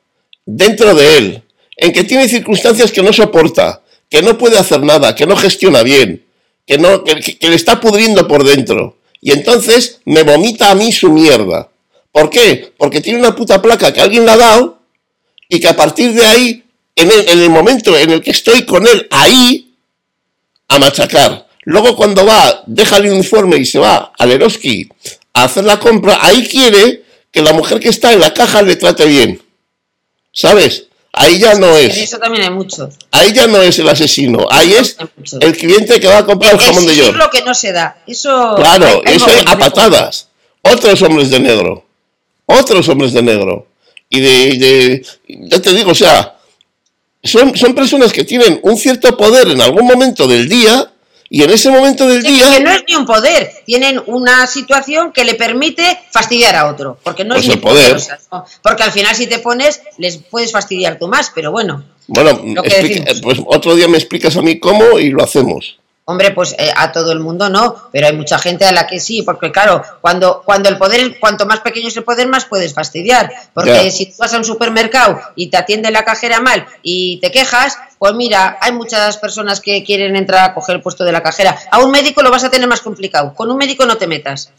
dentro 0.47 0.95
de 0.95 1.19
él, 1.19 1.43
en 1.77 1.93
que 1.93 2.05
tiene 2.05 2.29
circunstancias 2.29 2.93
que 2.93 3.03
no 3.03 3.13
soporta, 3.13 3.83
que 4.09 4.23
no 4.23 4.39
puede 4.39 4.59
hacer 4.59 4.81
nada, 4.83 5.15
que 5.15 5.27
no 5.27 5.37
gestiona 5.37 5.83
bien, 5.83 6.25
que, 6.67 6.79
no, 6.79 7.05
que, 7.05 7.37
le 7.41 7.55
está 7.55 7.81
pudriendo 7.81 8.27
por 8.29 8.45
dentro. 8.45 8.99
Y 9.21 9.33
entonces 9.33 10.01
me 10.05 10.23
vomita 10.23 10.71
a 10.71 10.75
mí 10.75 10.93
su 10.93 11.11
mierda. 11.11 11.69
¿Por 12.11 12.29
qué? 12.31 12.73
Porque 12.77 13.01
tiene 13.01 13.19
una 13.19 13.35
puta 13.35 13.63
placa 13.63 13.93
que 13.93 14.01
alguien 14.01 14.27
le 14.27 14.33
ha 14.33 14.37
dado 14.37 14.81
y 15.49 15.61
que 15.61 15.69
a 15.69 15.77
partir 15.77 16.13
de 16.13 16.25
ahí, 16.25 16.65
en 16.95 17.11
el, 17.11 17.29
en 17.29 17.39
el 17.41 17.51
momento 17.51 17.97
en 17.97 18.11
el 18.11 18.23
que 18.23 18.33
estoy 18.33 18.65
con 18.65 18.87
él 18.87 19.07
ahí, 19.11 19.75
a 20.69 20.79
machacar. 20.79 21.47
Luego 21.65 21.95
cuando 21.97 22.27
va, 22.27 22.65
deja 22.67 22.97
el 22.97 23.13
uniforme 23.13 23.57
y 23.57 23.65
se 23.65 23.79
va 23.79 24.13
al 24.19 24.33
Eroski 24.33 24.89
a 25.35 25.45
hacer 25.45 25.65
la 25.65 25.79
compra, 25.81 26.19
ahí 26.21 26.47
quiere 26.47 27.03
que 27.31 27.43
la 27.43 27.53
mujer 27.53 27.81
que 27.81 27.89
está 27.89 28.13
en 28.13 28.21
la 28.21 28.33
caja 28.35 28.63
le 28.63 28.77
trate 28.77 29.07
bien. 29.07 29.41
¿Sabes? 30.33 30.85
Ahí 31.15 31.39
ya 31.39 31.55
no 31.55 31.77
en 31.77 31.91
es. 31.91 31.99
eso 31.99 32.19
también 32.19 32.45
hay 32.45 32.51
mucho. 32.51 32.89
Ahí 33.11 33.33
ya 33.33 33.47
no 33.47 33.61
es 33.61 33.79
el 33.79 33.89
asesino. 33.89 34.47
Ahí 34.51 34.73
es 34.73 34.97
el 35.41 35.57
cliente 35.57 36.01
que 36.01 36.07
va 36.09 36.19
a 36.19 36.25
comprar 36.25 36.55
el 36.55 36.59
jamón 36.61 36.87
de 36.87 36.97
york. 36.97 37.17
lo 37.17 37.29
que 37.31 37.43
no 37.43 37.55
se 37.55 37.73
da. 37.73 37.99
Eso. 38.07 38.55
Claro, 38.57 39.03
eso 39.05 39.27
es 39.29 39.47
a 39.47 39.59
patadas. 39.59 40.29
Otros 40.63 41.03
hombres 41.03 41.31
de 41.31 41.41
negro. 41.41 41.85
Otros 42.47 42.89
hombres 42.89 43.13
de 43.13 43.23
negro. 43.23 43.67
Y 44.09 44.21
de, 44.21 44.59
de- 44.59 45.07
ya 45.51 45.61
te 45.61 45.73
digo, 45.75 45.91
o 45.91 45.95
sea, 45.95 46.37
son, 47.23 47.57
son 47.57 47.75
personas 47.75 48.13
que 48.13 48.25
tienen 48.25 48.61
un 48.63 48.77
cierto 48.79 49.15
poder 49.17 49.49
en 49.49 49.61
algún 49.61 49.87
momento 49.87 50.27
del 50.27 50.49
día 50.49 50.92
y 51.35 51.43
en 51.43 51.51
ese 51.51 51.71
momento 51.71 52.07
del 52.07 52.21
Sí, 52.21 52.29
que 52.29 52.33
día, 52.35 52.61
no 52.61 52.71
es 52.71 52.85
ni 52.87 52.95
un 52.95 53.07
poder, 53.07 53.51
tienen 53.65 54.03
una 54.07 54.47
situación 54.47 55.13
que 55.13 55.25
le 55.25 55.33
permite 55.35 55.99
fastidiar 56.11 56.55
a 56.57 56.69
otro, 56.69 56.99
porque 57.03 57.25
no 57.25 57.35
Pues 57.35 57.45
es 57.45 57.49
ni 57.49 57.55
el 57.55 57.61
poder. 57.61 57.97
no, 58.31 58.45
porque 58.63 58.83
al 58.83 58.93
final 58.93 59.17
si 59.17 59.27
te 59.27 59.39
pones 59.39 59.81
les 59.97 60.19
puedes 60.19 60.53
fastidiar 60.53 60.99
tú 60.99 61.09
más, 61.09 61.33
pero 61.35 61.51
bueno, 61.51 61.85
bueno, 62.07 62.31
explica- 62.65 63.05
decimos. 63.05 63.21
pues 63.23 63.39
otro 63.47 63.75
día 63.75 63.89
me 63.89 63.97
explicas 63.97 64.37
a 64.37 64.43
mí 64.43 64.59
cómo 64.59 64.99
y 64.99 65.09
lo 65.11 65.23
hacemos. 65.25 65.79
Hombre, 66.05 66.33
pues 66.33 66.55
eh, 66.59 66.73
a 66.77 66.91
todo 66.93 67.13
el 67.13 67.21
mundo 67.21 67.49
no, 67.49 67.77
pero 67.93 68.07
hay 68.07 68.17
mucha 68.17 68.39
gente 68.39 68.65
a 68.65 68.73
la 68.73 68.87
que 68.87 69.01
sí, 69.01 69.23
porque 69.23 69.53
claro, 69.53 69.83
cuando 70.01 70.43
cuando 70.45 70.69
el 70.69 70.79
poder, 70.79 71.19
cuanto 71.21 71.47
más 71.47 71.61
pequeño 71.61 71.89
es 71.89 71.97
el 71.97 72.05
poder, 72.05 72.29
más 72.29 72.45
puedes 72.45 72.75
fastidiar, 72.75 73.33
porque 73.55 73.91
si 73.91 74.07
tú 74.07 74.15
vas 74.19 74.35
a 74.35 74.39
un 74.39 74.45
supermercado 74.45 75.21
y 75.37 75.49
te 75.49 75.57
atiende 75.57 75.91
la 75.91 76.05
cajera 76.05 76.41
mal 76.41 76.67
y 76.83 77.19
te 77.21 77.31
quejas, 77.31 77.79
pues 77.99 78.15
mira, 78.15 78.59
hay 78.61 78.73
muchas 78.73 79.17
personas 79.19 79.61
que 79.61 79.85
quieren 79.85 80.17
entrar 80.17 80.51
a 80.51 80.55
coger 80.55 80.77
el 80.77 80.83
puesto 80.83 81.05
de 81.05 81.13
la 81.13 81.23
cajera. 81.23 81.57
A 81.71 81.79
un 81.79 81.91
médico 81.91 82.23
lo 82.23 82.31
vas 82.31 82.45
a 82.45 82.51
tener 82.51 82.69
más 82.69 82.81
complicado, 82.81 83.35
con 83.35 83.51
un 83.51 83.57
médico 83.57 83.87
no 83.87 83.97
te 83.97 84.07
metas. 84.07 84.51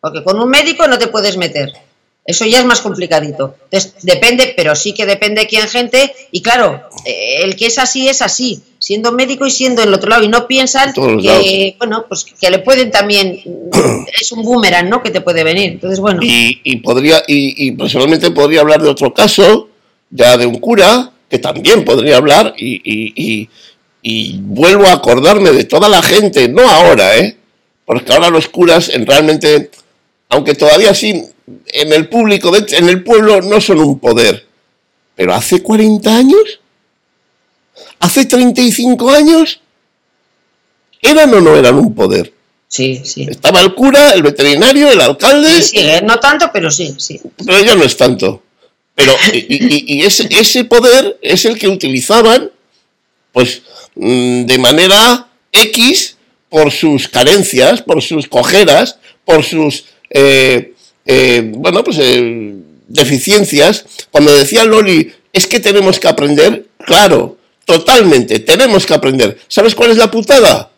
Porque 0.00 0.22
con 0.22 0.38
un 0.38 0.48
médico 0.48 0.86
no 0.86 0.98
te 0.98 1.08
puedes 1.08 1.36
meter. 1.36 1.72
Eso 2.24 2.44
ya 2.44 2.58
es 2.58 2.66
más 2.66 2.82
complicadito. 2.82 3.56
Entonces, 3.64 3.94
depende, 4.02 4.52
pero 4.54 4.76
sí 4.76 4.92
que 4.92 5.06
depende 5.06 5.40
de 5.40 5.46
quién 5.46 5.66
gente. 5.66 6.14
Y 6.30 6.42
claro, 6.42 6.88
eh, 7.06 7.42
el 7.42 7.56
que 7.56 7.66
es 7.66 7.78
así 7.78 8.06
es 8.06 8.20
así, 8.20 8.62
siendo 8.78 9.12
médico 9.12 9.46
y 9.46 9.50
siendo 9.50 9.82
el 9.82 9.92
otro 9.92 10.08
lado. 10.10 10.22
Y 10.24 10.28
no 10.28 10.46
piensan 10.46 10.92
que, 11.42 11.74
bueno, 11.78 12.04
pues 12.08 12.24
que 12.24 12.50
le 12.50 12.58
pueden 12.60 12.90
también. 12.90 13.40
es 14.20 14.32
un 14.32 14.42
boomerang, 14.42 14.88
¿no? 14.88 15.02
Que 15.02 15.10
te 15.10 15.20
puede 15.20 15.44
venir. 15.44 15.72
Entonces, 15.72 16.00
bueno. 16.00 16.20
Y, 16.22 16.60
y 16.64 16.76
podría, 16.76 17.22
y, 17.26 17.66
y 17.68 17.72
personalmente 17.72 18.30
podría 18.30 18.60
hablar 18.60 18.82
de 18.82 18.88
otro 18.88 19.12
caso, 19.12 19.68
ya 20.10 20.36
de 20.36 20.46
un 20.46 20.58
cura, 20.58 21.12
que 21.28 21.38
también 21.38 21.84
podría 21.84 22.16
hablar, 22.16 22.54
y, 22.56 22.80
y- 22.84 23.48
y- 24.02 24.38
vuelvo 24.40 24.86
a 24.86 24.92
acordarme 24.92 25.50
de 25.52 25.64
toda 25.64 25.88
la 25.88 26.00
gente, 26.02 26.48
no 26.48 26.68
ahora, 26.68 27.16
¿eh? 27.18 27.36
Porque 27.84 28.12
ahora 28.12 28.30
los 28.30 28.48
curas 28.48 28.88
en 28.88 29.04
realmente, 29.06 29.70
aunque 30.30 30.54
todavía 30.54 30.94
sí, 30.94 31.22
en 31.66 31.92
el 31.92 32.08
público, 32.08 32.50
en 32.56 32.88
el 32.88 33.02
pueblo, 33.02 33.40
no 33.42 33.60
son 33.60 33.80
un 33.80 33.98
poder. 33.98 34.46
Pero 35.16 35.34
hace 35.34 35.62
40 35.62 36.16
años, 36.16 36.60
hace 38.00 38.24
35 38.26 39.10
años, 39.10 39.60
¿eran 41.02 41.32
o 41.34 41.40
no 41.40 41.56
eran 41.56 41.76
un 41.76 41.94
poder? 41.94 42.32
Sí, 42.68 43.00
sí. 43.04 43.26
Estaba 43.30 43.60
el 43.62 43.74
cura, 43.74 44.10
el 44.12 44.22
veterinario, 44.22 44.90
el 44.90 45.00
alcalde, 45.00 45.48
Sí, 45.62 45.62
sí, 45.62 45.78
eh, 45.78 46.00
no 46.04 46.18
tanto, 46.20 46.50
pero 46.52 46.70
sí, 46.70 46.94
sí. 46.98 47.20
pero 47.44 47.62
ya 47.64 47.74
no 47.74 47.84
es 47.84 47.96
tanto. 47.96 48.42
Pero, 48.94 49.14
y, 49.32 49.38
y- 49.38 49.84
y 49.98 50.02
ese, 50.02 50.28
ese 50.30 50.64
poder 50.64 51.18
es 51.22 51.44
el 51.44 51.58
que 51.58 51.68
utilizaban, 51.68 52.50
pues, 53.32 53.62
mm, 53.94 54.44
de 54.44 54.58
manera 54.58 55.28
X, 55.52 56.16
por 56.50 56.70
sus 56.70 57.08
carencias, 57.08 57.80
por 57.82 58.02
sus 58.02 58.26
cojeras, 58.26 58.98
por 59.24 59.44
sus 59.44 59.84
eh, 60.10 60.72
eh, 61.06 61.42
bueno, 61.54 61.82
pues 61.84 61.98
eh, 62.00 62.54
deficiencias. 62.88 63.84
Cuando 64.10 64.34
decía 64.34 64.64
Loli, 64.64 65.10
es 65.32 65.46
que 65.46 65.60
tenemos 65.60 65.98
que 66.00 66.08
aprender, 66.08 66.66
claro, 66.84 67.37
totalmente, 67.68 68.38
tenemos 68.38 68.86
que 68.86 68.94
aprender. 68.94 69.38
¿Sabes 69.46 69.74
cuál 69.74 69.90
es 69.90 69.98
la 69.98 70.10
putada? 70.10 70.70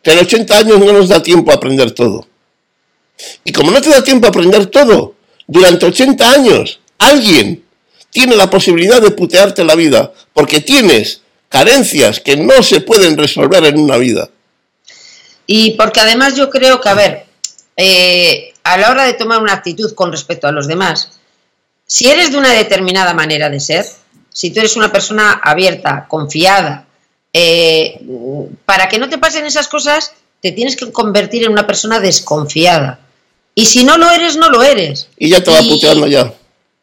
Que 0.00 0.12
en 0.12 0.20
80 0.20 0.56
años 0.56 0.78
no 0.78 0.92
nos 0.92 1.08
da 1.08 1.20
tiempo 1.20 1.50
a 1.50 1.56
aprender 1.56 1.90
todo. 1.90 2.28
Y 3.42 3.50
como 3.50 3.72
no 3.72 3.80
te 3.80 3.90
da 3.90 4.04
tiempo 4.04 4.26
a 4.26 4.28
aprender 4.28 4.66
todo, 4.66 5.16
durante 5.48 5.84
80 5.84 6.30
años 6.30 6.78
alguien 6.96 7.64
tiene 8.10 8.36
la 8.36 8.48
posibilidad 8.48 9.02
de 9.02 9.10
putearte 9.10 9.64
la 9.64 9.74
vida, 9.74 10.12
porque 10.32 10.60
tienes 10.60 11.22
carencias 11.48 12.20
que 12.20 12.36
no 12.36 12.62
se 12.62 12.80
pueden 12.82 13.16
resolver 13.18 13.64
en 13.64 13.80
una 13.80 13.96
vida. 13.96 14.30
Y 15.44 15.72
porque 15.72 15.98
además 15.98 16.36
yo 16.36 16.50
creo 16.50 16.80
que, 16.80 16.88
a 16.88 16.94
ver, 16.94 17.26
eh, 17.76 18.54
a 18.62 18.78
la 18.78 18.92
hora 18.92 19.04
de 19.06 19.14
tomar 19.14 19.42
una 19.42 19.54
actitud 19.54 19.92
con 19.94 20.12
respecto 20.12 20.46
a 20.46 20.52
los 20.52 20.68
demás, 20.68 21.18
si 21.84 22.08
eres 22.08 22.30
de 22.30 22.38
una 22.38 22.52
determinada 22.52 23.12
manera 23.12 23.50
de 23.50 23.58
ser, 23.58 23.86
si 24.36 24.50
tú 24.50 24.60
eres 24.60 24.76
una 24.76 24.92
persona 24.92 25.40
abierta, 25.42 26.04
confiada, 26.06 26.84
eh, 27.32 27.98
para 28.66 28.86
que 28.86 28.98
no 28.98 29.08
te 29.08 29.16
pasen 29.16 29.46
esas 29.46 29.66
cosas, 29.66 30.12
te 30.42 30.52
tienes 30.52 30.76
que 30.76 30.92
convertir 30.92 31.44
en 31.44 31.52
una 31.52 31.66
persona 31.66 32.00
desconfiada. 32.00 32.98
Y 33.54 33.64
si 33.64 33.82
no 33.82 33.96
lo 33.96 34.10
eres, 34.10 34.36
no 34.36 34.50
lo 34.50 34.62
eres. 34.62 35.08
Y 35.16 35.30
ya 35.30 35.42
te 35.42 35.50
va 35.50 35.60
puteando 35.60 36.06
ya. 36.06 36.34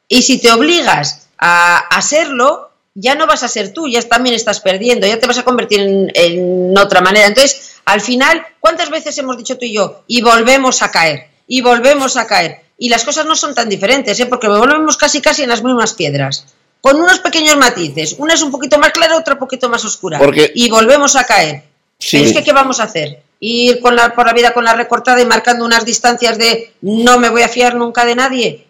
Y 0.07 0.23
si 0.23 0.39
te 0.39 0.51
obligas 0.51 1.27
a, 1.37 1.77
a 1.77 2.01
serlo, 2.01 2.71
ya 2.95 3.13
no 3.13 3.27
vas 3.27 3.43
a 3.43 3.47
ser 3.47 3.71
tú, 3.71 3.87
ya 3.87 4.01
también 4.01 4.33
estás 4.33 4.59
perdiendo, 4.59 5.05
ya 5.05 5.19
te 5.19 5.27
vas 5.27 5.37
a 5.37 5.43
convertir 5.43 6.09
en, 6.11 6.75
otra 6.75 7.01
manera. 7.01 7.27
Entonces, 7.27 7.75
al 7.85 8.01
final, 8.01 8.43
¿cuántas 8.59 8.89
veces 8.89 9.15
hemos 9.19 9.37
dicho 9.37 9.59
tú 9.59 9.65
y 9.65 9.73
yo? 9.73 10.01
Y 10.07 10.23
volvemos 10.23 10.81
a 10.81 10.89
caer, 10.89 11.27
y 11.47 11.61
volvemos 11.61 12.17
a 12.17 12.25
caer. 12.25 12.61
Y 12.79 12.89
las 12.89 13.03
cosas 13.03 13.27
no 13.27 13.35
son 13.35 13.53
tan 13.53 13.69
diferentes, 13.69 14.19
¿eh? 14.19 14.25
porque 14.25 14.47
volvemos 14.47 14.97
casi 14.97 15.21
casi 15.21 15.43
en 15.43 15.49
las 15.49 15.63
mismas 15.63 15.93
piedras, 15.93 16.47
con 16.83 16.99
unos 16.99 17.19
pequeños 17.19 17.55
matices. 17.55 18.15
Una 18.17 18.33
es 18.33 18.41
un 18.41 18.51
poquito 18.51 18.77
más 18.77 18.91
clara, 18.91 19.15
otra 19.15 19.35
un 19.35 19.39
poquito 19.39 19.69
más 19.69 19.85
oscura. 19.85 20.19
Y 20.53 20.69
volvemos 20.69 21.15
a 21.15 21.23
caer. 21.23 21.63
es 21.97 22.33
que, 22.33 22.43
¿qué 22.43 22.51
vamos 22.51 22.81
a 22.81 22.83
hacer? 22.83 23.21
Ir 23.39 23.79
con 23.79 23.95
la, 23.95 24.13
por 24.13 24.25
la 24.25 24.33
vida 24.33 24.53
con 24.53 24.65
la 24.65 24.73
recortada 24.73 25.21
y 25.21 25.25
marcando 25.25 25.63
unas 25.63 25.85
distancias 25.85 26.37
de 26.37 26.73
no 26.81 27.19
me 27.19 27.29
voy 27.29 27.41
a 27.41 27.47
fiar 27.47 27.75
nunca 27.75 28.03
de 28.03 28.15
nadie. 28.15 28.67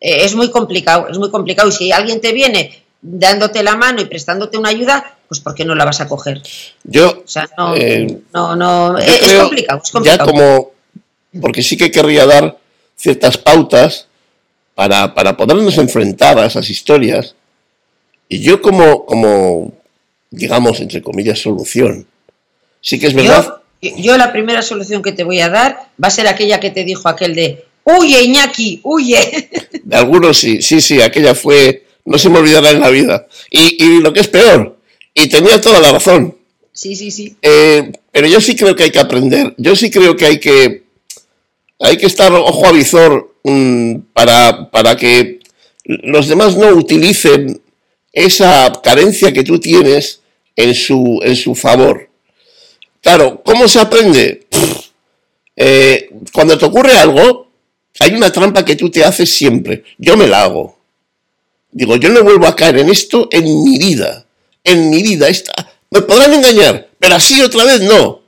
Eh, 0.00 0.24
es 0.24 0.36
muy 0.36 0.48
complicado, 0.52 1.08
es 1.08 1.18
muy 1.18 1.28
complicado. 1.28 1.68
Y 1.70 1.72
si 1.72 1.90
alguien 1.90 2.20
te 2.20 2.32
viene 2.32 2.84
dándote 3.02 3.64
la 3.64 3.74
mano 3.74 4.00
y 4.00 4.04
prestándote 4.04 4.56
una 4.56 4.68
ayuda, 4.68 5.16
pues 5.26 5.40
¿por 5.40 5.56
qué 5.56 5.64
no 5.64 5.74
la 5.74 5.84
vas 5.84 6.00
a 6.00 6.06
coger? 6.06 6.40
Yo, 6.84 7.24
o 7.24 7.28
sea, 7.28 7.50
no, 7.58 7.74
eh, 7.74 8.16
no, 8.32 8.96
es, 8.96 9.32
complicado, 9.40 9.80
es, 9.82 9.90
complicado, 9.90 10.04
Ya 10.04 10.18
como, 10.24 10.70
porque 11.40 11.64
sí 11.64 11.76
que 11.76 11.90
querría 11.90 12.26
dar 12.26 12.56
ciertas 12.96 13.38
pautas 13.38 14.06
para, 14.74 15.14
para 15.14 15.36
podernos 15.36 15.78
enfrentar 15.78 16.38
a 16.38 16.46
esas 16.46 16.68
historias. 16.70 17.34
Y 18.28 18.40
yo 18.40 18.60
como, 18.60 19.04
como, 19.06 19.72
digamos, 20.30 20.80
entre 20.80 21.02
comillas, 21.02 21.38
solución, 21.38 22.06
sí 22.80 22.98
que 22.98 23.06
es 23.06 23.14
verdad... 23.14 23.60
Yo, 23.80 23.90
yo 23.96 24.16
la 24.16 24.32
primera 24.32 24.62
solución 24.62 25.02
que 25.02 25.12
te 25.12 25.24
voy 25.24 25.40
a 25.40 25.50
dar 25.50 25.90
va 26.02 26.08
a 26.08 26.10
ser 26.10 26.26
aquella 26.26 26.58
que 26.58 26.70
te 26.70 26.84
dijo 26.84 27.08
aquel 27.08 27.34
de, 27.34 27.64
huye 27.84 28.22
Iñaki, 28.22 28.80
huye. 28.82 29.50
De 29.84 29.96
algunos 29.96 30.38
sí, 30.38 30.62
sí, 30.62 30.80
sí, 30.80 31.02
aquella 31.02 31.34
fue 31.34 31.84
no 32.04 32.18
se 32.18 32.28
me 32.28 32.38
olvidará 32.38 32.70
en 32.70 32.80
la 32.80 32.90
vida. 32.90 33.26
Y, 33.50 34.00
lo 34.00 34.12
que 34.12 34.20
es 34.20 34.28
peor, 34.28 34.78
y 35.14 35.28
tenía 35.28 35.60
toda 35.60 35.80
la 35.80 35.92
razón. 35.92 36.36
Sí, 36.72 36.96
sí, 36.96 37.10
sí. 37.10 37.36
Eh, 37.40 37.92
pero 38.10 38.26
yo 38.26 38.40
sí 38.40 38.56
creo 38.56 38.74
que 38.74 38.84
hay 38.84 38.90
que 38.90 38.98
aprender. 38.98 39.54
Yo 39.56 39.76
sí 39.76 39.90
creo 39.90 40.16
que 40.16 40.26
hay 40.26 40.40
que, 40.40 40.84
hay 41.78 41.96
que 41.96 42.06
estar 42.06 42.32
ojo 42.32 42.66
a 42.66 42.72
visor 42.72 43.33
para, 44.12 44.70
para 44.70 44.96
que 44.96 45.40
los 45.84 46.28
demás 46.28 46.56
no 46.56 46.68
utilicen 46.68 47.60
esa 48.12 48.72
carencia 48.82 49.32
que 49.32 49.44
tú 49.44 49.58
tienes 49.58 50.20
en 50.56 50.74
su, 50.74 51.20
en 51.22 51.36
su 51.36 51.54
favor. 51.54 52.08
Claro, 53.02 53.42
¿cómo 53.44 53.68
se 53.68 53.80
aprende? 53.80 54.46
Eh, 55.56 56.10
cuando 56.32 56.56
te 56.56 56.64
ocurre 56.64 56.94
algo, 56.94 57.50
hay 58.00 58.14
una 58.14 58.32
trampa 58.32 58.64
que 58.64 58.76
tú 58.76 58.90
te 58.90 59.04
haces 59.04 59.30
siempre. 59.30 59.84
Yo 59.98 60.16
me 60.16 60.26
la 60.26 60.44
hago. 60.44 60.78
Digo, 61.70 61.96
yo 61.96 62.08
no 62.08 62.22
vuelvo 62.22 62.46
a 62.46 62.56
caer 62.56 62.78
en 62.78 62.88
esto 62.88 63.28
en 63.30 63.44
mi 63.64 63.78
vida. 63.78 64.24
En 64.62 64.88
mi 64.88 65.02
vida. 65.02 65.28
Esta, 65.28 65.52
me 65.90 66.00
podrán 66.00 66.32
engañar, 66.32 66.88
pero 66.98 67.16
así 67.16 67.42
otra 67.42 67.64
vez 67.64 67.82
no. 67.82 68.22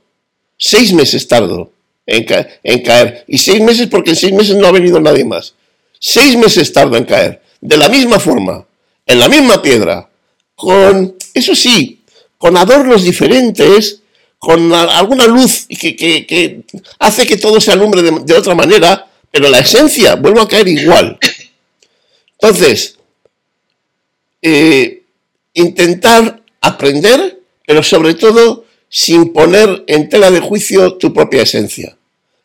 Seis 0.57 0.93
meses 0.93 1.27
tardo 1.27 1.71
en, 2.07 2.25
en 2.63 2.81
caer. 2.81 3.25
Y 3.27 3.37
seis 3.37 3.61
meses 3.61 3.87
porque 3.87 4.11
en 4.11 4.15
seis 4.15 4.33
meses 4.33 4.55
no 4.55 4.65
ha 4.65 4.71
venido 4.71 4.99
nadie 4.99 5.25
más. 5.25 5.53
Seis 5.99 6.35
meses 6.35 6.73
tardo 6.73 6.97
en 6.97 7.05
caer. 7.05 7.41
De 7.61 7.77
la 7.77 7.89
misma 7.89 8.19
forma, 8.19 8.65
en 9.05 9.19
la 9.19 9.27
misma 9.27 9.61
piedra, 9.61 10.09
con, 10.55 11.15
eso 11.33 11.55
sí, 11.55 12.01
con 12.37 12.55
adornos 12.55 13.03
diferentes, 13.03 14.01
con 14.39 14.73
alguna 14.73 15.25
luz 15.25 15.67
que, 15.67 15.95
que, 15.95 16.61
hace 16.99 17.25
que 17.25 17.37
todo 17.37 17.59
se 17.59 17.71
alumbre 17.71 18.01
de, 18.01 18.11
de, 18.23 18.33
otra 18.33 18.55
manera, 18.55 19.07
pero 19.31 19.49
la 19.49 19.59
esencia 19.59 20.15
vuelvo 20.15 20.41
a 20.41 20.47
caer 20.47 20.67
igual. 20.67 21.17
Entonces, 22.39 22.97
eh, 24.41 25.01
intentar 25.55 26.41
aprender, 26.61 27.41
pero 27.65 27.81
sobre 27.81 28.13
todo 28.13 28.65
sin 28.89 29.33
poner 29.33 29.83
en 29.87 30.09
tela 30.09 30.31
de 30.31 30.39
juicio 30.39 30.95
tu 30.95 31.13
propia 31.13 31.43
esencia. 31.43 31.97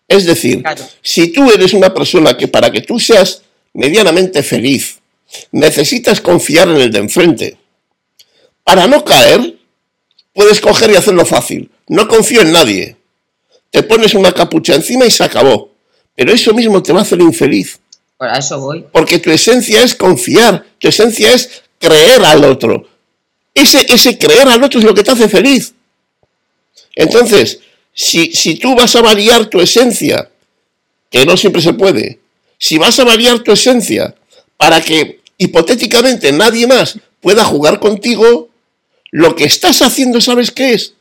Es 0.08 0.26
decir, 0.26 0.62
si 1.00 1.28
tú 1.28 1.50
eres 1.50 1.72
una 1.72 1.94
persona 1.94 2.36
que 2.36 2.48
para 2.48 2.70
que 2.70 2.82
tú 2.82 2.98
seas 2.98 3.42
medianamente 3.72 4.42
feliz, 4.42 4.98
necesitas 5.50 6.20
confiar 6.20 6.68
en 6.68 6.76
el 6.76 6.90
de 6.90 6.98
enfrente. 6.98 7.56
Para 8.64 8.86
no 8.86 9.04
caer, 9.04 9.56
puedes 10.32 10.60
coger 10.60 10.90
y 10.90 10.96
hacerlo 10.96 11.24
fácil. 11.24 11.70
No 11.88 12.08
confío 12.08 12.42
en 12.42 12.52
nadie. 12.52 12.96
Te 13.70 13.82
pones 13.82 14.14
una 14.14 14.32
capucha 14.32 14.74
encima 14.74 15.06
y 15.06 15.10
se 15.10 15.24
acabó. 15.24 15.70
Pero 16.14 16.32
eso 16.32 16.52
mismo 16.52 16.82
te 16.82 16.92
va 16.92 17.00
a 17.00 17.02
hacer 17.02 17.20
infeliz. 17.20 17.80
Por 18.18 18.28
eso 18.28 18.60
voy. 18.60 18.84
Porque 18.92 19.18
tu 19.18 19.30
esencia 19.30 19.82
es 19.82 19.94
confiar, 19.94 20.64
tu 20.78 20.88
esencia 20.88 21.32
es 21.32 21.62
creer 21.78 22.22
al 22.24 22.44
otro. 22.44 22.86
Ese, 23.54 23.84
ese 23.92 24.18
creer 24.18 24.48
al 24.48 24.62
otro 24.62 24.78
es 24.78 24.84
lo 24.84 24.94
que 24.94 25.02
te 25.02 25.10
hace 25.10 25.28
feliz. 25.28 25.74
Entonces, 26.94 27.60
si, 27.92 28.32
si 28.32 28.56
tú 28.56 28.74
vas 28.74 28.94
a 28.96 29.02
variar 29.02 29.46
tu 29.46 29.60
esencia, 29.60 30.30
que 31.10 31.26
no 31.26 31.36
siempre 31.36 31.62
se 31.62 31.74
puede, 31.74 32.20
si 32.58 32.78
vas 32.78 32.98
a 32.98 33.04
variar 33.04 33.40
tu 33.40 33.52
esencia 33.52 34.14
para 34.56 34.80
que 34.80 35.20
hipotéticamente 35.36 36.32
nadie 36.32 36.66
más 36.66 36.98
pueda 37.20 37.44
jugar 37.44 37.80
contigo, 37.80 38.48
lo 39.10 39.34
que 39.36 39.44
estás 39.44 39.82
haciendo, 39.82 40.20
¿sabes 40.20 40.50
qué 40.50 40.74
es? 40.74 40.94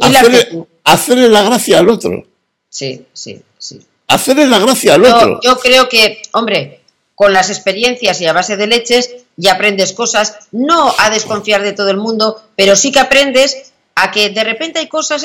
Hacerle, 0.00 0.66
hacerle, 0.84 1.28
la 1.28 1.42
gracia 1.42 1.78
al 1.78 1.88
otro. 1.88 2.26
Sí, 2.68 3.06
sí, 3.12 3.40
sí. 3.58 3.80
Hacerle 4.08 4.46
la 4.46 4.58
gracia 4.58 4.94
al 4.94 5.04
otro. 5.04 5.40
Yo 5.42 5.58
creo 5.58 5.88
que, 5.88 6.22
hombre, 6.32 6.80
con 7.14 7.32
las 7.32 7.50
experiencias 7.50 8.20
y 8.20 8.26
a 8.26 8.32
base 8.32 8.56
de 8.56 8.66
leches 8.66 9.10
y 9.38 9.48
aprendes 9.48 9.92
cosas, 9.92 10.36
no 10.52 10.94
a 10.98 11.10
desconfiar 11.10 11.62
de 11.62 11.72
todo 11.72 11.90
el 11.90 11.96
mundo, 11.96 12.42
pero 12.56 12.76
sí 12.76 12.92
que 12.92 13.00
aprendes 13.00 13.72
a 13.96 14.10
que 14.10 14.30
de 14.30 14.44
repente 14.44 14.78
hay 14.78 14.88
cosas, 14.88 15.24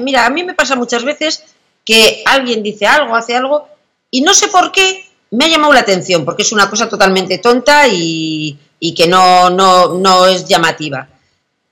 mira, 0.00 0.24
a 0.24 0.30
mí 0.30 0.42
me 0.44 0.54
pasa 0.54 0.76
muchas 0.76 1.04
veces 1.04 1.44
que 1.84 2.22
alguien 2.24 2.62
dice 2.62 2.86
algo, 2.86 3.14
hace 3.14 3.36
algo, 3.36 3.68
y 4.10 4.22
no 4.22 4.32
sé 4.32 4.48
por 4.48 4.72
qué 4.72 5.04
me 5.32 5.44
ha 5.44 5.48
llamado 5.48 5.72
la 5.72 5.80
atención, 5.80 6.24
porque 6.24 6.42
es 6.42 6.52
una 6.52 6.70
cosa 6.70 6.88
totalmente 6.88 7.38
tonta 7.38 7.88
y, 7.88 8.58
que 8.96 9.06
no 9.06 10.26
es 10.28 10.46
llamativa. 10.46 11.08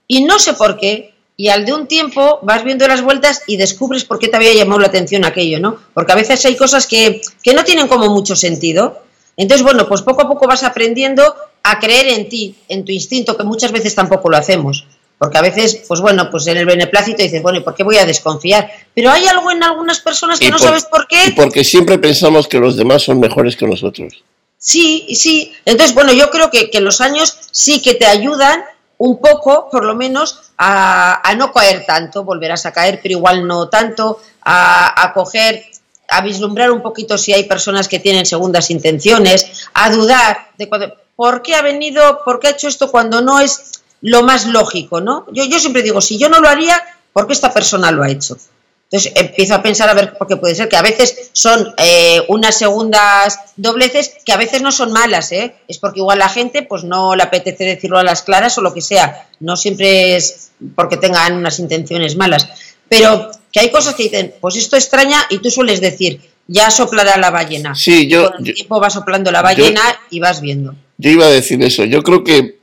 Y 0.07 0.25
no 0.25 0.39
sé 0.39 0.55
por 0.55 0.77
qué, 0.77 1.15
y 1.37 1.49
al 1.49 1.65
de 1.65 1.73
un 1.73 1.87
tiempo 1.87 2.41
vas 2.43 2.65
viendo 2.65 2.87
las 2.87 3.01
vueltas 3.01 3.43
y 3.47 3.57
descubres 3.57 4.05
por 4.05 4.19
qué 4.19 4.29
te 4.29 4.37
había 4.37 4.53
llamado 4.53 4.81
la 4.81 4.89
atención 4.89 5.25
aquello, 5.25 5.61
¿no? 5.61 5.79
Porque 5.95 6.13
a 6.13 6.17
veces 6.17 6.45
hay 6.45 6.57
cosas 6.57 6.87
que, 6.87 7.23
que 7.43 7.55
no 7.55 7.65
tienen 7.65 7.89
como 7.89 8.11
mucho 8.11 8.37
sentido, 8.37 9.03
entonces, 9.37 9.65
bueno, 9.65 9.89
pues 9.89 10.03
poco 10.03 10.21
a 10.21 10.29
poco 10.29 10.47
vas 10.47 10.65
aprendiendo 10.65 11.35
a 11.63 11.79
creer 11.79 12.09
en 12.09 12.29
ti, 12.29 12.57
en 12.69 12.85
tu 12.85 12.93
instinto, 12.93 13.37
que 13.39 13.45
muchas 13.45 13.73
veces 13.73 13.95
tampoco 13.95 14.29
lo 14.29 14.37
hacemos. 14.37 14.87
Porque 15.21 15.37
a 15.37 15.43
veces, 15.43 15.83
pues 15.87 16.01
bueno, 16.01 16.31
pues 16.31 16.47
en 16.47 16.57
el 16.57 16.65
beneplácito 16.65 17.23
dices, 17.23 17.43
bueno, 17.43 17.59
¿y 17.59 17.63
por 17.63 17.75
qué 17.75 17.83
voy 17.83 17.99
a 17.99 18.07
desconfiar? 18.07 18.71
Pero 18.95 19.11
hay 19.11 19.27
algo 19.27 19.51
en 19.51 19.63
algunas 19.63 20.01
personas 20.01 20.41
que 20.41 20.49
no 20.49 20.59
sabes 20.59 20.87
por 20.87 21.07
qué. 21.07 21.35
porque 21.37 21.63
siempre 21.63 21.99
pensamos 21.99 22.49
que 22.49 22.59
los 22.59 22.75
demás 22.75 23.03
son 23.03 23.21
mejores 23.21 23.55
que 23.55 23.67
nosotros. 23.67 24.25
Sí, 24.57 25.15
sí. 25.15 25.53
Entonces, 25.67 25.95
bueno, 25.95 26.15
yo 26.15 26.31
creo 26.31 26.51
que, 26.51 26.71
los 26.81 27.03
años 27.03 27.37
sí 27.51 27.83
que 27.83 27.93
te 27.97 28.07
ayudan 28.07 28.65
un 28.97 29.21
poco, 29.21 29.69
por 29.71 29.85
lo 29.85 29.95
menos, 29.95 30.41
a, 30.57 31.35
no 31.37 31.53
caer 31.53 31.85
tanto. 31.85 32.25
Volverás 32.25 32.65
a 32.65 32.73
caer, 32.73 33.01
pero 33.03 33.13
igual 33.13 33.47
no 33.47 33.69
tanto, 33.69 34.23
a, 34.41 35.05
a 35.05 35.13
coger 35.13 35.67
a 36.09 36.23
vislumbrar 36.23 36.71
un 36.71 36.81
poquito 36.81 37.19
si 37.19 37.35
hay 37.35 37.45
personas 37.45 37.89
que 37.89 37.99
tienen 37.99 38.25
segundas 38.25 38.71
intenciones, 38.71 39.69
a 39.75 39.91
dudar 39.91 40.49
de 40.57 40.67
por 41.15 41.43
qué 41.43 41.57
ha 41.57 41.63
venido, 41.63 42.23
por 42.25 42.41
qué 42.41 42.49
ha 42.49 42.51
hecho 42.53 42.69
esto 42.69 42.91
cuando 42.91 43.21
no 43.21 43.39
es 43.39 43.80
lo 44.03 44.23
más 44.23 44.47
lógico, 44.47 45.01
¿no? 45.01 45.27
Yo, 45.33 45.45
yo 45.45 45.59
siempre 45.59 45.83
digo, 45.83 46.01
si 46.01 46.19
yo 46.19 46.29
no 46.29 46.41
lo 46.41 46.49
haría, 46.49 46.81
¿por 47.13 47.27
qué 47.27 47.33
esta 47.33 47.53
persona 47.53 47.91
lo 47.91 48.03
ha 48.03 48.11
hecho? 48.11 48.37
Entonces 48.91 49.13
empiezo 49.15 49.55
a 49.55 49.63
pensar 49.63 49.89
a 49.89 49.95
ver, 49.95 50.15
porque 50.19 50.37
puede 50.37 50.57
ser 50.57 50.69
que 50.69 50.77
a 50.77 50.83
veces 50.83 51.31
son 51.33 51.75
eh, 51.77 52.23
unas 52.27 52.59
segundas 52.59 53.39
dobleces 53.57 54.17
que 54.25 54.33
a 54.33 54.37
veces 54.37 54.63
no 54.63 54.73
son 54.73 54.91
malas, 54.91 55.31
¿eh? 55.31 55.55
Es 55.69 55.79
porque 55.79 56.01
igual 56.01 56.19
la 56.19 56.29
gente 56.29 56.63
pues 56.63 56.83
no 56.83 57.15
le 57.15 57.23
apetece 57.23 57.65
decirlo 57.65 57.99
a 57.99 58.03
las 58.03 58.23
claras 58.23 58.59
o 58.59 58.63
lo 58.63 58.75
que 58.75 58.81
sea. 58.81 59.29
No 59.39 59.57
siempre 59.57 60.17
es 60.17 60.51
porque 60.75 60.97
tengan 60.97 61.35
unas 61.35 61.61
intenciones 61.61 62.17
malas. 62.17 62.49
Pero 62.89 63.31
que 63.53 63.61
hay 63.61 63.71
cosas 63.71 63.95
que 63.95 64.03
dicen, 64.05 64.35
pues 64.41 64.57
esto 64.57 64.75
extraña 64.75 65.19
y 65.31 65.39
tú 65.39 65.53
sueles 65.53 65.81
decir, 65.81 66.21
ya 66.49 66.69
soplará 66.73 67.17
la 67.17 67.31
ballena. 67.31 67.77
Sí, 67.77 68.09
yo. 68.09 68.33
con 68.33 68.45
el 68.45 68.55
tiempo 68.55 68.81
va 68.81 68.91
soplando 68.91 69.31
la 69.31 69.41
ballena 69.41 69.83
y 70.11 70.19
vas 70.19 70.41
viendo. 70.41 70.75
Yo 70.99 71.11
iba 71.11 71.27
a 71.27 71.31
decir 71.31 71.63
eso. 71.63 71.85
Yo 71.85 72.03
creo 72.03 72.25
que 72.25 72.60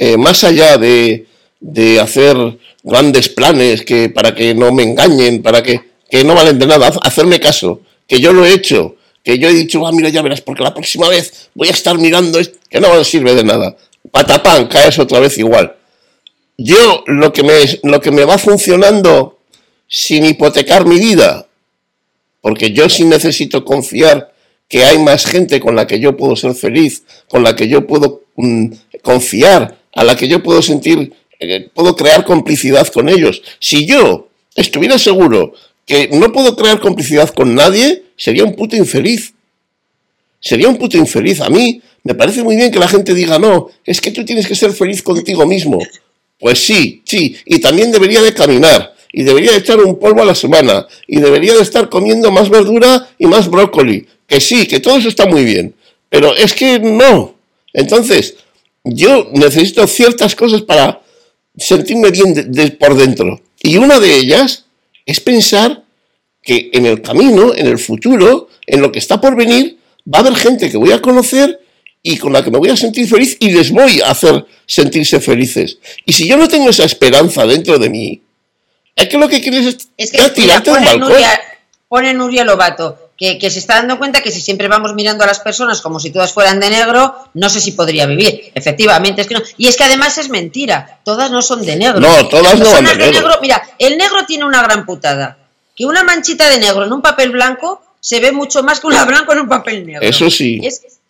eh, 0.00 0.16
más 0.16 0.44
allá 0.44 0.78
de, 0.78 1.26
de 1.60 2.00
hacer 2.00 2.34
grandes 2.82 3.28
planes 3.28 3.84
que 3.84 4.08
para 4.08 4.34
que 4.34 4.54
no 4.54 4.72
me 4.72 4.82
engañen, 4.82 5.42
para 5.42 5.62
que, 5.62 5.78
que 6.10 6.24
no 6.24 6.34
valen 6.34 6.58
de 6.58 6.66
nada, 6.66 6.90
hacerme 7.02 7.38
caso, 7.38 7.82
que 8.08 8.18
yo 8.18 8.32
lo 8.32 8.46
he 8.46 8.54
hecho, 8.54 8.96
que 9.22 9.38
yo 9.38 9.50
he 9.50 9.52
dicho, 9.52 9.86
ah, 9.86 9.92
mira, 9.92 10.08
ya 10.08 10.22
verás, 10.22 10.40
porque 10.40 10.62
la 10.62 10.72
próxima 10.72 11.06
vez 11.10 11.50
voy 11.54 11.68
a 11.68 11.72
estar 11.72 11.98
mirando 11.98 12.40
que 12.70 12.80
no 12.80 13.04
sirve 13.04 13.34
de 13.34 13.44
nada. 13.44 13.76
Patapán, 14.10 14.68
caes 14.68 14.98
otra 14.98 15.20
vez 15.20 15.36
igual. 15.36 15.76
Yo 16.56 17.04
lo 17.06 17.30
que 17.30 17.42
me, 17.42 17.52
lo 17.82 18.00
que 18.00 18.10
me 18.10 18.24
va 18.24 18.38
funcionando 18.38 19.38
sin 19.86 20.24
hipotecar 20.24 20.86
mi 20.86 20.98
vida, 20.98 21.46
porque 22.40 22.72
yo 22.72 22.88
sí 22.88 23.04
necesito 23.04 23.66
confiar 23.66 24.32
que 24.66 24.82
hay 24.82 24.98
más 24.98 25.26
gente 25.26 25.60
con 25.60 25.76
la 25.76 25.86
que 25.86 26.00
yo 26.00 26.16
puedo 26.16 26.36
ser 26.36 26.54
feliz, 26.54 27.02
con 27.28 27.42
la 27.42 27.54
que 27.54 27.68
yo 27.68 27.86
puedo 27.86 28.22
mm, 28.36 28.68
confiar, 29.02 29.79
a 29.94 30.04
la 30.04 30.16
que 30.16 30.28
yo 30.28 30.42
puedo 30.42 30.62
sentir 30.62 31.12
eh, 31.40 31.70
puedo 31.72 31.96
crear 31.96 32.24
complicidad 32.24 32.86
con 32.88 33.08
ellos. 33.08 33.42
Si 33.58 33.86
yo 33.86 34.28
estuviera 34.54 34.98
seguro 34.98 35.54
que 35.86 36.08
no 36.12 36.30
puedo 36.32 36.54
crear 36.54 36.78
complicidad 36.80 37.30
con 37.30 37.54
nadie, 37.54 38.02
sería 38.16 38.44
un 38.44 38.54
puto 38.54 38.76
infeliz. 38.76 39.32
Sería 40.38 40.68
un 40.68 40.76
puto 40.76 40.98
infeliz. 40.98 41.40
A 41.40 41.48
mí 41.48 41.80
me 42.04 42.14
parece 42.14 42.42
muy 42.42 42.56
bien 42.56 42.70
que 42.70 42.78
la 42.78 42.88
gente 42.88 43.14
diga, 43.14 43.38
no, 43.38 43.70
es 43.84 44.00
que 44.00 44.10
tú 44.10 44.24
tienes 44.24 44.46
que 44.46 44.54
ser 44.54 44.72
feliz 44.72 45.02
contigo 45.02 45.46
mismo. 45.46 45.78
Pues 46.38 46.58
sí, 46.58 47.02
sí, 47.04 47.36
y 47.44 47.58
también 47.58 47.90
debería 47.92 48.22
de 48.22 48.32
caminar, 48.32 48.94
y 49.12 49.24
debería 49.24 49.52
de 49.52 49.58
echar 49.58 49.78
un 49.80 49.98
polvo 49.98 50.22
a 50.22 50.24
la 50.24 50.34
semana, 50.34 50.86
y 51.06 51.20
debería 51.20 51.54
de 51.54 51.60
estar 51.60 51.90
comiendo 51.90 52.30
más 52.30 52.48
verdura 52.48 53.10
y 53.18 53.26
más 53.26 53.50
brócoli. 53.50 54.06
Que 54.26 54.40
sí, 54.40 54.66
que 54.66 54.80
todo 54.80 54.96
eso 54.96 55.08
está 55.08 55.26
muy 55.26 55.44
bien, 55.44 55.74
pero 56.08 56.34
es 56.34 56.54
que 56.54 56.78
no. 56.78 57.34
Entonces, 57.74 58.36
yo 58.84 59.28
necesito 59.32 59.86
ciertas 59.86 60.34
cosas 60.34 60.62
para 60.62 61.02
sentirme 61.56 62.10
bien 62.10 62.34
por 62.78 62.94
dentro. 62.94 63.40
Y 63.62 63.76
una 63.76 63.98
de 63.98 64.16
ellas 64.16 64.64
es 65.04 65.20
pensar 65.20 65.82
que 66.42 66.70
en 66.72 66.86
el 66.86 67.02
camino, 67.02 67.54
en 67.54 67.66
el 67.66 67.78
futuro, 67.78 68.48
en 68.66 68.80
lo 68.80 68.90
que 68.90 68.98
está 68.98 69.20
por 69.20 69.36
venir, 69.36 69.78
va 70.12 70.18
a 70.18 70.20
haber 70.22 70.36
gente 70.36 70.70
que 70.70 70.76
voy 70.76 70.92
a 70.92 71.02
conocer 71.02 71.60
y 72.02 72.16
con 72.16 72.32
la 72.32 72.42
que 72.42 72.50
me 72.50 72.58
voy 72.58 72.70
a 72.70 72.76
sentir 72.76 73.06
feliz 73.06 73.36
y 73.40 73.50
les 73.50 73.70
voy 73.70 74.00
a 74.00 74.10
hacer 74.10 74.46
sentirse 74.66 75.20
felices. 75.20 75.78
Y 76.06 76.12
si 76.12 76.26
yo 76.26 76.38
no 76.38 76.48
tengo 76.48 76.70
esa 76.70 76.84
esperanza 76.84 77.46
dentro 77.46 77.78
de 77.78 77.90
mí, 77.90 78.22
es 78.96 79.08
que 79.08 79.18
lo 79.18 79.28
que 79.28 79.40
quieres 79.40 79.66
es, 79.66 79.88
es 79.96 80.10
que, 80.10 80.28
tirarte 80.30 80.70
un 80.70 80.84
balcón. 80.84 81.12
pone 81.88 82.14
Nuria 82.14 82.44
Lobato 82.44 83.09
que, 83.20 83.50
se 83.50 83.58
está 83.58 83.74
dando 83.74 83.98
cuenta 83.98 84.22
que 84.22 84.30
si 84.30 84.40
siempre 84.40 84.66
vamos 84.66 84.94
mirando 84.94 85.24
a 85.24 85.26
las 85.26 85.40
personas 85.40 85.82
como 85.82 86.00
si 86.00 86.10
todas 86.10 86.32
fueran 86.32 86.58
de 86.58 86.70
negro, 86.70 87.14
no 87.34 87.50
sé 87.50 87.60
si 87.60 87.72
podría 87.72 88.06
vivir. 88.06 88.50
Efectivamente, 88.54 89.20
es 89.20 89.26
que 89.26 89.34
no. 89.34 89.42
Y 89.58 89.68
es 89.68 89.76
que 89.76 89.84
además 89.84 90.16
es 90.16 90.30
mentira, 90.30 91.00
todas 91.04 91.30
no 91.30 91.42
son 91.42 91.62
de 91.66 91.76
negro. 91.76 92.00
No, 92.00 92.28
todas 92.28 92.58
no 92.58 92.64
son 92.64 92.86
de 92.86 92.96
negro. 92.96 93.38
Mira, 93.42 93.62
el 93.78 93.98
negro 93.98 94.24
tiene 94.26 94.46
una 94.46 94.62
gran 94.62 94.86
putada, 94.86 95.36
que 95.76 95.84
una 95.84 96.02
manchita 96.02 96.48
de 96.48 96.60
negro 96.60 96.86
en 96.86 96.94
un 96.94 97.02
papel 97.02 97.30
blanco 97.30 97.82
se 98.00 98.20
ve 98.20 98.32
mucho 98.32 98.62
más 98.62 98.80
que 98.80 98.86
una 98.86 99.04
blanco 99.04 99.34
en 99.34 99.40
un 99.40 99.48
papel 99.50 99.86
negro. 99.86 100.00
Eso 100.00 100.30
sí. 100.30 100.58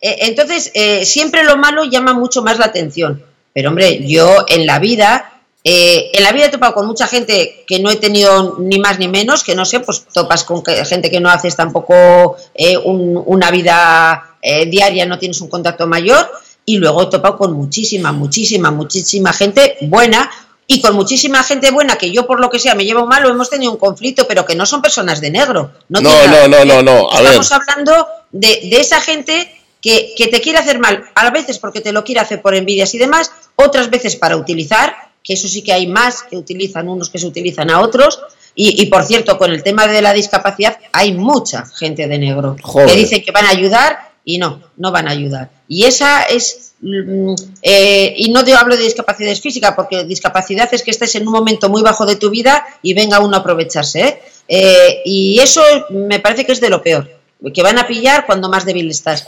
Eh, 0.01 0.17
entonces, 0.19 0.69
eh, 0.73 1.05
siempre 1.05 1.45
lo 1.45 1.55
malo 1.55 1.85
llama 1.85 2.13
mucho 2.13 2.41
más 2.41 2.59
la 2.59 2.65
atención. 2.65 3.23
Pero 3.53 3.69
hombre, 3.69 4.05
yo 4.05 4.43
en 4.49 4.65
la 4.65 4.79
vida 4.79 5.30
eh, 5.63 6.09
en 6.13 6.23
la 6.23 6.31
vida 6.31 6.45
he 6.45 6.49
topado 6.49 6.73
con 6.73 6.87
mucha 6.87 7.07
gente 7.07 7.63
que 7.67 7.79
no 7.79 7.91
he 7.91 7.97
tenido 7.97 8.57
ni 8.59 8.79
más 8.79 8.97
ni 8.97 9.07
menos, 9.07 9.43
que 9.43 9.53
no 9.53 9.65
sé, 9.65 9.79
pues 9.79 10.05
topas 10.11 10.43
con 10.43 10.63
gente 10.65 11.11
que 11.11 11.19
no 11.19 11.29
haces 11.29 11.55
tampoco 11.55 12.35
eh, 12.55 12.77
una 12.77 13.51
vida 13.51 14.37
eh, 14.41 14.65
diaria, 14.65 15.05
no 15.05 15.19
tienes 15.19 15.39
un 15.41 15.49
contacto 15.49 15.85
mayor, 15.85 16.31
y 16.65 16.77
luego 16.77 17.03
he 17.03 17.07
topado 17.07 17.37
con 17.37 17.53
muchísima, 17.53 18.11
muchísima, 18.11 18.71
muchísima 18.71 19.33
gente 19.33 19.77
buena. 19.81 20.29
Y 20.67 20.79
con 20.79 20.95
muchísima 20.95 21.43
gente 21.43 21.69
buena 21.69 21.97
que 21.97 22.11
yo 22.11 22.25
por 22.25 22.39
lo 22.39 22.49
que 22.49 22.57
sea 22.57 22.75
me 22.75 22.85
llevo 22.85 23.05
mal 23.05 23.25
o 23.25 23.29
hemos 23.29 23.49
tenido 23.49 23.73
un 23.73 23.77
conflicto, 23.77 24.25
pero 24.25 24.45
que 24.45 24.55
no 24.55 24.65
son 24.65 24.81
personas 24.81 25.19
de 25.19 25.29
negro. 25.29 25.73
No, 25.89 25.99
no, 25.99 26.27
no, 26.27 26.47
no, 26.47 26.63
no, 26.63 26.81
no, 26.81 27.11
Estamos 27.11 27.51
hablando 27.51 28.07
de, 28.31 28.69
de 28.69 28.79
esa 28.79 29.01
gente 29.01 29.53
que, 29.81 30.13
que 30.15 30.27
te 30.27 30.39
quiere 30.39 30.59
hacer 30.59 30.79
mal, 30.79 31.09
a 31.13 31.29
veces 31.31 31.59
porque 31.59 31.81
te 31.81 31.91
lo 31.91 32.05
quiere 32.05 32.21
hacer 32.21 32.41
por 32.41 32.55
envidias 32.55 32.93
y 32.95 32.99
demás, 32.99 33.33
otras 33.57 33.89
veces 33.89 34.15
para 34.15 34.37
utilizar 34.37 35.10
que 35.23 35.33
eso 35.33 35.47
sí 35.47 35.61
que 35.61 35.73
hay 35.73 35.87
más 35.87 36.23
que 36.23 36.37
utilizan 36.37 36.89
unos 36.89 37.09
que 37.09 37.19
se 37.19 37.27
utilizan 37.27 37.69
a 37.69 37.79
otros. 37.81 38.19
Y, 38.53 38.85
por 38.87 39.05
cierto, 39.05 39.37
con 39.37 39.51
el 39.51 39.63
tema 39.63 39.87
de 39.87 40.01
la 40.01 40.11
discapacidad, 40.11 40.77
hay 40.91 41.13
mucha 41.13 41.65
gente 41.65 42.07
de 42.07 42.19
negro 42.19 42.57
que 42.85 42.95
dice 42.95 43.23
que 43.23 43.31
van 43.31 43.45
a 43.45 43.49
ayudar 43.49 44.11
y 44.25 44.37
no, 44.37 44.61
no 44.77 44.91
van 44.91 45.07
a 45.07 45.11
ayudar. 45.11 45.49
Y 45.67 45.85
esa 45.85 46.23
es. 46.23 46.73
Mm, 46.81 47.33
eh, 47.61 48.13
y 48.17 48.29
no 48.31 48.43
te 48.43 48.53
hablo 48.53 48.75
de 48.75 48.83
discapacidades 48.83 49.39
físicas, 49.39 49.73
porque 49.75 50.03
discapacidad 50.03 50.67
es 50.73 50.83
que 50.83 50.91
estés 50.91 51.15
en 51.15 51.27
un 51.27 51.33
momento 51.33 51.69
muy 51.69 51.81
bajo 51.81 52.05
de 52.05 52.17
tu 52.17 52.29
vida 52.29 52.65
y 52.81 52.93
venga 52.93 53.19
uno 53.19 53.37
a 53.37 53.39
aprovecharse. 53.39 54.01
¿eh? 54.01 54.21
Eh, 54.47 55.01
y 55.05 55.39
eso 55.39 55.63
me 55.89 56.19
parece 56.19 56.45
que 56.45 56.51
es 56.51 56.59
de 56.59 56.69
lo 56.69 56.83
peor, 56.83 57.09
que 57.53 57.63
van 57.63 57.79
a 57.79 57.87
pillar 57.87 58.25
cuando 58.25 58.49
más 58.49 58.65
débil 58.65 58.89
estás. 58.89 59.27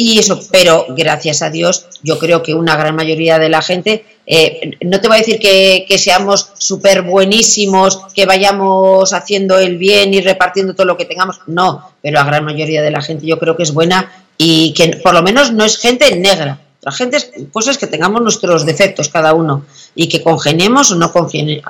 Y 0.00 0.16
eso, 0.20 0.38
pero 0.52 0.86
gracias 0.90 1.42
a 1.42 1.50
Dios, 1.50 1.86
yo 2.04 2.20
creo 2.20 2.40
que 2.40 2.54
una 2.54 2.76
gran 2.76 2.94
mayoría 2.94 3.40
de 3.40 3.48
la 3.48 3.62
gente, 3.62 4.04
eh, 4.26 4.78
no 4.82 5.00
te 5.00 5.08
voy 5.08 5.16
a 5.16 5.18
decir 5.18 5.40
que, 5.40 5.98
seamos 5.98 6.50
súper 6.56 7.02
buenísimos, 7.02 8.02
que 8.14 8.24
vayamos 8.24 9.12
haciendo 9.12 9.58
el 9.58 9.76
bien 9.76 10.14
y 10.14 10.20
repartiendo 10.20 10.74
todo 10.74 10.86
lo 10.86 10.96
que 10.96 11.04
tengamos, 11.04 11.40
no, 11.48 11.90
pero 12.00 12.14
la 12.14 12.22
gran 12.22 12.44
mayoría 12.44 12.80
de 12.80 12.92
la 12.92 13.02
gente 13.02 13.26
yo 13.26 13.40
creo 13.40 13.56
que 13.56 13.64
es 13.64 13.74
buena 13.74 14.08
y 14.36 14.72
que 14.72 15.00
por 15.02 15.14
lo 15.14 15.22
menos 15.24 15.50
no 15.52 15.64
es 15.64 15.78
gente 15.78 16.14
negra. 16.14 16.60
La 16.82 16.92
gente 16.92 17.16
es 17.16 17.32
cosas 17.50 17.76
que 17.76 17.88
tengamos 17.88 18.22
nuestros 18.22 18.64
defectos 18.64 19.08
cada 19.08 19.34
uno 19.34 19.64
y 19.96 20.08
que 20.08 20.22
congenemos 20.22 20.92
o 20.92 20.94
no 20.94 21.10
congenemos. 21.10 21.64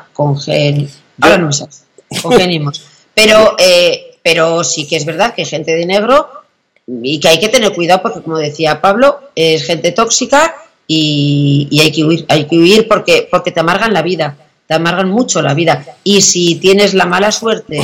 ahora 1.18 1.38
no 1.38 1.48
me 1.48 2.20
congenemos. 2.20 2.82
Pero, 3.14 3.56
eh, 3.58 4.18
pero 4.22 4.62
sí 4.62 4.86
que 4.86 4.94
es 4.94 5.04
verdad 5.04 5.34
que 5.34 5.44
gente 5.44 5.74
de 5.74 5.86
negro 5.86 6.37
y 6.88 7.20
que 7.20 7.28
hay 7.28 7.38
que 7.38 7.48
tener 7.48 7.74
cuidado 7.74 8.02
porque, 8.02 8.22
como 8.22 8.38
decía 8.38 8.80
Pablo, 8.80 9.20
es 9.34 9.64
gente 9.64 9.92
tóxica 9.92 10.54
y, 10.86 11.68
hay 11.80 11.92
que 11.92 12.04
huir, 12.04 12.24
hay 12.28 12.46
que 12.46 12.56
huir 12.56 12.88
porque, 12.88 13.28
porque 13.30 13.52
te 13.52 13.60
amargan 13.60 13.92
la 13.92 14.00
vida, 14.00 14.36
te 14.66 14.74
amargan 14.74 15.10
mucho 15.10 15.42
la 15.42 15.52
vida. 15.52 15.84
Y 16.02 16.22
si 16.22 16.54
tienes 16.56 16.94
la 16.94 17.04
mala 17.04 17.30
suerte 17.30 17.82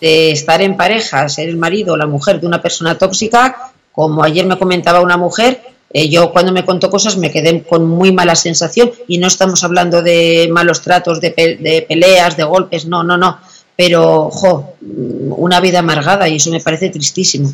de 0.00 0.30
estar 0.30 0.60
en 0.60 0.76
pareja, 0.76 1.28
ser 1.30 1.48
el 1.48 1.56
marido 1.56 1.94
o 1.94 1.96
la 1.96 2.06
mujer 2.06 2.40
de 2.40 2.46
una 2.46 2.60
persona 2.60 2.98
tóxica, 2.98 3.72
como 3.90 4.22
ayer 4.22 4.44
me 4.44 4.58
comentaba 4.58 5.00
una 5.00 5.16
mujer, 5.16 5.62
eh, 5.94 6.08
yo 6.08 6.30
cuando 6.32 6.52
me 6.52 6.64
contó 6.64 6.90
cosas 6.90 7.16
me 7.16 7.30
quedé 7.30 7.62
con 7.62 7.86
muy 7.86 8.12
mala 8.12 8.34
sensación 8.34 8.92
y 9.08 9.18
no 9.18 9.28
estamos 9.28 9.64
hablando 9.64 10.02
de 10.02 10.48
malos 10.50 10.82
tratos, 10.82 11.20
de, 11.20 11.30
de 11.30 11.86
peleas, 11.88 12.36
de 12.36 12.44
golpes, 12.44 12.84
no, 12.84 13.02
no, 13.02 13.16
no. 13.16 13.38
Pero, 13.76 14.28
jo, 14.30 14.74
una 14.82 15.58
vida 15.60 15.78
amargada 15.78 16.28
y 16.28 16.36
eso 16.36 16.50
me 16.50 16.60
parece 16.60 16.90
tristísimo 16.90 17.50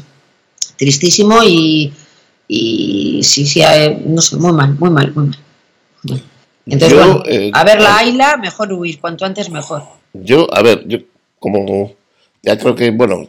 tristísimo 0.78 1.42
y, 1.44 1.92
y 2.46 3.20
sí, 3.22 3.46
sí, 3.46 3.60
eh, 3.60 4.00
no 4.06 4.22
sé, 4.22 4.36
muy 4.36 4.52
mal, 4.52 4.74
muy 4.78 4.90
mal, 4.90 5.12
muy 5.14 5.26
mal. 5.26 6.22
Entonces, 6.64 6.98
bueno, 6.98 7.22
eh, 7.26 7.50
a 7.52 7.64
ver 7.64 7.80
la 7.80 7.98
Aila, 7.98 8.36
mejor 8.36 8.72
huir, 8.72 9.00
cuanto 9.00 9.24
antes 9.24 9.50
mejor. 9.50 9.82
Yo, 10.12 10.46
a 10.54 10.62
ver, 10.62 10.84
yo 10.86 10.98
como 11.38 11.92
ya 12.42 12.58
creo 12.58 12.74
que, 12.74 12.90
bueno, 12.90 13.28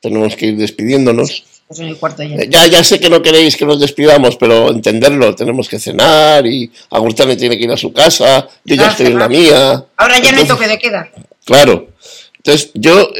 tenemos 0.00 0.34
que 0.36 0.46
ir 0.46 0.56
despidiéndonos. 0.56 1.44
Pues 1.68 1.80
en 1.80 1.88
el 1.88 1.96
cuarto 1.96 2.22
ya. 2.22 2.36
Eh, 2.36 2.48
ya. 2.48 2.66
ya. 2.66 2.84
sé 2.84 3.00
que 3.00 3.10
no 3.10 3.22
queréis 3.22 3.56
que 3.56 3.66
nos 3.66 3.80
despidamos, 3.80 4.36
pero 4.36 4.70
entenderlo, 4.70 5.34
tenemos 5.34 5.68
que 5.68 5.80
cenar 5.80 6.46
y 6.46 6.70
Agustán 6.90 7.36
tiene 7.36 7.58
que 7.58 7.64
ir 7.64 7.72
a 7.72 7.76
su 7.76 7.92
casa, 7.92 8.48
yo 8.64 8.76
ya 8.76 8.88
estoy 8.88 9.06
en 9.06 9.18
la 9.18 9.28
mía. 9.28 9.84
Ahora 9.96 10.18
ya 10.20 10.32
no 10.32 10.38
hay 10.38 10.46
toque 10.46 10.68
de 10.68 10.78
queda. 10.78 11.10
Claro. 11.44 11.88
Entonces, 12.36 12.70
yo, 12.74 13.10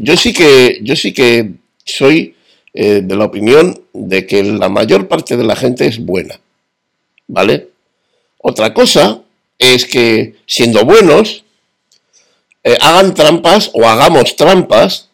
yo 0.00 0.16
sí 0.16 0.32
que, 0.32 0.80
yo 0.82 0.96
sí 0.96 1.12
que 1.12 1.52
soy 1.84 2.34
eh, 2.74 3.00
de 3.02 3.16
la 3.16 3.24
opinión 3.24 3.82
de 3.92 4.26
que 4.26 4.42
la 4.42 4.68
mayor 4.68 5.08
parte 5.08 5.36
de 5.36 5.44
la 5.44 5.56
gente 5.56 5.86
es 5.86 5.98
buena. 5.98 6.40
¿Vale? 7.26 7.68
Otra 8.38 8.74
cosa 8.74 9.20
es 9.58 9.86
que, 9.86 10.34
siendo 10.46 10.84
buenos, 10.84 11.44
eh, 12.64 12.76
hagan 12.80 13.14
trampas 13.14 13.70
o 13.74 13.86
hagamos 13.86 14.36
trampas 14.36 15.08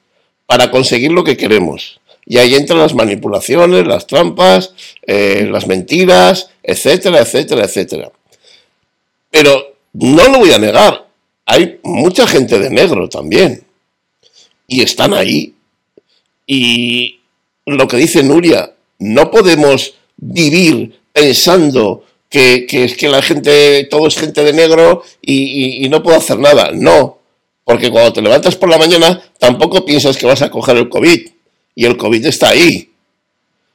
para 0.47 0.71
conseguir 0.71 1.13
lo 1.13 1.25
que 1.25 1.37
queremos. 1.37 2.01
Y 2.25 2.39
ahí 2.39 2.55
entran 2.55 2.79
las 2.79 2.95
manipulaciones, 2.95 3.87
las 3.87 4.07
trampas, 4.07 4.75
eh, 5.07 5.49
las 5.51 5.67
mentiras, 5.67 6.51
etcétera, 6.63 7.21
etcétera, 7.21 7.65
etcétera. 7.65 8.13
Pero 9.31 9.77
no 9.93 10.29
lo 10.29 10.39
voy 10.39 10.53
a 10.53 10.59
negar, 10.59 11.07
hay 11.45 11.81
mucha 11.83 12.27
gente 12.27 12.59
de 12.59 12.71
negro 12.71 13.09
también. 13.09 13.65
y 14.71 14.83
están 14.83 15.15
ahí. 15.15 15.55
Y 16.47 17.18
lo 17.69 17.89
que 17.89 17.97
dice 17.97 18.23
Nuria, 18.23 18.73
no 18.99 19.31
podemos 19.31 19.95
vivir 20.17 21.01
pensando 21.13 22.05
que, 22.29 22.67
es 22.71 22.97
que 22.97 23.09
la 23.09 23.23
gente, 23.23 23.85
todo 23.91 24.09
es 24.09 24.17
gente 24.17 24.43
de 24.43 24.53
negro 24.53 25.03
y, 25.23 25.85
y 25.85 25.89
no 25.89 26.03
puedo 26.03 26.19
hacer 26.19 26.39
nada. 26.39 26.71
No, 26.73 27.19
porque 27.65 27.91
cuando 27.91 28.13
te 28.13 28.23
levantas 28.23 28.57
por 28.57 28.69
la 28.69 28.79
mañana 28.79 29.23
tampoco 29.39 29.85
piensas 29.85 30.17
que 30.17 30.27
vas 30.27 30.43
a 30.43 30.51
coger 30.51 30.77
el 30.77 30.89
COVID 30.89 31.29
y 31.75 31.85
el 31.85 31.97
COVID 31.97 32.25
está 32.27 32.51
ahí. 32.51 32.91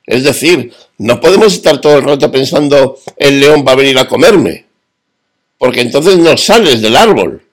Es 0.06 0.24
decir, 0.24 0.74
no 0.98 1.20
podemos 1.20 1.54
estar 1.54 1.80
todo 1.80 1.98
el 1.98 2.04
rato 2.04 2.32
pensando 2.32 2.98
el 3.18 3.40
león 3.40 3.64
va 3.68 3.74
a 3.74 3.76
venir 3.76 3.98
a 3.98 4.08
comerme, 4.08 4.66
porque 5.58 5.82
entonces 5.82 6.18
no 6.18 6.36
sales 6.38 6.82
del 6.82 6.96
árbol, 6.96 7.44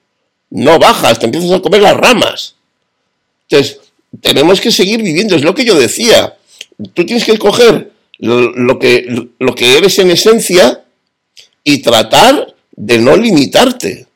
no 0.49 0.79
bajas, 0.79 1.19
te 1.19 1.25
empiezas 1.25 1.51
a 1.51 1.61
comer 1.61 1.81
las 1.81 1.95
ramas. 1.95 2.55
Entonces, 3.47 3.80
tenemos 4.19 4.59
que 4.59 4.71
seguir 4.71 5.01
viviendo, 5.01 5.35
es 5.35 5.43
lo 5.43 5.55
que 5.55 5.65
yo 5.65 5.79
decía. 5.79 6.37
Tú 6.93 7.05
tienes 7.05 7.23
que 7.23 7.33
escoger 7.33 7.91
lo, 8.19 8.79
que, 8.79 9.29
lo 9.39 9.55
que 9.55 9.77
eres 9.77 9.97
en 9.99 10.11
esencia 10.11 10.83
y 11.63 11.79
tratar 11.79 12.53
de 12.75 12.97
no 12.97 13.15
limitarte, 13.15 14.07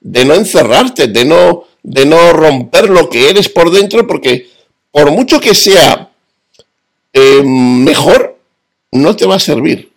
de 0.00 0.24
no 0.24 0.34
encerrarte, 0.34 1.08
de 1.08 1.24
no, 1.24 1.64
de 1.82 2.06
no 2.06 2.32
romper 2.32 2.90
lo 2.90 3.08
que 3.08 3.30
eres 3.30 3.48
por 3.48 3.70
dentro, 3.70 4.06
porque 4.06 4.48
por 4.90 5.10
mucho 5.10 5.40
que 5.40 5.54
sea 5.54 6.10
eh, 7.12 7.42
mejor, 7.42 8.38
no 8.92 9.16
te 9.16 9.26
va 9.26 9.36
a 9.36 9.40
servir. 9.40 9.90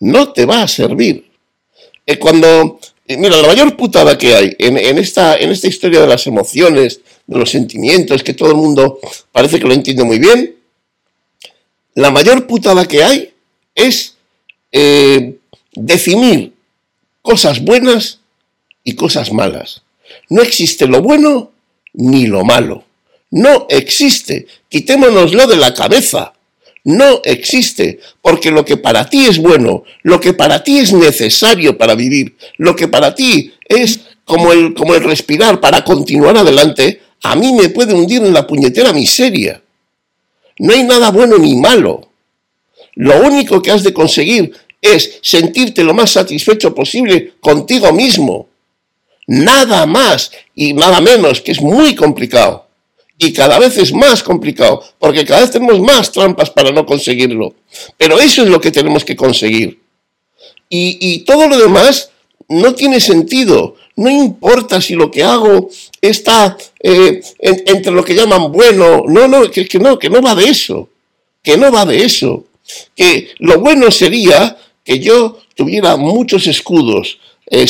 No 0.00 0.32
te 0.32 0.46
va 0.46 0.62
a 0.62 0.68
servir. 0.68 1.30
Eh, 2.06 2.18
cuando, 2.18 2.78
eh, 3.06 3.16
mira, 3.16 3.36
la 3.36 3.48
mayor 3.48 3.76
putada 3.76 4.18
que 4.18 4.34
hay 4.34 4.56
en, 4.58 4.98
esta, 4.98 5.36
en 5.36 5.50
esta 5.50 5.68
historia 5.68 6.00
de 6.00 6.08
las 6.08 6.26
emociones, 6.26 7.00
de 7.26 7.38
los 7.38 7.50
sentimientos, 7.50 8.22
que 8.22 8.34
todo 8.34 8.50
el 8.50 8.56
mundo 8.56 8.98
parece 9.30 9.58
que 9.58 9.66
lo 9.66 9.74
entiende 9.74 10.04
muy 10.04 10.18
bien, 10.18 10.56
la 11.94 12.10
mayor 12.10 12.46
putada 12.46 12.86
que 12.86 13.04
hay 13.04 13.32
es 13.74 14.16
definir 15.74 16.52
cosas 17.22 17.60
buenas 17.62 18.20
y 18.84 18.94
cosas 18.94 19.32
malas. 19.32 19.82
No 20.28 20.42
existe 20.42 20.86
lo 20.86 21.02
bueno 21.02 21.52
ni 21.94 22.26
lo 22.26 22.44
malo. 22.44 22.84
No 23.30 23.66
existe. 23.68 24.46
Quitémonoslo 24.68 25.46
de 25.46 25.56
la 25.56 25.74
cabeza. 25.74 26.32
No 26.84 27.20
existe, 27.22 28.00
porque 28.20 28.50
lo 28.50 28.64
que 28.64 28.76
para 28.76 29.08
ti 29.08 29.26
es 29.26 29.38
bueno, 29.38 29.84
lo 30.02 30.20
que 30.20 30.32
para 30.32 30.64
ti 30.64 30.78
es 30.78 30.92
necesario 30.92 31.78
para 31.78 31.94
vivir, 31.94 32.36
lo 32.56 32.74
que 32.74 32.88
para 32.88 33.14
ti 33.14 33.54
es 33.68 34.00
como 34.24 34.52
el, 34.52 34.74
como 34.74 34.96
el 34.96 35.04
respirar 35.04 35.60
para 35.60 35.84
continuar 35.84 36.36
adelante, 36.36 37.00
a 37.22 37.36
mí 37.36 37.52
me 37.52 37.68
puede 37.68 37.94
hundir 37.94 38.22
en 38.22 38.34
la 38.34 38.46
puñetera 38.46 38.92
miseria. 38.92 39.62
No 40.58 40.72
hay 40.72 40.82
nada 40.84 41.10
bueno 41.10 41.38
ni 41.38 41.56
malo. 41.56 42.08
Lo 42.94 43.20
único 43.22 43.62
que 43.62 43.70
has 43.70 43.82
de 43.82 43.92
conseguir 43.92 44.52
es 44.80 45.18
sentirte 45.22 45.84
lo 45.84 45.94
más 45.94 46.10
satisfecho 46.10 46.74
posible 46.74 47.34
contigo 47.40 47.92
mismo. 47.92 48.48
Nada 49.26 49.86
más 49.86 50.32
y 50.54 50.72
nada 50.72 51.00
menos, 51.00 51.40
que 51.40 51.52
es 51.52 51.60
muy 51.60 51.94
complicado 51.94 52.66
y 53.24 53.32
cada 53.32 53.58
vez 53.60 53.78
es 53.78 53.92
más 53.92 54.20
complicado, 54.22 54.82
porque 54.98 55.24
cada 55.24 55.42
vez 55.42 55.52
tenemos 55.52 55.78
más 55.80 56.10
trampas 56.10 56.50
para 56.50 56.72
no 56.72 56.84
conseguirlo. 56.84 57.54
Pero 57.96 58.18
eso 58.18 58.42
es 58.42 58.48
lo 58.48 58.60
que 58.60 58.72
tenemos 58.72 59.04
que 59.04 59.14
conseguir. 59.14 59.80
Y, 60.68 61.20
todo 61.20 61.46
lo 61.48 61.56
demás 61.56 62.10
no 62.48 62.74
tiene 62.74 62.98
sentido. 62.98 63.76
No 63.96 64.10
importa 64.10 64.80
si 64.80 64.94
lo 64.94 65.10
que 65.10 65.22
hago 65.22 65.68
está 66.00 66.56
eh, 66.80 67.20
entre 67.38 67.92
lo 67.92 68.04
que 68.04 68.14
llaman 68.14 68.50
bueno. 68.50 69.04
No, 69.06 69.28
no, 69.28 69.50
que, 69.50 69.66
no, 69.78 69.98
que 69.98 70.10
no 70.10 70.22
va 70.22 70.34
de 70.34 70.44
eso. 70.44 70.88
Que 71.42 71.56
no 71.56 71.70
va 71.70 71.84
de 71.84 72.04
eso. 72.04 72.44
Que 72.96 73.30
lo 73.38 73.60
bueno 73.60 73.90
sería 73.90 74.56
que 74.84 74.98
yo 74.98 75.38
tuviera 75.54 75.96
muchos 75.96 76.46
escudos 76.46 77.18
eh, 77.50 77.66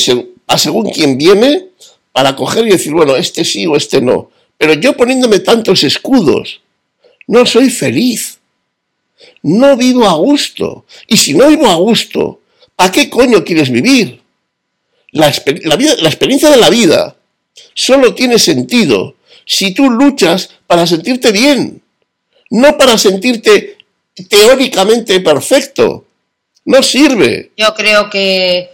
a 0.47 0.59
según 0.59 0.91
quien 0.91 1.19
viene 1.19 1.67
para 2.13 2.37
coger 2.37 2.67
y 2.67 2.71
decir, 2.71 2.93
bueno, 2.93 3.17
este 3.17 3.45
sí 3.45 3.67
o 3.67 3.77
este 3.77 4.01
no. 4.01 4.31
Pero 4.59 4.75
yo 4.75 4.97
poniéndome 4.97 5.41
tantos 5.41 5.83
escudos, 5.83 6.61
no 7.27 7.45
soy 7.47 7.71
feliz. 7.71 8.39
No 9.43 9.77
vivo 9.77 10.07
a 10.07 10.15
gusto. 10.15 10.85
Y 11.09 11.17
si 11.17 11.35
no 11.35 11.49
vivo 11.49 11.67
a 11.67 11.75
gusto, 11.75 12.41
¿a 12.77 12.93
qué 12.93 13.11
coño 13.11 13.45
quieres 13.45 13.71
vivir? 13.71 14.22
La, 15.13 15.33
la 15.65 16.09
experiencia 16.09 16.51
de 16.51 16.57
la 16.57 16.71
vida 16.71 17.17
solo 17.75 18.15
tiene 18.15 18.39
sentido 18.39 19.15
si 19.45 19.75
tú 19.75 19.91
luchas 19.91 20.51
para 20.67 20.87
sentirte 20.87 21.33
bien, 21.33 21.83
no 22.51 22.77
para 22.77 22.99
sentirte 22.99 23.79
teóricamente 24.29 25.21
perfecto. 25.21 26.07
No 26.65 26.83
sirve. 26.83 27.51
Yo 27.57 27.75
creo 27.75 28.09
que 28.09 28.71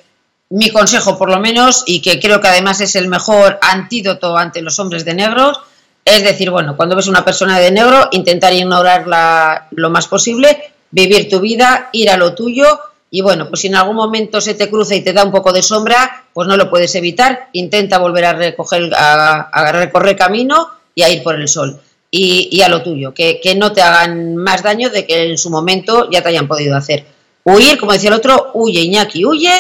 mi 0.51 0.71
consejo, 0.71 1.17
por 1.17 1.31
lo 1.31 1.41
menos, 1.41 1.85
y 1.87 2.03
que 2.03 2.21
creo 2.21 2.41
que 2.41 2.49
además 2.49 2.81
es 2.81 2.97
el 2.97 3.09
mejor 3.09 3.59
antídoto 3.63 4.37
ante 4.37 4.63
los 4.63 4.79
hombres 4.79 5.05
de 5.05 5.15
negros, 5.15 5.61
es 6.05 6.23
decir, 6.23 6.51
bueno, 6.51 6.77
cuando 6.77 6.97
ves 6.97 7.07
una 7.07 7.25
persona 7.25 7.59
de 7.59 7.71
negro, 7.71 8.09
intentar 8.13 8.53
ignorarla 8.53 9.69
lo 9.73 9.91
más 9.91 10.07
posible, 10.07 10.73
vivir 10.91 11.29
tu 11.29 11.41
vida, 11.41 11.91
ir 11.93 12.11
a 12.11 12.17
lo 12.17 12.35
tuyo 12.35 12.79
y 13.11 13.23
bueno, 13.23 13.49
pues 13.49 13.63
si 13.63 13.69
en 13.69 13.77
algún 13.77 13.97
momento 13.97 14.41
se 14.41 14.55
te 14.55 14.69
cruza 14.69 14.95
y 14.95 15.01
te 15.01 15.13
da 15.13 15.25
un 15.25 15.33
poco 15.33 15.53
de 15.53 15.63
sombra, 15.63 16.27
pues 16.35 16.47
no 16.47 16.57
lo 16.57 16.69
puedes 16.69 16.95
evitar, 16.95 17.49
intenta 17.53 17.99
volver 17.99 18.27
a 18.27 18.33
recoger, 18.35 18.91
a, 18.95 19.73
recorrer 19.73 20.17
camino 20.17 20.69
y 20.95 21.03
a 21.03 21.09
ir 21.09 21.23
por 21.23 21.35
el 21.35 21.49
sol. 21.49 21.81
Y, 22.11 22.61
a 22.63 22.69
lo 22.69 22.83
tuyo, 22.83 23.13
que, 23.13 23.55
no 23.57 23.73
te 23.73 23.83
hagan 23.83 24.37
más 24.37 24.63
daño 24.63 24.89
de 24.89 25.07
que 25.07 25.31
en 25.31 25.39
su 25.39 25.51
momento 25.51 26.09
ya 26.11 26.23
te 26.23 26.31
hayan 26.31 26.49
podido 26.49 26.77
hacer. 26.77 27.07
Huir, 27.45 27.79
como 27.79 27.93
decía 27.93 28.09
el 28.09 28.17
otro, 28.17 28.51
huye 28.55 28.81
Iñaki, 28.81 29.25
huye 29.25 29.53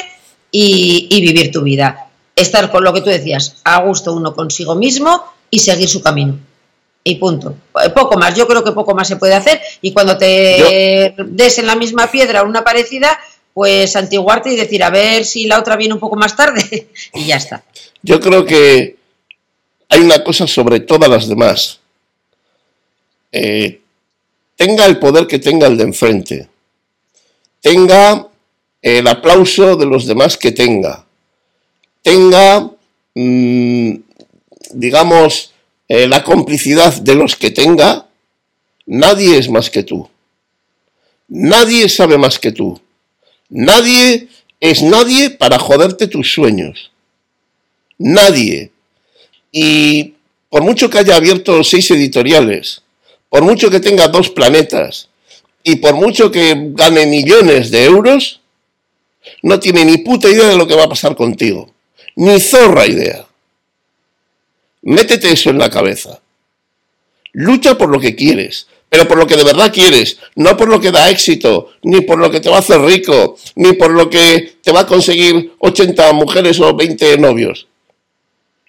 y, 0.50 1.08
y 1.10 1.20
vivir 1.20 1.50
tu 1.50 1.62
vida. 1.62 2.08
Estar 2.34 2.70
con 2.70 2.84
lo 2.84 2.92
que 2.92 3.00
tú 3.00 3.10
decías, 3.10 3.56
a 3.64 3.82
gusto 3.82 4.14
uno 4.14 4.34
consigo 4.34 4.74
mismo 4.74 5.24
y 5.50 5.58
seguir 5.58 5.88
su 5.88 6.02
camino. 6.02 6.38
Y 7.04 7.14
punto. 7.14 7.54
Poco 7.94 8.18
más, 8.18 8.34
yo 8.34 8.46
creo 8.46 8.62
que 8.62 8.72
poco 8.72 8.94
más 8.94 9.08
se 9.08 9.16
puede 9.16 9.34
hacer. 9.34 9.60
Y 9.80 9.92
cuando 9.92 10.18
te 10.18 11.14
des 11.16 11.58
en 11.58 11.66
la 11.66 11.74
misma 11.74 12.10
piedra 12.10 12.42
una 12.42 12.64
parecida, 12.64 13.18
pues 13.58 13.96
antiguarte 13.96 14.52
y 14.52 14.56
decir, 14.56 14.84
a 14.84 14.90
ver 14.90 15.24
si 15.24 15.46
la 15.46 15.58
otra 15.58 15.74
viene 15.74 15.94
un 15.94 15.98
poco 15.98 16.14
más 16.14 16.36
tarde. 16.36 16.86
y 17.14 17.24
ya 17.26 17.34
está. 17.34 17.64
Yo 18.04 18.20
creo 18.20 18.44
que 18.44 18.94
hay 19.88 20.00
una 20.00 20.22
cosa 20.22 20.46
sobre 20.46 20.78
todas 20.78 21.10
las 21.10 21.26
demás. 21.26 21.80
Eh, 23.32 23.80
tenga 24.54 24.86
el 24.86 25.00
poder 25.00 25.26
que 25.26 25.40
tenga 25.40 25.66
el 25.66 25.76
de 25.76 25.82
enfrente. 25.82 26.48
Tenga 27.60 28.28
el 28.80 29.08
aplauso 29.08 29.74
de 29.74 29.86
los 29.86 30.06
demás 30.06 30.36
que 30.36 30.52
tenga. 30.52 31.04
Tenga 32.00 32.70
mm, 33.16 33.94
digamos, 34.70 35.52
eh, 35.88 36.06
la 36.06 36.22
complicidad 36.22 36.94
de 36.94 37.16
los 37.16 37.34
que 37.34 37.50
tenga, 37.50 38.06
nadie 38.86 39.36
es 39.36 39.50
más 39.50 39.68
que 39.68 39.82
tú. 39.82 40.08
Nadie 41.26 41.88
sabe 41.88 42.18
más 42.18 42.38
que 42.38 42.52
tú. 42.52 42.80
Nadie 43.48 44.28
es 44.60 44.82
nadie 44.82 45.30
para 45.30 45.58
joderte 45.58 46.06
tus 46.06 46.32
sueños. 46.32 46.90
Nadie. 47.98 48.70
Y 49.52 50.14
por 50.50 50.62
mucho 50.62 50.90
que 50.90 50.98
haya 50.98 51.16
abierto 51.16 51.62
seis 51.64 51.90
editoriales, 51.90 52.82
por 53.28 53.42
mucho 53.42 53.70
que 53.70 53.80
tenga 53.80 54.08
dos 54.08 54.30
planetas 54.30 55.08
y 55.62 55.76
por 55.76 55.94
mucho 55.94 56.30
que 56.30 56.54
gane 56.72 57.06
millones 57.06 57.70
de 57.70 57.84
euros, 57.84 58.40
no 59.42 59.60
tiene 59.60 59.84
ni 59.84 59.98
puta 59.98 60.28
idea 60.28 60.48
de 60.48 60.56
lo 60.56 60.66
que 60.66 60.74
va 60.74 60.84
a 60.84 60.88
pasar 60.88 61.14
contigo. 61.16 61.70
Ni 62.16 62.40
zorra 62.40 62.86
idea. 62.86 63.26
Métete 64.82 65.32
eso 65.32 65.50
en 65.50 65.58
la 65.58 65.70
cabeza. 65.70 66.20
Lucha 67.32 67.76
por 67.76 67.90
lo 67.90 68.00
que 68.00 68.16
quieres, 68.16 68.66
pero 68.88 69.06
por 69.06 69.18
lo 69.18 69.26
que 69.26 69.36
de 69.36 69.44
verdad 69.44 69.72
quieres, 69.72 70.18
no 70.34 70.56
por 70.56 70.68
lo 70.68 70.80
que 70.80 70.90
da 70.90 71.10
éxito, 71.10 71.72
ni 71.82 72.00
por 72.00 72.18
lo 72.18 72.30
que 72.30 72.40
te 72.40 72.48
va 72.48 72.56
a 72.56 72.60
hacer 72.60 72.80
rico, 72.80 73.36
ni 73.54 73.74
por 73.74 73.90
lo 73.90 74.08
que 74.08 74.54
te 74.62 74.72
va 74.72 74.80
a 74.80 74.86
conseguir 74.86 75.52
80 75.58 76.12
mujeres 76.14 76.58
o 76.60 76.74
20 76.74 77.18
novios. 77.18 77.66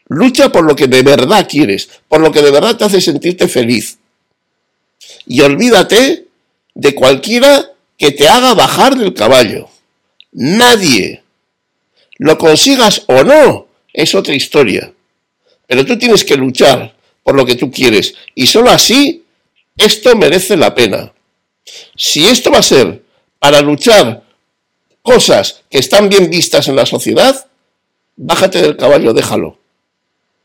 Lucha 0.08 0.52
por 0.52 0.66
lo 0.66 0.76
que 0.76 0.88
de 0.88 1.04
verdad 1.04 1.48
quieres, 1.50 1.90
por 2.08 2.20
lo 2.20 2.32
que 2.32 2.42
de 2.42 2.52
verdad 2.52 2.76
te 2.76 2.84
hace 2.84 3.00
sentirte 3.00 3.48
feliz. 3.48 4.00
Y 5.26 5.42
olvídate 5.42 6.26
de 6.74 6.96
cualquiera 6.96 7.72
que 7.98 8.12
te 8.12 8.28
haga 8.28 8.54
bajar 8.56 8.98
del 8.98 9.14
caballo. 9.14 9.70
Nadie. 10.32 11.22
Lo 12.18 12.38
consigas 12.38 13.04
o 13.08 13.24
no, 13.24 13.68
es 13.94 14.16
otra 14.16 14.34
historia. 14.34 14.92
Pero 15.68 15.86
tú 15.86 15.98
tienes 15.98 16.26
que 16.26 16.36
luchar 16.36 16.96
por 17.24 17.36
lo 17.36 17.46
que 17.46 17.56
tú 17.56 17.72
quieres. 17.72 18.16
Y 18.34 18.48
solo 18.48 18.72
así 18.72 19.19
esto 19.80 20.16
merece 20.16 20.56
la 20.58 20.76
pena. 20.76 21.14
Si 21.96 22.28
esto 22.28 22.52
va 22.52 22.60
a 22.60 22.64
ser 22.64 23.04
para 23.40 23.62
luchar 23.62 24.24
cosas 25.02 25.64
que 25.70 25.80
están 25.80 26.10
bien 26.10 26.30
vistas 26.30 26.68
en 26.68 26.76
la 26.76 26.86
sociedad, 26.86 27.48
bájate 28.16 28.62
del 28.62 28.78
caballo, 28.78 29.14
déjalo. 29.14 29.58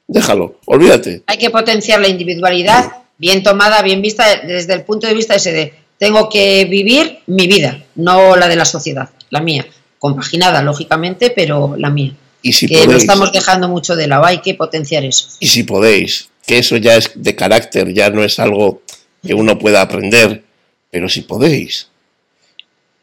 déjalo, 0.06 0.60
olvídate. 0.66 1.22
Hay 1.26 1.38
que 1.38 1.50
potenciar 1.50 2.00
la 2.00 2.08
individualidad, 2.08 2.92
bien 3.18 3.42
tomada, 3.42 3.82
bien 3.82 4.00
vista 4.02 4.24
desde 4.46 4.74
el 4.74 4.84
punto 4.84 5.06
de 5.06 5.14
vista 5.14 5.34
ese 5.34 5.52
de 5.52 5.74
tengo 5.98 6.28
que 6.28 6.64
vivir 6.66 7.20
mi 7.26 7.46
vida, 7.46 7.84
no 7.94 8.36
la 8.36 8.48
de 8.48 8.56
la 8.56 8.64
sociedad, 8.64 9.10
la 9.30 9.40
mía, 9.40 9.66
compaginada 9.98 10.62
lógicamente, 10.62 11.30
pero 11.30 11.76
la 11.76 11.90
mía. 11.90 12.12
Y 12.42 12.52
si 12.52 12.66
que 12.66 12.86
lo 12.86 12.96
estamos 12.96 13.32
dejando 13.32 13.68
mucho 13.68 13.96
de 13.96 14.06
lado, 14.06 14.26
hay 14.26 14.38
que 14.38 14.54
potenciar 14.54 15.04
eso. 15.04 15.28
y 15.40 15.46
si 15.46 15.62
podéis, 15.62 16.28
que 16.46 16.58
eso 16.58 16.76
ya 16.76 16.96
es 16.96 17.10
de 17.14 17.34
carácter, 17.34 17.92
ya 17.94 18.10
no 18.10 18.22
es 18.22 18.38
algo 18.38 18.82
que 19.24 19.34
uno 19.34 19.58
pueda 19.58 19.80
aprender, 19.82 20.44
pero 20.90 21.08
si 21.08 21.22
podéis, 21.22 21.88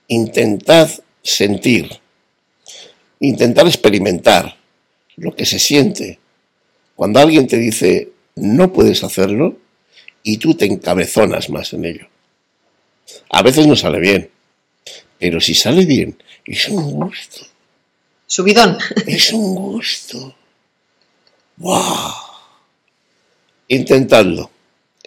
intentad 0.07 0.89
sentir, 1.23 1.89
intentar 3.19 3.68
experimentar 3.68 4.57
lo 5.15 5.35
que 5.35 5.45
se 5.45 5.60
siente 5.60 6.19
cuando 6.95 7.19
alguien 7.19 7.48
te 7.48 7.57
dice 7.57 8.10
no 8.35 8.72
puedes 8.72 9.03
hacerlo 9.03 9.57
y 10.23 10.38
tú 10.38 10.53
te 10.56 10.65
encabezonas 10.65 11.49
más 11.49 11.73
en 11.73 11.85
ello. 11.85 12.07
A 13.30 13.41
veces 13.41 13.68
no 13.68 13.76
sale 13.76 13.99
bien, 13.99 14.30
pero 15.19 15.41
si 15.41 15.53
sale 15.53 15.85
bien, 15.85 16.22
es 16.45 16.69
un 16.69 16.91
gusto, 16.91 17.45
Subidón. 18.27 18.77
es 19.07 19.34
un 19.34 19.56
gusto. 19.56 20.35
¡Wow! 21.57 22.14
Intentadlo, 23.68 24.51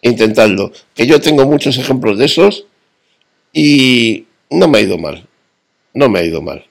intentadlo. 0.08 0.72
Que 0.94 1.06
yo 1.06 1.20
tengo 1.20 1.44
muchos 1.46 1.76
ejemplos 1.78 2.18
de 2.18 2.26
esos 2.26 2.66
y 3.52 4.26
no 4.50 4.68
me 4.68 4.78
ha 4.78 4.82
ido 4.82 4.98
mal. 4.98 5.26
No 5.92 6.08
me 6.08 6.20
ha 6.20 6.24
ido 6.24 6.42
mal. 6.42 6.64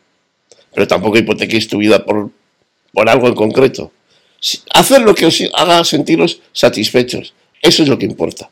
Pero 0.73 0.87
tampoco 0.87 1.17
hipotequéis 1.17 1.67
tu 1.67 1.77
vida 1.77 2.05
por, 2.05 2.31
por 2.93 3.09
algo 3.09 3.27
en 3.27 3.35
concreto. 3.35 3.91
Haced 4.73 5.01
lo 5.01 5.15
que 5.15 5.25
os 5.25 5.41
haga 5.53 5.83
sentiros 5.83 6.41
satisfechos. 6.51 7.33
Eso 7.61 7.83
es 7.83 7.89
lo 7.89 7.97
que 7.97 8.05
importa. 8.05 8.49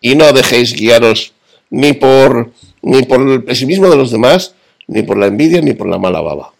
Y 0.00 0.14
no 0.14 0.32
dejéis 0.32 0.72
guiaros 0.74 1.32
ni 1.68 1.92
por, 1.92 2.52
ni 2.82 3.02
por 3.02 3.20
el 3.20 3.44
pesimismo 3.44 3.88
de 3.90 3.96
los 3.96 4.10
demás, 4.10 4.54
ni 4.86 5.02
por 5.02 5.18
la 5.18 5.26
envidia, 5.26 5.60
ni 5.60 5.74
por 5.74 5.88
la 5.88 5.98
mala 5.98 6.20
baba. 6.20 6.52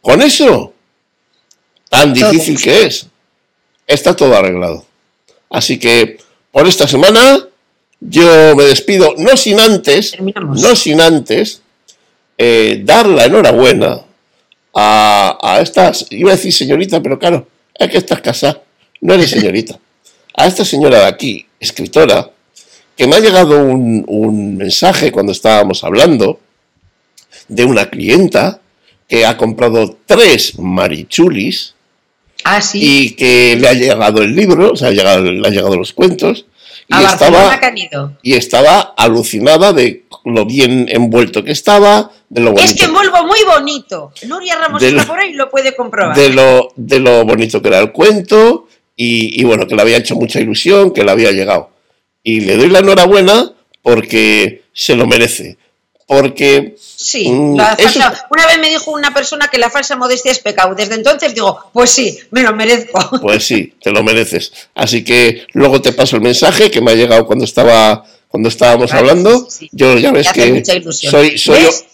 Con 0.00 0.22
eso, 0.22 0.74
tan 1.88 2.12
difícil 2.12 2.60
que 2.60 2.84
es, 2.86 3.06
está 3.86 4.14
todo 4.14 4.36
arreglado. 4.36 4.84
Así 5.50 5.78
que 5.78 6.18
por 6.52 6.66
esta 6.66 6.86
semana 6.86 7.46
yo 8.00 8.54
me 8.56 8.64
despido, 8.64 9.14
no 9.18 9.36
sin 9.36 9.58
antes, 9.58 10.12
Terminamos. 10.12 10.60
no 10.60 10.76
sin 10.76 11.00
antes 11.00 11.62
eh, 12.36 12.80
dar 12.84 13.06
la 13.06 13.24
enhorabuena 13.24 14.02
a, 14.74 15.38
a 15.42 15.60
esta, 15.60 15.92
iba 16.10 16.30
a 16.30 16.36
decir 16.36 16.52
señorita, 16.52 17.02
pero 17.02 17.18
claro, 17.18 17.48
es 17.74 17.90
que 17.90 17.98
estás 17.98 18.20
casada, 18.20 18.62
no 19.00 19.14
eres 19.14 19.30
señorita. 19.30 19.78
A 20.34 20.46
esta 20.46 20.64
señora 20.64 21.00
de 21.00 21.06
aquí, 21.06 21.46
escritora, 21.58 22.30
que 22.96 23.06
me 23.08 23.16
ha 23.16 23.20
llegado 23.20 23.60
un, 23.64 24.04
un 24.06 24.56
mensaje 24.56 25.10
cuando 25.10 25.32
estábamos 25.32 25.82
hablando 25.82 26.38
de 27.48 27.64
una 27.64 27.90
clienta 27.90 28.60
que 29.08 29.26
ha 29.26 29.36
comprado 29.36 29.96
tres 30.06 30.58
marichulis 30.58 31.74
Ah, 32.56 32.60
sí. 32.60 32.78
y 32.82 33.10
que 33.10 33.56
le 33.60 33.68
ha 33.68 33.72
llegado 33.74 34.22
el 34.22 34.34
libro, 34.34 34.72
o 34.72 34.76
sea, 34.76 34.88
ha 34.88 34.90
llegado- 34.92 35.22
le 35.22 35.46
han 35.46 35.52
llegado 35.54 35.76
los 35.76 35.92
cuentos, 35.92 36.46
y 36.88 36.94
a 36.94 37.02
estaba, 37.02 37.58
y 38.22 38.34
alucinada 38.96 39.72
de 39.72 40.04
lo 40.24 40.44
bien 40.46 40.86
envuelto 40.90 41.44
que 41.44 41.52
estaba, 41.52 42.10
de 42.28 42.40
lo 42.40 42.54
Es 42.56 42.74
que 42.74 42.84
envuelvo 42.84 43.24
muy 43.24 43.38
bonito. 43.46 44.12
Nuria 44.26 44.56
Ramos 44.56 44.82
está 44.82 45.06
por 45.06 45.18
ahí 45.18 45.30
y 45.30 45.34
lo 45.34 45.50
puede 45.50 45.74
comprobar. 45.76 46.16
de 46.16 46.30
lo, 46.30 46.72
de 46.76 46.98
lo 47.00 47.24
bonito 47.24 47.60
que 47.60 47.68
era 47.68 47.78
el 47.80 47.92
cuento, 47.92 48.68
y, 48.96 49.40
y 49.40 49.44
bueno, 49.44 49.66
que 49.66 49.76
le 49.76 49.82
había 49.82 49.96
hecho 49.98 50.16
mucha 50.16 50.40
ilusión, 50.40 50.92
que 50.92 51.04
le 51.04 51.10
había 51.10 51.30
llegado. 51.32 51.70
Y 52.22 52.40
le 52.40 52.56
doy 52.56 52.68
la 52.68 52.80
enhorabuena 52.80 53.52
porque 53.82 54.62
se 54.72 54.96
lo 54.96 55.06
merece. 55.06 55.56
Porque 56.08 56.74
Sí, 57.00 57.28
Mm, 57.28 57.56
la 57.56 57.76
una 58.30 58.46
vez 58.48 58.58
me 58.58 58.70
dijo 58.70 58.90
una 58.90 59.14
persona 59.14 59.46
que 59.46 59.56
la 59.56 59.70
falsa 59.70 59.94
modestia 59.94 60.32
es 60.32 60.40
pecado. 60.40 60.74
Desde 60.74 60.96
entonces 60.96 61.32
digo, 61.32 61.70
pues 61.72 61.90
sí, 61.90 62.18
me 62.32 62.42
lo 62.42 62.52
merezco. 62.56 62.98
Pues 63.22 63.44
sí, 63.46 63.74
te 63.80 63.92
lo 63.92 64.02
mereces. 64.02 64.50
Así 64.74 65.04
que 65.04 65.46
luego 65.52 65.80
te 65.80 65.92
paso 65.92 66.16
el 66.16 66.22
mensaje 66.22 66.72
que 66.72 66.80
me 66.80 66.90
ha 66.90 66.94
llegado 66.94 67.24
cuando 67.24 67.44
estaba 67.44 68.04
cuando 68.26 68.48
estábamos 68.48 68.90
Vale, 68.90 69.10
hablando. 69.10 69.46
sí, 69.48 69.66
sí. 69.66 69.70
Yo 69.70 69.96
ya 69.96 70.10
ves 70.10 70.32
que 70.32 70.64
soy 70.90 71.38
soy 71.38 71.62
¿Ves? 71.62 71.84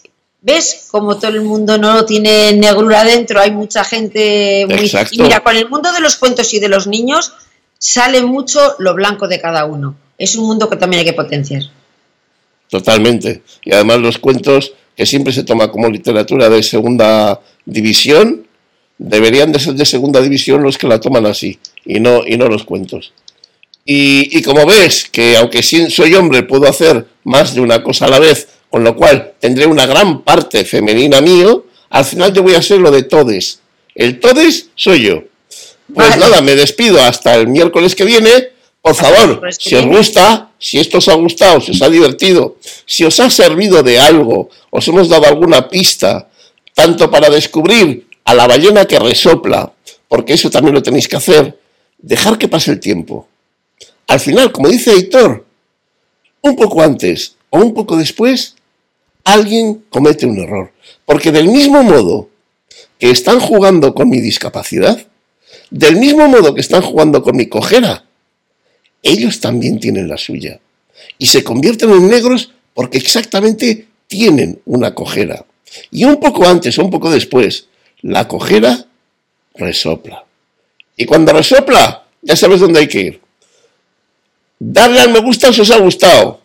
¿Ves? 0.40 0.86
Como 0.90 1.18
todo 1.18 1.32
el 1.32 1.42
mundo 1.42 1.76
no 1.76 2.06
tiene 2.06 2.52
negrura 2.54 3.04
dentro, 3.04 3.40
hay 3.40 3.50
mucha 3.50 3.84
gente 3.84 4.66
muy... 4.68 4.90
Y 5.10 5.22
mira, 5.22 5.40
con 5.40 5.56
el 5.56 5.68
mundo 5.68 5.92
de 5.92 6.00
los 6.00 6.16
cuentos 6.16 6.52
y 6.54 6.60
de 6.60 6.68
los 6.68 6.86
niños 6.86 7.34
sale 7.78 8.22
mucho 8.22 8.74
lo 8.78 8.94
blanco 8.94 9.28
de 9.28 9.40
cada 9.40 9.64
uno. 9.64 9.96
Es 10.16 10.36
un 10.36 10.46
mundo 10.46 10.70
que 10.70 10.76
también 10.76 11.00
hay 11.00 11.04
que 11.06 11.12
potenciar. 11.12 11.62
Totalmente. 12.74 13.42
Y 13.64 13.72
además 13.72 14.00
los 14.00 14.18
cuentos 14.18 14.72
que 14.96 15.06
siempre 15.06 15.32
se 15.32 15.44
toma 15.44 15.70
como 15.70 15.88
literatura 15.88 16.48
de 16.48 16.60
segunda 16.64 17.40
división 17.64 18.48
deberían 18.98 19.52
de 19.52 19.60
ser 19.60 19.74
de 19.74 19.84
segunda 19.84 20.20
división 20.20 20.60
los 20.64 20.76
que 20.76 20.88
la 20.88 21.00
toman 21.00 21.24
así 21.26 21.60
y 21.84 22.00
no 22.00 22.26
y 22.26 22.36
no 22.36 22.48
los 22.48 22.64
cuentos. 22.64 23.12
Y, 23.84 24.36
y 24.36 24.42
como 24.42 24.66
ves 24.66 25.04
que 25.08 25.36
aunque 25.36 25.62
sí 25.62 25.88
soy 25.88 26.14
hombre 26.14 26.42
puedo 26.42 26.66
hacer 26.68 27.06
más 27.22 27.54
de 27.54 27.60
una 27.60 27.80
cosa 27.84 28.06
a 28.06 28.08
la 28.10 28.18
vez, 28.18 28.48
con 28.70 28.82
lo 28.82 28.96
cual 28.96 29.34
tendré 29.38 29.66
una 29.66 29.86
gran 29.86 30.22
parte 30.22 30.64
femenina 30.64 31.20
mío, 31.20 31.66
al 31.90 32.04
final 32.04 32.32
yo 32.32 32.42
voy 32.42 32.54
a 32.54 32.62
ser 32.62 32.80
lo 32.80 32.90
de 32.90 33.04
todes. 33.04 33.60
El 33.94 34.18
todes 34.18 34.70
soy 34.74 35.02
yo. 35.02 35.22
Pues 35.94 36.08
Vale. 36.08 36.20
nada, 36.20 36.40
me 36.40 36.56
despido 36.56 37.00
hasta 37.00 37.36
el 37.36 37.46
miércoles 37.46 37.94
que 37.94 38.04
viene. 38.04 38.53
Por 38.84 38.94
favor, 38.94 39.40
si 39.56 39.74
os 39.76 39.86
gusta, 39.86 40.50
si 40.60 40.76
esto 40.78 40.98
os 40.98 41.08
ha 41.08 41.14
gustado, 41.14 41.58
si 41.58 41.72
os 41.72 41.80
ha 41.80 41.88
divertido, 41.88 42.60
si 42.84 43.02
os 43.08 43.16
ha 43.18 43.30
servido 43.30 43.82
de 43.82 43.98
algo, 43.98 44.50
os 44.68 44.86
hemos 44.86 45.08
dado 45.08 45.24
alguna 45.24 45.72
pista, 45.72 46.28
tanto 46.74 47.10
para 47.10 47.30
descubrir 47.30 48.06
a 48.28 48.34
la 48.34 48.46
ballena 48.46 48.84
que 48.84 48.98
resopla, 48.98 49.72
porque 50.06 50.34
eso 50.34 50.50
también 50.50 50.74
lo 50.74 50.82
tenéis 50.82 51.08
que 51.08 51.16
hacer, 51.16 51.58
dejar 51.96 52.36
que 52.36 52.46
pase 52.46 52.72
el 52.72 52.80
tiempo. 52.80 53.26
Al 54.06 54.20
final, 54.20 54.52
como 54.52 54.68
dice 54.68 54.92
Heitor, 54.92 55.46
un 56.42 56.54
poco 56.54 56.82
antes 56.82 57.36
o 57.48 57.60
un 57.60 57.72
poco 57.72 57.96
después, 57.96 58.54
alguien 59.24 59.82
comete 59.88 60.26
un 60.26 60.38
error. 60.38 60.72
Porque 61.06 61.32
del 61.32 61.48
mismo 61.48 61.82
modo 61.82 62.28
que 62.98 63.10
están 63.10 63.40
jugando 63.40 63.94
con 63.94 64.10
mi 64.10 64.20
discapacidad, 64.20 65.06
del 65.70 65.96
mismo 65.96 66.28
modo 66.28 66.54
que 66.54 66.60
están 66.60 66.82
jugando 66.82 67.22
con 67.22 67.34
mi 67.34 67.46
cojera, 67.46 68.04
ellos 69.04 69.38
también 69.38 69.78
tienen 69.78 70.08
la 70.08 70.16
suya. 70.16 70.58
Y 71.18 71.26
se 71.26 71.44
convierten 71.44 71.90
en 71.90 72.08
negros 72.08 72.50
porque 72.74 72.98
exactamente 72.98 73.86
tienen 74.08 74.60
una 74.64 74.94
cojera. 74.94 75.44
Y 75.90 76.04
un 76.04 76.18
poco 76.18 76.46
antes 76.48 76.78
o 76.78 76.84
un 76.84 76.90
poco 76.90 77.10
después, 77.10 77.68
la 78.02 78.26
cojera 78.26 78.86
resopla. 79.54 80.24
Y 80.96 81.04
cuando 81.04 81.32
resopla, 81.32 82.04
ya 82.22 82.36
sabes 82.36 82.60
dónde 82.60 82.80
hay 82.80 82.88
que 82.88 83.00
ir. 83.00 83.20
Darle 84.58 85.00
al 85.00 85.10
me 85.10 85.20
gusta 85.20 85.52
si 85.52 85.60
os 85.60 85.70
ha 85.70 85.78
gustado. 85.78 86.40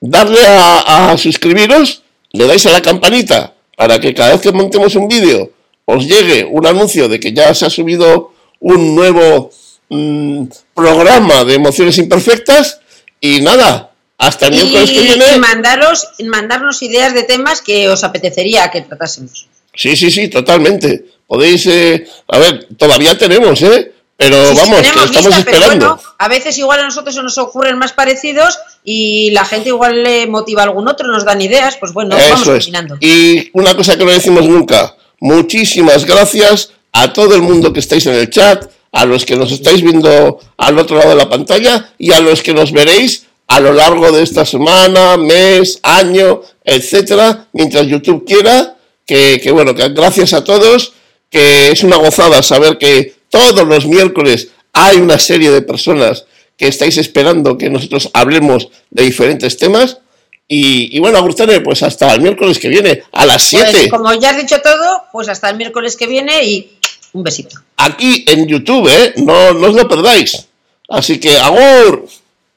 Darle 0.00 0.40
a, 0.46 1.16
suscribiros, 1.18 2.02
le 2.32 2.46
dais 2.46 2.64
a 2.66 2.70
la 2.70 2.80
campanita 2.80 3.54
para 3.76 3.98
que 3.98 4.14
cada 4.14 4.32
vez 4.32 4.40
que 4.40 4.52
montemos 4.52 4.94
un 4.94 5.08
vídeo 5.08 5.52
os 5.84 6.06
llegue 6.06 6.44
un 6.44 6.66
anuncio 6.66 7.08
de 7.08 7.18
que 7.18 7.32
ya 7.32 7.52
se 7.54 7.66
ha 7.66 7.70
subido 7.70 8.32
un 8.60 8.94
nuevo 8.94 9.50
mm, 9.88 10.44
programa 10.80 11.44
de 11.44 11.54
emociones 11.54 11.98
imperfectas. 11.98 12.80
Y 13.20 13.40
nada, 13.40 13.90
hasta 14.18 14.46
el 14.46 14.52
miércoles 14.54 14.90
que 14.90 15.00
viene. 15.00 15.24
y 15.36 15.38
mandaros, 15.38 16.08
mandarnos 16.24 16.82
ideas 16.82 17.12
de 17.14 17.22
temas 17.24 17.60
que 17.60 17.88
os 17.88 18.02
apetecería 18.04 18.70
que 18.70 18.80
tratásemos. 18.82 19.46
Sí, 19.74 19.96
sí, 19.96 20.10
sí, 20.10 20.28
totalmente. 20.28 21.04
Podéis, 21.26 21.66
eh, 21.66 22.06
a 22.28 22.38
ver, 22.38 22.66
todavía 22.76 23.16
tenemos, 23.16 23.62
¿eh? 23.62 23.92
Pero 24.16 24.36
Sí, 24.48 24.54
sí, 24.54 24.60
vamos, 24.60 24.80
que 24.80 24.86
estamos 24.86 25.14
lista, 25.14 25.42
pero 25.44 25.56
esperando. 25.56 25.86
bueno, 25.94 26.02
a 26.18 26.28
veces 26.28 26.58
igual 26.58 26.80
a 26.80 26.84
nosotros 26.84 27.14
se 27.14 27.22
nos 27.22 27.38
ocurren 27.38 27.78
más 27.78 27.92
parecidos 27.94 28.58
y 28.84 29.30
la 29.30 29.46
gente 29.46 29.70
igual 29.70 30.02
le 30.02 30.26
motiva 30.26 30.60
a 30.62 30.64
algún 30.66 30.88
otro, 30.88 31.06
nos 31.08 31.24
dan 31.24 31.40
ideas, 31.40 31.76
pues 31.78 31.92
bueno, 31.94 32.16
vamos 32.16 32.42
Eso 32.42 32.54
es. 32.54 32.64
combinando. 32.66 32.96
Y 33.00 33.48
una 33.54 33.74
cosa 33.74 33.96
que 33.96 34.04
no 34.04 34.10
decimos 34.10 34.44
nunca, 34.46 34.94
muchísimas 35.20 36.04
gracias 36.04 36.72
a 36.92 37.12
todo 37.14 37.34
el 37.34 37.40
mundo 37.42 37.72
que 37.72 37.80
estáis 37.80 38.04
en 38.06 38.14
el 38.14 38.28
chat, 38.28 38.68
a 38.92 39.04
los 39.04 39.24
que 39.24 39.36
nos 39.36 39.52
estáis 39.52 39.82
viendo 39.82 40.40
al 40.56 40.78
otro 40.78 40.96
lado 40.96 41.10
de 41.10 41.16
la 41.16 41.28
pantalla 41.28 41.92
y 41.98 42.12
a 42.12 42.20
los 42.20 42.42
que 42.42 42.54
nos 42.54 42.72
veréis 42.72 43.26
a 43.46 43.58
lo 43.60 43.72
largo 43.72 44.12
de 44.12 44.22
esta 44.22 44.46
semana, 44.46 45.16
mes, 45.16 45.80
año, 45.82 46.40
etcétera, 46.64 47.48
mientras 47.52 47.86
YouTube 47.88 48.24
quiera, 48.24 48.76
que, 49.04 49.40
que 49.42 49.50
bueno, 49.50 49.74
que 49.74 49.88
gracias 49.88 50.32
a 50.32 50.44
todos, 50.44 50.92
que 51.28 51.70
es 51.70 51.82
una 51.82 51.96
gozada 51.96 52.42
saber 52.44 52.78
que 52.78 53.14
todos 53.28 53.66
los 53.66 53.86
miércoles 53.86 54.48
hay 54.72 54.98
una 54.98 55.18
serie 55.18 55.50
de 55.50 55.62
personas 55.62 56.26
que 56.56 56.68
estáis 56.68 56.98
esperando 56.98 57.56
que 57.56 57.70
nosotros 57.70 58.10
hablemos 58.12 58.68
de 58.90 59.04
diferentes 59.04 59.56
temas. 59.56 59.98
Y, 60.46 60.94
y 60.96 61.00
bueno, 61.00 61.18
Agustane, 61.18 61.60
pues 61.60 61.82
hasta 61.82 62.12
el 62.12 62.20
miércoles 62.20 62.58
que 62.58 62.68
viene, 62.68 63.02
a 63.12 63.24
las 63.24 63.42
7. 63.44 63.70
Pues, 63.72 63.90
como 63.90 64.12
ya 64.14 64.30
has 64.30 64.36
dicho 64.36 64.60
todo, 64.60 65.04
pues 65.10 65.28
hasta 65.28 65.48
el 65.48 65.56
miércoles 65.56 65.96
que 65.96 66.06
viene 66.06 66.44
y 66.44 66.78
Un 67.12 67.22
besito. 67.22 67.60
Aquí 67.76 68.24
en 68.28 68.46
YouTube, 68.46 68.88
¿eh? 68.88 69.14
No, 69.16 69.52
no 69.54 69.68
os 69.68 69.74
lo 69.74 69.88
perdáis. 69.88 70.46
Así 70.88 71.18
que, 71.18 71.38
agur. 71.38 72.06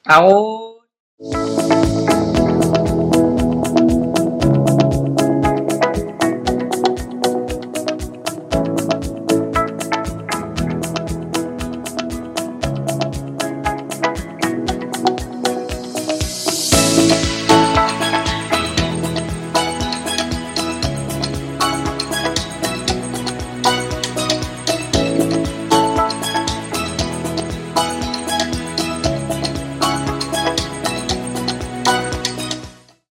Agur. 0.06 0.63